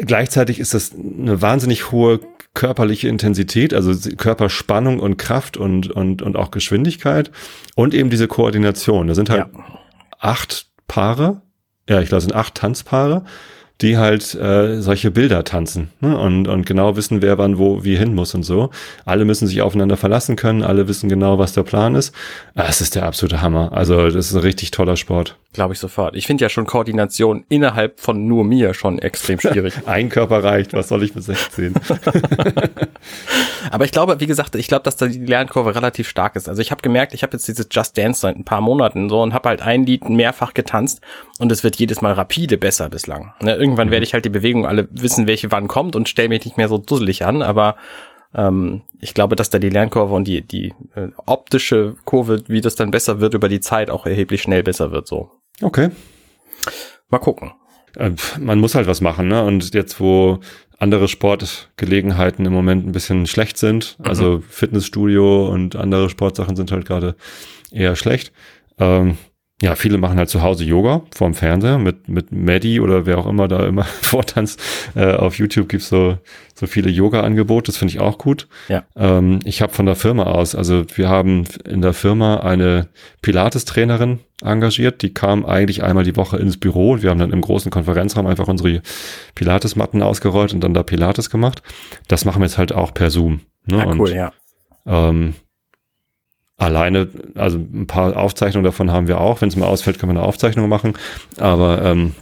gleichzeitig 0.00 0.58
ist 0.58 0.74
das 0.74 0.92
eine 0.94 1.40
wahnsinnig 1.42 1.90
hohe 1.92 2.20
körperliche 2.54 3.08
Intensität, 3.08 3.74
also 3.74 3.92
Körperspannung 4.16 5.00
und 5.00 5.16
Kraft 5.16 5.56
und, 5.56 5.90
und, 5.90 6.22
und 6.22 6.36
auch 6.36 6.50
Geschwindigkeit 6.50 7.30
und 7.74 7.94
eben 7.94 8.10
diese 8.10 8.28
Koordination. 8.28 9.08
Da 9.08 9.14
sind 9.14 9.28
halt 9.28 9.46
acht 10.18 10.68
Paare, 10.86 11.42
ja, 11.88 12.00
ich 12.00 12.08
glaube, 12.08 12.18
es 12.18 12.24
sind 12.24 12.34
acht 12.34 12.54
Tanzpaare, 12.54 13.24
die 13.80 13.98
halt 13.98 14.34
äh, 14.34 14.80
solche 14.80 15.10
Bilder 15.10 15.42
tanzen 15.42 15.90
ne? 16.00 16.16
und, 16.16 16.46
und 16.46 16.64
genau 16.64 16.96
wissen, 16.96 17.22
wer 17.22 17.38
wann 17.38 17.58
wo 17.58 17.82
wie 17.84 17.96
hin 17.96 18.14
muss 18.14 18.34
und 18.34 18.44
so. 18.44 18.70
Alle 19.04 19.24
müssen 19.24 19.48
sich 19.48 19.62
aufeinander 19.62 19.96
verlassen 19.96 20.36
können, 20.36 20.62
alle 20.62 20.86
wissen 20.86 21.08
genau, 21.08 21.38
was 21.38 21.54
der 21.54 21.64
Plan 21.64 21.96
ist. 21.96 22.14
Ah, 22.54 22.66
Es 22.68 22.80
ist 22.80 22.94
der 22.94 23.04
absolute 23.04 23.42
Hammer. 23.42 23.72
Also 23.72 24.10
das 24.10 24.26
ist 24.26 24.34
ein 24.34 24.40
richtig 24.42 24.70
toller 24.70 24.96
Sport. 24.96 25.36
Glaube 25.52 25.74
ich 25.74 25.80
sofort. 25.80 26.16
Ich 26.16 26.26
finde 26.26 26.42
ja 26.42 26.48
schon 26.48 26.66
Koordination 26.66 27.44
innerhalb 27.48 28.00
von 28.00 28.26
nur 28.26 28.44
mir 28.44 28.74
schon 28.74 28.98
extrem 29.00 29.40
schwierig. 29.40 29.74
Ein 29.86 30.08
Körper 30.08 30.42
reicht, 30.42 30.72
was 30.72 30.88
soll 30.88 31.02
ich 31.02 31.14
mit 31.14 31.24
16? 31.24 31.74
Aber 33.70 33.84
ich 33.84 33.92
glaube, 33.92 34.20
wie 34.20 34.26
gesagt, 34.26 34.54
ich 34.56 34.68
glaube, 34.68 34.82
dass 34.84 34.96
da 34.96 35.06
die 35.06 35.24
Lernkurve 35.24 35.74
relativ 35.74 36.08
stark 36.08 36.36
ist. 36.36 36.48
Also 36.48 36.60
ich 36.60 36.70
habe 36.70 36.82
gemerkt, 36.82 37.14
ich 37.14 37.22
habe 37.22 37.32
jetzt 37.32 37.46
dieses 37.48 37.68
Just 37.70 37.96
Dance 37.96 38.20
seit 38.20 38.36
ein 38.36 38.44
paar 38.44 38.60
Monaten 38.60 39.08
so 39.08 39.22
und 39.22 39.32
habe 39.32 39.48
halt 39.48 39.62
ein 39.62 39.84
Lied 39.86 40.08
mehrfach 40.08 40.54
getanzt 40.54 41.00
und 41.38 41.50
es 41.50 41.64
wird 41.64 41.76
jedes 41.76 42.00
Mal 42.00 42.12
rapide 42.12 42.56
besser 42.58 42.88
bislang. 42.88 43.32
Ne, 43.40 43.56
irgendwann 43.74 43.90
werde 43.90 44.04
ich 44.04 44.14
halt 44.14 44.24
die 44.24 44.30
Bewegung 44.30 44.66
alle 44.66 44.88
wissen, 44.92 45.26
welche 45.26 45.50
wann 45.50 45.66
kommt 45.66 45.96
und 45.96 46.08
stelle 46.08 46.28
mich 46.28 46.44
nicht 46.44 46.56
mehr 46.56 46.68
so 46.68 46.78
dusselig 46.78 47.24
an, 47.24 47.42
aber 47.42 47.76
ähm, 48.34 48.82
ich 49.00 49.14
glaube, 49.14 49.34
dass 49.34 49.50
da 49.50 49.58
die 49.58 49.68
Lernkurve 49.68 50.14
und 50.14 50.28
die, 50.28 50.42
die 50.42 50.72
äh, 50.94 51.08
optische 51.26 51.96
Kurve, 52.04 52.44
wie 52.46 52.60
das 52.60 52.76
dann 52.76 52.90
besser 52.90 53.20
wird 53.20 53.34
über 53.34 53.48
die 53.48 53.60
Zeit, 53.60 53.90
auch 53.90 54.06
erheblich 54.06 54.42
schnell 54.42 54.62
besser 54.62 54.92
wird. 54.92 55.08
So. 55.08 55.30
Okay. 55.60 55.90
Mal 57.08 57.18
gucken. 57.18 57.52
Äh, 57.96 58.12
man 58.38 58.60
muss 58.60 58.74
halt 58.74 58.86
was 58.86 59.00
machen, 59.00 59.28
ne? 59.28 59.44
Und 59.44 59.74
jetzt, 59.74 59.98
wo 59.98 60.38
andere 60.78 61.08
Sportgelegenheiten 61.08 62.46
im 62.46 62.52
Moment 62.52 62.86
ein 62.86 62.92
bisschen 62.92 63.26
schlecht 63.26 63.56
sind, 63.58 63.96
also 64.02 64.42
Fitnessstudio 64.48 65.48
und 65.48 65.76
andere 65.76 66.10
Sportsachen 66.10 66.56
sind 66.56 66.72
halt 66.72 66.86
gerade 66.86 67.16
eher 67.70 67.96
schlecht. 67.96 68.32
Ähm, 68.78 69.16
ja, 69.64 69.76
viele 69.76 69.96
machen 69.96 70.18
halt 70.18 70.28
zu 70.28 70.42
Hause 70.42 70.62
Yoga 70.62 71.00
vorm 71.14 71.32
Fernseher 71.32 71.78
mit, 71.78 72.06
mit 72.06 72.32
Maddie 72.32 72.80
oder 72.80 73.06
wer 73.06 73.16
auch 73.16 73.26
immer 73.26 73.48
da 73.48 73.64
immer 73.66 73.84
vortanzt. 74.02 74.60
Äh, 74.94 75.14
auf 75.14 75.38
YouTube 75.38 75.70
gibt's 75.70 75.88
so, 75.88 76.18
so 76.54 76.66
viele 76.66 76.90
Yoga-Angebote, 76.90 77.72
das 77.72 77.78
finde 77.78 77.94
ich 77.94 77.98
auch 78.00 78.18
gut. 78.18 78.46
Ja. 78.68 78.84
Ähm, 78.94 79.38
ich 79.46 79.62
habe 79.62 79.72
von 79.72 79.86
der 79.86 79.96
Firma 79.96 80.24
aus, 80.24 80.54
also 80.54 80.84
wir 80.94 81.08
haben 81.08 81.44
in 81.66 81.80
der 81.80 81.94
Firma 81.94 82.40
eine 82.40 82.88
Pilates-Trainerin 83.22 84.18
engagiert, 84.42 85.00
die 85.00 85.14
kam 85.14 85.46
eigentlich 85.46 85.82
einmal 85.82 86.04
die 86.04 86.16
Woche 86.16 86.36
ins 86.36 86.58
Büro 86.58 86.92
und 86.92 87.02
wir 87.02 87.08
haben 87.08 87.18
dann 87.18 87.32
im 87.32 87.40
großen 87.40 87.70
Konferenzraum 87.70 88.26
einfach 88.26 88.48
unsere 88.48 88.82
Pilates-Matten 89.34 90.02
ausgerollt 90.02 90.52
und 90.52 90.60
dann 90.60 90.74
da 90.74 90.82
Pilates 90.82 91.30
gemacht. 91.30 91.62
Das 92.06 92.26
machen 92.26 92.42
wir 92.42 92.46
jetzt 92.46 92.58
halt 92.58 92.74
auch 92.74 92.92
per 92.92 93.08
Zoom. 93.08 93.40
Ne? 93.64 93.78
Ja, 93.78 93.84
und, 93.86 93.98
cool, 93.98 94.12
ja. 94.12 94.32
ähm, 94.84 95.32
alleine, 96.56 97.08
also 97.34 97.58
ein 97.58 97.86
paar 97.86 98.16
Aufzeichnungen 98.16 98.64
davon 98.64 98.90
haben 98.90 99.08
wir 99.08 99.20
auch. 99.20 99.40
Wenn 99.40 99.48
es 99.48 99.56
mal 99.56 99.66
ausfällt, 99.66 99.98
können 99.98 100.14
wir 100.14 100.20
eine 100.20 100.28
Aufzeichnung 100.28 100.68
machen. 100.68 100.94
Aber 101.38 101.82
ähm, 101.82 102.14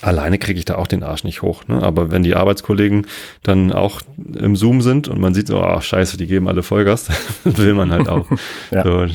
alleine 0.00 0.38
kriege 0.38 0.58
ich 0.58 0.64
da 0.64 0.76
auch 0.76 0.86
den 0.86 1.02
Arsch 1.02 1.24
nicht 1.24 1.42
hoch. 1.42 1.68
Ne? 1.68 1.82
Aber 1.82 2.10
wenn 2.10 2.22
die 2.22 2.34
Arbeitskollegen 2.34 3.06
dann 3.42 3.72
auch 3.72 4.00
im 4.34 4.56
Zoom 4.56 4.80
sind 4.82 5.08
und 5.08 5.20
man 5.20 5.34
sieht 5.34 5.48
so, 5.48 5.60
ach 5.60 5.82
scheiße, 5.82 6.16
die 6.16 6.26
geben 6.26 6.48
alle 6.48 6.62
Vollgas, 6.62 7.08
dann 7.44 7.58
will 7.58 7.74
man 7.74 7.92
halt 7.92 8.08
auch. 8.08 8.26
Ja. 8.70 8.82
so, 8.82 9.06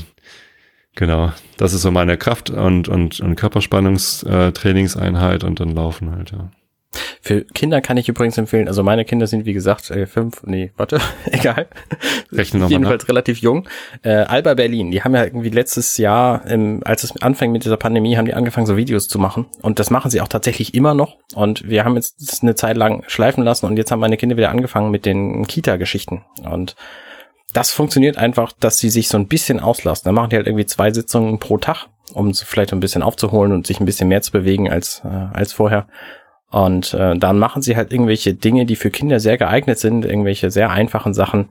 genau, 0.95 1.31
das 1.57 1.73
ist 1.73 1.81
so 1.81 1.91
meine 1.91 2.17
Kraft- 2.17 2.49
und, 2.49 2.87
und, 2.87 3.19
und 3.19 3.35
Körperspannungstrainingseinheit 3.35 5.43
und 5.43 5.59
dann 5.59 5.75
laufen 5.75 6.11
halt, 6.11 6.31
ja. 6.31 6.49
Für 7.21 7.45
Kinder 7.45 7.81
kann 7.81 7.97
ich 7.97 8.09
übrigens 8.09 8.37
empfehlen, 8.37 8.67
also 8.67 8.83
meine 8.83 9.05
Kinder 9.05 9.27
sind 9.27 9.45
wie 9.45 9.53
gesagt 9.53 9.91
äh, 9.91 10.07
fünf, 10.07 10.43
nee, 10.43 10.71
warte, 10.75 10.99
egal. 11.31 11.67
Rechne 12.31 12.59
nochmal 12.59 12.69
nach. 12.69 12.69
Jedenfalls 12.69 13.07
relativ 13.07 13.37
jung. 13.39 13.67
Äh, 14.03 14.11
Alba 14.11 14.55
Berlin, 14.55 14.91
die 14.91 15.03
haben 15.03 15.15
ja 15.15 15.23
irgendwie 15.23 15.49
letztes 15.49 15.97
Jahr, 15.97 16.43
ähm, 16.47 16.81
als 16.83 17.03
es 17.03 17.21
anfing 17.21 17.51
mit 17.51 17.63
dieser 17.63 17.77
Pandemie, 17.77 18.17
haben 18.17 18.25
die 18.25 18.33
angefangen, 18.33 18.65
so 18.65 18.75
Videos 18.75 19.07
zu 19.07 19.19
machen. 19.19 19.45
Und 19.61 19.79
das 19.79 19.89
machen 19.89 20.11
sie 20.11 20.19
auch 20.19 20.27
tatsächlich 20.27 20.73
immer 20.73 20.93
noch. 20.93 21.17
Und 21.35 21.67
wir 21.69 21.85
haben 21.85 21.95
jetzt 21.95 22.15
das 22.19 22.41
eine 22.41 22.55
Zeit 22.55 22.75
lang 22.75 23.03
schleifen 23.07 23.43
lassen 23.43 23.65
und 23.67 23.77
jetzt 23.77 23.91
haben 23.91 23.99
meine 23.99 24.17
Kinder 24.17 24.35
wieder 24.35 24.49
angefangen 24.49 24.91
mit 24.91 25.05
den 25.05 25.47
Kita-Geschichten. 25.47 26.23
Und 26.43 26.75
das 27.53 27.71
funktioniert 27.71 28.17
einfach, 28.17 28.51
dass 28.59 28.77
sie 28.79 28.89
sich 28.89 29.07
so 29.07 29.17
ein 29.17 29.27
bisschen 29.27 29.59
auslassen. 29.59 30.05
Dann 30.05 30.15
machen 30.15 30.29
die 30.29 30.37
halt 30.37 30.47
irgendwie 30.47 30.65
zwei 30.65 30.91
Sitzungen 30.91 31.39
pro 31.39 31.57
Tag, 31.57 31.87
um 32.13 32.33
vielleicht 32.33 32.73
ein 32.73 32.79
bisschen 32.79 33.03
aufzuholen 33.03 33.51
und 33.51 33.67
sich 33.67 33.79
ein 33.79 33.85
bisschen 33.85 34.07
mehr 34.07 34.21
zu 34.21 34.31
bewegen 34.31 34.69
als, 34.69 35.01
äh, 35.05 35.07
als 35.07 35.53
vorher. 35.53 35.87
Und 36.51 36.93
äh, 36.93 37.17
dann 37.17 37.39
machen 37.39 37.61
sie 37.61 37.77
halt 37.77 37.93
irgendwelche 37.93 38.33
Dinge, 38.33 38.65
die 38.65 38.75
für 38.75 38.91
Kinder 38.91 39.19
sehr 39.19 39.37
geeignet 39.37 39.79
sind, 39.79 40.05
irgendwelche 40.05 40.51
sehr 40.51 40.69
einfachen 40.69 41.13
Sachen 41.13 41.47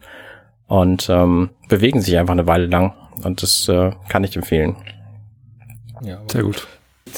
und 0.66 1.08
ähm, 1.10 1.50
bewegen 1.68 2.00
sich 2.00 2.16
einfach 2.18 2.32
eine 2.32 2.46
Weile 2.46 2.66
lang. 2.66 2.94
Und 3.24 3.42
das 3.42 3.66
äh, 3.68 3.92
kann 4.08 4.24
ich 4.24 4.36
empfehlen. 4.36 4.76
Ja, 6.02 6.20
Sehr 6.30 6.42
gut. 6.42 6.66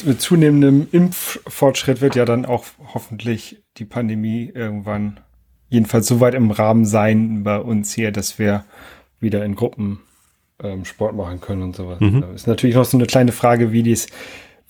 mit 0.04 0.20
zunehmendem 0.20 0.88
Impffortschritt 0.90 2.00
wird 2.00 2.14
ja 2.14 2.24
dann 2.24 2.46
auch 2.46 2.64
hoffentlich 2.94 3.62
die 3.76 3.84
Pandemie 3.84 4.50
irgendwann 4.52 5.20
jedenfalls 5.68 6.06
so 6.06 6.20
weit 6.20 6.34
im 6.34 6.50
Rahmen 6.50 6.84
sein 6.84 7.44
bei 7.44 7.58
uns 7.58 7.92
hier, 7.92 8.12
dass 8.12 8.38
wir 8.38 8.64
wieder 9.20 9.44
in 9.44 9.54
Gruppen 9.54 10.00
ähm, 10.62 10.84
Sport 10.84 11.14
machen 11.14 11.40
können 11.40 11.62
und 11.62 11.76
sowas. 11.76 12.00
Mhm. 12.00 12.24
Ist 12.34 12.46
natürlich 12.46 12.76
noch 12.76 12.84
so 12.84 12.96
eine 12.96 13.06
kleine 13.06 13.32
Frage, 13.32 13.72
wie 13.72 13.82
dies, 13.82 14.08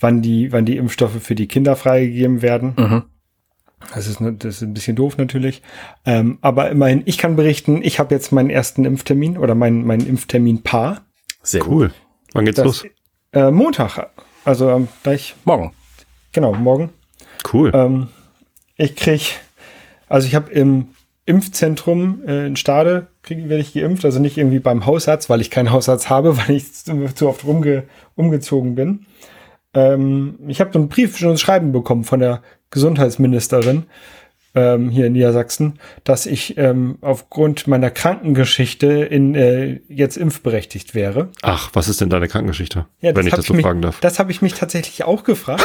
wann 0.03 0.23
die, 0.23 0.53
wann 0.53 0.65
die 0.65 0.77
Impfstoffe 0.77 1.23
für 1.23 1.35
die 1.35 1.49
Kinder 1.49 1.77
freigegeben 1.77 2.43
werden. 2.43 2.75
Mhm. 2.77 3.03
Das 3.95 4.07
ist, 4.07 4.21
das 4.21 4.57
ist 4.57 4.63
ein 4.63 4.75
bisschen 4.75 4.97
doof 4.97 5.17
natürlich. 5.19 5.63
Ähm, 6.07 6.39
aber 6.41 6.71
immerhin, 6.71 7.03
ich 7.05 7.19
kann 7.19 7.37
berichten, 7.37 7.83
ich 7.83 7.99
habe 7.99 8.15
jetzt 8.15 8.31
meinen 8.33 8.51
ersten 8.51 8.85
Impftermin 8.85 9.37
oder 9.37 9.55
meinen, 9.55 9.85
meinen 9.85 10.07
Impftermin 10.07 10.63
Paar. 10.63 11.03
Sehr 11.43 11.67
cool. 11.67 11.89
Gut. 11.89 11.97
Wann 12.33 12.45
geht's 12.45 12.57
das, 12.57 12.65
los? 12.65 12.85
Äh, 13.33 13.51
Montag. 13.51 14.11
Also 14.45 14.71
ähm, 14.71 14.89
gleich. 15.03 15.35
Morgen. 15.45 15.73
Genau, 16.33 16.55
morgen. 16.55 16.91
Cool. 17.53 17.73
Ähm, 17.75 18.09
ich 18.77 18.95
krieg, 18.95 19.41
also 20.09 20.27
ich 20.27 20.35
habe 20.35 20.51
im 20.53 20.89
Impfzentrum 21.27 22.23
äh, 22.27 22.47
in 22.47 22.57
Stade 22.57 23.09
kriege 23.23 23.49
werde 23.49 23.63
ich 23.63 23.73
geimpft, 23.73 24.05
also 24.05 24.19
nicht 24.19 24.37
irgendwie 24.37 24.59
beim 24.59 24.85
Hausarzt, 24.85 25.31
weil 25.31 25.41
ich 25.41 25.51
keinen 25.51 25.71
Hausarzt 25.71 26.11
habe, 26.11 26.37
weil 26.49 26.57
ich 26.57 26.73
zu 26.75 27.29
oft 27.29 27.45
rumge 27.45 27.85
umgezogen 28.17 28.75
bin. 28.75 29.07
Ähm, 29.75 30.39
ich 30.49 30.61
habe 30.61 30.71
so 30.73 30.79
einen 30.79 30.89
Brief 30.89 31.17
schon 31.17 31.31
ein 31.31 31.39
Schreiben 31.39 31.73
bekommen 31.73 32.05
von 32.05 32.21
der 32.21 32.43
Gesundheitsministerin 32.71 33.85
ähm, 34.55 34.91
hier 34.91 35.07
in 35.07 35.15
Niedersachsen, 35.15 35.79
dass 36.05 36.27
ich 36.27 36.59
ähm, 36.59 36.99
aufgrund 37.01 37.67
meiner 37.67 37.91
Krankengeschichte 37.91 38.87
in 38.87 39.35
äh, 39.35 39.81
jetzt 39.89 40.17
impfberechtigt 40.17 40.95
wäre. 40.95 41.29
Ach, 41.43 41.71
was 41.73 41.89
ist 41.89 42.01
denn 42.01 42.11
deine 42.11 42.29
Krankengeschichte, 42.29 42.87
ja, 43.01 43.17
wenn 43.17 43.27
ich 43.27 43.35
das 43.35 43.47
so 43.47 43.55
mich, 43.55 43.65
fragen 43.65 43.83
darf? 43.83 44.01
Das 44.01 44.19
habe 44.19 44.31
ich 44.31 44.43
mich 44.43 44.55
tatsächlich 44.55 45.05
auch 45.05 45.25
gefragt. 45.25 45.65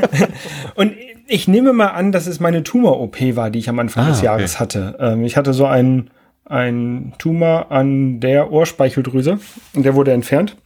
Und 0.74 0.94
ich 1.26 1.46
nehme 1.46 1.72
mal 1.72 1.88
an, 1.88 2.12
dass 2.12 2.26
es 2.26 2.40
meine 2.40 2.62
Tumor-OP 2.62 3.36
war, 3.36 3.50
die 3.50 3.58
ich 3.58 3.68
am 3.68 3.78
Anfang 3.78 4.06
ah, 4.06 4.10
des 4.10 4.22
Jahres 4.22 4.54
okay. 4.54 4.60
hatte. 4.60 4.96
Ähm, 4.98 5.24
ich 5.24 5.36
hatte 5.36 5.52
so 5.52 5.66
einen, 5.66 6.10
einen 6.44 7.12
Tumor 7.18 7.70
an 7.70 8.20
der 8.20 8.50
Ohrspeicheldrüse 8.50 9.38
und 9.74 9.84
der 9.84 9.94
wurde 9.94 10.12
entfernt. 10.12 10.56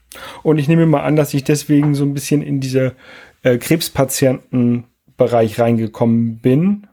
Und 0.43 0.59
ich 0.59 0.69
nehme 0.69 0.87
mal 0.87 1.03
an, 1.03 1.17
dass 1.17 1.35
ich 1.35 1.45
deswegen 1.45 1.95
so 1.95 2.05
ein 2.05 2.15
bisschen 2.15 2.43
in 2.43 2.61
diese 2.61 2.95
äh, 3.43 3.59
Krebspatientenbereich 3.59 5.59
reingekommen 5.59 6.39
bin 6.39 6.87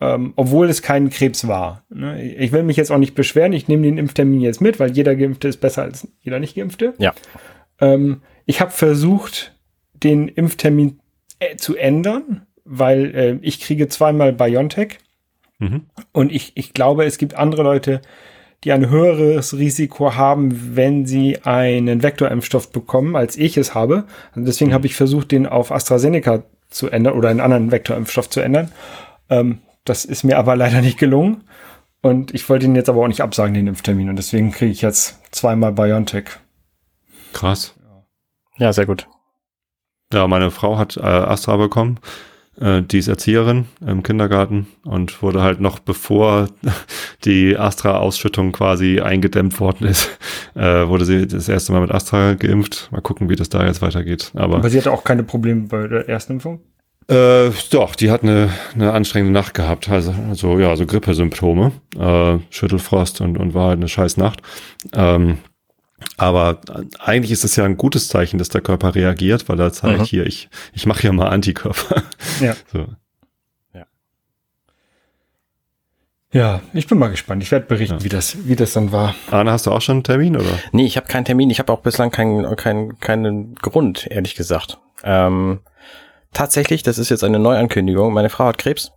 ähm, 0.00 0.32
obwohl 0.36 0.68
es 0.68 0.82
kein 0.82 1.10
Krebs 1.10 1.48
war. 1.48 1.84
Ne? 1.90 2.22
Ich 2.22 2.52
will 2.52 2.62
mich 2.62 2.76
jetzt 2.76 2.90
auch 2.90 2.98
nicht 2.98 3.14
beschweren, 3.14 3.52
ich 3.52 3.68
nehme 3.68 3.82
den 3.82 3.98
Impftermin 3.98 4.40
jetzt 4.40 4.60
mit, 4.60 4.78
weil 4.78 4.92
jeder 4.92 5.16
Geimpfte 5.16 5.48
ist 5.48 5.58
besser 5.58 5.82
als 5.82 6.06
jeder 6.20 6.38
Nicht-Geimpfte. 6.38 6.94
Ja. 6.98 7.14
Ähm, 7.80 8.22
ich 8.46 8.60
habe 8.60 8.70
versucht, 8.70 9.56
den 9.94 10.28
Impftermin 10.28 11.00
äh, 11.40 11.56
zu 11.56 11.76
ändern, 11.76 12.46
weil 12.64 13.14
äh, 13.14 13.38
ich 13.42 13.60
kriege 13.60 13.88
zweimal 13.88 14.32
BioNTech 14.32 14.98
mhm. 15.58 15.86
und 16.12 16.30
ich, 16.30 16.52
ich 16.54 16.74
glaube, 16.74 17.04
es 17.04 17.18
gibt 17.18 17.34
andere 17.34 17.64
Leute, 17.64 18.00
die 18.64 18.72
ein 18.72 18.90
höheres 18.90 19.56
Risiko 19.56 20.14
haben, 20.14 20.76
wenn 20.76 21.06
sie 21.06 21.38
einen 21.44 22.02
Vektorimpfstoff 22.02 22.72
bekommen, 22.72 23.14
als 23.14 23.36
ich 23.36 23.56
es 23.56 23.74
habe. 23.74 24.04
Und 24.34 24.46
deswegen 24.46 24.70
mhm. 24.70 24.74
habe 24.74 24.86
ich 24.86 24.96
versucht, 24.96 25.30
den 25.30 25.46
auf 25.46 25.70
AstraZeneca 25.70 26.42
zu 26.70 26.88
ändern 26.88 27.14
oder 27.14 27.28
einen 27.28 27.40
anderen 27.40 27.70
Vektorimpfstoff 27.70 28.28
zu 28.28 28.40
ändern. 28.40 28.72
Ähm, 29.30 29.58
das 29.84 30.04
ist 30.04 30.24
mir 30.24 30.38
aber 30.38 30.56
leider 30.56 30.80
nicht 30.80 30.98
gelungen. 30.98 31.44
Und 32.00 32.34
ich 32.34 32.48
wollte 32.48 32.66
ihn 32.66 32.76
jetzt 32.76 32.88
aber 32.88 33.02
auch 33.02 33.08
nicht 33.08 33.22
absagen, 33.22 33.54
den 33.54 33.66
Impftermin. 33.66 34.08
Und 34.08 34.16
deswegen 34.16 34.52
kriege 34.52 34.70
ich 34.70 34.82
jetzt 34.82 35.18
zweimal 35.32 35.72
BioNTech. 35.72 36.26
Krass. 37.32 37.74
Ja, 38.56 38.72
sehr 38.72 38.86
gut. 38.86 39.08
Ja, 40.12 40.26
meine 40.26 40.50
Frau 40.50 40.78
hat 40.78 40.96
äh, 40.96 41.00
Astra 41.00 41.56
bekommen. 41.56 42.00
Äh, 42.60 42.82
die 42.82 42.98
ist 42.98 43.08
Erzieherin 43.08 43.66
im 43.86 44.02
Kindergarten 44.02 44.66
und 44.84 45.22
wurde 45.22 45.42
halt 45.42 45.60
noch 45.60 45.78
bevor 45.78 46.48
die 47.24 47.56
Astra-Ausschüttung 47.56 48.52
quasi 48.52 49.00
eingedämmt 49.00 49.58
worden 49.60 49.86
ist, 49.86 50.18
äh, 50.54 50.86
wurde 50.86 51.04
sie 51.04 51.26
das 51.26 51.48
erste 51.48 51.72
Mal 51.72 51.80
mit 51.80 51.90
Astra 51.90 52.34
geimpft. 52.34 52.88
Mal 52.90 53.00
gucken, 53.00 53.28
wie 53.28 53.36
das 53.36 53.48
da 53.48 53.64
jetzt 53.64 53.82
weitergeht. 53.82 54.32
Aber, 54.34 54.56
aber 54.56 54.70
sie 54.70 54.78
hatte 54.78 54.92
auch 54.92 55.04
keine 55.04 55.22
Probleme 55.22 55.68
bei 55.68 55.86
der 55.86 56.08
ersten 56.08 56.34
Impfung? 56.34 56.60
Äh, 57.10 57.50
doch, 57.70 57.94
die 57.94 58.10
hat 58.10 58.22
eine, 58.22 58.50
eine 58.74 58.92
anstrengende 58.92 59.32
Nacht 59.32 59.54
gehabt, 59.54 59.88
also, 59.88 60.14
also 60.28 60.58
ja, 60.58 60.76
so 60.76 60.84
Grippesymptome, 60.84 61.72
äh, 61.98 62.38
Schüttelfrost 62.50 63.22
und, 63.22 63.38
und 63.38 63.54
war 63.54 63.68
halt 63.68 63.78
eine 63.78 63.88
scheiß 63.88 64.18
Nacht. 64.18 64.42
Ähm, 64.92 65.38
aber 66.16 66.60
eigentlich 66.98 67.32
ist 67.32 67.44
es 67.44 67.56
ja 67.56 67.64
ein 67.64 67.76
gutes 67.76 68.08
Zeichen, 68.08 68.38
dass 68.38 68.48
der 68.48 68.60
Körper 68.60 68.94
reagiert, 68.94 69.48
weil 69.48 69.58
er 69.60 69.72
zeigt 69.72 70.00
mhm. 70.00 70.04
hier, 70.04 70.26
ich, 70.26 70.48
ich 70.72 70.86
mache 70.86 71.04
ja 71.04 71.12
mal 71.12 71.28
Antikörper. 71.28 72.02
Ja. 72.40 72.54
So. 72.72 72.86
ja. 73.74 73.86
Ja, 76.30 76.60
ich 76.72 76.86
bin 76.86 76.98
mal 76.98 77.08
gespannt. 77.08 77.42
Ich 77.42 77.50
werde 77.50 77.66
berichten, 77.66 77.98
ja. 77.98 78.04
wie 78.04 78.08
das, 78.08 78.46
wie 78.46 78.56
das 78.56 78.72
dann 78.74 78.92
war. 78.92 79.14
Arne, 79.30 79.50
hast 79.50 79.66
du 79.66 79.72
auch 79.72 79.80
schon 79.80 79.96
einen 79.96 80.04
Termin 80.04 80.36
oder? 80.36 80.58
Nee, 80.72 80.86
ich 80.86 80.96
habe 80.96 81.06
keinen 81.06 81.24
Termin. 81.24 81.50
Ich 81.50 81.58
habe 81.58 81.72
auch 81.72 81.80
bislang 81.80 82.10
keinen 82.10 82.54
keinen 82.56 82.98
keinen 83.00 83.54
Grund, 83.56 84.06
ehrlich 84.08 84.34
gesagt. 84.34 84.78
Ähm, 85.02 85.60
Tatsächlich, 86.32 86.82
das 86.82 86.98
ist 86.98 87.08
jetzt 87.08 87.24
eine 87.24 87.38
Neuankündigung. 87.38 88.12
Meine 88.12 88.28
Frau 88.28 88.44
hat 88.44 88.58
Krebs 88.58 88.92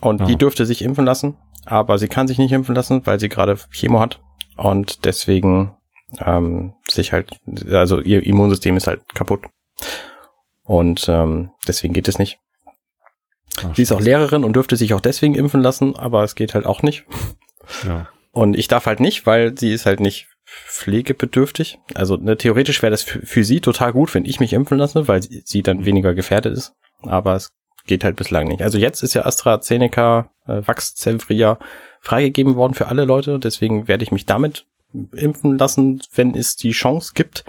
und 0.00 0.22
oh. 0.22 0.24
die 0.24 0.36
dürfte 0.36 0.66
sich 0.66 0.82
impfen 0.82 1.04
lassen, 1.04 1.36
aber 1.64 1.98
sie 1.98 2.08
kann 2.08 2.28
sich 2.28 2.38
nicht 2.38 2.52
impfen 2.52 2.74
lassen, 2.74 3.06
weil 3.06 3.20
sie 3.20 3.28
gerade 3.28 3.56
Chemo 3.70 4.00
hat 4.00 4.20
und 4.56 5.04
deswegen 5.04 5.74
ähm, 6.18 6.74
sich 6.88 7.12
halt, 7.12 7.38
also 7.70 8.00
ihr 8.00 8.24
Immunsystem 8.24 8.76
ist 8.76 8.86
halt 8.86 9.02
kaputt 9.14 9.42
und 10.64 11.08
ähm, 11.08 11.50
deswegen 11.66 11.94
geht 11.94 12.08
es 12.08 12.18
nicht. 12.18 12.38
Ach, 13.62 13.74
sie 13.74 13.82
ist 13.82 13.92
auch 13.92 14.00
Lehrerin 14.00 14.44
und 14.44 14.54
dürfte 14.54 14.76
sich 14.76 14.94
auch 14.94 15.00
deswegen 15.00 15.34
impfen 15.34 15.62
lassen, 15.62 15.96
aber 15.96 16.24
es 16.24 16.34
geht 16.34 16.54
halt 16.54 16.66
auch 16.66 16.82
nicht. 16.82 17.04
Ja. 17.86 18.08
Und 18.32 18.56
ich 18.56 18.68
darf 18.68 18.86
halt 18.86 19.00
nicht, 19.00 19.26
weil 19.26 19.58
sie 19.58 19.72
ist 19.72 19.86
halt 19.86 20.00
nicht 20.00 20.28
pflegebedürftig. 20.46 21.78
Also 21.94 22.16
ne, 22.16 22.36
theoretisch 22.36 22.82
wäre 22.82 22.90
das 22.90 23.02
für, 23.02 23.44
sie 23.44 23.60
total 23.60 23.92
gut, 23.92 24.14
wenn 24.14 24.24
ich 24.24 24.40
mich 24.40 24.52
impfen 24.52 24.78
lasse, 24.78 25.08
weil 25.08 25.22
sie, 25.22 25.62
dann 25.62 25.84
weniger 25.84 26.14
gefährdet 26.14 26.56
ist. 26.56 26.72
Aber 27.02 27.34
es 27.34 27.50
geht 27.86 28.04
halt 28.04 28.16
bislang 28.16 28.48
nicht. 28.48 28.62
Also 28.62 28.78
jetzt 28.78 29.02
ist 29.02 29.14
ja 29.14 29.26
AstraZeneca, 29.26 30.30
äh, 30.46 30.62
Vaxzevria 30.66 31.58
freigegeben 32.00 32.54
worden 32.54 32.74
für 32.74 32.88
alle 32.88 33.04
Leute. 33.04 33.38
Deswegen 33.38 33.88
werde 33.88 34.04
ich 34.04 34.12
mich 34.12 34.26
damit 34.26 34.66
impfen 34.92 35.58
lassen, 35.58 36.00
wenn 36.14 36.34
es 36.34 36.56
die 36.56 36.70
Chance 36.72 37.12
gibt. 37.14 37.44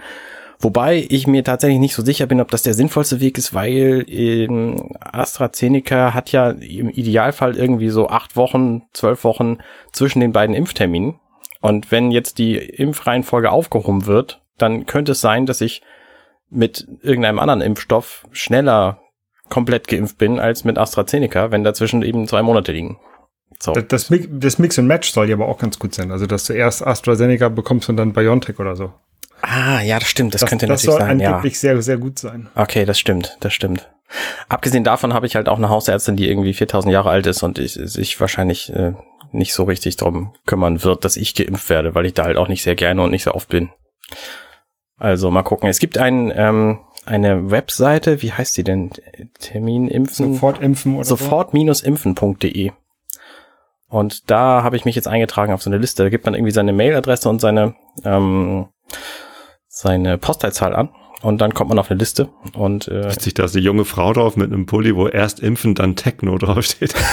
Wobei 0.61 1.07
ich 1.09 1.25
mir 1.25 1.43
tatsächlich 1.45 1.79
nicht 1.79 1.95
so 1.95 2.03
sicher 2.03 2.25
bin, 2.25 2.41
ob 2.41 2.51
das 2.51 2.63
der 2.63 2.73
sinnvollste 2.73 3.21
Weg 3.21 3.37
ist, 3.37 3.53
weil 3.53 4.05
ähm, 4.09 4.91
AstraZeneca 4.99 6.13
hat 6.13 6.33
ja 6.33 6.49
im 6.49 6.89
Idealfall 6.89 7.55
irgendwie 7.55 7.89
so 7.89 8.09
acht 8.09 8.35
Wochen, 8.35 8.83
zwölf 8.91 9.23
Wochen 9.23 9.59
zwischen 9.93 10.19
den 10.19 10.33
beiden 10.33 10.53
Impfterminen. 10.53 11.19
Und 11.61 11.91
wenn 11.91 12.11
jetzt 12.11 12.39
die 12.39 12.57
Impfreihenfolge 12.57 13.51
aufgehoben 13.51 14.05
wird, 14.05 14.41
dann 14.57 14.85
könnte 14.85 15.13
es 15.13 15.21
sein, 15.21 15.45
dass 15.45 15.61
ich 15.61 15.81
mit 16.49 16.87
irgendeinem 17.01 17.39
anderen 17.39 17.61
Impfstoff 17.61 18.25
schneller 18.31 18.99
komplett 19.49 19.87
geimpft 19.87 20.17
bin 20.17 20.39
als 20.39 20.65
mit 20.65 20.77
AstraZeneca, 20.77 21.51
wenn 21.51 21.63
dazwischen 21.63 22.01
eben 22.01 22.27
zwei 22.27 22.41
Monate 22.41 22.73
liegen. 22.73 22.99
So. 23.61 23.73
Das, 23.73 23.87
das, 23.87 24.19
das 24.29 24.59
Mix 24.59 24.79
and 24.79 24.87
Match 24.87 25.11
soll 25.11 25.29
ja 25.29 25.35
aber 25.35 25.47
auch 25.47 25.57
ganz 25.57 25.79
gut 25.79 25.93
sein. 25.93 26.11
Also, 26.11 26.25
dass 26.27 26.45
du 26.45 26.53
erst 26.53 26.85
AstraZeneca 26.85 27.49
bekommst 27.49 27.89
und 27.89 27.97
dann 27.97 28.13
BioNTech 28.13 28.59
oder 28.59 28.75
so. 28.75 28.93
Ah, 29.41 29.81
ja, 29.81 29.99
das 29.99 30.07
stimmt. 30.07 30.33
Das, 30.33 30.41
das 30.41 30.49
könnte 30.49 30.67
das 30.67 30.83
natürlich 30.83 30.99
sein. 30.99 31.17
Das 31.17 31.25
soll 31.25 31.27
angeblich 31.33 31.53
ja. 31.53 31.59
sehr, 31.59 31.81
sehr 31.81 31.97
gut 31.97 32.19
sein. 32.19 32.49
Okay, 32.55 32.85
das 32.85 32.99
stimmt. 32.99 33.37
Das 33.39 33.53
stimmt. 33.53 33.89
Abgesehen 34.47 34.83
davon 34.83 35.13
habe 35.13 35.27
ich 35.27 35.35
halt 35.35 35.49
auch 35.49 35.57
eine 35.57 35.69
Hausärztin, 35.69 36.15
die 36.15 36.29
irgendwie 36.29 36.53
4000 36.53 36.91
Jahre 36.91 37.09
alt 37.09 37.27
ist 37.27 37.43
und 37.43 37.59
ich, 37.59 37.73
sich 37.73 38.19
wahrscheinlich 38.19 38.73
äh, 38.73 38.93
nicht 39.31 39.53
so 39.53 39.63
richtig 39.63 39.97
drum 39.97 40.33
kümmern 40.45 40.83
wird, 40.83 41.05
dass 41.05 41.15
ich 41.15 41.35
geimpft 41.35 41.69
werde, 41.69 41.95
weil 41.95 42.05
ich 42.05 42.13
da 42.13 42.23
halt 42.23 42.37
auch 42.37 42.47
nicht 42.47 42.63
sehr 42.63 42.75
gerne 42.75 43.01
und 43.03 43.11
nicht 43.11 43.23
so 43.23 43.33
oft 43.33 43.49
bin. 43.49 43.69
Also 44.97 45.31
mal 45.31 45.43
gucken. 45.43 45.69
Es 45.69 45.79
gibt 45.79 45.97
ein, 45.97 46.33
ähm, 46.35 46.79
eine 47.05 47.51
Webseite, 47.51 48.21
wie 48.21 48.33
heißt 48.33 48.53
sie 48.53 48.63
denn? 48.63 48.91
Terminimpfen? 49.39 50.33
Sofortimpfen 50.33 50.95
oder 50.95 51.05
Sofort-impfen.de. 51.05 52.71
Und 53.89 54.29
da 54.29 54.63
habe 54.63 54.75
ich 54.75 54.85
mich 54.85 54.95
jetzt 54.95 55.07
eingetragen 55.07 55.51
auf 55.51 55.61
so 55.61 55.69
eine 55.69 55.77
Liste. 55.77 56.03
Da 56.03 56.09
gibt 56.09 56.25
man 56.25 56.35
irgendwie 56.35 56.51
seine 56.51 56.73
Mailadresse 56.73 57.27
und 57.27 57.41
seine, 57.41 57.75
ähm, 58.05 58.67
seine 59.67 60.17
Postleitzahl 60.17 60.75
an. 60.75 60.89
Und 61.21 61.41
dann 61.41 61.53
kommt 61.53 61.69
man 61.69 61.79
auf 61.79 61.91
eine 61.91 61.99
Liste 61.99 62.29
und 62.53 62.87
äh, 62.87 63.11
Witzig, 63.11 63.33
da 63.33 63.43
ist 63.43 63.53
eine 63.53 63.65
junge 63.65 63.83
Frau 63.83 64.13
drauf 64.13 64.37
mit 64.37 64.53
einem 64.53 64.65
Pulli, 64.65 64.95
wo 64.95 65.09
erst 65.09 65.41
impfen, 65.41 65.75
dann 65.75 65.97
Techno 65.97 66.37
draufsteht. 66.37 66.93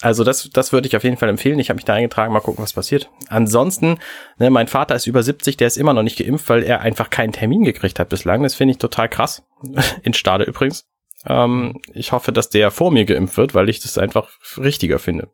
Also 0.00 0.22
das, 0.22 0.48
das 0.50 0.72
würde 0.72 0.86
ich 0.86 0.96
auf 0.96 1.02
jeden 1.02 1.16
Fall 1.16 1.28
empfehlen. 1.28 1.58
Ich 1.58 1.70
habe 1.70 1.76
mich 1.76 1.84
da 1.84 1.94
eingetragen, 1.94 2.32
mal 2.32 2.40
gucken, 2.40 2.62
was 2.62 2.72
passiert. 2.72 3.10
Ansonsten, 3.28 3.98
ne, 4.38 4.48
mein 4.48 4.68
Vater 4.68 4.94
ist 4.94 5.08
über 5.08 5.22
70, 5.22 5.56
der 5.56 5.66
ist 5.66 5.76
immer 5.76 5.92
noch 5.92 6.04
nicht 6.04 6.18
geimpft, 6.18 6.48
weil 6.48 6.62
er 6.62 6.82
einfach 6.82 7.10
keinen 7.10 7.32
Termin 7.32 7.64
gekriegt 7.64 7.98
hat 7.98 8.08
bislang. 8.08 8.44
Das 8.44 8.54
finde 8.54 8.72
ich 8.72 8.78
total 8.78 9.08
krass. 9.08 9.42
In 10.02 10.14
Stade 10.14 10.44
übrigens. 10.44 10.87
Ähm, 11.26 11.80
ich 11.92 12.12
hoffe, 12.12 12.32
dass 12.32 12.50
der 12.50 12.70
vor 12.70 12.90
mir 12.90 13.04
geimpft 13.04 13.36
wird, 13.36 13.54
weil 13.54 13.68
ich 13.68 13.80
das 13.80 13.98
einfach 13.98 14.28
richtiger 14.56 14.98
finde. 14.98 15.28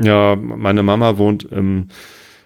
Ja, 0.00 0.36
meine 0.36 0.82
Mama 0.82 1.18
wohnt 1.18 1.44
im 1.44 1.88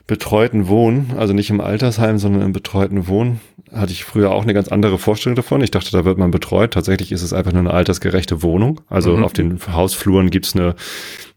betreuten 0.06 0.68
Wohnen, 0.68 1.14
also 1.16 1.32
nicht 1.32 1.50
im 1.50 1.60
Altersheim, 1.60 2.18
sondern 2.18 2.42
im 2.42 2.52
betreuten 2.52 3.06
Wohnen, 3.06 3.40
hatte 3.72 3.92
ich 3.92 4.04
früher 4.04 4.32
auch 4.32 4.42
eine 4.42 4.54
ganz 4.54 4.68
andere 4.68 4.98
Vorstellung 4.98 5.36
davon. 5.36 5.62
Ich 5.62 5.70
dachte, 5.70 5.90
da 5.92 6.04
wird 6.04 6.18
man 6.18 6.30
betreut. 6.30 6.72
Tatsächlich 6.72 7.12
ist 7.12 7.22
es 7.22 7.32
einfach 7.32 7.52
nur 7.52 7.60
eine 7.60 7.72
altersgerechte 7.72 8.42
Wohnung. 8.42 8.80
Also 8.88 9.16
mhm. 9.16 9.24
auf 9.24 9.32
den 9.32 9.58
Hausfluren 9.72 10.30
gibt's 10.30 10.54
eine, 10.56 10.74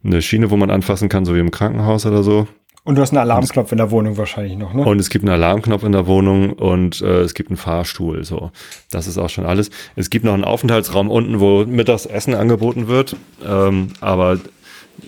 eine 0.03 0.21
Schiene, 0.21 0.49
wo 0.49 0.57
man 0.57 0.71
anfassen 0.71 1.09
kann, 1.09 1.25
so 1.25 1.35
wie 1.35 1.39
im 1.39 1.51
Krankenhaus 1.51 2.05
oder 2.05 2.23
so. 2.23 2.47
Und 2.85 2.95
du 2.95 3.01
hast 3.01 3.09
einen 3.09 3.17
Alarmknopf 3.17 3.71
in 3.71 3.79
der 3.79 3.89
Wohnung 3.89 4.15
wahrscheinlich 4.15 4.55
noch, 4.57 4.73
ne? 4.73 4.85
Und 4.85 4.99
es 4.99 5.09
gibt 5.09 5.25
einen 5.25 5.33
Alarmknopf 5.33 5.83
in 5.83 5.91
der 5.91 6.05
Wohnung 6.05 6.53
und 6.53 7.01
äh, 7.01 7.21
es 7.21 7.33
gibt 7.33 7.49
einen 7.49 7.57
Fahrstuhl. 7.57 8.23
So, 8.23 8.51
das 8.91 9.07
ist 9.07 9.17
auch 9.17 9.29
schon 9.29 9.47
alles. 9.47 9.71
Es 9.95 10.11
gibt 10.11 10.23
noch 10.23 10.35
einen 10.35 10.43
Aufenthaltsraum 10.43 11.09
unten, 11.09 11.39
wo 11.39 11.65
mittags 11.65 12.05
Essen 12.05 12.35
angeboten 12.35 12.87
wird. 12.87 13.15
Ähm, 13.43 13.89
aber 14.01 14.37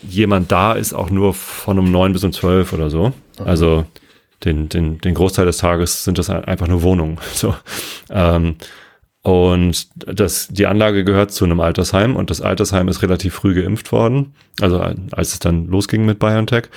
jemand 0.02 0.52
da 0.52 0.74
ist 0.74 0.94
auch 0.94 1.12
nur 1.12 1.36
von 1.36 1.78
um 1.78 1.92
neun 1.92 2.14
bis 2.14 2.24
um 2.24 2.34
zwölf 2.34 2.74
oder 2.74 2.90
so. 2.90 3.14
Also 3.46 3.86
den, 4.44 4.70
den, 4.70 5.00
den 5.00 5.14
Großteil 5.14 5.46
des 5.46 5.58
Tages 5.58 6.04
sind 6.04 6.18
das 6.18 6.32
einfach 6.32 6.68
nur 6.68 6.82
Wohnungen. 6.82 7.20
So. 7.34 7.54
Ähm, 8.10 8.56
und 9.28 9.90
das, 9.98 10.48
die 10.48 10.68
Anlage 10.68 11.04
gehört 11.04 11.34
zu 11.34 11.44
einem 11.44 11.60
Altersheim 11.60 12.16
und 12.16 12.30
das 12.30 12.40
Altersheim 12.40 12.88
ist 12.88 13.02
relativ 13.02 13.34
früh 13.34 13.62
geimpft 13.62 13.92
worden, 13.92 14.34
also 14.62 14.80
als 14.80 15.34
es 15.34 15.40
dann 15.40 15.68
losging 15.68 16.06
mit 16.06 16.18
BioNTech. 16.18 16.70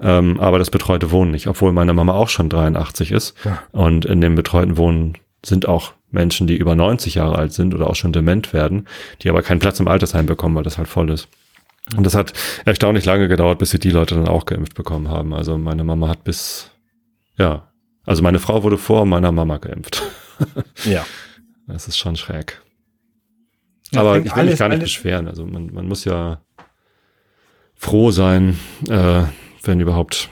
Ähm, 0.00 0.40
aber 0.40 0.58
das 0.58 0.70
betreute 0.70 1.10
Wohnen 1.10 1.32
nicht, 1.32 1.48
obwohl 1.48 1.70
meine 1.70 1.92
Mama 1.92 2.14
auch 2.14 2.30
schon 2.30 2.48
83 2.48 3.12
ist. 3.12 3.34
Ja. 3.44 3.62
Und 3.72 4.06
in 4.06 4.22
dem 4.22 4.36
betreuten 4.36 4.78
Wohnen 4.78 5.18
sind 5.44 5.68
auch 5.68 5.92
Menschen, 6.10 6.46
die 6.46 6.56
über 6.56 6.74
90 6.74 7.16
Jahre 7.16 7.36
alt 7.36 7.52
sind 7.52 7.74
oder 7.74 7.90
auch 7.90 7.94
schon 7.94 8.14
dement 8.14 8.54
werden, 8.54 8.88
die 9.20 9.28
aber 9.28 9.42
keinen 9.42 9.58
Platz 9.58 9.78
im 9.78 9.86
Altersheim 9.86 10.24
bekommen, 10.24 10.54
weil 10.54 10.62
das 10.62 10.78
halt 10.78 10.88
voll 10.88 11.10
ist. 11.10 11.28
Und 11.94 12.04
das 12.04 12.14
hat 12.14 12.32
erstaunlich 12.64 13.04
lange 13.04 13.28
gedauert, 13.28 13.58
bis 13.58 13.68
sie 13.68 13.78
die 13.78 13.90
Leute 13.90 14.14
dann 14.14 14.28
auch 14.28 14.46
geimpft 14.46 14.74
bekommen 14.74 15.08
haben. 15.08 15.34
Also 15.34 15.58
meine 15.58 15.84
Mama 15.84 16.08
hat 16.08 16.24
bis, 16.24 16.70
ja, 17.36 17.68
also 18.06 18.22
meine 18.22 18.38
Frau 18.38 18.62
wurde 18.62 18.78
vor 18.78 19.04
meiner 19.04 19.30
Mama 19.30 19.58
geimpft. 19.58 20.02
ja. 20.86 21.04
Das 21.68 21.86
ist 21.86 21.98
schon 21.98 22.16
schräg. 22.16 22.60
Ja, 23.92 24.00
Aber 24.00 24.18
ich 24.18 24.24
will 24.24 24.32
alles, 24.32 24.50
mich 24.52 24.58
gar 24.58 24.68
nicht 24.68 24.78
alles. 24.78 24.84
beschweren. 24.84 25.28
Also 25.28 25.46
man, 25.46 25.72
man 25.72 25.86
muss 25.86 26.04
ja 26.04 26.40
froh 27.74 28.10
sein, 28.10 28.58
äh, 28.88 29.22
wenn 29.62 29.80
überhaupt, 29.80 30.28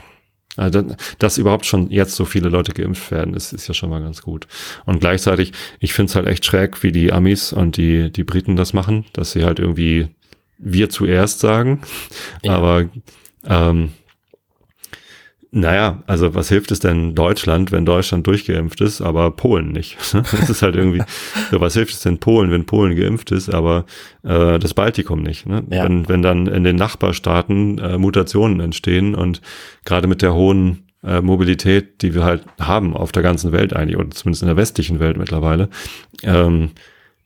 also 0.57 0.83
dass 1.19 1.37
überhaupt 1.37 1.65
schon 1.65 1.89
jetzt 1.89 2.15
so 2.15 2.25
viele 2.25 2.49
Leute 2.49 2.73
geimpft 2.73 3.11
werden, 3.11 3.33
ist, 3.33 3.53
ist 3.53 3.67
ja 3.67 3.73
schon 3.73 3.89
mal 3.89 4.01
ganz 4.01 4.21
gut. 4.21 4.47
Und 4.85 4.99
gleichzeitig, 4.99 5.53
ich 5.79 5.93
finde 5.93 6.09
es 6.09 6.15
halt 6.15 6.27
echt 6.27 6.45
schräg, 6.45 6.83
wie 6.83 6.91
die 6.91 7.13
Amis 7.13 7.53
und 7.53 7.77
die, 7.77 8.11
die 8.11 8.23
Briten 8.23 8.55
das 8.55 8.73
machen, 8.73 9.05
dass 9.13 9.31
sie 9.31 9.45
halt 9.45 9.59
irgendwie 9.59 10.09
wir 10.57 10.89
zuerst 10.89 11.39
sagen. 11.39 11.81
Ja. 12.43 12.55
Aber 12.55 12.89
ähm, 13.45 13.91
naja, 15.51 16.03
also 16.07 16.35
was 16.35 16.49
hilft 16.49 16.71
es 16.71 16.79
denn 16.79 17.15
Deutschland, 17.15 17.71
wenn 17.71 17.85
Deutschland 17.85 18.27
durchgeimpft 18.27 18.81
ist, 18.81 19.01
aber 19.01 19.31
Polen 19.31 19.71
nicht? 19.71 19.97
das 20.13 20.49
ist 20.49 20.61
halt 20.61 20.75
irgendwie, 20.75 21.03
so 21.51 21.61
was 21.61 21.73
hilft 21.73 21.93
es 21.93 22.01
denn 22.01 22.19
Polen, 22.19 22.51
wenn 22.51 22.65
Polen 22.65 22.95
geimpft 22.95 23.31
ist, 23.31 23.49
aber 23.49 23.85
äh, 24.23 24.59
das 24.59 24.73
Baltikum 24.73 25.23
nicht? 25.23 25.45
Ne? 25.45 25.63
Ja. 25.69 25.85
Wenn, 25.85 26.09
wenn 26.09 26.21
dann 26.21 26.47
in 26.47 26.63
den 26.63 26.75
Nachbarstaaten 26.75 27.77
äh, 27.79 27.97
Mutationen 27.97 28.59
entstehen 28.59 29.15
und 29.15 29.41
gerade 29.85 30.07
mit 30.07 30.21
der 30.21 30.33
hohen 30.33 30.87
äh, 31.03 31.21
Mobilität, 31.21 32.01
die 32.01 32.13
wir 32.13 32.23
halt 32.23 32.43
haben 32.59 32.95
auf 32.95 33.11
der 33.11 33.23
ganzen 33.23 33.51
Welt 33.51 33.73
eigentlich, 33.73 33.97
oder 33.97 34.09
zumindest 34.11 34.43
in 34.43 34.47
der 34.47 34.57
westlichen 34.57 34.99
Welt 34.99 35.17
mittlerweile, 35.17 35.69
ähm, 36.23 36.71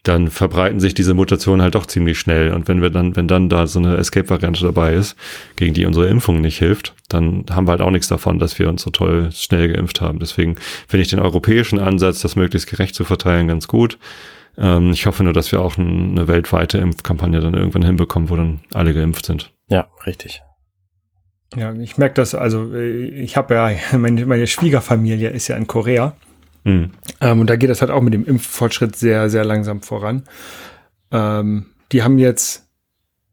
dann 0.03 0.29
verbreiten 0.29 0.79
sich 0.79 0.95
diese 0.95 1.13
Mutationen 1.13 1.61
halt 1.61 1.75
doch 1.75 1.85
ziemlich 1.85 2.19
schnell. 2.19 2.53
Und 2.53 2.67
wenn 2.67 2.81
wir 2.81 2.89
dann, 2.89 3.15
wenn 3.15 3.27
dann 3.27 3.49
da 3.49 3.67
so 3.67 3.79
eine 3.79 3.97
Escape-Variante 3.97 4.63
dabei 4.63 4.93
ist, 4.93 5.15
gegen 5.55 5.75
die 5.75 5.85
unsere 5.85 6.07
Impfung 6.07 6.41
nicht 6.41 6.57
hilft, 6.57 6.95
dann 7.07 7.45
haben 7.51 7.67
wir 7.67 7.71
halt 7.71 7.81
auch 7.81 7.91
nichts 7.91 8.07
davon, 8.07 8.39
dass 8.39 8.57
wir 8.57 8.67
uns 8.67 8.81
so 8.81 8.89
toll 8.89 9.29
schnell 9.31 9.71
geimpft 9.71 10.01
haben. 10.01 10.19
Deswegen 10.19 10.55
finde 10.87 11.03
ich 11.03 11.09
den 11.09 11.19
europäischen 11.19 11.79
Ansatz, 11.79 12.21
das 12.21 12.35
möglichst 12.35 12.69
gerecht 12.69 12.95
zu 12.95 13.03
verteilen, 13.03 13.47
ganz 13.47 13.67
gut. 13.67 13.99
Ähm, 14.57 14.91
ich 14.91 15.05
hoffe 15.05 15.23
nur, 15.23 15.33
dass 15.33 15.51
wir 15.51 15.61
auch 15.61 15.77
eine 15.77 16.27
weltweite 16.27 16.79
Impfkampagne 16.79 17.39
dann 17.39 17.53
irgendwann 17.53 17.83
hinbekommen, 17.83 18.29
wo 18.29 18.35
dann 18.35 18.61
alle 18.73 18.93
geimpft 18.93 19.25
sind. 19.25 19.53
Ja, 19.67 19.87
richtig. 20.05 20.41
Ja, 21.55 21.73
ich 21.73 21.97
merke 21.97 22.15
das, 22.15 22.33
also 22.33 22.73
äh, 22.73 23.07
ich 23.21 23.37
habe 23.37 23.53
ja, 23.53 23.71
meine, 23.97 24.25
meine 24.25 24.47
Schwiegerfamilie 24.47 25.29
ist 25.29 25.47
ja 25.47 25.57
in 25.57 25.67
Korea. 25.67 26.15
Mhm. 26.63 26.91
Ähm, 27.19 27.39
und 27.39 27.49
da 27.49 27.55
geht 27.55 27.69
das 27.69 27.81
halt 27.81 27.91
auch 27.91 28.01
mit 28.01 28.13
dem 28.13 28.25
Impffortschritt 28.25 28.95
sehr, 28.95 29.29
sehr 29.29 29.45
langsam 29.45 29.81
voran. 29.81 30.23
Ähm, 31.11 31.67
die 31.91 32.03
haben 32.03 32.17
jetzt, 32.17 32.67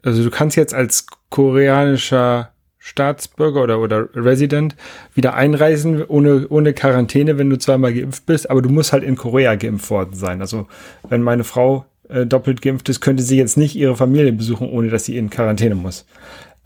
also 0.02 0.22
du 0.22 0.30
kannst 0.30 0.56
jetzt 0.56 0.74
als 0.74 1.06
koreanischer 1.30 2.52
Staatsbürger 2.78 3.62
oder, 3.62 3.80
oder 3.80 4.08
Resident 4.14 4.76
wieder 5.14 5.34
einreisen 5.34 6.04
ohne, 6.04 6.48
ohne 6.48 6.72
Quarantäne, 6.72 7.36
wenn 7.36 7.50
du 7.50 7.58
zweimal 7.58 7.92
geimpft 7.92 8.24
bist, 8.24 8.50
aber 8.50 8.62
du 8.62 8.70
musst 8.70 8.92
halt 8.92 9.02
in 9.02 9.16
Korea 9.16 9.56
geimpft 9.56 9.90
worden 9.90 10.14
sein. 10.14 10.40
Also 10.40 10.66
wenn 11.08 11.22
meine 11.22 11.44
Frau 11.44 11.84
äh, 12.08 12.24
doppelt 12.24 12.62
geimpft 12.62 12.88
ist, 12.88 13.00
könnte 13.00 13.22
sie 13.22 13.36
jetzt 13.36 13.58
nicht 13.58 13.76
ihre 13.76 13.96
Familie 13.96 14.32
besuchen, 14.32 14.70
ohne 14.70 14.88
dass 14.88 15.04
sie 15.04 15.18
in 15.18 15.28
Quarantäne 15.28 15.74
muss. 15.74 16.06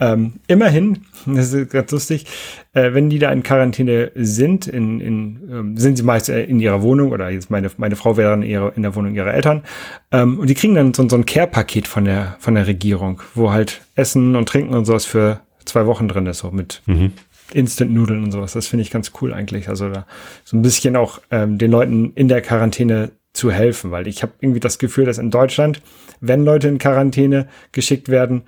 Ähm, 0.01 0.35
immerhin, 0.49 1.01
das 1.27 1.53
ist 1.53 1.71
ganz 1.71 1.91
lustig, 1.93 2.27
äh, 2.73 2.93
wenn 2.93 3.09
die 3.09 3.19
da 3.19 3.31
in 3.31 3.43
Quarantäne 3.43 4.11
sind, 4.15 4.67
in, 4.67 5.01
in, 5.01 5.49
ähm, 5.51 5.77
sind 5.77 5.97
sie 5.97 6.03
meist 6.03 6.29
äh, 6.29 6.45
in 6.45 6.61
ihrer 6.61 6.83
Wohnung 6.83 7.13
oder 7.13 7.31
jetzt 7.31 7.51
meine, 7.51 7.71
meine 7.77 7.97
Frau 7.97 8.17
wäre 8.17 8.31
dann 8.31 8.43
ihre, 8.43 8.73
in 8.75 8.83
der 8.83 8.97
Wohnung 8.97 9.15
ihrer 9.15 9.33
Eltern 9.33 9.63
ähm, 10.11 10.41
und 10.41 10.51
die 10.51 10.55
kriegen 10.55 10.75
dann 10.75 10.93
so, 10.93 11.09
so 11.09 11.17
ein 11.17 11.27
Care-Paket 11.27 11.87
von 11.87 12.05
der, 12.05 12.37
von 12.41 12.55
der 12.55 12.67
Regierung, 12.67 13.21
wo 13.35 13.53
halt 13.53 13.83
Essen 13.95 14.35
und 14.35 14.49
Trinken 14.49 14.75
und 14.75 14.87
sowas 14.87 15.05
für 15.05 15.41
zwei 15.65 15.87
Wochen 15.87 16.09
drin 16.09 16.27
ist, 16.27 16.39
so 16.39 16.51
mit 16.51 16.83
mhm. 16.87 17.13
Instant-Nudeln 17.53 18.25
und 18.25 18.33
sowas. 18.33 18.53
Das 18.53 18.67
finde 18.67 18.83
ich 18.83 18.91
ganz 18.91 19.13
cool 19.21 19.33
eigentlich. 19.33 19.69
Also 19.69 19.89
da 19.89 20.07
so 20.45 20.57
ein 20.57 20.63
bisschen 20.63 20.97
auch 20.97 21.21
ähm, 21.31 21.59
den 21.59 21.71
Leuten 21.71 22.13
in 22.15 22.29
der 22.29 22.41
Quarantäne 22.41 23.13
zu 23.33 23.51
helfen, 23.51 23.91
weil 23.91 24.07
ich 24.09 24.23
habe 24.23 24.33
irgendwie 24.41 24.61
das 24.61 24.79
Gefühl, 24.79 25.07
dass 25.07 25.19
in 25.19 25.31
Deutschland, 25.31 25.81
wenn 26.21 26.45
Leute 26.45 26.69
in 26.69 26.79
Quarantäne 26.79 27.49
geschickt 27.73 28.09
werden, 28.09 28.43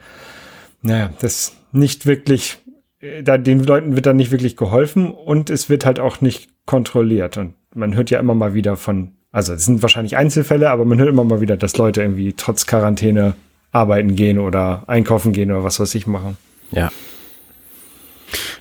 naja, 0.85 1.11
das 1.21 1.57
nicht 1.73 2.07
wirklich, 2.07 2.59
äh, 3.01 3.23
da 3.23 3.39
den 3.39 3.65
Leuten 3.65 3.97
wird 3.97 4.07
dann 4.07 4.17
nicht 4.17 4.31
wirklich 4.31 4.57
geholfen 4.57 5.11
und 5.11 5.51
es 5.51 5.69
wird 5.69 5.85
halt 5.85 5.99
auch 5.99 6.21
nicht 6.21 6.51
kontrolliert. 6.67 7.37
Und 7.37 7.55
man 7.75 7.95
hört 7.95 8.11
ja 8.11 8.21
immer 8.21 8.35
mal 8.35 8.55
wieder 8.55 8.77
von, 8.77 9.13
also 9.33 9.55
es 9.55 9.65
sind 9.65 9.83
wahrscheinlich 9.83 10.17
Einzelfälle, 10.17 10.71
aber 10.71 10.85
man 10.85 10.99
hört 10.99 11.09
immer 11.09 11.25
mal 11.25 11.41
wieder, 11.41 11.57
dass 11.57 11.77
Leute 11.77 12.03
irgendwie 12.03 12.35
trotz 12.37 12.67
Quarantäne 12.67 13.35
arbeiten 13.73 14.15
gehen 14.15 14.39
oder 14.39 14.85
einkaufen 14.87 15.33
gehen 15.33 15.51
oder 15.51 15.65
was 15.65 15.81
weiß 15.81 15.95
ich 15.97 16.07
machen. 16.07 16.37
Ja. 16.71 16.91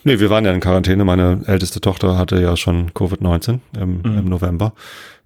Nee, 0.03 0.19
wir 0.19 0.29
waren 0.29 0.45
ja 0.45 0.51
in 0.51 0.59
Quarantäne. 0.59 1.05
Meine 1.05 1.41
älteste 1.45 1.79
Tochter 1.81 2.17
hatte 2.17 2.41
ja 2.41 2.57
schon 2.57 2.91
Covid-19 2.91 3.59
im, 3.79 3.97
mhm. 3.99 4.17
im 4.17 4.25
November. 4.25 4.73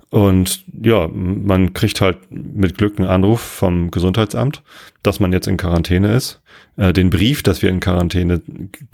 Und 0.09 0.63
ja, 0.81 1.09
man 1.11 1.73
kriegt 1.73 1.99
halt 1.99 2.17
mit 2.29 2.77
Glück 2.77 2.97
einen 2.97 3.09
Anruf 3.09 3.41
vom 3.41 3.91
Gesundheitsamt, 3.91 4.63
dass 5.03 5.19
man 5.19 5.33
jetzt 5.33 5.47
in 5.47 5.57
Quarantäne 5.57 6.13
ist. 6.13 6.41
Äh, 6.77 6.93
den 6.93 7.09
Brief, 7.09 7.43
dass 7.43 7.61
wir 7.61 7.69
in 7.69 7.81
Quarantäne 7.81 8.41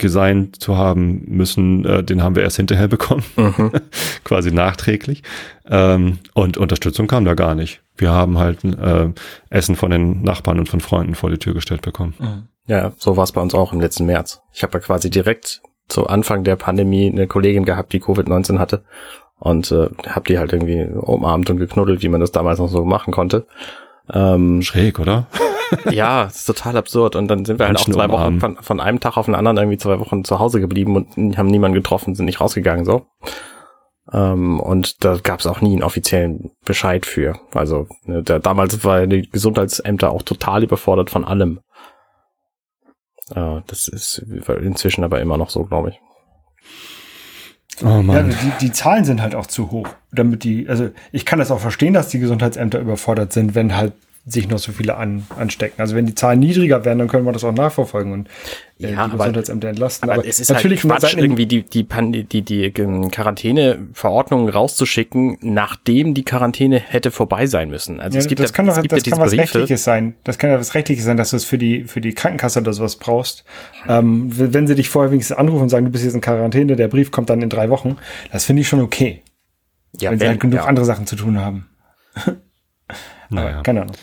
sein 0.02 0.52
zu 0.58 0.76
haben 0.76 1.22
müssen, 1.26 1.84
äh, 1.84 2.02
den 2.02 2.22
haben 2.22 2.34
wir 2.34 2.42
erst 2.42 2.56
hinterher 2.56 2.88
bekommen, 2.88 3.22
mhm. 3.36 3.70
quasi 4.24 4.50
nachträglich. 4.50 5.22
Ähm, 5.68 6.18
und 6.32 6.56
Unterstützung 6.56 7.06
kam 7.06 7.24
da 7.24 7.34
gar 7.34 7.54
nicht. 7.54 7.80
Wir 7.96 8.10
haben 8.10 8.38
halt 8.38 8.64
äh, 8.64 9.10
Essen 9.50 9.76
von 9.76 9.92
den 9.92 10.22
Nachbarn 10.22 10.58
und 10.58 10.68
von 10.68 10.80
Freunden 10.80 11.14
vor 11.14 11.30
die 11.30 11.38
Tür 11.38 11.54
gestellt 11.54 11.82
bekommen. 11.82 12.14
Mhm. 12.18 12.48
Ja, 12.66 12.92
so 12.96 13.16
war 13.16 13.24
es 13.24 13.32
bei 13.32 13.40
uns 13.40 13.54
auch 13.54 13.72
im 13.72 13.80
letzten 13.80 14.06
März. 14.06 14.42
Ich 14.52 14.64
habe 14.64 14.78
ja 14.78 14.80
quasi 14.80 15.10
direkt 15.10 15.62
zu 15.86 16.06
Anfang 16.06 16.44
der 16.44 16.56
Pandemie 16.56 17.10
eine 17.10 17.26
Kollegin 17.26 17.64
gehabt, 17.64 17.92
die 17.92 18.00
Covid-19 18.00 18.58
hatte 18.58 18.84
und 19.44 19.70
äh, 19.70 19.90
hab 20.08 20.24
die 20.24 20.38
halt 20.38 20.52
irgendwie 20.52 20.84
umarmt 20.84 21.50
und 21.50 21.58
geknuddelt, 21.58 22.02
wie 22.02 22.08
man 22.08 22.20
das 22.20 22.32
damals 22.32 22.58
noch 22.58 22.68
so 22.68 22.84
machen 22.84 23.12
konnte. 23.12 23.46
Ähm, 24.12 24.62
Schräg, 24.62 24.98
oder? 24.98 25.26
ja, 25.90 26.24
ist 26.24 26.46
total 26.46 26.78
absurd. 26.78 27.14
Und 27.14 27.28
dann 27.28 27.44
sind 27.44 27.58
wir 27.58 27.66
halt 27.66 27.76
auch 27.78 27.84
zwei 27.84 28.08
Wochen 28.08 28.40
von, 28.40 28.56
von 28.56 28.80
einem 28.80 29.00
Tag 29.00 29.18
auf 29.18 29.26
den 29.26 29.34
anderen 29.34 29.58
irgendwie 29.58 29.76
zwei 29.76 30.00
Wochen 30.00 30.24
zu 30.24 30.38
Hause 30.38 30.60
geblieben 30.60 30.96
und 30.96 31.38
haben 31.38 31.48
niemanden 31.48 31.74
getroffen, 31.74 32.14
sind 32.14 32.24
nicht 32.24 32.40
rausgegangen 32.40 32.86
so. 32.86 33.06
Ähm, 34.12 34.60
und 34.60 35.04
da 35.04 35.18
gab 35.22 35.40
es 35.40 35.46
auch 35.46 35.60
nie 35.60 35.72
einen 35.72 35.82
offiziellen 35.82 36.50
Bescheid 36.64 37.04
für. 37.04 37.38
Also 37.52 37.86
ne, 38.04 38.22
der, 38.22 38.38
damals 38.38 38.82
war 38.82 39.06
die 39.06 39.28
Gesundheitsämter 39.28 40.10
auch 40.10 40.22
total 40.22 40.62
überfordert 40.62 41.10
von 41.10 41.26
allem. 41.26 41.60
Äh, 43.34 43.60
das 43.66 43.88
ist 43.88 44.24
inzwischen 44.60 45.04
aber 45.04 45.20
immer 45.20 45.36
noch 45.36 45.50
so, 45.50 45.64
glaube 45.64 45.90
ich. 45.90 46.00
Oh. 47.82 48.02
Ja, 48.02 48.22
die, 48.22 48.52
die 48.60 48.72
Zahlen 48.72 49.04
sind 49.04 49.20
halt 49.20 49.34
auch 49.34 49.46
zu 49.46 49.70
hoch, 49.70 49.88
damit 50.12 50.44
die, 50.44 50.68
also 50.68 50.90
ich 51.12 51.26
kann 51.26 51.38
das 51.38 51.50
auch 51.50 51.60
verstehen, 51.60 51.94
dass 51.94 52.08
die 52.08 52.18
Gesundheitsämter 52.18 52.78
überfordert 52.78 53.32
sind, 53.32 53.54
wenn 53.54 53.76
halt 53.76 53.92
sich 54.26 54.48
noch 54.48 54.58
so 54.58 54.72
viele 54.72 54.96
an, 54.96 55.26
anstecken. 55.36 55.82
Also 55.82 55.94
wenn 55.94 56.06
die 56.06 56.14
Zahlen 56.14 56.40
niedriger 56.40 56.84
werden, 56.86 56.98
dann 56.98 57.08
können 57.08 57.26
wir 57.26 57.32
das 57.32 57.44
auch 57.44 57.52
nachverfolgen 57.52 58.12
und 58.12 58.28
äh, 58.80 58.92
ja, 58.92 59.06
die 59.06 59.16
Gesundheitsämter 59.18 59.68
entlasten. 59.68 60.08
Aber, 60.08 60.20
aber 60.20 60.28
es 60.28 60.40
ist 60.40 60.48
halt 60.48 60.58
natürlich 60.58 60.82
halt 60.82 61.00
Quatsch, 61.00 61.14
irgendwie 61.14 61.44
die, 61.44 61.62
die, 61.62 61.84
die, 61.84 62.24
die, 62.24 62.42
die 62.42 62.70
Quarantäneverordnung 62.72 64.48
rauszuschicken, 64.48 65.36
nachdem 65.42 66.14
die 66.14 66.24
Quarantäne 66.24 66.78
hätte 66.78 67.10
vorbei 67.10 67.46
sein 67.46 67.68
müssen. 67.68 68.00
Also 68.00 68.16
ja, 68.16 68.20
es 68.20 68.28
gibt 68.28 68.40
das 68.40 68.54
kann 68.54 68.66
doch, 68.66 68.80
das 68.80 69.04
ja 69.04 69.10
kann 69.12 69.20
was 69.20 69.30
Briefe. 69.30 69.42
Rechtliches 69.42 69.84
sein. 69.84 70.14
Das 70.24 70.38
kann 70.38 70.48
ja 70.48 70.58
was 70.58 70.74
Rechtliches 70.74 71.04
sein, 71.04 71.18
dass 71.18 71.30
du 71.30 71.36
es 71.36 71.44
für 71.44 71.58
die, 71.58 71.84
für 71.84 72.00
die 72.00 72.14
Krankenkasse 72.14 72.60
oder 72.60 72.72
sowas 72.72 72.96
brauchst. 72.96 73.44
Ähm, 73.86 74.28
wenn 74.30 74.66
sie 74.66 74.74
dich 74.74 74.88
vorher 74.88 75.10
wenigstens 75.12 75.36
anrufen 75.36 75.64
und 75.64 75.68
sagen, 75.68 75.84
du 75.84 75.92
bist 75.92 76.02
jetzt 76.02 76.14
in 76.14 76.22
Quarantäne, 76.22 76.76
der 76.76 76.88
Brief 76.88 77.10
kommt 77.10 77.28
dann 77.28 77.42
in 77.42 77.50
drei 77.50 77.68
Wochen, 77.68 77.98
das 78.32 78.46
finde 78.46 78.62
ich 78.62 78.68
schon 78.68 78.80
okay. 78.80 79.22
Ja, 80.00 80.10
wenn, 80.10 80.12
wenn 80.12 80.18
sie 80.20 80.28
halt 80.28 80.40
genug 80.40 80.56
ja. 80.56 80.64
andere 80.64 80.86
Sachen 80.86 81.06
zu 81.06 81.14
tun 81.14 81.38
haben. 81.38 81.68
Naja. 83.34 83.62
keine 83.62 83.82
Ahnung. 83.82 83.96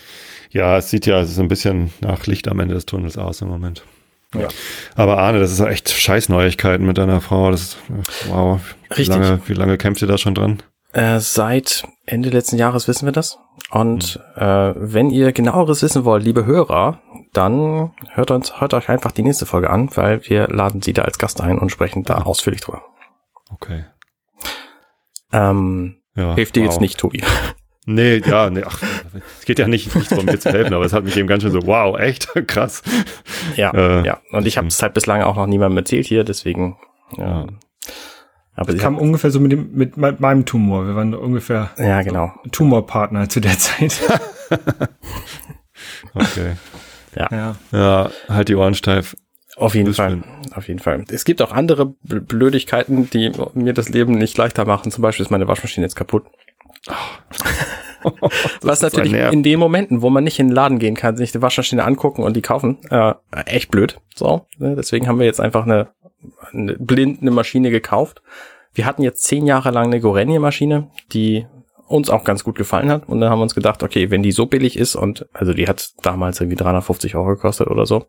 Ja, 0.50 0.76
es 0.76 0.90
sieht 0.90 1.06
ja 1.06 1.24
so 1.24 1.40
ein 1.40 1.48
bisschen 1.48 1.92
nach 2.00 2.26
Licht 2.26 2.46
am 2.48 2.60
Ende 2.60 2.74
des 2.74 2.84
Tunnels 2.86 3.16
aus 3.16 3.40
im 3.40 3.48
Moment. 3.48 3.84
Ja. 4.34 4.48
Aber 4.94 5.18
Arne, 5.18 5.40
das 5.40 5.52
ist 5.52 5.60
echt 5.60 5.90
Scheißneuigkeiten 5.90 6.86
mit 6.86 6.98
deiner 6.98 7.20
Frau. 7.20 7.50
Das 7.50 7.62
ist, 7.62 7.78
wow. 8.28 8.60
Wie 8.88 8.94
Richtig. 8.94 9.08
lange, 9.08 9.40
wie 9.46 9.54
lange 9.54 9.76
kämpft 9.78 10.02
ihr 10.02 10.08
da 10.08 10.16
schon 10.18 10.34
dran? 10.34 10.62
Äh, 10.92 11.20
seit 11.20 11.84
Ende 12.04 12.28
letzten 12.30 12.56
Jahres 12.58 12.86
wissen 12.88 13.06
wir 13.06 13.12
das. 13.12 13.38
Und 13.70 14.20
äh, 14.36 14.74
wenn 14.76 15.10
ihr 15.10 15.32
genaueres 15.32 15.82
wissen 15.82 16.04
wollt, 16.04 16.22
liebe 16.24 16.44
Hörer, 16.44 17.00
dann 17.32 17.92
hört 18.10 18.30
uns, 18.30 18.60
hört 18.60 18.74
euch 18.74 18.88
einfach 18.90 19.12
die 19.12 19.22
nächste 19.22 19.46
Folge 19.46 19.70
an, 19.70 19.88
weil 19.94 20.26
wir 20.28 20.48
laden 20.48 20.82
sie 20.82 20.92
da 20.92 21.02
als 21.02 21.18
Gast 21.18 21.40
ein 21.40 21.58
und 21.58 21.70
sprechen 21.70 22.02
da 22.04 22.18
ausführlich 22.22 22.60
drüber. 22.60 22.82
Okay. 23.50 23.84
Ähm, 25.32 25.96
Ja, 26.14 26.34
hilft 26.34 26.56
dir 26.56 26.64
wow. 26.64 26.70
jetzt 26.70 26.80
nicht, 26.80 26.98
Tobi. 26.98 27.22
Nee, 27.86 28.18
ja, 28.24 28.48
nee, 28.50 28.62
ach, 28.64 28.78
es 29.40 29.44
geht 29.44 29.58
ja 29.58 29.68
nicht, 29.68 29.94
nicht 29.94 30.10
darum, 30.12 30.24
mir 30.26 30.38
zu 30.38 30.50
helfen, 30.50 30.74
aber 30.74 30.84
es 30.84 30.92
hat 30.92 31.04
mich 31.04 31.16
eben 31.16 31.28
ganz 31.28 31.42
schön 31.42 31.52
so, 31.52 31.66
wow, 31.66 31.98
echt 31.98 32.28
krass. 32.46 32.82
Ja, 33.56 33.72
Äh, 33.74 34.06
ja. 34.06 34.20
Und 34.32 34.46
ich 34.46 34.56
habe 34.58 34.66
es 34.68 34.82
halt 34.82 34.94
bislang 34.94 35.22
auch 35.22 35.36
noch 35.36 35.46
niemandem 35.46 35.78
erzählt 35.78 36.06
hier, 36.06 36.24
deswegen. 36.24 36.76
Ja. 37.16 37.42
Ja. 37.42 37.46
Aber 38.54 38.72
sie 38.72 38.78
Kam 38.78 38.98
ungefähr 38.98 39.30
so 39.30 39.40
mit, 39.40 39.50
dem, 39.52 39.72
mit 39.72 39.96
me- 39.96 40.14
meinem 40.18 40.44
Tumor. 40.44 40.86
Wir 40.86 40.94
waren 40.94 41.14
ungefähr 41.14 41.70
ja, 41.78 42.02
genau. 42.02 42.32
Tumorpartner 42.52 43.28
zu 43.28 43.40
der 43.40 43.58
Zeit. 43.58 43.98
Okay. 46.14 46.52
ja. 47.16 47.56
Ja, 47.72 48.10
halt 48.28 48.48
die 48.48 48.54
Ohren 48.54 48.74
steif. 48.74 49.16
Auf 49.56 49.74
jeden 49.74 49.86
Das 49.88 49.96
Fall. 49.96 50.22
Auf 50.54 50.68
jeden 50.68 50.80
Fall. 50.80 51.04
Es 51.10 51.24
gibt 51.24 51.42
auch 51.42 51.52
andere 51.52 51.94
Bl- 52.06 52.20
Blödigkeiten, 52.20 53.08
die 53.10 53.32
mir 53.54 53.72
das 53.72 53.88
Leben 53.88 54.12
nicht 54.14 54.36
leichter 54.38 54.64
machen. 54.64 54.90
Zum 54.92 55.02
Beispiel 55.02 55.24
ist 55.24 55.30
meine 55.30 55.48
Waschmaschine 55.48 55.84
jetzt 55.86 55.96
kaputt. 55.96 56.24
Was 58.62 58.82
natürlich 58.82 59.12
in 59.12 59.42
den 59.42 59.58
Momenten, 59.58 60.02
wo 60.02 60.10
man 60.10 60.24
nicht 60.24 60.38
in 60.38 60.48
den 60.48 60.54
Laden 60.54 60.78
gehen 60.78 60.94
kann, 60.94 61.16
sich 61.16 61.32
die 61.32 61.42
Waschmaschine 61.42 61.84
angucken 61.84 62.22
und 62.22 62.34
die 62.36 62.42
kaufen, 62.42 62.78
äh, 62.90 63.14
echt 63.46 63.70
blöd. 63.70 64.00
So, 64.14 64.46
ne? 64.58 64.74
deswegen 64.76 65.08
haben 65.08 65.18
wir 65.18 65.26
jetzt 65.26 65.40
einfach 65.40 65.64
eine, 65.64 65.88
eine 66.52 66.74
blind 66.74 67.20
eine 67.20 67.30
Maschine 67.30 67.70
gekauft. 67.70 68.22
Wir 68.74 68.86
hatten 68.86 69.02
jetzt 69.02 69.24
zehn 69.24 69.46
Jahre 69.46 69.70
lang 69.70 69.86
eine 69.86 70.00
Gorenje-Maschine, 70.00 70.90
die 71.12 71.46
uns 71.92 72.08
auch 72.08 72.24
ganz 72.24 72.42
gut 72.42 72.56
gefallen 72.56 72.90
hat. 72.90 73.08
Und 73.08 73.20
dann 73.20 73.30
haben 73.30 73.38
wir 73.38 73.44
uns 73.44 73.54
gedacht, 73.54 73.82
okay, 73.82 74.10
wenn 74.10 74.22
die 74.22 74.32
so 74.32 74.46
billig 74.46 74.78
ist 74.78 74.96
und 74.96 75.26
also 75.34 75.52
die 75.52 75.68
hat 75.68 75.90
damals 76.02 76.40
irgendwie 76.40 76.56
350 76.56 77.14
Euro 77.16 77.28
gekostet 77.28 77.68
oder 77.68 77.84
so 77.84 78.06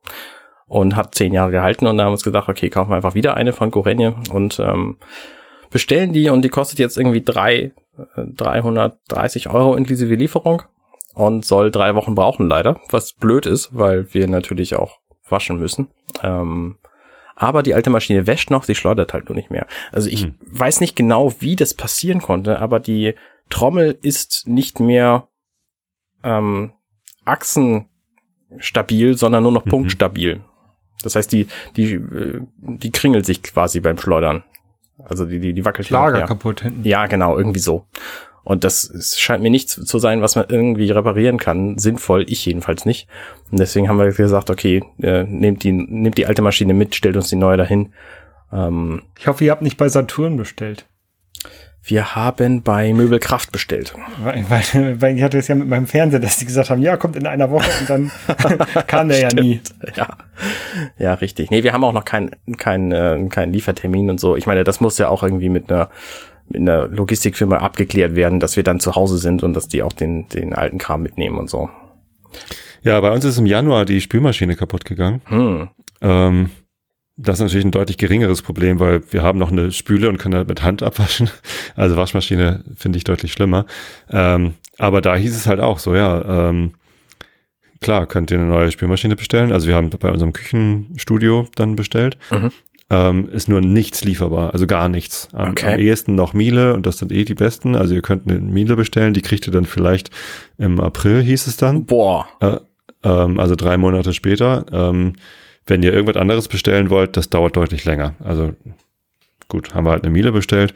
und 0.67 0.95
hat 0.95 1.13
zehn 1.15 1.33
Jahre 1.33 1.51
gehalten 1.51 1.85
und 1.85 1.97
dann 1.97 2.05
haben 2.05 2.11
wir 2.11 2.13
uns 2.13 2.23
gedacht, 2.23 2.47
okay, 2.49 2.69
kaufen 2.69 2.91
wir 2.91 2.95
einfach 2.95 3.13
wieder 3.13 3.35
eine 3.35 3.51
von 3.51 3.71
Gorenje 3.71 4.15
und 4.31 4.59
ähm, 4.59 4.97
bestellen 5.73 6.13
die 6.13 6.29
und 6.29 6.43
die 6.43 6.49
kostet 6.49 6.79
jetzt 6.79 6.97
irgendwie 6.97 7.21
drei, 7.21 7.71
äh, 8.15 8.23
330 8.27 9.49
Euro 9.49 9.75
inklusive 9.75 10.15
Lieferung 10.15 10.61
und 11.13 11.43
soll 11.45 11.69
drei 11.71 11.95
Wochen 11.95 12.15
brauchen 12.15 12.47
leider, 12.47 12.79
was 12.89 13.13
blöd 13.13 13.45
ist, 13.45 13.75
weil 13.77 14.13
wir 14.13 14.27
natürlich 14.27 14.75
auch 14.75 14.99
waschen 15.27 15.59
müssen. 15.59 15.87
Ähm, 16.21 16.77
aber 17.35 17.63
die 17.63 17.73
alte 17.73 17.89
Maschine 17.89 18.27
wäscht 18.27 18.51
noch, 18.51 18.63
sie 18.63 18.75
schleudert 18.75 19.13
halt 19.13 19.27
nur 19.27 19.35
nicht 19.35 19.49
mehr. 19.51 19.65
Also 19.91 20.09
ich 20.09 20.23
Hm. 20.23 20.35
weiß 20.45 20.79
nicht 20.81 20.95
genau, 20.95 21.33
wie 21.39 21.55
das 21.55 21.73
passieren 21.73 22.21
konnte, 22.21 22.59
aber 22.59 22.79
die 22.79 23.15
Trommel 23.49 23.97
ist 24.01 24.47
nicht 24.47 24.79
mehr 24.79 25.27
ähm, 26.23 26.71
achsenstabil, 27.25 29.17
sondern 29.17 29.43
nur 29.43 29.51
noch 29.51 29.65
Mhm. 29.65 29.69
punktstabil. 29.69 30.41
Das 31.03 31.15
heißt, 31.15 31.31
die, 31.31 31.47
die, 31.75 31.93
äh, 31.95 32.41
die 32.57 32.91
kringelt 32.91 33.25
sich 33.25 33.43
quasi 33.43 33.79
beim 33.81 33.97
Schleudern. 33.97 34.43
Also 35.05 35.25
die, 35.25 35.39
die, 35.39 35.53
die 35.53 35.65
wackelt 35.65 35.89
Lager 35.89 36.19
her. 36.19 36.27
kaputt 36.27 36.61
hinten. 36.61 36.83
Ja, 36.87 37.07
genau, 37.07 37.37
irgendwie 37.37 37.59
so. 37.59 37.85
Und 38.45 38.65
das 38.65 39.15
scheint 39.17 39.41
mir 39.41 39.49
nicht 39.49 39.69
zu 39.69 39.85
zu 39.85 39.99
sein, 39.99 40.21
was 40.21 40.35
man 40.35 40.45
irgendwie 40.49 40.91
reparieren 40.91 41.37
kann. 41.37 41.77
Sinnvoll, 41.77 42.25
ich 42.27 42.45
jedenfalls 42.45 42.85
nicht. 42.85 43.07
Und 43.51 43.59
deswegen 43.59 43.87
haben 43.87 43.99
wir 43.99 44.11
gesagt, 44.11 44.49
okay, 44.49 44.83
äh, 45.01 45.23
nehmt 45.23 45.63
die, 45.63 45.71
nehmt 45.71 46.17
die 46.17 46.25
alte 46.25 46.41
Maschine 46.41 46.73
mit, 46.73 46.93
stellt 46.93 47.15
uns 47.15 47.29
die 47.29 47.37
neue 47.37 47.55
dahin. 47.57 47.93
Ähm, 48.51 49.03
Ich 49.17 49.27
hoffe, 49.27 49.45
ihr 49.45 49.51
habt 49.51 49.61
nicht 49.61 49.77
bei 49.77 49.87
Saturn 49.87 50.35
bestellt. 50.35 50.85
Wir 51.85 52.15
haben 52.15 52.63
bei 52.63 52.93
Möbelkraft 52.93 53.51
bestellt. 53.51 53.93
Weil, 54.23 54.45
weil, 54.49 55.01
weil 55.01 55.17
ich 55.17 55.23
hatte 55.23 55.37
es 55.37 55.49
ja 55.49 55.55
mit 55.55 55.67
meinem 55.67 55.85
Fernseher, 55.85 56.21
dass 56.21 56.37
die 56.37 56.45
gesagt 56.45 56.69
haben, 56.69 56.81
ja, 56.81 56.95
kommt 56.95 57.17
in 57.17 57.27
einer 57.27 57.51
Woche 57.51 57.69
und 57.81 57.89
dann 57.89 58.11
kam 58.87 59.09
der 59.09 59.19
ja 59.19 59.29
nie. 59.33 59.59
Ja, 59.95 60.17
ja, 60.97 61.13
richtig. 61.15 61.51
Nee, 61.51 61.63
wir 61.63 61.73
haben 61.73 61.83
auch 61.83 61.91
noch 61.91 62.05
keinen 62.05 62.31
kein, 62.57 62.91
äh, 62.93 63.19
keinen 63.29 63.51
Liefertermin 63.51 64.09
und 64.09 64.19
so. 64.19 64.37
Ich 64.37 64.45
meine, 64.45 64.63
das 64.63 64.79
muss 64.79 64.97
ja 64.97 65.09
auch 65.09 65.23
irgendwie 65.23 65.49
mit 65.49 65.71
einer 65.71 65.89
mit 66.47 66.61
einer 66.61 66.87
Logistikfirma 66.87 67.57
abgeklärt 67.57 68.15
werden, 68.15 68.39
dass 68.39 68.55
wir 68.55 68.63
dann 68.63 68.79
zu 68.79 68.95
Hause 68.95 69.17
sind 69.17 69.43
und 69.43 69.53
dass 69.53 69.67
die 69.67 69.83
auch 69.83 69.93
den 69.93 70.29
den 70.29 70.53
alten 70.53 70.77
Kram 70.77 71.03
mitnehmen 71.03 71.37
und 71.37 71.49
so. 71.49 71.69
Ja, 72.81 72.99
bei 73.01 73.11
uns 73.11 73.25
ist 73.25 73.37
im 73.37 73.45
Januar 73.45 73.85
die 73.85 74.01
Spülmaschine 74.01 74.55
kaputt 74.55 74.85
gegangen. 74.85 75.21
Hm. 75.25 75.69
Ähm, 76.01 76.49
das 77.15 77.35
ist 77.37 77.41
natürlich 77.43 77.65
ein 77.65 77.71
deutlich 77.71 77.97
geringeres 77.97 78.41
Problem, 78.41 78.79
weil 78.79 79.01
wir 79.11 79.21
haben 79.21 79.37
noch 79.37 79.51
eine 79.51 79.71
Spüle 79.71 80.09
und 80.09 80.17
können 80.17 80.35
halt 80.35 80.47
mit 80.47 80.63
Hand 80.63 80.81
abwaschen. 80.83 81.29
Also 81.75 81.95
Waschmaschine 81.95 82.63
finde 82.75 82.97
ich 82.97 83.03
deutlich 83.03 83.33
schlimmer. 83.33 83.65
Ähm, 84.09 84.53
aber 84.77 85.01
da 85.01 85.15
hieß 85.15 85.35
es 85.35 85.47
halt 85.47 85.59
auch 85.59 85.79
so, 85.79 85.95
ja, 85.95 86.49
ähm, 86.49 86.73
klar, 87.81 88.07
könnt 88.07 88.31
ihr 88.31 88.39
eine 88.39 88.47
neue 88.47 88.71
Spülmaschine 88.71 89.15
bestellen. 89.15 89.51
Also 89.51 89.67
wir 89.67 89.75
haben 89.75 89.89
bei 89.89 90.09
unserem 90.11 90.33
Küchenstudio 90.33 91.47
dann 91.55 91.75
bestellt. 91.75 92.17
Mhm. 92.31 92.51
Ähm, 92.89 93.29
ist 93.29 93.47
nur 93.49 93.61
nichts 93.61 94.03
lieferbar, 94.03 94.53
also 94.53 94.67
gar 94.67 94.89
nichts. 94.89 95.29
Am, 95.33 95.51
Okay. 95.51 95.73
am 95.73 95.79
ehesten 95.79 96.15
noch 96.15 96.33
Miele 96.33 96.73
und 96.73 96.85
das 96.85 96.97
sind 96.97 97.11
eh 97.11 97.23
die 97.25 97.33
besten. 97.33 97.75
Also 97.75 97.95
ihr 97.95 98.01
könnt 98.01 98.29
eine 98.29 98.39
Miele 98.39 98.75
bestellen, 98.75 99.13
die 99.13 99.21
kriegt 99.21 99.47
ihr 99.47 99.53
dann 99.53 99.65
vielleicht 99.65 100.09
im 100.57 100.79
April, 100.79 101.21
hieß 101.21 101.47
es 101.47 101.57
dann. 101.57 101.85
Boah. 101.85 102.27
Äh, 102.39 102.57
ähm, 103.03 103.39
also 103.39 103.55
drei 103.55 103.77
Monate 103.77 104.13
später. 104.13 104.65
Wenn 105.65 105.83
ihr 105.83 105.93
irgendwas 105.93 106.17
anderes 106.17 106.47
bestellen 106.47 106.89
wollt, 106.89 107.15
das 107.17 107.29
dauert 107.29 107.55
deutlich 107.55 107.85
länger. 107.85 108.15
Also 108.23 108.53
gut, 109.47 109.73
haben 109.73 109.85
wir 109.85 109.91
halt 109.91 110.03
eine 110.03 110.11
Miele 110.11 110.31
bestellt 110.31 110.73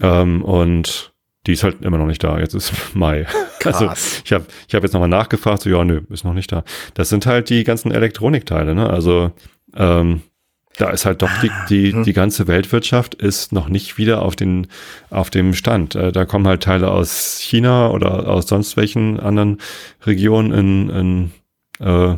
ähm, 0.00 0.42
und 0.42 1.12
die 1.46 1.52
ist 1.52 1.64
halt 1.64 1.82
immer 1.82 1.98
noch 1.98 2.06
nicht 2.06 2.22
da. 2.22 2.38
Jetzt 2.38 2.54
ist 2.54 2.72
Mai. 2.94 3.26
Also 3.64 3.86
Krass. 3.86 4.22
ich 4.24 4.32
habe 4.32 4.44
ich 4.68 4.74
hab 4.74 4.82
jetzt 4.82 4.92
nochmal 4.92 5.08
nachgefragt, 5.08 5.62
so 5.62 5.70
ja, 5.70 5.84
nö, 5.84 6.02
ist 6.10 6.24
noch 6.24 6.34
nicht 6.34 6.52
da. 6.52 6.64
Das 6.94 7.08
sind 7.08 7.26
halt 7.26 7.50
die 7.50 7.64
ganzen 7.64 7.92
Elektronikteile, 7.92 8.74
ne? 8.74 8.88
Also 8.88 9.32
ähm, 9.74 10.22
da 10.76 10.90
ist 10.90 11.04
halt 11.04 11.20
doch 11.20 11.30
die, 11.42 11.50
die, 11.68 11.92
hm. 11.92 12.04
die 12.04 12.12
ganze 12.12 12.46
Weltwirtschaft 12.46 13.14
ist 13.14 13.52
noch 13.52 13.68
nicht 13.68 13.98
wieder 13.98 14.22
auf 14.22 14.36
den 14.36 14.66
auf 15.10 15.28
dem 15.28 15.52
Stand. 15.52 15.94
Äh, 15.94 16.12
da 16.12 16.24
kommen 16.24 16.46
halt 16.46 16.62
Teile 16.62 16.90
aus 16.90 17.38
China 17.38 17.90
oder 17.90 18.28
aus 18.28 18.46
sonst 18.46 18.76
welchen 18.76 19.20
anderen 19.20 19.58
Regionen 20.06 20.52
in, 20.52 20.90
in 20.90 21.86
äh, 21.86 22.16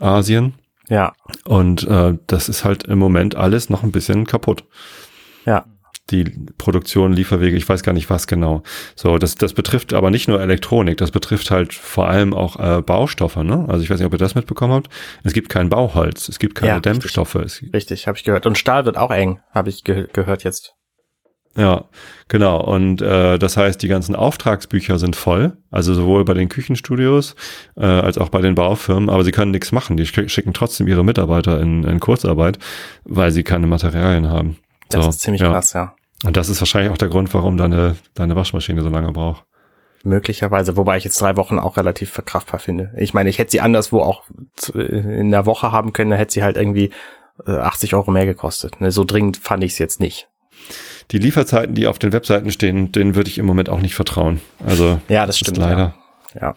Asien. 0.00 0.54
Ja. 0.88 1.12
Und 1.44 1.86
äh, 1.88 2.14
das 2.26 2.48
ist 2.48 2.64
halt 2.64 2.84
im 2.84 2.98
Moment 2.98 3.34
alles 3.34 3.70
noch 3.70 3.82
ein 3.82 3.92
bisschen 3.92 4.26
kaputt. 4.26 4.64
Ja. 5.46 5.64
Die 6.10 6.24
Produktion, 6.58 7.14
Lieferwege, 7.14 7.56
ich 7.56 7.66
weiß 7.66 7.82
gar 7.82 7.94
nicht 7.94 8.10
was 8.10 8.26
genau. 8.26 8.62
So, 8.94 9.16
das, 9.16 9.36
das 9.36 9.54
betrifft 9.54 9.94
aber 9.94 10.10
nicht 10.10 10.28
nur 10.28 10.38
Elektronik, 10.40 10.98
das 10.98 11.10
betrifft 11.10 11.50
halt 11.50 11.72
vor 11.72 12.08
allem 12.08 12.34
auch 12.34 12.58
äh, 12.60 12.82
Baustoffe, 12.82 13.36
ne? 13.36 13.64
Also 13.68 13.82
ich 13.82 13.88
weiß 13.88 14.00
nicht, 14.00 14.06
ob 14.06 14.12
ihr 14.12 14.18
das 14.18 14.34
mitbekommen 14.34 14.74
habt. 14.74 14.90
Es 15.22 15.32
gibt 15.32 15.48
kein 15.48 15.70
Bauholz, 15.70 16.28
es 16.28 16.38
gibt 16.38 16.56
keine 16.56 16.68
Ja, 16.68 16.74
richtig. 16.74 16.92
Dämpfstoffe. 16.92 17.36
Es, 17.36 17.62
Richtig, 17.72 18.06
habe 18.06 18.18
ich 18.18 18.24
gehört. 18.24 18.44
Und 18.44 18.58
Stahl 18.58 18.84
wird 18.84 18.98
auch 18.98 19.10
eng, 19.10 19.40
habe 19.52 19.70
ich 19.70 19.82
ge 19.82 20.06
gehört 20.12 20.44
jetzt. 20.44 20.74
Ja, 21.56 21.84
genau. 22.28 22.60
Und 22.64 23.00
äh, 23.00 23.38
das 23.38 23.56
heißt, 23.56 23.80
die 23.80 23.86
ganzen 23.88 24.16
Auftragsbücher 24.16 24.98
sind 24.98 25.14
voll, 25.14 25.56
also 25.70 25.94
sowohl 25.94 26.24
bei 26.24 26.34
den 26.34 26.48
Küchenstudios 26.48 27.36
äh, 27.76 27.84
als 27.84 28.18
auch 28.18 28.28
bei 28.28 28.40
den 28.40 28.54
Baufirmen, 28.56 29.08
aber 29.08 29.22
sie 29.22 29.30
können 29.30 29.52
nichts 29.52 29.70
machen. 29.70 29.96
Die 29.96 30.04
schick- 30.06 30.28
schicken 30.30 30.52
trotzdem 30.52 30.88
ihre 30.88 31.04
Mitarbeiter 31.04 31.60
in, 31.60 31.84
in 31.84 32.00
Kurzarbeit, 32.00 32.58
weil 33.04 33.30
sie 33.30 33.44
keine 33.44 33.68
Materialien 33.68 34.28
haben. 34.28 34.56
Das 34.88 35.04
So, 35.04 35.10
ist 35.10 35.20
ziemlich 35.20 35.42
ja. 35.42 35.50
krass, 35.50 35.72
ja. 35.74 35.94
Und 36.24 36.36
das 36.36 36.48
ist 36.48 36.60
wahrscheinlich 36.60 36.90
auch 36.90 36.98
der 36.98 37.08
Grund, 37.08 37.32
warum 37.34 37.56
deine, 37.56 37.96
deine 38.14 38.34
Waschmaschine 38.34 38.82
so 38.82 38.88
lange 38.88 39.12
braucht. 39.12 39.44
Möglicherweise, 40.02 40.76
wobei 40.76 40.96
ich 40.98 41.04
jetzt 41.04 41.20
drei 41.20 41.36
Wochen 41.36 41.58
auch 41.58 41.76
relativ 41.76 42.10
verkraftbar 42.10 42.60
finde. 42.60 42.92
Ich 42.96 43.14
meine, 43.14 43.30
ich 43.30 43.38
hätte 43.38 43.52
sie 43.52 43.60
anderswo 43.60 44.00
auch 44.00 44.24
in 44.74 45.30
der 45.30 45.46
Woche 45.46 45.72
haben 45.72 45.92
können, 45.92 46.10
da 46.10 46.16
hätte 46.16 46.32
sie 46.34 46.42
halt 46.42 46.56
irgendwie 46.56 46.90
äh, 47.46 47.52
80 47.52 47.94
Euro 47.94 48.10
mehr 48.10 48.26
gekostet. 48.26 48.80
Ne, 48.80 48.90
So 48.90 49.04
dringend 49.04 49.36
fand 49.38 49.64
ich 49.64 49.72
es 49.72 49.78
jetzt 49.78 50.00
nicht. 50.00 50.28
Die 51.10 51.18
Lieferzeiten, 51.18 51.74
die 51.74 51.86
auf 51.86 51.98
den 51.98 52.12
Webseiten 52.12 52.50
stehen, 52.50 52.92
denen 52.92 53.14
würde 53.14 53.28
ich 53.30 53.38
im 53.38 53.46
Moment 53.46 53.68
auch 53.68 53.80
nicht 53.80 53.94
vertrauen. 53.94 54.40
Also 54.64 55.00
Ja, 55.08 55.26
das 55.26 55.38
stimmt. 55.38 55.58
leider, 55.58 55.94
Ja. 56.34 56.40
ja. 56.40 56.54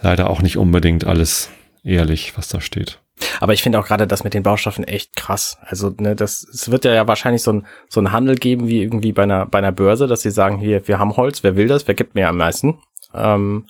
leider 0.00 0.30
auch 0.30 0.42
nicht 0.42 0.56
unbedingt 0.58 1.06
alles 1.06 1.50
ehrlich, 1.82 2.36
was 2.36 2.48
da 2.48 2.60
steht. 2.60 3.00
Aber 3.40 3.54
ich 3.54 3.62
finde 3.62 3.78
auch 3.78 3.86
gerade 3.86 4.06
das 4.06 4.24
mit 4.24 4.34
den 4.34 4.42
Baustoffen 4.42 4.84
echt 4.84 5.16
krass. 5.16 5.56
Also, 5.62 5.90
ne, 5.98 6.14
das, 6.14 6.46
es 6.52 6.70
wird 6.70 6.84
ja, 6.84 6.92
ja 6.92 7.08
wahrscheinlich 7.08 7.42
so 7.42 7.52
ein, 7.52 7.66
so 7.88 8.00
ein 8.00 8.12
Handel 8.12 8.34
geben 8.36 8.68
wie 8.68 8.82
irgendwie 8.82 9.12
bei 9.12 9.22
einer, 9.22 9.46
bei 9.46 9.58
einer 9.58 9.72
Börse, 9.72 10.06
dass 10.06 10.20
sie 10.20 10.30
sagen, 10.30 10.58
hier, 10.58 10.86
wir 10.86 10.98
haben 10.98 11.16
Holz, 11.16 11.42
wer 11.42 11.56
will 11.56 11.66
das, 11.66 11.88
wer 11.88 11.94
gibt 11.94 12.14
mir 12.14 12.28
am 12.28 12.36
meisten? 12.36 12.78
Ähm, 13.14 13.66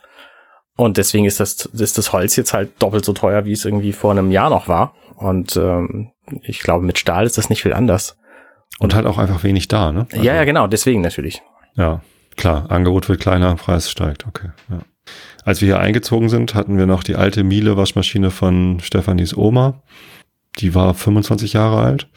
und 0.77 0.97
deswegen 0.97 1.25
ist 1.27 1.39
das, 1.41 1.67
ist 1.67 1.97
das 1.97 2.13
Holz 2.13 2.37
jetzt 2.37 2.53
halt 2.53 2.71
doppelt 2.81 3.05
so 3.05 3.13
teuer, 3.13 3.45
wie 3.45 3.53
es 3.53 3.65
irgendwie 3.65 3.93
vor 3.93 4.11
einem 4.11 4.31
Jahr 4.31 4.51
noch 4.51 4.67
war. 4.69 4.95
Und 5.15 5.57
ähm, 5.57 6.11
ich 6.43 6.59
glaube, 6.59 6.85
mit 6.85 6.99
Stahl 6.99 7.25
ist 7.25 7.39
das 7.39 7.49
nicht 7.49 7.63
viel 7.63 7.73
anders. 7.73 8.19
Und 8.79 8.95
halt 8.95 9.07
auch 9.07 9.19
einfach 9.19 9.43
wenig 9.43 9.69
da, 9.69 9.93
ne? 9.93 10.07
Also- 10.13 10.25
ja, 10.25 10.35
ja, 10.35 10.45
genau, 10.45 10.67
deswegen 10.67 11.01
natürlich. 11.01 11.43
Ja, 11.77 12.03
klar. 12.37 12.71
Angebot 12.71 13.09
wird 13.09 13.21
kleiner, 13.21 13.55
Preis 13.57 13.91
steigt. 13.91 14.27
Okay. 14.27 14.51
Ja. 14.69 14.81
Als 15.45 15.61
wir 15.61 15.67
hier 15.67 15.79
eingezogen 15.81 16.29
sind, 16.29 16.55
hatten 16.55 16.77
wir 16.77 16.87
noch 16.87 17.05
die 17.05 17.15
alte 17.17 17.45
Miele-Waschmaschine 17.45 18.31
von 18.31 18.81
Stefanis 18.81 19.37
Oma. 19.37 19.83
die 20.59 20.75
war 20.75 20.95
25 20.95 21.53
Jahre 21.53 21.83
alt. 21.83 22.09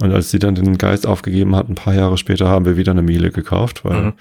Und 0.00 0.12
als 0.12 0.30
sie 0.30 0.38
dann 0.38 0.56
den 0.56 0.78
Geist 0.78 1.06
aufgegeben 1.06 1.54
hat, 1.54 1.68
ein 1.68 1.74
paar 1.76 1.94
Jahre 1.94 2.18
später 2.18 2.48
haben 2.48 2.64
wir 2.64 2.76
wieder 2.76 2.92
eine 2.92 3.02
Miele 3.02 3.30
gekauft, 3.30 3.84
weil 3.84 4.02
mhm. 4.02 4.12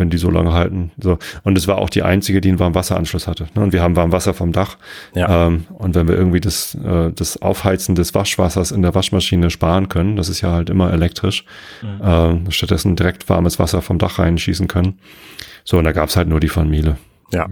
Wenn 0.00 0.10
die 0.10 0.18
so 0.18 0.30
lange 0.30 0.52
halten. 0.52 0.90
So. 0.98 1.18
Und 1.44 1.56
es 1.56 1.68
war 1.68 1.78
auch 1.78 1.90
die 1.90 2.02
einzige, 2.02 2.40
die 2.40 2.48
einen 2.48 2.58
Warmwasseranschluss 2.58 3.28
hatte. 3.28 3.46
Ne? 3.54 3.62
Und 3.62 3.72
wir 3.72 3.82
haben 3.82 3.94
Warmwasser 3.94 4.34
vom 4.34 4.50
Dach. 4.50 4.76
Ja. 5.14 5.46
Ähm, 5.46 5.66
und 5.70 5.94
wenn 5.94 6.08
wir 6.08 6.16
irgendwie 6.16 6.40
das, 6.40 6.74
äh, 6.74 7.12
das 7.12 7.40
Aufheizen 7.40 7.94
des 7.94 8.14
Waschwassers 8.14 8.72
in 8.72 8.82
der 8.82 8.94
Waschmaschine 8.94 9.50
sparen 9.50 9.88
können, 9.88 10.16
das 10.16 10.28
ist 10.28 10.40
ja 10.40 10.50
halt 10.50 10.70
immer 10.70 10.92
elektrisch, 10.92 11.44
mhm. 11.82 12.48
äh, 12.48 12.50
stattdessen 12.50 12.96
direkt 12.96 13.28
warmes 13.28 13.60
Wasser 13.60 13.82
vom 13.82 13.98
Dach 13.98 14.18
reinschießen 14.18 14.66
können. 14.66 14.98
So, 15.64 15.78
und 15.78 15.84
da 15.84 15.92
gab's 15.92 16.16
halt 16.16 16.28
nur 16.28 16.40
die 16.40 16.48
von 16.48 16.68
Miele. 16.68 16.96
Ja. 17.32 17.46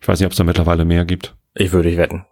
Ich 0.00 0.08
weiß 0.08 0.18
nicht, 0.18 0.26
ob 0.26 0.32
es 0.32 0.38
da 0.38 0.44
mittlerweile 0.44 0.84
mehr 0.84 1.04
gibt. 1.04 1.34
Ich 1.54 1.72
würde 1.72 1.88
ich 1.88 1.96
wetten. 1.96 2.26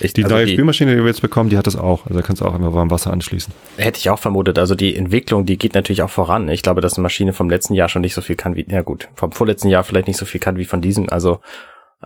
Ich, 0.00 0.12
die 0.12 0.24
also 0.24 0.36
neue 0.36 0.46
die, 0.46 0.52
Spülmaschine, 0.52 0.94
die 0.94 1.00
wir 1.00 1.06
jetzt 1.06 1.22
bekommen, 1.22 1.50
die 1.50 1.56
hat 1.56 1.66
das 1.66 1.76
auch. 1.76 2.06
Also 2.06 2.18
da 2.18 2.26
kannst 2.26 2.42
du 2.42 2.46
auch 2.46 2.54
immer 2.54 2.74
warm 2.74 2.90
Wasser 2.90 3.12
anschließen. 3.12 3.52
Hätte 3.76 3.98
ich 3.98 4.10
auch 4.10 4.18
vermutet. 4.18 4.58
Also 4.58 4.74
die 4.74 4.96
Entwicklung, 4.96 5.46
die 5.46 5.58
geht 5.58 5.74
natürlich 5.74 6.02
auch 6.02 6.10
voran. 6.10 6.48
Ich 6.48 6.62
glaube, 6.62 6.80
dass 6.80 6.94
eine 6.94 7.02
Maschine 7.02 7.32
vom 7.32 7.48
letzten 7.48 7.74
Jahr 7.74 7.88
schon 7.88 8.02
nicht 8.02 8.14
so 8.14 8.20
viel 8.20 8.36
kann 8.36 8.56
wie, 8.56 8.66
ja 8.68 8.82
gut, 8.82 9.08
vom 9.14 9.32
vorletzten 9.32 9.68
Jahr 9.68 9.84
vielleicht 9.84 10.08
nicht 10.08 10.18
so 10.18 10.26
viel 10.26 10.40
kann 10.40 10.56
wie 10.56 10.64
von 10.64 10.80
diesem. 10.80 11.08
Also 11.08 11.40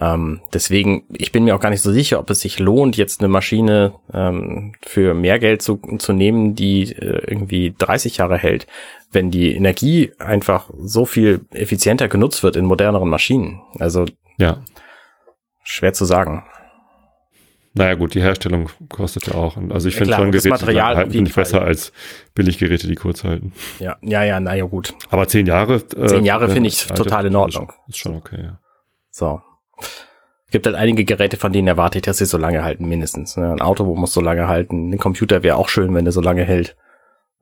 ähm, 0.01 0.41
deswegen, 0.53 1.05
ich 1.12 1.32
bin 1.32 1.45
mir 1.45 1.57
auch 1.57 1.61
gar 1.61 1.70
nicht 1.70 1.82
so 1.82 1.91
sicher, 1.91 2.20
ob 2.20 2.30
es 2.30 2.41
sich 2.41 2.59
lohnt, 2.59 2.97
jetzt 2.97 3.20
eine 3.20 3.28
Maschine 3.28 3.95
ähm, 4.12 4.74
für 4.82 5.14
mehr 5.14 5.39
Geld 5.39 5.62
zu, 5.62 5.80
zu 5.99 6.12
nehmen, 6.12 6.55
die 6.55 6.93
äh, 6.93 7.22
irgendwie 7.26 7.74
30 7.76 8.18
Jahre 8.18 8.39
hält, 8.39 8.66
wenn 9.11 9.30
die 9.30 9.55
Energie 9.55 10.12
einfach 10.18 10.70
so 10.78 11.05
viel 11.05 11.41
effizienter 11.53 12.09
genutzt 12.09 12.43
wird 12.43 12.55
in 12.55 12.64
moderneren 12.64 13.09
Maschinen. 13.09 13.61
Also 13.78 14.05
ja. 14.39 14.62
schwer 15.64 15.93
zu 15.95 16.05
sagen. 16.05 16.45
Naja 17.79 17.95
gut, 17.95 18.14
die 18.14 18.20
Herstellung 18.20 18.68
kostet 18.89 19.26
ja 19.29 19.35
auch. 19.35 19.57
Also 19.70 19.89
ich 19.89 19.97
finde 19.97 20.14
schon 20.14 20.31
Geräte, 20.31 20.49
Material 20.49 20.93
die 20.93 20.99
halten, 20.99 21.11
finde 21.12 21.31
ich 21.31 21.37
besser 21.37 21.62
als 21.62 21.93
Billiggeräte, 22.35 22.87
die 22.87 22.95
kurz 22.95 23.24
halten. 23.24 23.53
Ja, 23.79 23.97
ja, 24.03 24.22
ja, 24.24 24.41
naja 24.41 24.64
gut. 24.64 24.95
Aber 25.11 25.29
zehn 25.29 25.47
Jahre. 25.47 25.83
Äh, 25.97 26.07
zehn 26.07 26.24
Jahre 26.24 26.47
äh, 26.47 26.51
finde 26.51 26.68
ich 26.68 26.83
Alter, 26.91 27.05
total 27.05 27.26
in 27.26 27.37
Ordnung. 27.37 27.72
Ist 27.89 27.99
schon 27.99 28.16
okay, 28.16 28.43
ja. 28.43 28.59
So. 29.11 29.41
Gibt 30.51 30.66
halt 30.66 30.76
einige 30.76 31.05
Geräte, 31.05 31.37
von 31.37 31.53
denen 31.53 31.68
erwarte 31.68 31.99
ich, 31.99 32.03
dass 32.03 32.18
sie 32.18 32.24
so 32.24 32.39
lange 32.39 32.62
halten, 32.62 32.89
mindestens. 32.89 33.37
Ne? 33.37 33.53
Ein 33.53 33.61
Auto 33.61 33.85
muss 33.95 34.14
so 34.14 34.20
lange 34.20 34.49
halten. 34.49 34.93
Ein 34.93 34.99
Computer 34.99 35.43
wäre 35.43 35.57
auch 35.57 35.68
schön, 35.68 35.95
wenn 35.95 36.05
der 36.05 36.12
so 36.12 36.22
lange 36.22 36.43
hält. 36.43 36.76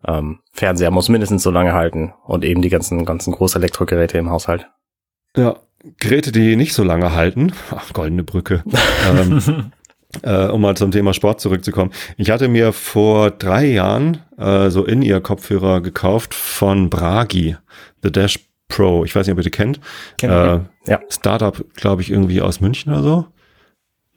Ähm, 0.07 0.41
Fernseher 0.53 0.91
muss 0.91 1.09
mindestens 1.09 1.43
so 1.43 1.51
lange 1.51 1.72
halten. 1.72 2.14
Und 2.24 2.45
eben 2.45 2.62
die 2.62 2.68
ganzen, 2.68 3.05
ganzen 3.05 3.32
Großelektrogeräte 3.32 4.18
im 4.18 4.30
Haushalt. 4.30 4.68
Ja, 5.37 5.57
Geräte, 5.99 6.32
die 6.32 6.57
nicht 6.57 6.74
so 6.74 6.82
lange 6.82 7.12
halten. 7.12 7.53
Ach, 7.70 7.93
goldene 7.93 8.24
Brücke. 8.24 8.64
ähm, 9.09 9.70
äh, 10.22 10.46
um 10.46 10.61
mal 10.61 10.76
zum 10.76 10.90
Thema 10.90 11.12
Sport 11.14 11.40
zurückzukommen. 11.40 11.92
Ich 12.16 12.30
hatte 12.30 12.48
mir 12.48 12.72
vor 12.72 13.30
drei 13.30 13.66
Jahren 13.66 14.18
äh, 14.38 14.70
so 14.70 14.84
In-Ear-Kopfhörer 14.84 15.80
gekauft 15.80 16.34
von 16.34 16.90
Bragi, 16.90 17.57
The 18.02 18.12
Dash 18.12 18.38
Pro. 18.68 19.04
Ich 19.04 19.14
weiß 19.14 19.26
nicht, 19.26 19.32
ob 19.32 19.38
ihr 19.38 19.44
die 19.44 19.50
kennt. 19.50 19.80
Kennt 20.18 20.32
äh, 20.32 20.90
ja. 20.90 21.00
Startup, 21.09 21.64
glaube 21.74 22.02
ich, 22.02 22.11
irgendwie 22.11 22.40
aus 22.40 22.61
München 22.61 22.92
oder 22.92 23.02
so. 23.02 23.26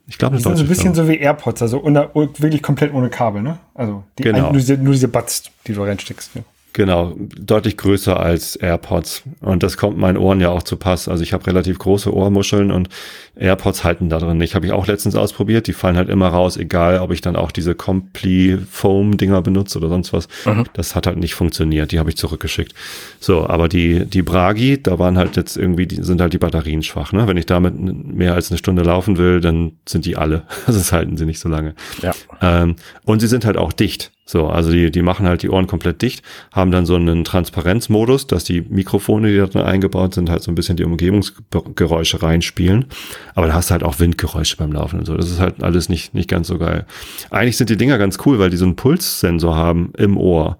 Ich 0.07 0.17
glaube, 0.17 0.37
das 0.37 0.45
ist 0.45 0.57
so 0.57 0.63
ein 0.63 0.67
bisschen 0.67 0.95
so 0.95 1.07
wie 1.07 1.17
AirPods, 1.17 1.61
also 1.61 1.83
ohne, 1.83 2.09
wirklich 2.13 2.63
komplett 2.63 2.93
ohne 2.93 3.09
Kabel, 3.09 3.43
ne? 3.43 3.59
Also 3.75 4.03
die, 4.17 4.23
genau. 4.23 4.45
nur, 4.45 4.53
diese, 4.53 4.75
nur 4.75 4.93
diese 4.93 5.07
Buds, 5.07 5.43
die 5.67 5.73
du 5.73 5.83
reinsteckst. 5.83 6.31
Ja. 6.33 6.41
Genau, 6.73 7.15
deutlich 7.17 7.77
größer 7.77 8.19
als 8.19 8.55
AirPods. 8.55 9.23
Und 9.41 9.63
das 9.63 9.75
kommt 9.75 9.97
meinen 9.97 10.17
Ohren 10.17 10.39
ja 10.39 10.49
auch 10.49 10.61
zu 10.61 10.77
Pass. 10.77 11.07
Also 11.07 11.23
ich 11.23 11.33
habe 11.33 11.47
relativ 11.47 11.79
große 11.79 12.13
Ohrmuscheln 12.13 12.71
und 12.71 12.89
AirPods 13.35 13.83
halten 13.83 14.09
da 14.09 14.19
drin 14.19 14.37
nicht. 14.37 14.53
Habe 14.53 14.67
ich 14.67 14.71
auch 14.71 14.85
letztens 14.85 15.15
ausprobiert. 15.15 15.65
Die 15.65 15.73
fallen 15.73 15.97
halt 15.97 16.09
immer 16.09 16.27
raus, 16.27 16.57
egal 16.57 16.99
ob 16.99 17.11
ich 17.11 17.21
dann 17.21 17.35
auch 17.35 17.51
diese 17.51 17.73
Compli 17.73 18.59
Foam 18.69 19.17
Dinger 19.17 19.41
benutze 19.41 19.79
oder 19.79 19.89
sonst 19.89 20.13
was. 20.13 20.27
Mhm. 20.45 20.65
Das 20.73 20.95
hat 20.95 21.07
halt 21.07 21.17
nicht 21.17 21.33
funktioniert. 21.33 21.91
Die 21.91 21.97
habe 21.97 22.09
ich 22.09 22.17
zurückgeschickt. 22.17 22.73
So, 23.19 23.47
aber 23.47 23.67
die, 23.67 24.05
die 24.05 24.21
Bragi, 24.21 24.81
da 24.81 24.99
waren 24.99 25.17
halt 25.17 25.37
jetzt 25.37 25.57
irgendwie, 25.57 25.87
die 25.87 26.03
sind 26.03 26.21
halt 26.21 26.33
die 26.33 26.37
Batterien 26.37 26.83
schwach. 26.83 27.13
Ne? 27.13 27.27
Wenn 27.27 27.37
ich 27.37 27.47
damit 27.47 27.79
mehr 27.79 28.35
als 28.35 28.51
eine 28.51 28.59
Stunde 28.59 28.83
laufen 28.83 29.17
will, 29.17 29.41
dann 29.41 29.71
sind 29.87 30.05
die 30.05 30.17
alle. 30.17 30.43
Also 30.67 30.77
das 30.79 30.91
halten 30.91 31.17
sie 31.17 31.25
nicht 31.25 31.39
so 31.39 31.49
lange. 31.49 31.73
Ja. 32.03 32.11
Ähm, 32.41 32.75
und 33.05 33.21
sie 33.21 33.27
sind 33.27 33.45
halt 33.45 33.57
auch 33.57 33.73
dicht. 33.73 34.11
So, 34.29 34.45
also 34.45 34.71
die, 34.71 34.91
die 34.91 35.01
machen 35.01 35.27
halt 35.27 35.41
die 35.41 35.49
Ohren 35.49 35.65
komplett 35.65 36.03
dicht, 36.03 36.23
haben 36.53 36.69
dann 36.69 36.85
so 36.85 36.93
einen 36.93 37.23
Transparenzmodus, 37.23 38.27
dass 38.27 38.43
die 38.43 38.61
Mikrofone, 38.61 39.29
die 39.31 39.37
da 39.37 39.47
drin 39.47 39.63
eingebaut 39.63 40.13
sind, 40.13 40.29
halt 40.29 40.43
so 40.43 40.51
ein 40.51 40.55
bisschen 40.55 40.77
die 40.77 40.83
Umgebungsgeräusche 40.83 42.21
reinspielen. 42.21 42.85
Aber 43.33 43.47
da 43.47 43.53
hast 43.53 43.69
du 43.69 43.71
halt 43.71 43.81
auch 43.81 43.99
Windgeräusche 43.99 44.55
beim 44.55 44.71
Laufen 44.71 44.99
und 44.99 45.05
so. 45.05 45.17
Das 45.17 45.31
ist 45.31 45.39
halt 45.39 45.63
alles 45.63 45.89
nicht, 45.89 46.13
nicht 46.13 46.29
ganz 46.29 46.47
so 46.47 46.59
geil. 46.59 46.85
Eigentlich 47.31 47.57
sind 47.57 47.71
die 47.71 47.77
Dinger 47.77 47.97
ganz 47.97 48.19
cool, 48.23 48.37
weil 48.37 48.51
die 48.51 48.57
so 48.57 48.65
einen 48.65 48.75
Pulssensor 48.75 49.55
haben 49.55 49.93
im 49.97 50.15
Ohr 50.15 50.59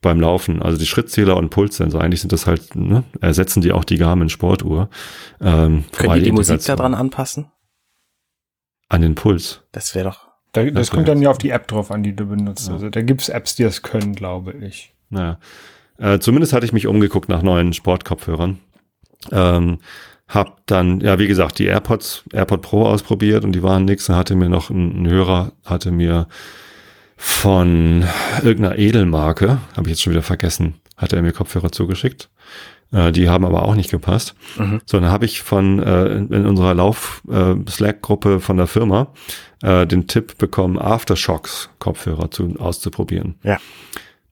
beim 0.00 0.18
Laufen. 0.18 0.62
Also 0.62 0.78
die 0.78 0.86
Schrittzähler 0.86 1.36
und 1.36 1.50
Pulssensor. 1.50 2.00
Eigentlich 2.00 2.22
sind 2.22 2.32
das 2.32 2.46
halt, 2.46 2.74
ne, 2.74 3.04
ersetzen 3.20 3.60
die 3.60 3.72
auch 3.72 3.84
die 3.84 3.98
Garmin 3.98 4.30
Sportuhr. 4.30 4.88
Ähm, 5.42 5.84
Können 5.92 6.14
die 6.14 6.22
die 6.22 6.32
Musik 6.32 6.64
da 6.64 6.74
dran 6.74 6.94
anpassen? 6.94 7.52
An 8.88 9.02
den 9.02 9.14
Puls. 9.14 9.60
Das 9.72 9.94
wäre 9.94 10.06
doch 10.06 10.29
da, 10.52 10.64
das, 10.64 10.72
das 10.72 10.90
kommt 10.90 11.08
dann 11.08 11.22
ja 11.22 11.30
auf 11.30 11.38
die 11.38 11.50
App 11.50 11.68
drauf 11.68 11.90
an, 11.90 12.02
die 12.02 12.14
du 12.14 12.26
benutzt. 12.26 12.68
Ja. 12.68 12.74
Also 12.74 12.90
da 12.90 13.02
gibt's 13.02 13.28
Apps, 13.28 13.54
die 13.54 13.62
das 13.62 13.82
können, 13.82 14.14
glaube 14.14 14.52
ich. 14.52 14.92
Naja. 15.08 15.38
Äh, 15.98 16.18
zumindest 16.18 16.52
hatte 16.52 16.66
ich 16.66 16.72
mich 16.72 16.86
umgeguckt 16.86 17.28
nach 17.28 17.42
neuen 17.42 17.72
Sportkopfhörern. 17.72 18.58
Ähm, 19.30 19.78
hab 20.28 20.64
dann, 20.66 21.00
ja, 21.00 21.18
wie 21.18 21.26
gesagt, 21.26 21.58
die 21.58 21.66
AirPods, 21.66 22.24
AirPod 22.32 22.62
Pro 22.62 22.86
ausprobiert 22.86 23.44
und 23.44 23.52
die 23.52 23.62
waren 23.62 23.84
nix. 23.84 24.06
Dann 24.06 24.16
hatte 24.16 24.36
mir 24.36 24.48
noch 24.48 24.70
ein, 24.70 25.02
ein 25.02 25.08
Hörer, 25.08 25.52
hatte 25.64 25.90
mir 25.90 26.28
von 27.16 28.04
irgendeiner 28.42 28.78
Edelmarke, 28.78 29.58
habe 29.76 29.88
ich 29.88 29.90
jetzt 29.90 30.02
schon 30.02 30.12
wieder 30.12 30.22
vergessen, 30.22 30.76
hat 30.96 31.12
er 31.12 31.20
mir 31.20 31.32
Kopfhörer 31.32 31.70
zugeschickt. 31.70 32.30
Äh, 32.92 33.12
die 33.12 33.28
haben 33.28 33.44
aber 33.44 33.62
auch 33.62 33.74
nicht 33.74 33.90
gepasst. 33.90 34.34
Mhm. 34.58 34.80
So, 34.84 34.98
dann 35.00 35.10
habe 35.10 35.24
ich 35.24 35.42
von 35.42 35.78
äh, 35.80 36.06
in, 36.06 36.28
in 36.30 36.46
unserer 36.46 36.74
Lauf-Slack-Gruppe 36.74 38.34
äh, 38.36 38.40
von 38.40 38.56
der 38.56 38.66
Firma 38.66 39.08
äh, 39.62 39.86
den 39.86 40.06
Tipp 40.06 40.38
bekommen, 40.38 40.78
Aftershocks-Kopfhörer 40.78 42.30
zu, 42.30 42.54
auszuprobieren. 42.58 43.36
Ja. 43.42 43.58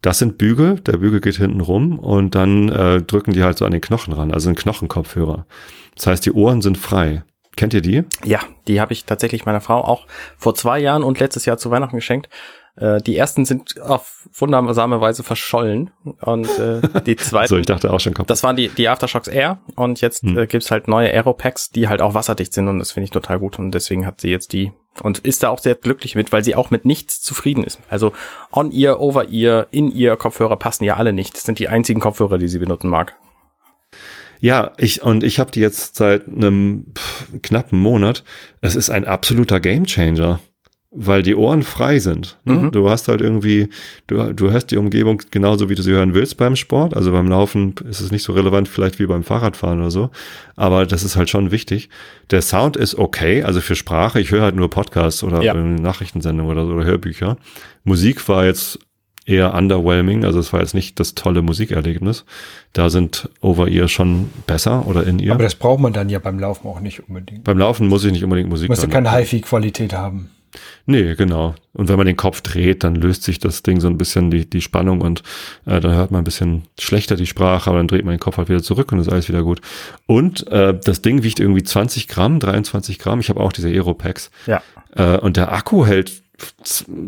Das 0.01 0.19
sind 0.19 0.39
Bügel, 0.39 0.81
der 0.81 0.99
Bügel 0.99 1.21
geht 1.21 1.37
hinten 1.37 1.61
rum 1.61 1.99
und 1.99 2.35
dann 2.35 2.69
äh, 2.69 3.03
drücken 3.03 3.33
die 3.33 3.43
halt 3.43 3.59
so 3.59 3.65
an 3.65 3.73
den 3.73 3.81
Knochen 3.81 4.13
ran, 4.13 4.33
also 4.33 4.49
ein 4.49 4.55
Knochenkopfhörer. 4.55 5.45
Das 5.97 6.07
heißt, 6.07 6.25
die 6.27 6.33
Ohren 6.33 6.63
sind 6.63 6.79
frei. 6.79 7.25
Kennt 7.57 7.75
ihr 7.75 7.81
die? 7.81 8.05
Ja, 8.25 8.39
die 8.69 8.81
habe 8.81 8.93
ich 8.93 9.05
tatsächlich 9.05 9.45
meiner 9.45 9.61
Frau 9.61 9.83
auch 9.83 10.07
vor 10.37 10.55
zwei 10.55 10.79
Jahren 10.79 11.03
und 11.03 11.19
letztes 11.19 11.45
Jahr 11.45 11.59
zu 11.59 11.73
Weihnachten 11.73 11.97
geschenkt. 11.97 12.29
Äh, 12.81 13.01
die 13.03 13.17
ersten 13.17 13.45
sind 13.45 13.81
auf 13.81 14.29
wundersame 14.33 15.01
Weise 15.01 15.23
verschollen 15.23 15.91
und 16.21 16.47
äh, 16.59 16.81
die 17.05 17.17
zweiten. 17.17 17.49
so, 17.49 17.57
ich 17.57 17.67
dachte 17.67 17.93
auch 17.93 18.01
schon 18.01 18.15
kaputt. 18.15 18.31
Das 18.31 18.43
waren 18.43 18.57
die, 18.57 18.69
die 18.69 18.89
Aftershocks 18.89 19.29
Air 19.29 19.59
und 19.75 20.01
jetzt 20.01 20.23
hm. 20.23 20.39
äh, 20.39 20.47
gibt's 20.47 20.71
halt 20.71 20.87
neue 20.87 21.13
Aeropacks, 21.13 21.71
die 21.71 21.89
halt 21.89 22.01
auch 22.01 22.15
wasserdicht 22.15 22.53
sind 22.53 22.69
und 22.69 22.79
das 22.79 22.93
finde 22.93 23.05
ich 23.05 23.11
total 23.11 23.39
gut 23.39 23.59
und 23.59 23.73
deswegen 23.73 24.07
hat 24.07 24.21
sie 24.21 24.31
jetzt 24.31 24.53
die 24.53 24.73
und 25.03 25.19
ist 25.19 25.43
da 25.43 25.49
auch 25.49 25.59
sehr 25.59 25.75
glücklich 25.75 26.15
mit, 26.15 26.33
weil 26.33 26.45
sie 26.45 26.55
auch 26.55 26.71
mit 26.71 26.85
nichts 26.85 27.21
zufrieden 27.21 27.65
ist. 27.65 27.81
Also 27.89 28.13
On-Ear, 28.53 29.01
Over-Ear, 29.01 29.69
In-Ear 29.71 30.17
Kopfhörer 30.17 30.57
passen 30.57 30.85
ja 30.85 30.97
alle 30.97 31.13
nicht. 31.13 31.37
Das 31.37 31.45
sind 31.45 31.59
die 31.59 31.69
einzigen 31.69 32.01
Kopfhörer, 32.01 32.39
die 32.39 32.49
sie 32.49 32.59
benutzen 32.59 32.89
mag. 32.89 33.17
Ja, 34.41 34.73
ich 34.77 35.03
und 35.03 35.25
ich 35.25 35.41
habe 35.41 35.51
die 35.51 35.61
jetzt 35.61 35.97
seit 35.97 36.29
einem 36.29 36.87
pff, 36.97 37.27
knappen 37.43 37.81
Monat. 37.81 38.25
Es 38.61 38.77
ist 38.77 38.91
ein 38.91 39.05
absoluter 39.05 39.59
Gamechanger 39.59 40.41
weil 40.91 41.23
die 41.23 41.35
Ohren 41.35 41.63
frei 41.63 41.99
sind. 41.99 42.39
Ne? 42.45 42.55
Mhm. 42.55 42.71
Du 42.71 42.89
hast 42.89 43.09
halt 43.09 43.21
irgendwie, 43.21 43.69
du, 44.07 44.33
du 44.33 44.51
hörst 44.51 44.71
die 44.71 44.79
Umgebung 44.79 45.21
genauso, 45.31 45.69
wie 45.69 45.75
du 45.75 45.83
sie 45.83 45.93
hören 45.93 46.15
willst 46.15 46.39
beim 46.39 46.57
Sport. 46.57 46.97
Also 46.97 47.13
beim 47.13 47.29
Laufen 47.29 47.75
ist 47.89 48.01
es 48.01 48.11
nicht 48.11 48.23
so 48.23 48.33
relevant 48.33 48.69
vielleicht 48.69 48.99
wie 48.99 49.07
beim 49.07 49.23
Fahrradfahren 49.23 49.81
oder 49.81 49.91
so, 49.91 50.11
aber 50.57 50.87
das 50.87 51.03
ist 51.03 51.17
halt 51.17 51.29
schon 51.29 51.51
wichtig. 51.51 51.91
Der 52.31 52.41
Sound 52.41 52.77
ist 52.77 52.95
okay, 52.95 53.43
also 53.43 53.61
für 53.61 53.77
Sprache. 53.77 54.19
Ich 54.19 54.31
höre 54.31 54.43
halt 54.43 54.57
nur 54.57 54.71
Podcasts 54.71 55.23
oder 55.23 55.43
ja. 55.43 55.53
Nachrichtensendungen 55.53 56.51
oder, 56.51 56.67
so, 56.67 56.73
oder 56.73 56.85
Hörbücher. 56.85 57.37
Musik 57.85 58.27
war 58.27 58.47
jetzt 58.47 58.79
eher 59.27 59.53
underwhelming, 59.53 60.25
also 60.25 60.41
es 60.41 60.55
war 60.55 60.61
jetzt 60.61 60.75
nicht 60.75 60.99
das 60.99 61.15
tolle 61.15 61.43
Musikerlebnis. 61.43 62.25
Da 62.73 62.89
sind 62.89 63.29
Over-Ear 63.43 63.89
schon 63.89 64.31
besser 64.47 64.87
oder 64.87 65.07
in 65.07 65.19
ihr. 65.19 65.33
Aber 65.33 65.43
das 65.43 65.55
braucht 65.55 65.81
man 65.81 65.93
dann 65.93 66.09
ja 66.09 66.19
beim 66.19 66.39
Laufen 66.39 66.67
auch 66.67 66.81
nicht 66.81 67.07
unbedingt. 67.07 67.45
Beim 67.45 67.59
Laufen 67.59 67.89
muss 67.89 68.05
ich 68.07 68.13
nicht 68.13 68.25
unbedingt 68.25 68.49
Musik 68.49 68.71
Musst 68.71 68.83
du 68.83 68.89
keine 68.89 69.13
HiFi-Qualität 69.13 69.93
haben. 69.93 70.31
Nee, 70.87 71.15
genau. 71.15 71.55
Und 71.73 71.89
wenn 71.89 71.97
man 71.97 72.07
den 72.07 72.17
Kopf 72.17 72.41
dreht, 72.41 72.85
dann 72.85 72.95
löst 72.95 73.23
sich 73.23 73.39
das 73.39 73.63
Ding 73.63 73.81
so 73.81 73.89
ein 73.89 73.99
bisschen 73.99 74.31
die, 74.31 74.49
die 74.49 74.61
Spannung 74.61 75.01
und 75.01 75.23
äh, 75.67 75.81
dann 75.81 75.95
hört 75.95 76.11
man 76.11 76.23
ein 76.23 76.25
bisschen 76.25 76.65
schlechter 76.79 77.17
die 77.17 77.27
Sprache, 77.27 77.71
aber 77.71 77.79
dann 77.79 77.89
dreht 77.89 78.05
man 78.05 78.15
den 78.15 78.21
Kopf 78.21 78.37
halt 78.39 78.49
wieder 78.49 78.63
zurück 78.63 78.93
und 78.93 78.99
ist 78.99 79.09
alles 79.09 79.29
wieder 79.29 79.43
gut. 79.43 79.61
Und 80.07 80.47
äh, 80.49 80.79
das 80.79 81.03
Ding 81.03 81.23
wiegt 81.23 81.41
irgendwie 81.41 81.63
20 81.63 82.09
Gramm, 82.09 82.41
23 82.41 82.99
Gramm. 82.99 83.21
Ich 83.21 83.29
habe 83.29 83.41
auch 83.41 83.53
diese 83.53 83.69
Aero-Packs. 83.69 84.31
Ja. 84.47 84.63
Äh, 84.95 85.19
und 85.19 85.37
der 85.37 85.53
Akku 85.53 85.87
hält 85.87 86.23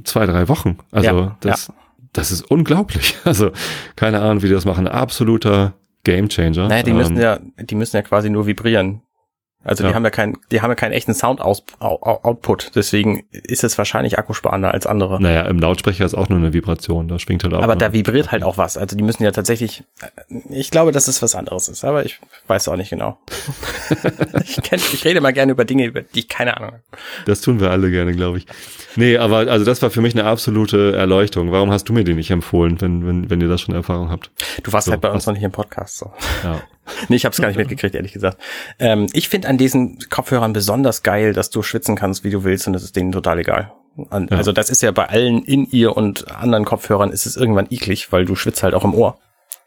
zwei, 0.05 0.27
drei 0.27 0.49
Wochen. 0.49 0.79
Also 0.91 1.09
ja, 1.09 1.37
das, 1.41 1.69
ja. 1.69 1.75
das 2.13 2.33
ist 2.33 2.51
unglaublich. 2.51 3.17
Also 3.25 3.53
keine 3.97 4.21
Ahnung, 4.21 4.43
wie 4.43 4.49
die 4.49 4.55
das 4.55 4.65
machen. 4.65 4.89
Absoluter 4.89 5.75
Gamechanger. 6.05 6.69
Naja, 6.69 6.83
die 6.83 6.91
ähm, 6.91 6.97
müssen 6.97 7.21
ja, 7.21 7.39
die 7.59 7.75
müssen 7.75 7.97
ja 7.97 8.03
quasi 8.03 8.31
nur 8.31 8.47
vibrieren 8.47 9.03
Also 9.63 9.85
Ja. 9.85 9.91
die 9.91 9.95
haben 9.95 10.05
ja 10.05 10.11
keinen, 10.11 10.39
die 10.51 10.63
haben 10.63 10.71
ja 10.71 10.75
keinen 10.75 10.93
echten 10.93 11.13
Sound-Output. 11.13 12.73
Deswegen 12.75 13.25
ist 13.31 13.63
es 13.63 13.77
wahrscheinlich 13.77 14.19
akkusparender 14.19 14.73
als 14.73 14.87
andere. 14.87 15.21
Naja, 15.21 15.43
im 15.43 15.59
Lautsprecher 15.59 16.05
ist 16.07 16.15
auch 16.15 16.29
nur 16.31 16.39
eine 16.39 16.53
Vibration, 16.55 17.09
da 17.09 17.19
schwingt 17.19 17.45
halt 17.45 17.53
auch. 17.55 17.63
Aber 17.63 17.77
da 17.77 17.93
vibriert 17.93 18.33
halt 18.33 18.43
auch 18.43 18.57
was. 18.57 18.79
Also 18.79 18.97
die 18.97 19.03
müssen 19.05 19.23
ja 19.23 19.33
tatsächlich. 19.33 19.85
Ich 20.49 20.71
glaube, 20.71 20.93
dass 20.93 21.09
es 21.09 21.21
was 21.21 21.35
anderes 21.35 21.69
ist, 21.69 21.85
aber 21.85 22.05
ich 22.07 22.19
weiß 22.47 22.69
auch 22.69 22.77
nicht 22.77 22.91
genau. 22.91 23.19
ich, 24.45 24.57
kenn, 24.63 24.79
ich 24.79 25.05
rede 25.05 25.21
mal 25.21 25.33
gerne 25.33 25.53
über 25.53 25.65
Dinge, 25.67 25.85
über 25.85 26.01
die 26.03 26.21
ich 26.21 26.29
keine 26.29 26.57
Ahnung 26.57 26.71
habe. 26.73 26.83
Das 27.27 27.43
tun 27.43 27.61
wir 27.61 27.71
alle 27.71 27.91
gerne, 27.91 28.13
glaube 28.15 28.39
ich. 28.39 28.47
Nee, 28.97 29.19
aber 29.19 29.39
also 29.51 29.65
das 29.67 29.83
war 29.83 29.91
für 29.91 30.01
mich 30.01 30.15
eine 30.15 30.25
absolute 30.25 30.97
Erleuchtung. 30.97 31.53
Warum 31.53 31.71
hast 31.71 31.89
du 31.89 31.93
mir 31.93 32.05
den 32.05 32.17
nicht 32.17 32.31
empfohlen, 32.31 32.81
wenn, 32.81 33.07
wenn, 33.07 33.29
wenn 33.31 33.41
ihr 33.41 33.49
das 33.49 33.61
schon 33.61 33.75
Erfahrung 33.75 34.11
habt? 34.11 34.31
Du 34.63 34.73
warst 34.73 34.87
So, 34.87 34.93
halt 34.93 35.01
bei 35.03 35.11
uns 35.11 35.27
noch 35.27 35.35
nicht 35.35 35.43
im 35.43 35.53
Podcast. 35.53 35.99
So. 35.99 36.13
Ja. 36.43 36.61
Nee, 37.09 37.17
ich 37.17 37.25
habe 37.25 37.33
es 37.33 37.41
gar 37.41 37.49
nicht 37.49 37.57
mitgekriegt, 37.57 37.95
ehrlich 37.95 38.13
gesagt. 38.13 38.39
Ähm, 38.79 39.07
ich 39.13 39.29
finde 39.29 39.49
an 39.49 39.59
diesen 39.59 39.99
Kopfhörern 40.11 40.53
besonders 40.53 41.03
geil, 41.03 41.33
dass 41.33 41.51
du 41.51 41.63
schwitzen 41.63 41.97
kannst, 41.97 42.25
wie 42.25 42.31
du 42.31 42.45
willst, 42.45 42.67
und 42.67 42.73
das 42.73 42.83
ist 42.83 42.97
denen 42.97 43.13
total 43.13 43.39
egal. 43.39 43.73
An, 44.11 44.29
Ja. 44.31 44.37
Also 44.37 44.53
das 44.53 44.71
ist 44.71 44.83
ja 44.83 44.91
bei 44.93 45.09
allen 45.09 45.43
in 45.45 45.67
ihr 45.67 45.97
und 45.97 46.31
anderen 46.31 46.65
Kopfhörern 46.65 47.11
ist 47.11 47.27
es 47.27 47.37
irgendwann 47.37 47.67
eklig, 47.71 48.13
weil 48.13 48.25
du 48.25 48.35
schwitzt 48.35 48.63
halt 48.63 48.75
auch 48.75 48.85
im 48.85 48.95
Ohr. 48.95 49.19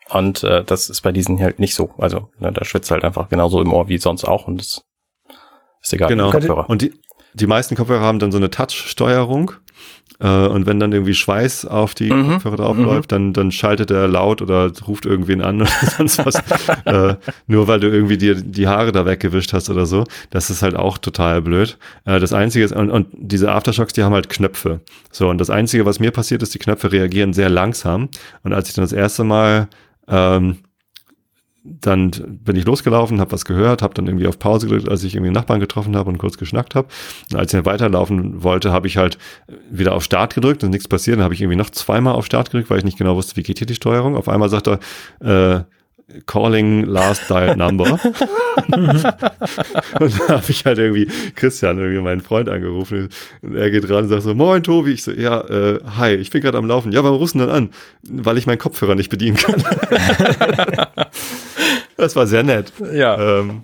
Und 0.10 0.44
äh, 0.44 0.64
das 0.64 0.90
ist 0.90 1.02
bei 1.02 1.12
diesen 1.12 1.40
halt 1.40 1.60
nicht 1.60 1.76
so. 1.76 1.92
Also 1.98 2.30
ne, 2.40 2.52
da 2.52 2.66
schwitzt 2.66 2.92
halt 2.92 3.04
einfach 3.04 3.30
genauso 3.30 3.62
im 3.62 3.74
Ohr 3.74 3.88
wie 3.88 3.98
sonst 3.98 4.26
auch 4.26 4.48
und 4.48 4.60
das 4.60 4.84
ist 5.82 5.94
egal. 5.94 6.10
Genau. 6.10 6.32
Kopfhörer. 6.32 6.70
Und 6.70 6.82
die, 6.82 6.94
die 7.34 7.48
meisten 7.48 7.76
Kopfhörer 7.76 8.02
haben 8.02 8.20
dann 8.20 8.32
so 8.32 8.38
eine 8.38 8.50
Touch-Steuerung. 8.50 9.54
Äh, 10.24 10.48
und 10.48 10.66
wenn 10.66 10.80
dann 10.80 10.94
irgendwie 10.94 11.14
Schweiß 11.14 11.66
auf 11.66 11.94
die 11.94 12.10
Mhm. 12.12 12.30
Kopfhörer 12.32 12.56
draufläuft, 12.56 13.12
dann, 13.12 13.34
dann 13.34 13.52
schaltet 13.52 13.92
er 13.92 14.08
laut 14.08 14.42
oder 14.42 14.72
ruft 14.88 15.06
irgendwen 15.06 15.42
an 15.42 15.62
oder 15.62 15.70
sonst 15.98 16.26
was. 16.26 16.36
äh, 16.86 17.16
nur 17.48 17.68
weil 17.68 17.80
du 17.82 17.90
irgendwie 17.90 18.18
dir 18.18 18.36
die 18.36 18.68
Haare 18.68 18.92
da 18.94 19.06
weggewischt 19.06 19.52
hast 19.54 19.70
oder 19.70 19.86
so. 19.86 20.06
Das 20.30 20.50
ist 20.50 20.62
halt 20.64 20.76
auch 20.76 20.98
total 20.98 21.42
blöd. 21.42 21.78
Äh, 22.06 22.20
das 22.20 22.32
Einzige 22.34 22.64
ist, 22.64 22.74
und, 22.74 22.90
und 22.90 23.08
diese 23.12 23.52
Aftershocks, 23.52 23.94
die 23.94 24.04
haben 24.04 24.14
halt 24.14 24.30
Knöpfe. 24.30 24.80
So, 25.12 25.30
und 25.30 25.40
das 25.40 25.50
Einzige, 25.50 25.86
was 25.86 26.00
mir 26.00 26.12
passiert 26.12 26.42
ist, 26.42 26.54
die 26.54 26.60
Knöpfe 26.60 26.92
reagieren 26.92 27.34
sehr 27.34 27.50
langsam. 27.50 28.08
Und 28.44 28.54
als 28.54 28.70
ich 28.70 28.76
dann 28.76 28.84
das 28.86 28.94
erste 28.94 29.24
Mal 29.26 29.68
ähm, 30.08 30.58
dann 31.64 32.12
bin 32.44 32.58
ich 32.58 32.66
losgelaufen, 32.66 33.22
habe 33.22 33.32
was 33.32 33.46
gehört, 33.46 33.82
habe 33.82 33.94
dann 33.94 34.06
irgendwie 34.06 34.28
auf 34.28 34.38
Pause 34.38 34.68
gedrückt, 34.68 34.90
als 34.90 35.04
ich 35.04 35.16
irgendwie 35.16 35.30
einen 35.30 35.36
Nachbarn 35.36 35.62
getroffen 35.62 35.96
habe 35.96 36.10
und 36.10 36.18
kurz 36.18 36.38
geschnackt 36.38 36.76
habe. 36.76 36.90
Und 37.32 37.38
als 37.38 37.54
ich 37.54 37.58
dann 37.58 37.66
weiterlaufen 37.66 38.44
wollte, 38.44 38.72
habe 38.72 38.88
ich 38.88 38.98
halt 38.98 39.18
wieder 39.72 39.94
auf 39.94 40.04
Start 40.04 40.36
gedrückt 40.36 40.64
und 40.64 40.72
nichts 40.72 40.90
passiert. 40.90 41.18
Dann 41.18 41.24
habe 41.24 41.34
ich 41.34 41.42
irgendwie 41.42 41.56
noch 41.56 41.70
zweimal 41.70 42.16
auf 42.16 42.26
Start 42.26 42.52
gedrückt, 42.52 42.70
weil 42.70 42.80
ich 42.80 42.84
nicht 42.84 42.98
genau 42.98 43.16
wusste, 43.16 43.38
wie 43.38 43.44
geht 43.44 43.60
hier 43.60 43.68
die 43.68 43.76
Steuerung. 43.76 44.18
Auf 44.18 44.28
einmal 44.28 44.50
sagt 44.50 44.68
er, 44.68 44.80
äh, 45.22 45.64
Calling 46.26 46.86
last 46.86 47.30
dialed 47.30 47.58
number. 47.58 47.94
und 48.72 49.04
da 49.04 50.28
habe 50.28 50.44
ich 50.50 50.66
halt 50.66 50.78
irgendwie 50.78 51.08
Christian, 51.36 51.80
irgendwie 51.80 52.02
meinen 52.02 52.22
Freund 52.22 52.50
angerufen. 52.50 53.10
Und 53.42 53.56
er 53.56 53.72
geht 53.72 53.90
ran 53.90 54.04
und 54.04 54.10
sagt 54.10 54.24
so, 54.24 54.36
moin 54.36 54.64
Tobi. 54.64 54.92
Ich 54.92 55.04
so, 55.04 55.12
ja, 55.12 55.42
äh, 55.42 55.80
hi, 55.98 56.14
ich 56.14 56.30
bin 56.30 56.42
gerade 56.42 56.58
am 56.58 56.68
Laufen. 56.68 56.92
Ja, 56.92 57.04
warum 57.04 57.26
denn 57.26 57.40
dann 57.40 57.50
an? 57.50 57.70
Weil 58.04 58.38
ich 58.38 58.46
meinen 58.46 58.58
Kopfhörer 58.58 58.96
nicht 58.96 59.10
bedienen 59.10 59.38
kann. 59.38 59.64
das 62.04 62.16
war 62.16 62.28
sehr 62.28 62.44
nett. 62.44 62.72
Ja. 62.94 63.40
Ähm, 63.40 63.64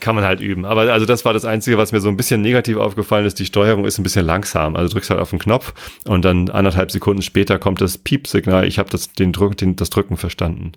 kann 0.00 0.14
man 0.14 0.24
halt 0.24 0.40
üben. 0.40 0.64
Aber 0.64 0.82
also 0.92 1.06
das 1.06 1.24
war 1.24 1.32
das 1.32 1.44
Einzige, 1.44 1.78
was 1.78 1.92
mir 1.92 2.00
so 2.00 2.08
ein 2.08 2.16
bisschen 2.16 2.42
negativ 2.42 2.76
aufgefallen 2.76 3.24
ist. 3.26 3.38
Die 3.38 3.46
Steuerung 3.46 3.84
ist 3.84 3.98
ein 3.98 4.02
bisschen 4.02 4.26
langsam. 4.26 4.74
Also 4.76 4.88
du 4.88 4.94
drückst 4.94 5.10
halt 5.10 5.20
auf 5.20 5.30
den 5.30 5.38
Knopf 5.38 5.72
und 6.04 6.24
dann 6.24 6.50
anderthalb 6.50 6.90
Sekunden 6.90 7.22
später 7.22 7.58
kommt 7.58 7.80
das 7.80 7.96
Piep-Signal. 7.96 8.66
Ich 8.66 8.78
habe 8.78 8.90
das, 8.90 9.12
den 9.12 9.32
Druck, 9.32 9.56
den, 9.56 9.76
das 9.76 9.90
Drücken 9.90 10.16
verstanden. 10.16 10.72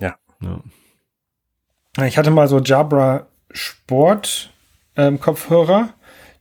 Ja. 0.00 0.16
ja. 0.42 2.04
Ich 2.04 2.18
hatte 2.18 2.30
mal 2.30 2.48
so 2.48 2.58
Jabra 2.60 3.26
Sport 3.52 4.50
ähm, 4.96 5.20
Kopfhörer. 5.20 5.90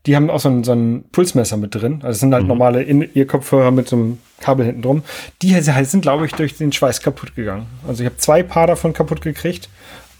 Die 0.05 0.15
haben 0.15 0.29
auch 0.29 0.39
so 0.39 0.49
ein, 0.49 0.63
so 0.63 0.73
ein 0.73 1.05
Pulsmesser 1.11 1.57
mit 1.57 1.73
drin. 1.73 1.95
Also 2.03 2.09
es 2.09 2.19
sind 2.19 2.33
halt 2.33 2.43
Mhm. 2.43 2.49
normale 2.49 2.83
In-Ear-Kopfhörer 2.83 3.71
mit 3.71 3.87
so 3.87 3.95
einem 3.95 4.17
Kabel 4.39 4.65
hinten 4.65 4.81
drum. 4.81 5.03
Die 5.41 5.53
sind, 5.59 6.01
glaube 6.01 6.25
ich, 6.25 6.33
durch 6.33 6.57
den 6.57 6.71
Schweiß 6.71 7.01
kaputt 7.01 7.35
gegangen. 7.35 7.67
Also 7.87 8.03
ich 8.03 8.09
habe 8.09 8.17
zwei 8.17 8.43
Paar 8.43 8.67
davon 8.67 8.93
kaputt 8.93 9.21
gekriegt, 9.21 9.69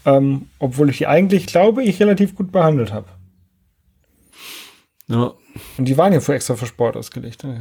ähm, 0.06 0.48
obwohl 0.58 0.88
ich 0.88 0.98
die 0.98 1.06
eigentlich, 1.06 1.46
glaube 1.46 1.82
ich, 1.82 2.00
relativ 2.00 2.34
gut 2.34 2.50
behandelt 2.52 2.92
habe. 2.92 3.08
ja. 5.08 5.32
Und 5.78 5.86
die 5.86 5.96
waren 5.96 6.12
ja 6.12 6.20
für 6.20 6.34
extra 6.34 6.54
für 6.54 6.66
Sport 6.66 6.96
ausgelegt. 6.96 7.42
Ja. 7.42 7.60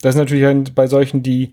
Das 0.00 0.14
ist 0.14 0.18
natürlich 0.18 0.72
bei 0.74 0.86
solchen, 0.86 1.22
die 1.22 1.52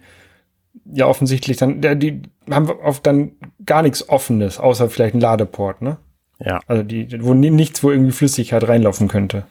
ja 0.86 1.07
offensichtlich 1.07 1.57
dann, 1.57 1.81
die 1.99 2.21
haben 2.49 2.69
oft 2.69 3.05
dann 3.05 3.34
gar 3.65 3.81
nichts 3.81 4.07
Offenes, 4.07 4.59
außer 4.59 4.89
vielleicht 4.89 5.13
ein 5.15 5.19
Ladeport, 5.21 5.81
ne? 5.81 5.97
Ja. 6.39 6.61
Also 6.67 6.84
die, 6.84 7.21
wo 7.21 7.34
ni- 7.34 7.49
nichts, 7.51 7.84
wo 7.84 7.91
irgendwie 7.91 8.11
Flüssigkeit 8.13 8.65
reinlaufen 8.67 9.07
könnte. 9.09 9.45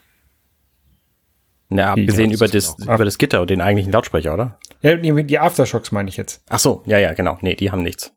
Na, 1.69 1.95
Die- 1.95 2.03
abgesehen 2.03 2.31
ja, 2.31 2.37
über 2.37 2.47
das 2.47 2.55
ist 2.55 2.85
über 2.85 3.05
das 3.05 3.19
Gitter 3.19 3.41
und 3.43 3.51
den 3.51 3.61
eigentlichen 3.61 3.93
Lautsprecher, 3.93 4.35
oder? 4.35 4.59
Ja, 4.83 4.97
die, 4.97 5.39
Aftershocks 5.39 5.93
meine 5.93 6.09
ich 6.09 6.17
jetzt. 6.17 6.43
Ach 6.49 6.59
so, 6.59 6.83
ja, 6.87 6.99
ja, 6.99 7.13
genau. 7.15 7.39
Nee, 7.41 7.55
die 7.57 7.71
haben 7.71 7.83
nichts. 7.83 8.13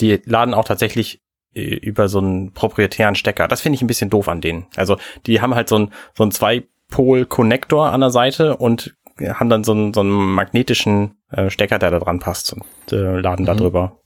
Die 0.00 0.20
laden 0.24 0.54
auch 0.54 0.64
tatsächlich 0.64 1.22
über 1.52 2.08
so 2.08 2.18
einen 2.18 2.52
proprietären 2.52 3.14
Stecker. 3.14 3.48
Das 3.48 3.60
finde 3.60 3.74
ich 3.76 3.82
ein 3.82 3.86
bisschen 3.88 4.10
doof 4.10 4.28
an 4.28 4.40
denen. 4.40 4.66
Also 4.76 4.96
die 5.26 5.40
haben 5.40 5.54
halt 5.54 5.68
so 5.68 5.76
einen 5.76 5.92
so 6.14 6.22
einen 6.22 6.30
Zwei-Pol-Connector 6.32 7.90
an 7.92 8.00
der 8.00 8.10
Seite 8.10 8.56
und 8.56 8.94
haben 9.20 9.50
dann 9.50 9.64
so 9.64 9.72
einen, 9.72 9.92
so 9.92 10.00
einen 10.00 10.10
magnetischen 10.12 11.16
äh, 11.30 11.50
Stecker, 11.50 11.78
der 11.78 11.90
da 11.90 11.98
dran 11.98 12.20
passt 12.20 12.52
und 12.54 12.64
äh, 12.92 13.18
laden 13.20 13.46
da 13.46 13.54
Mhm. 13.54 13.58
drüber. 13.58 13.96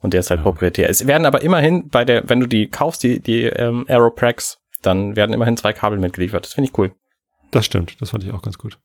Und 0.00 0.12
der 0.12 0.20
ist 0.20 0.30
halt 0.30 0.42
proprietär. 0.42 0.88
Es 0.88 1.06
werden 1.06 1.26
aber 1.26 1.42
immerhin 1.42 1.88
bei 1.88 2.04
der, 2.04 2.28
wenn 2.28 2.38
du 2.40 2.46
die 2.46 2.68
kaufst, 2.68 3.02
die, 3.02 3.18
die 3.20 3.44
ähm, 3.44 3.86
Aeroprax, 3.88 4.58
dann 4.82 5.16
werden 5.16 5.32
immerhin 5.32 5.56
zwei 5.56 5.72
Kabel 5.72 5.98
mitgeliefert. 5.98 6.44
Das 6.44 6.52
finde 6.52 6.70
ich 6.70 6.78
cool. 6.78 6.92
Das 7.50 7.64
stimmt, 7.66 7.96
das 8.00 8.10
fand 8.10 8.22
ich 8.22 8.32
auch 8.32 8.42
ganz 8.42 8.58
gut. 8.58 8.78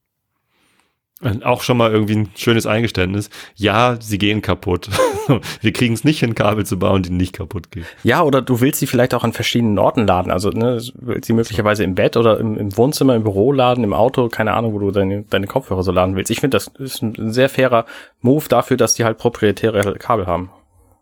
Und 1.22 1.45
auch 1.45 1.62
schon 1.62 1.78
mal 1.78 1.91
irgendwie 1.91 2.16
ein 2.16 2.32
schönes 2.36 2.66
Eingeständnis. 2.66 3.30
Ja, 3.55 3.97
sie 3.99 4.18
gehen 4.18 4.41
kaputt. 4.41 4.89
Wir 5.61 5.73
kriegen 5.73 5.93
es 5.93 6.03
nicht 6.03 6.19
hin, 6.19 6.36
Kabel 6.36 6.65
zu 6.65 6.77
bauen, 6.77 7.03
die 7.03 7.11
nicht 7.11 7.34
kaputt 7.34 7.71
gehen. 7.71 7.86
Ja, 8.03 8.23
oder 8.23 8.41
du 8.41 8.61
willst 8.61 8.79
sie 8.79 8.88
vielleicht 8.88 9.13
auch 9.13 9.23
an 9.23 9.34
verschiedenen 9.34 9.79
Orten 9.79 10.05
laden. 10.05 10.32
Also 10.32 10.49
ne, 10.49 10.82
willst 10.95 11.27
sie 11.27 11.34
möglicherweise 11.34 11.84
im 11.84 11.95
Bett 11.95 12.17
oder 12.17 12.39
im, 12.39 12.57
im 12.57 12.75
Wohnzimmer, 12.77 13.15
im 13.15 13.23
Büro 13.23 13.51
laden, 13.51 13.84
im 13.84 13.93
Auto, 13.93 14.29
keine 14.29 14.53
Ahnung, 14.53 14.73
wo 14.73 14.79
du 14.79 14.91
deine, 14.91 15.23
deine 15.23 15.47
Kopfhörer 15.47 15.84
so 15.84 15.91
laden 15.91 16.15
willst. 16.15 16.32
Ich 16.32 16.39
finde, 16.39 16.55
das 16.55 16.67
ist 16.67 17.01
ein 17.01 17.32
sehr 17.32 17.49
fairer 17.49 17.86
Move 18.21 18.45
dafür, 18.49 18.77
dass 18.77 18.95
die 18.95 19.05
halt 19.05 19.17
proprietäre 19.17 19.95
Kabel 19.95 20.27
haben. 20.27 20.49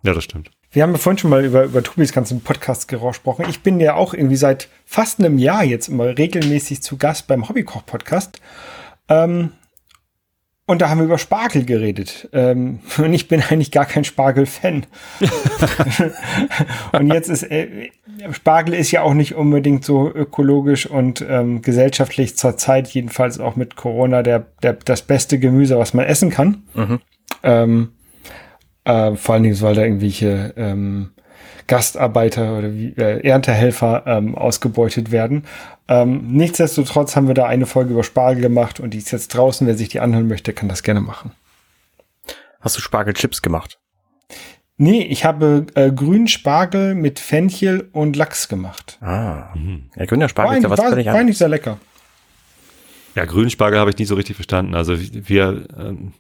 Ja, 0.03 0.13
das 0.13 0.23
stimmt. 0.23 0.51
Wir 0.71 0.84
haben 0.84 0.91
ja 0.91 0.99
vorhin 0.99 1.17
schon 1.17 1.32
mal 1.32 1.43
über, 1.43 1.63
über 1.63 1.82
Tobis 1.82 2.13
ganzen 2.13 2.41
Podcast 2.41 2.88
gesprochen. 2.88 3.45
Ich 3.49 3.61
bin 3.61 3.80
ja 3.80 3.95
auch 3.95 4.13
irgendwie 4.13 4.36
seit 4.36 4.67
fast 4.86 5.19
einem 5.19 5.39
Jahr 5.39 5.63
jetzt 5.63 5.88
immer 5.88 6.15
regelmäßig 6.17 6.84
zu 6.84 6.97
Gast 6.97 7.25
beim 7.25 7.49
Hobbykoch-Podcast. 7.49 8.39
Ähm, 9.07 9.53
und 10.70 10.84
da 10.84 10.89
haben 10.91 10.99
wir 10.99 11.05
über 11.05 11.17
Spargel 11.17 11.65
geredet. 11.65 12.30
Ähm, 12.32 12.78
und 12.99 13.11
ich 13.11 13.28
bin 13.28 13.41
eigentlich 13.41 13.72
gar 13.72 13.86
kein 13.86 14.03
Spargel-Fan. 14.03 14.86
und 16.91 17.11
jetzt 17.11 17.28
ist, 17.28 17.41
äh, 17.41 17.89
Spargel 18.32 18.76
ist 18.76 18.91
ja 18.91 19.01
auch 19.01 19.15
nicht 19.15 19.34
unbedingt 19.34 19.84
so 19.84 20.07
ökologisch 20.07 20.86
und 20.86 21.26
ähm, 21.28 21.63
gesellschaftlich 21.63 22.38
zurzeit, 22.38 22.88
jedenfalls 22.89 23.39
auch 23.39 23.55
mit 23.55 23.78
Corona, 23.78 24.22
der, 24.22 24.45
der, 24.61 24.74
das 24.74 25.01
beste 25.01 25.39
Gemüse, 25.39 25.80
was 25.80 25.95
man 25.95 26.05
essen 26.05 26.30
kann. 26.30 26.61
Mhm. 26.76 26.99
Ähm, 27.41 27.89
äh, 28.84 29.15
vor 29.15 29.34
allen 29.34 29.43
Dingen, 29.43 29.59
weil 29.61 29.74
da 29.74 29.82
irgendwelche 29.82 30.53
ähm, 30.55 31.13
Gastarbeiter 31.70 32.57
oder 32.57 32.74
wie, 32.74 32.93
äh, 32.97 33.26
Erntehelfer 33.26 34.03
ähm, 34.05 34.36
ausgebeutet 34.36 35.11
werden. 35.11 35.45
Ähm, 35.88 36.34
nichtsdestotrotz 36.34 37.15
haben 37.15 37.28
wir 37.28 37.36
da 37.36 37.45
eine 37.45 37.65
Folge 37.65 37.93
über 37.93 38.03
Spargel 38.03 38.41
gemacht 38.41 38.82
und 38.82 38.93
die 38.93 38.97
ist 38.97 39.11
jetzt 39.11 39.30
draußen. 39.30 39.65
Wer 39.65 39.78
sich 39.78 39.88
die 39.88 40.01
anhören 40.01 40.28
möchte, 40.28 40.51
kann 40.51 40.67
das 40.67 40.84
gerne 40.84 40.99
machen. 40.99 41.32
Hast 42.59 42.76
du 42.76 42.82
Spargelchips 42.82 43.41
gemacht? 43.41 43.80
Nee, 44.78 45.03
ich 45.03 45.24
habe 45.26 45.67
äh, 45.76 45.91
grünen 45.91 46.28
Spargel 46.28 46.95
mit 46.95 47.20
Fenchel 47.20 47.89
und 47.91 48.15
Lachs 48.15 48.47
gemacht. 48.47 48.97
Ah. 49.01 49.53
Mhm. 49.55 49.89
Ja, 49.95 50.05
grüner 50.05 50.24
War, 50.24 50.30
Spargel 50.30 50.57
ist 50.57 50.63
ja 50.63 50.70
was 50.70 50.80
war, 50.80 50.89
völlig 50.89 51.05
war 51.05 51.13
anderes. 51.13 51.28
nicht 51.28 51.38
sehr 51.38 51.49
lecker. 51.49 51.80
Ja, 53.15 53.26
Grünspargel 53.26 53.80
habe 53.80 53.89
ich 53.89 53.97
nie 53.97 54.05
so 54.05 54.15
richtig 54.15 54.36
verstanden. 54.36 54.76
Also 54.76 54.95
wir, 54.97 55.65
ähm, 55.78 56.13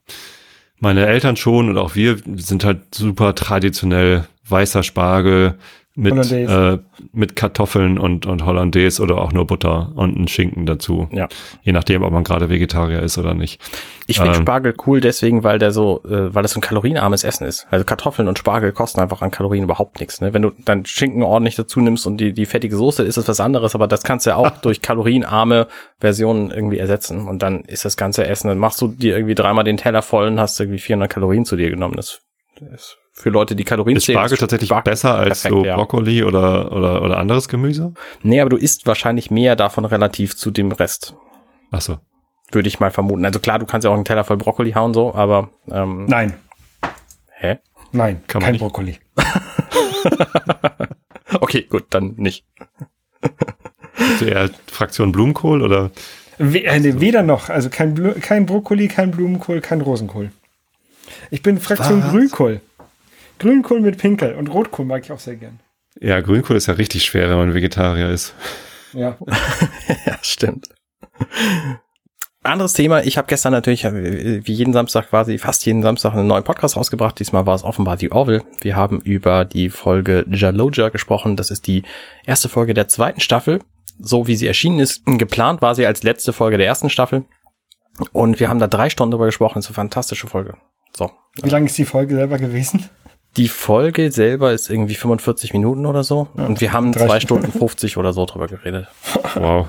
meine 0.79 1.05
Eltern 1.05 1.35
schon 1.35 1.69
und 1.69 1.77
auch 1.77 1.95
wir 1.95 2.17
sind 2.35 2.63
halt 2.63 2.95
super 2.95 3.35
traditionell 3.35 4.25
weißer 4.49 4.83
Spargel 4.83 5.57
mit, 5.99 6.31
äh, 6.31 6.77
mit 7.11 7.35
Kartoffeln 7.35 7.99
und, 7.99 8.25
und 8.25 8.45
Hollandaise 8.45 9.01
oder 9.01 9.17
auch 9.17 9.33
nur 9.33 9.45
Butter 9.45 9.91
und 9.95 10.15
einen 10.15 10.27
Schinken 10.29 10.65
dazu. 10.65 11.09
Ja. 11.11 11.27
Je 11.63 11.73
nachdem, 11.73 12.03
ob 12.03 12.13
man 12.13 12.23
gerade 12.23 12.49
Vegetarier 12.49 13.01
ist 13.01 13.17
oder 13.17 13.33
nicht. 13.33 13.59
Ich 14.07 14.17
finde 14.17 14.37
Ähm. 14.37 14.41
Spargel 14.41 14.75
cool 14.87 15.01
deswegen, 15.01 15.43
weil 15.43 15.59
der 15.59 15.71
so, 15.71 16.01
äh, 16.05 16.33
weil 16.33 16.43
das 16.43 16.53
so 16.53 16.59
ein 16.59 16.61
kalorienarmes 16.61 17.25
Essen 17.25 17.45
ist. 17.45 17.67
Also 17.69 17.83
Kartoffeln 17.83 18.29
und 18.29 18.39
Spargel 18.39 18.71
kosten 18.71 19.01
einfach 19.01 19.21
an 19.21 19.31
Kalorien 19.31 19.65
überhaupt 19.65 19.99
nichts. 19.99 20.21
Ne? 20.21 20.33
Wenn 20.33 20.41
du 20.41 20.51
dann 20.63 20.85
Schinken 20.85 21.21
ordentlich 21.21 21.55
dazu 21.55 21.81
nimmst 21.81 22.07
und 22.07 22.17
die, 22.17 22.31
die 22.31 22.45
fettige 22.45 22.77
Soße, 22.77 23.03
ist 23.03 23.17
es 23.17 23.27
was 23.27 23.41
anderes, 23.41 23.75
aber 23.75 23.87
das 23.87 24.03
kannst 24.03 24.25
du 24.25 24.29
ja 24.29 24.35
auch 24.37 24.49
durch 24.61 24.81
kalorienarme 24.81 25.67
Versionen 25.99 26.51
irgendwie 26.51 26.77
ersetzen. 26.77 27.27
Und 27.27 27.43
dann 27.43 27.61
ist 27.61 27.83
das 27.83 27.97
ganze 27.97 28.25
Essen, 28.25 28.47
dann 28.47 28.57
machst 28.57 28.79
du 28.79 28.87
dir 28.87 29.17
irgendwie 29.17 29.35
dreimal 29.35 29.65
den 29.65 29.77
Teller 29.77 30.01
voll 30.01 30.27
und 30.27 30.39
hast 30.39 30.59
irgendwie 30.59 30.79
400 30.79 31.11
Kalorien 31.11 31.43
zu 31.43 31.57
dir 31.57 31.69
genommen. 31.69 31.95
Das 31.97 32.21
für 33.11 33.29
Leute, 33.29 33.55
die 33.55 33.63
Kalorien 33.63 33.97
Ist 33.97 34.05
Spargel 34.05 34.37
tatsächlich 34.37 34.69
Spargel 34.69 34.91
besser 34.91 35.15
als 35.15 35.41
perfekt, 35.41 35.53
so 35.53 35.65
ja. 35.65 35.75
Brokkoli 35.75 36.23
oder, 36.23 36.71
oder, 36.71 37.01
oder 37.01 37.17
anderes 37.17 37.47
Gemüse? 37.47 37.93
Nee, 38.23 38.39
aber 38.41 38.49
du 38.49 38.57
isst 38.57 38.87
wahrscheinlich 38.87 39.29
mehr 39.31 39.55
davon 39.55 39.85
relativ 39.85 40.35
zu 40.35 40.51
dem 40.51 40.71
Rest. 40.71 41.15
Ach 41.71 41.81
so. 41.81 41.97
Würde 42.51 42.67
ich 42.67 42.79
mal 42.79 42.91
vermuten. 42.91 43.25
Also 43.25 43.39
klar, 43.39 43.59
du 43.59 43.65
kannst 43.65 43.85
ja 43.85 43.91
auch 43.91 43.95
einen 43.95 44.05
Teller 44.05 44.23
voll 44.23 44.37
Brokkoli 44.37 44.71
hauen, 44.71 44.93
so, 44.93 45.13
aber 45.13 45.49
ähm, 45.71 46.05
Nein, 46.05 46.33
hä? 47.35 47.59
nein, 47.91 48.23
Kann 48.27 48.41
man 48.41 48.51
kein. 48.51 48.59
Brokkoli. 48.59 48.97
Okay, 51.31 51.63
gut, 51.69 51.85
dann 51.91 52.15
nicht. 52.17 52.45
Ist 53.97 54.21
eher 54.21 54.49
Fraktion 54.67 55.11
Blumenkohl 55.11 55.61
oder? 55.61 55.91
We 56.37 56.63
nee, 56.79 56.99
weder 56.99 57.21
noch. 57.21 57.49
Also 57.49 57.69
kein, 57.69 57.93
Blu 57.93 58.13
kein 58.19 58.45
Brokkoli, 58.45 58.87
kein 58.87 59.11
Blumenkohl, 59.11 59.61
kein 59.61 59.81
Rosenkohl. 59.81 60.31
Ich 61.31 61.41
bin 61.41 61.59
Fraktion 61.59 62.03
Was? 62.03 62.11
Grünkohl. 62.11 62.61
Grünkohl 63.39 63.81
mit 63.81 63.97
Pinkel 63.97 64.35
und 64.35 64.47
Rotkohl 64.47 64.85
mag 64.85 65.03
ich 65.03 65.11
auch 65.11 65.19
sehr 65.19 65.35
gern. 65.35 65.59
Ja, 65.99 66.21
Grünkohl 66.21 66.55
ist 66.55 66.67
ja 66.67 66.75
richtig 66.75 67.05
schwer, 67.05 67.29
wenn 67.29 67.37
man 67.37 67.53
Vegetarier 67.53 68.09
ist. 68.09 68.33
Ja. 68.93 69.17
ja, 70.05 70.17
stimmt. 70.21 70.69
Anderes 72.41 72.73
Thema, 72.73 73.03
ich 73.03 73.17
habe 73.17 73.27
gestern 73.27 73.51
natürlich, 73.51 73.83
äh, 73.83 74.45
wie 74.45 74.53
jeden 74.53 74.71
Samstag 74.71 75.09
quasi, 75.09 75.37
fast 75.37 75.65
jeden 75.65 75.81
Samstag 75.81 76.13
einen 76.13 76.27
neuen 76.27 76.45
Podcast 76.45 76.77
rausgebracht. 76.77 77.19
Diesmal 77.19 77.45
war 77.45 77.55
es 77.55 77.63
offenbar 77.63 77.97
die 77.97 78.13
Orville. 78.13 78.43
Wir 78.61 78.77
haben 78.77 79.01
über 79.01 79.43
die 79.43 79.69
Folge 79.69 80.25
Jaloja 80.29 80.89
gesprochen. 80.89 81.35
Das 81.35 81.51
ist 81.51 81.67
die 81.67 81.83
erste 82.25 82.47
Folge 82.47 82.73
der 82.73 82.87
zweiten 82.87 83.19
Staffel. 83.19 83.59
So 83.99 84.27
wie 84.27 84.37
sie 84.37 84.47
erschienen 84.47 84.79
ist. 84.79 85.05
Geplant 85.05 85.61
war 85.61 85.75
sie 85.75 85.85
als 85.85 86.03
letzte 86.03 86.31
Folge 86.31 86.57
der 86.57 86.67
ersten 86.67 86.89
Staffel. 86.89 87.25
Und 88.13 88.39
wir 88.39 88.47
haben 88.47 88.59
da 88.59 88.67
drei 88.67 88.89
Stunden 88.89 89.11
drüber 89.11 89.25
gesprochen. 89.25 89.55
Das 89.55 89.65
ist 89.65 89.71
eine 89.71 89.75
fantastische 89.75 90.27
Folge. 90.27 90.55
So. 90.95 91.11
Wie 91.41 91.49
lang 91.49 91.65
ist 91.65 91.77
die 91.77 91.85
Folge 91.85 92.15
selber 92.15 92.37
gewesen? 92.37 92.89
Die 93.37 93.47
Folge 93.47 94.11
selber 94.11 94.51
ist 94.53 94.69
irgendwie 94.69 94.95
45 94.95 95.53
Minuten 95.53 95.85
oder 95.85 96.03
so. 96.03 96.27
Und 96.33 96.61
wir 96.61 96.73
haben 96.73 96.91
drei 96.91 97.05
zwei 97.05 97.19
Stunden 97.19 97.51
50 97.51 97.97
oder 97.97 98.13
so 98.13 98.25
drüber 98.25 98.47
geredet. 98.47 98.87
Wow. 99.35 99.67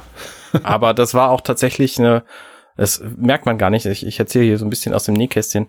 Aber 0.64 0.94
das 0.94 1.14
war 1.14 1.30
auch 1.30 1.42
tatsächlich 1.42 1.98
eine, 1.98 2.24
das 2.76 3.00
merkt 3.16 3.46
man 3.46 3.56
gar 3.56 3.70
nicht. 3.70 3.86
Ich, 3.86 4.04
ich 4.04 4.18
erzähle 4.18 4.46
hier 4.46 4.58
so 4.58 4.66
ein 4.66 4.70
bisschen 4.70 4.94
aus 4.94 5.04
dem 5.04 5.14
Nähkästchen. 5.14 5.68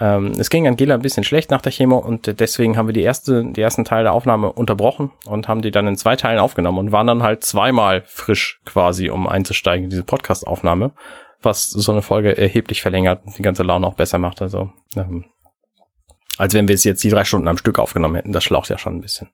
Ähm, 0.00 0.32
es 0.38 0.48
ging 0.48 0.66
Angela 0.66 0.94
ein 0.94 1.02
bisschen 1.02 1.24
schlecht 1.24 1.50
nach 1.50 1.60
der 1.60 1.72
Chemo 1.72 1.98
und 1.98 2.40
deswegen 2.40 2.78
haben 2.78 2.86
wir 2.86 2.94
die 2.94 3.02
erste, 3.02 3.44
die 3.44 3.60
ersten 3.60 3.84
Teil 3.84 4.04
der 4.04 4.14
Aufnahme 4.14 4.50
unterbrochen 4.50 5.10
und 5.26 5.48
haben 5.48 5.60
die 5.60 5.70
dann 5.70 5.86
in 5.86 5.96
zwei 5.96 6.16
Teilen 6.16 6.38
aufgenommen 6.38 6.78
und 6.78 6.92
waren 6.92 7.06
dann 7.06 7.22
halt 7.22 7.44
zweimal 7.44 8.02
frisch 8.06 8.60
quasi, 8.64 9.10
um 9.10 9.28
einzusteigen 9.28 9.84
in 9.84 9.90
diese 9.90 10.04
Podcast-Aufnahme, 10.04 10.92
was 11.44 11.68
so 11.68 11.92
eine 11.92 12.02
Folge 12.02 12.36
erheblich 12.36 12.82
verlängert 12.82 13.24
und 13.24 13.38
die 13.38 13.42
ganze 13.42 13.62
Laune 13.62 13.86
auch 13.86 13.94
besser 13.94 14.18
macht. 14.18 14.42
Also, 14.42 14.72
ähm, 14.96 15.24
als 16.38 16.54
wenn 16.54 16.68
wir 16.68 16.74
es 16.74 16.84
jetzt 16.84 17.04
die 17.04 17.10
drei 17.10 17.24
Stunden 17.24 17.48
am 17.48 17.58
Stück 17.58 17.78
aufgenommen 17.78 18.16
hätten. 18.16 18.32
Das 18.32 18.44
schlaucht 18.44 18.68
ja 18.68 18.78
schon 18.78 18.96
ein 18.96 19.00
bisschen. 19.00 19.28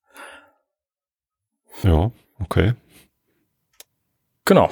Ja, 1.83 2.11
okay. 2.41 2.75
Genau. 4.45 4.71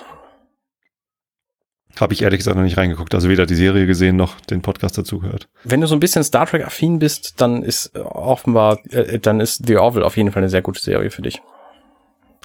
Habe 1.99 2.13
ich 2.13 2.23
ehrlich 2.23 2.39
gesagt 2.39 2.57
noch 2.57 2.65
nicht 2.65 2.77
reingeguckt. 2.77 3.15
Also 3.15 3.29
weder 3.29 3.47
die 3.47 3.55
Serie 3.55 3.87
gesehen 3.87 4.17
noch 4.17 4.41
den 4.41 4.61
Podcast 4.61 4.99
dazu 4.99 5.21
gehört. 5.21 5.49
Wenn 5.65 5.81
du 5.81 5.87
so 5.87 5.95
ein 5.95 6.01
bisschen 6.01 6.25
Star 6.25 6.47
Trek 6.47 6.67
affin 6.67 6.99
bist, 6.99 7.41
dann 7.41 7.63
ist 7.63 7.95
äh, 7.95 8.01
offenbar, 8.01 8.79
äh, 8.91 9.19
dann 9.19 9.41
ist 9.41 9.67
The 9.67 9.77
Orville 9.77 10.05
auf 10.05 10.17
jeden 10.17 10.31
Fall 10.33 10.43
eine 10.43 10.51
sehr 10.51 10.63
gute 10.63 10.81
Serie 10.81 11.11
für 11.11 11.23
dich. 11.23 11.41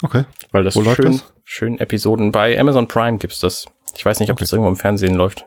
Okay. 0.01 0.23
Weil 0.51 0.63
das 0.63 0.75
Wo 0.75 0.83
schön, 0.83 1.13
das? 1.13 1.33
schön 1.43 1.79
Episoden 1.79 2.31
bei 2.31 2.57
Amazon 2.57 2.87
Prime 2.87 3.17
gibt's 3.17 3.39
das. 3.39 3.65
Ich 3.95 4.05
weiß 4.05 4.19
nicht, 4.19 4.29
ob 4.29 4.35
Okay. 4.35 4.43
das 4.43 4.51
irgendwo 4.53 4.69
im 4.69 4.75
Fernsehen 4.75 5.15
läuft. 5.15 5.45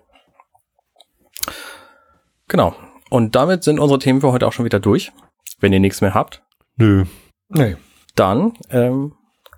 Genau. 2.48 2.74
Und 3.10 3.34
damit 3.34 3.64
sind 3.64 3.78
unsere 3.80 3.98
Themen 3.98 4.20
für 4.20 4.32
heute 4.32 4.46
auch 4.46 4.52
schon 4.52 4.64
wieder 4.64 4.80
durch. 4.80 5.12
Wenn 5.60 5.72
ihr 5.72 5.80
nichts 5.80 6.00
mehr 6.00 6.14
habt, 6.14 6.42
Nö. 6.76 7.04
Nee. 7.48 7.76
dann 8.16 8.54
ähm, 8.70 9.14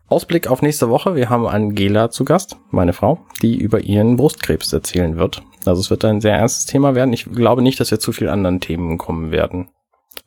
Ausblick 0.09 0.47
auf 0.47 0.63
nächste 0.63 0.89
Woche. 0.91 1.15
Wir 1.17 1.31
haben 1.31 1.47
Angela 1.47 2.11
zu 2.11 2.25
Gast, 2.25 2.57
meine 2.71 2.93
Frau, 2.93 3.25
die 3.43 3.57
über 3.57 3.81
ihren 3.81 4.17
Brustkrebs 4.17 4.73
erzählen 4.73 5.17
wird. 5.17 5.43
Also 5.65 5.81
es 5.81 5.91
wird 5.91 6.05
ein 6.05 6.21
sehr 6.21 6.35
ernstes 6.37 6.67
Thema 6.67 6.95
werden. 6.95 7.13
Ich 7.13 7.25
glaube 7.25 7.63
nicht, 7.63 7.81
dass 7.81 7.91
wir 7.91 7.99
zu 7.99 8.13
viel 8.13 8.29
anderen 8.29 8.61
Themen 8.61 8.99
kommen 8.99 9.33
werden. 9.33 9.69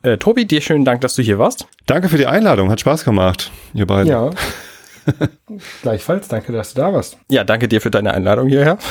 Äh, 0.02 0.18
Tobi, 0.18 0.44
dir 0.44 0.60
schönen 0.60 0.84
Dank, 0.84 1.00
dass 1.00 1.14
du 1.14 1.22
hier 1.22 1.38
warst. 1.38 1.66
Danke 1.86 2.08
für 2.08 2.18
die 2.18 2.26
Einladung. 2.26 2.70
Hat 2.70 2.80
Spaß 2.80 3.04
gemacht, 3.04 3.50
ihr 3.74 3.86
beiden. 3.86 4.08
Ja. 4.10 4.30
Gleichfalls, 5.82 6.28
danke, 6.28 6.52
dass 6.52 6.74
du 6.74 6.80
da 6.80 6.92
warst. 6.92 7.18
Ja, 7.28 7.44
danke 7.44 7.68
dir 7.68 7.80
für 7.80 7.90
deine 7.90 8.12
Einladung 8.14 8.48
hierher. 8.48 8.78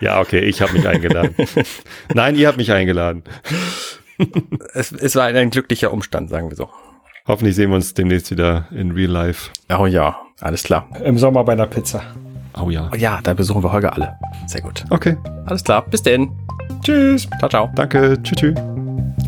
Ja, 0.00 0.20
okay, 0.20 0.40
ich 0.40 0.60
habe 0.60 0.72
mich 0.72 0.86
eingeladen. 0.86 1.34
Nein, 2.14 2.34
ihr 2.34 2.48
habt 2.48 2.56
mich 2.56 2.72
eingeladen. 2.72 3.22
Es, 4.74 4.90
es 4.90 5.14
war 5.14 5.26
ein 5.26 5.50
glücklicher 5.50 5.92
Umstand, 5.92 6.30
sagen 6.30 6.50
wir 6.50 6.56
so. 6.56 6.68
Hoffentlich 7.26 7.54
sehen 7.54 7.70
wir 7.70 7.76
uns 7.76 7.94
demnächst 7.94 8.30
wieder 8.30 8.66
in 8.72 8.90
Real 8.90 9.10
Life. 9.10 9.50
Oh 9.76 9.86
ja, 9.86 10.16
alles 10.40 10.64
klar. 10.64 10.88
Im 11.04 11.18
Sommer 11.18 11.44
bei 11.44 11.52
einer 11.52 11.66
Pizza. 11.66 12.02
Oh 12.60 12.70
ja. 12.70 12.90
Oh 12.92 12.96
ja, 12.96 13.20
da 13.22 13.32
besuchen 13.34 13.62
wir 13.62 13.72
Holger 13.72 13.92
alle. 13.92 14.18
Sehr 14.46 14.60
gut. 14.60 14.84
Okay. 14.90 15.16
Alles 15.46 15.62
klar, 15.62 15.86
bis 15.88 16.02
denn. 16.02 16.30
Tschüss. 16.82 17.28
Ciao, 17.38 17.48
ciao. 17.48 17.70
Danke. 17.74 18.20
Tschüss. 18.22 18.38
tschüss. 18.38 18.81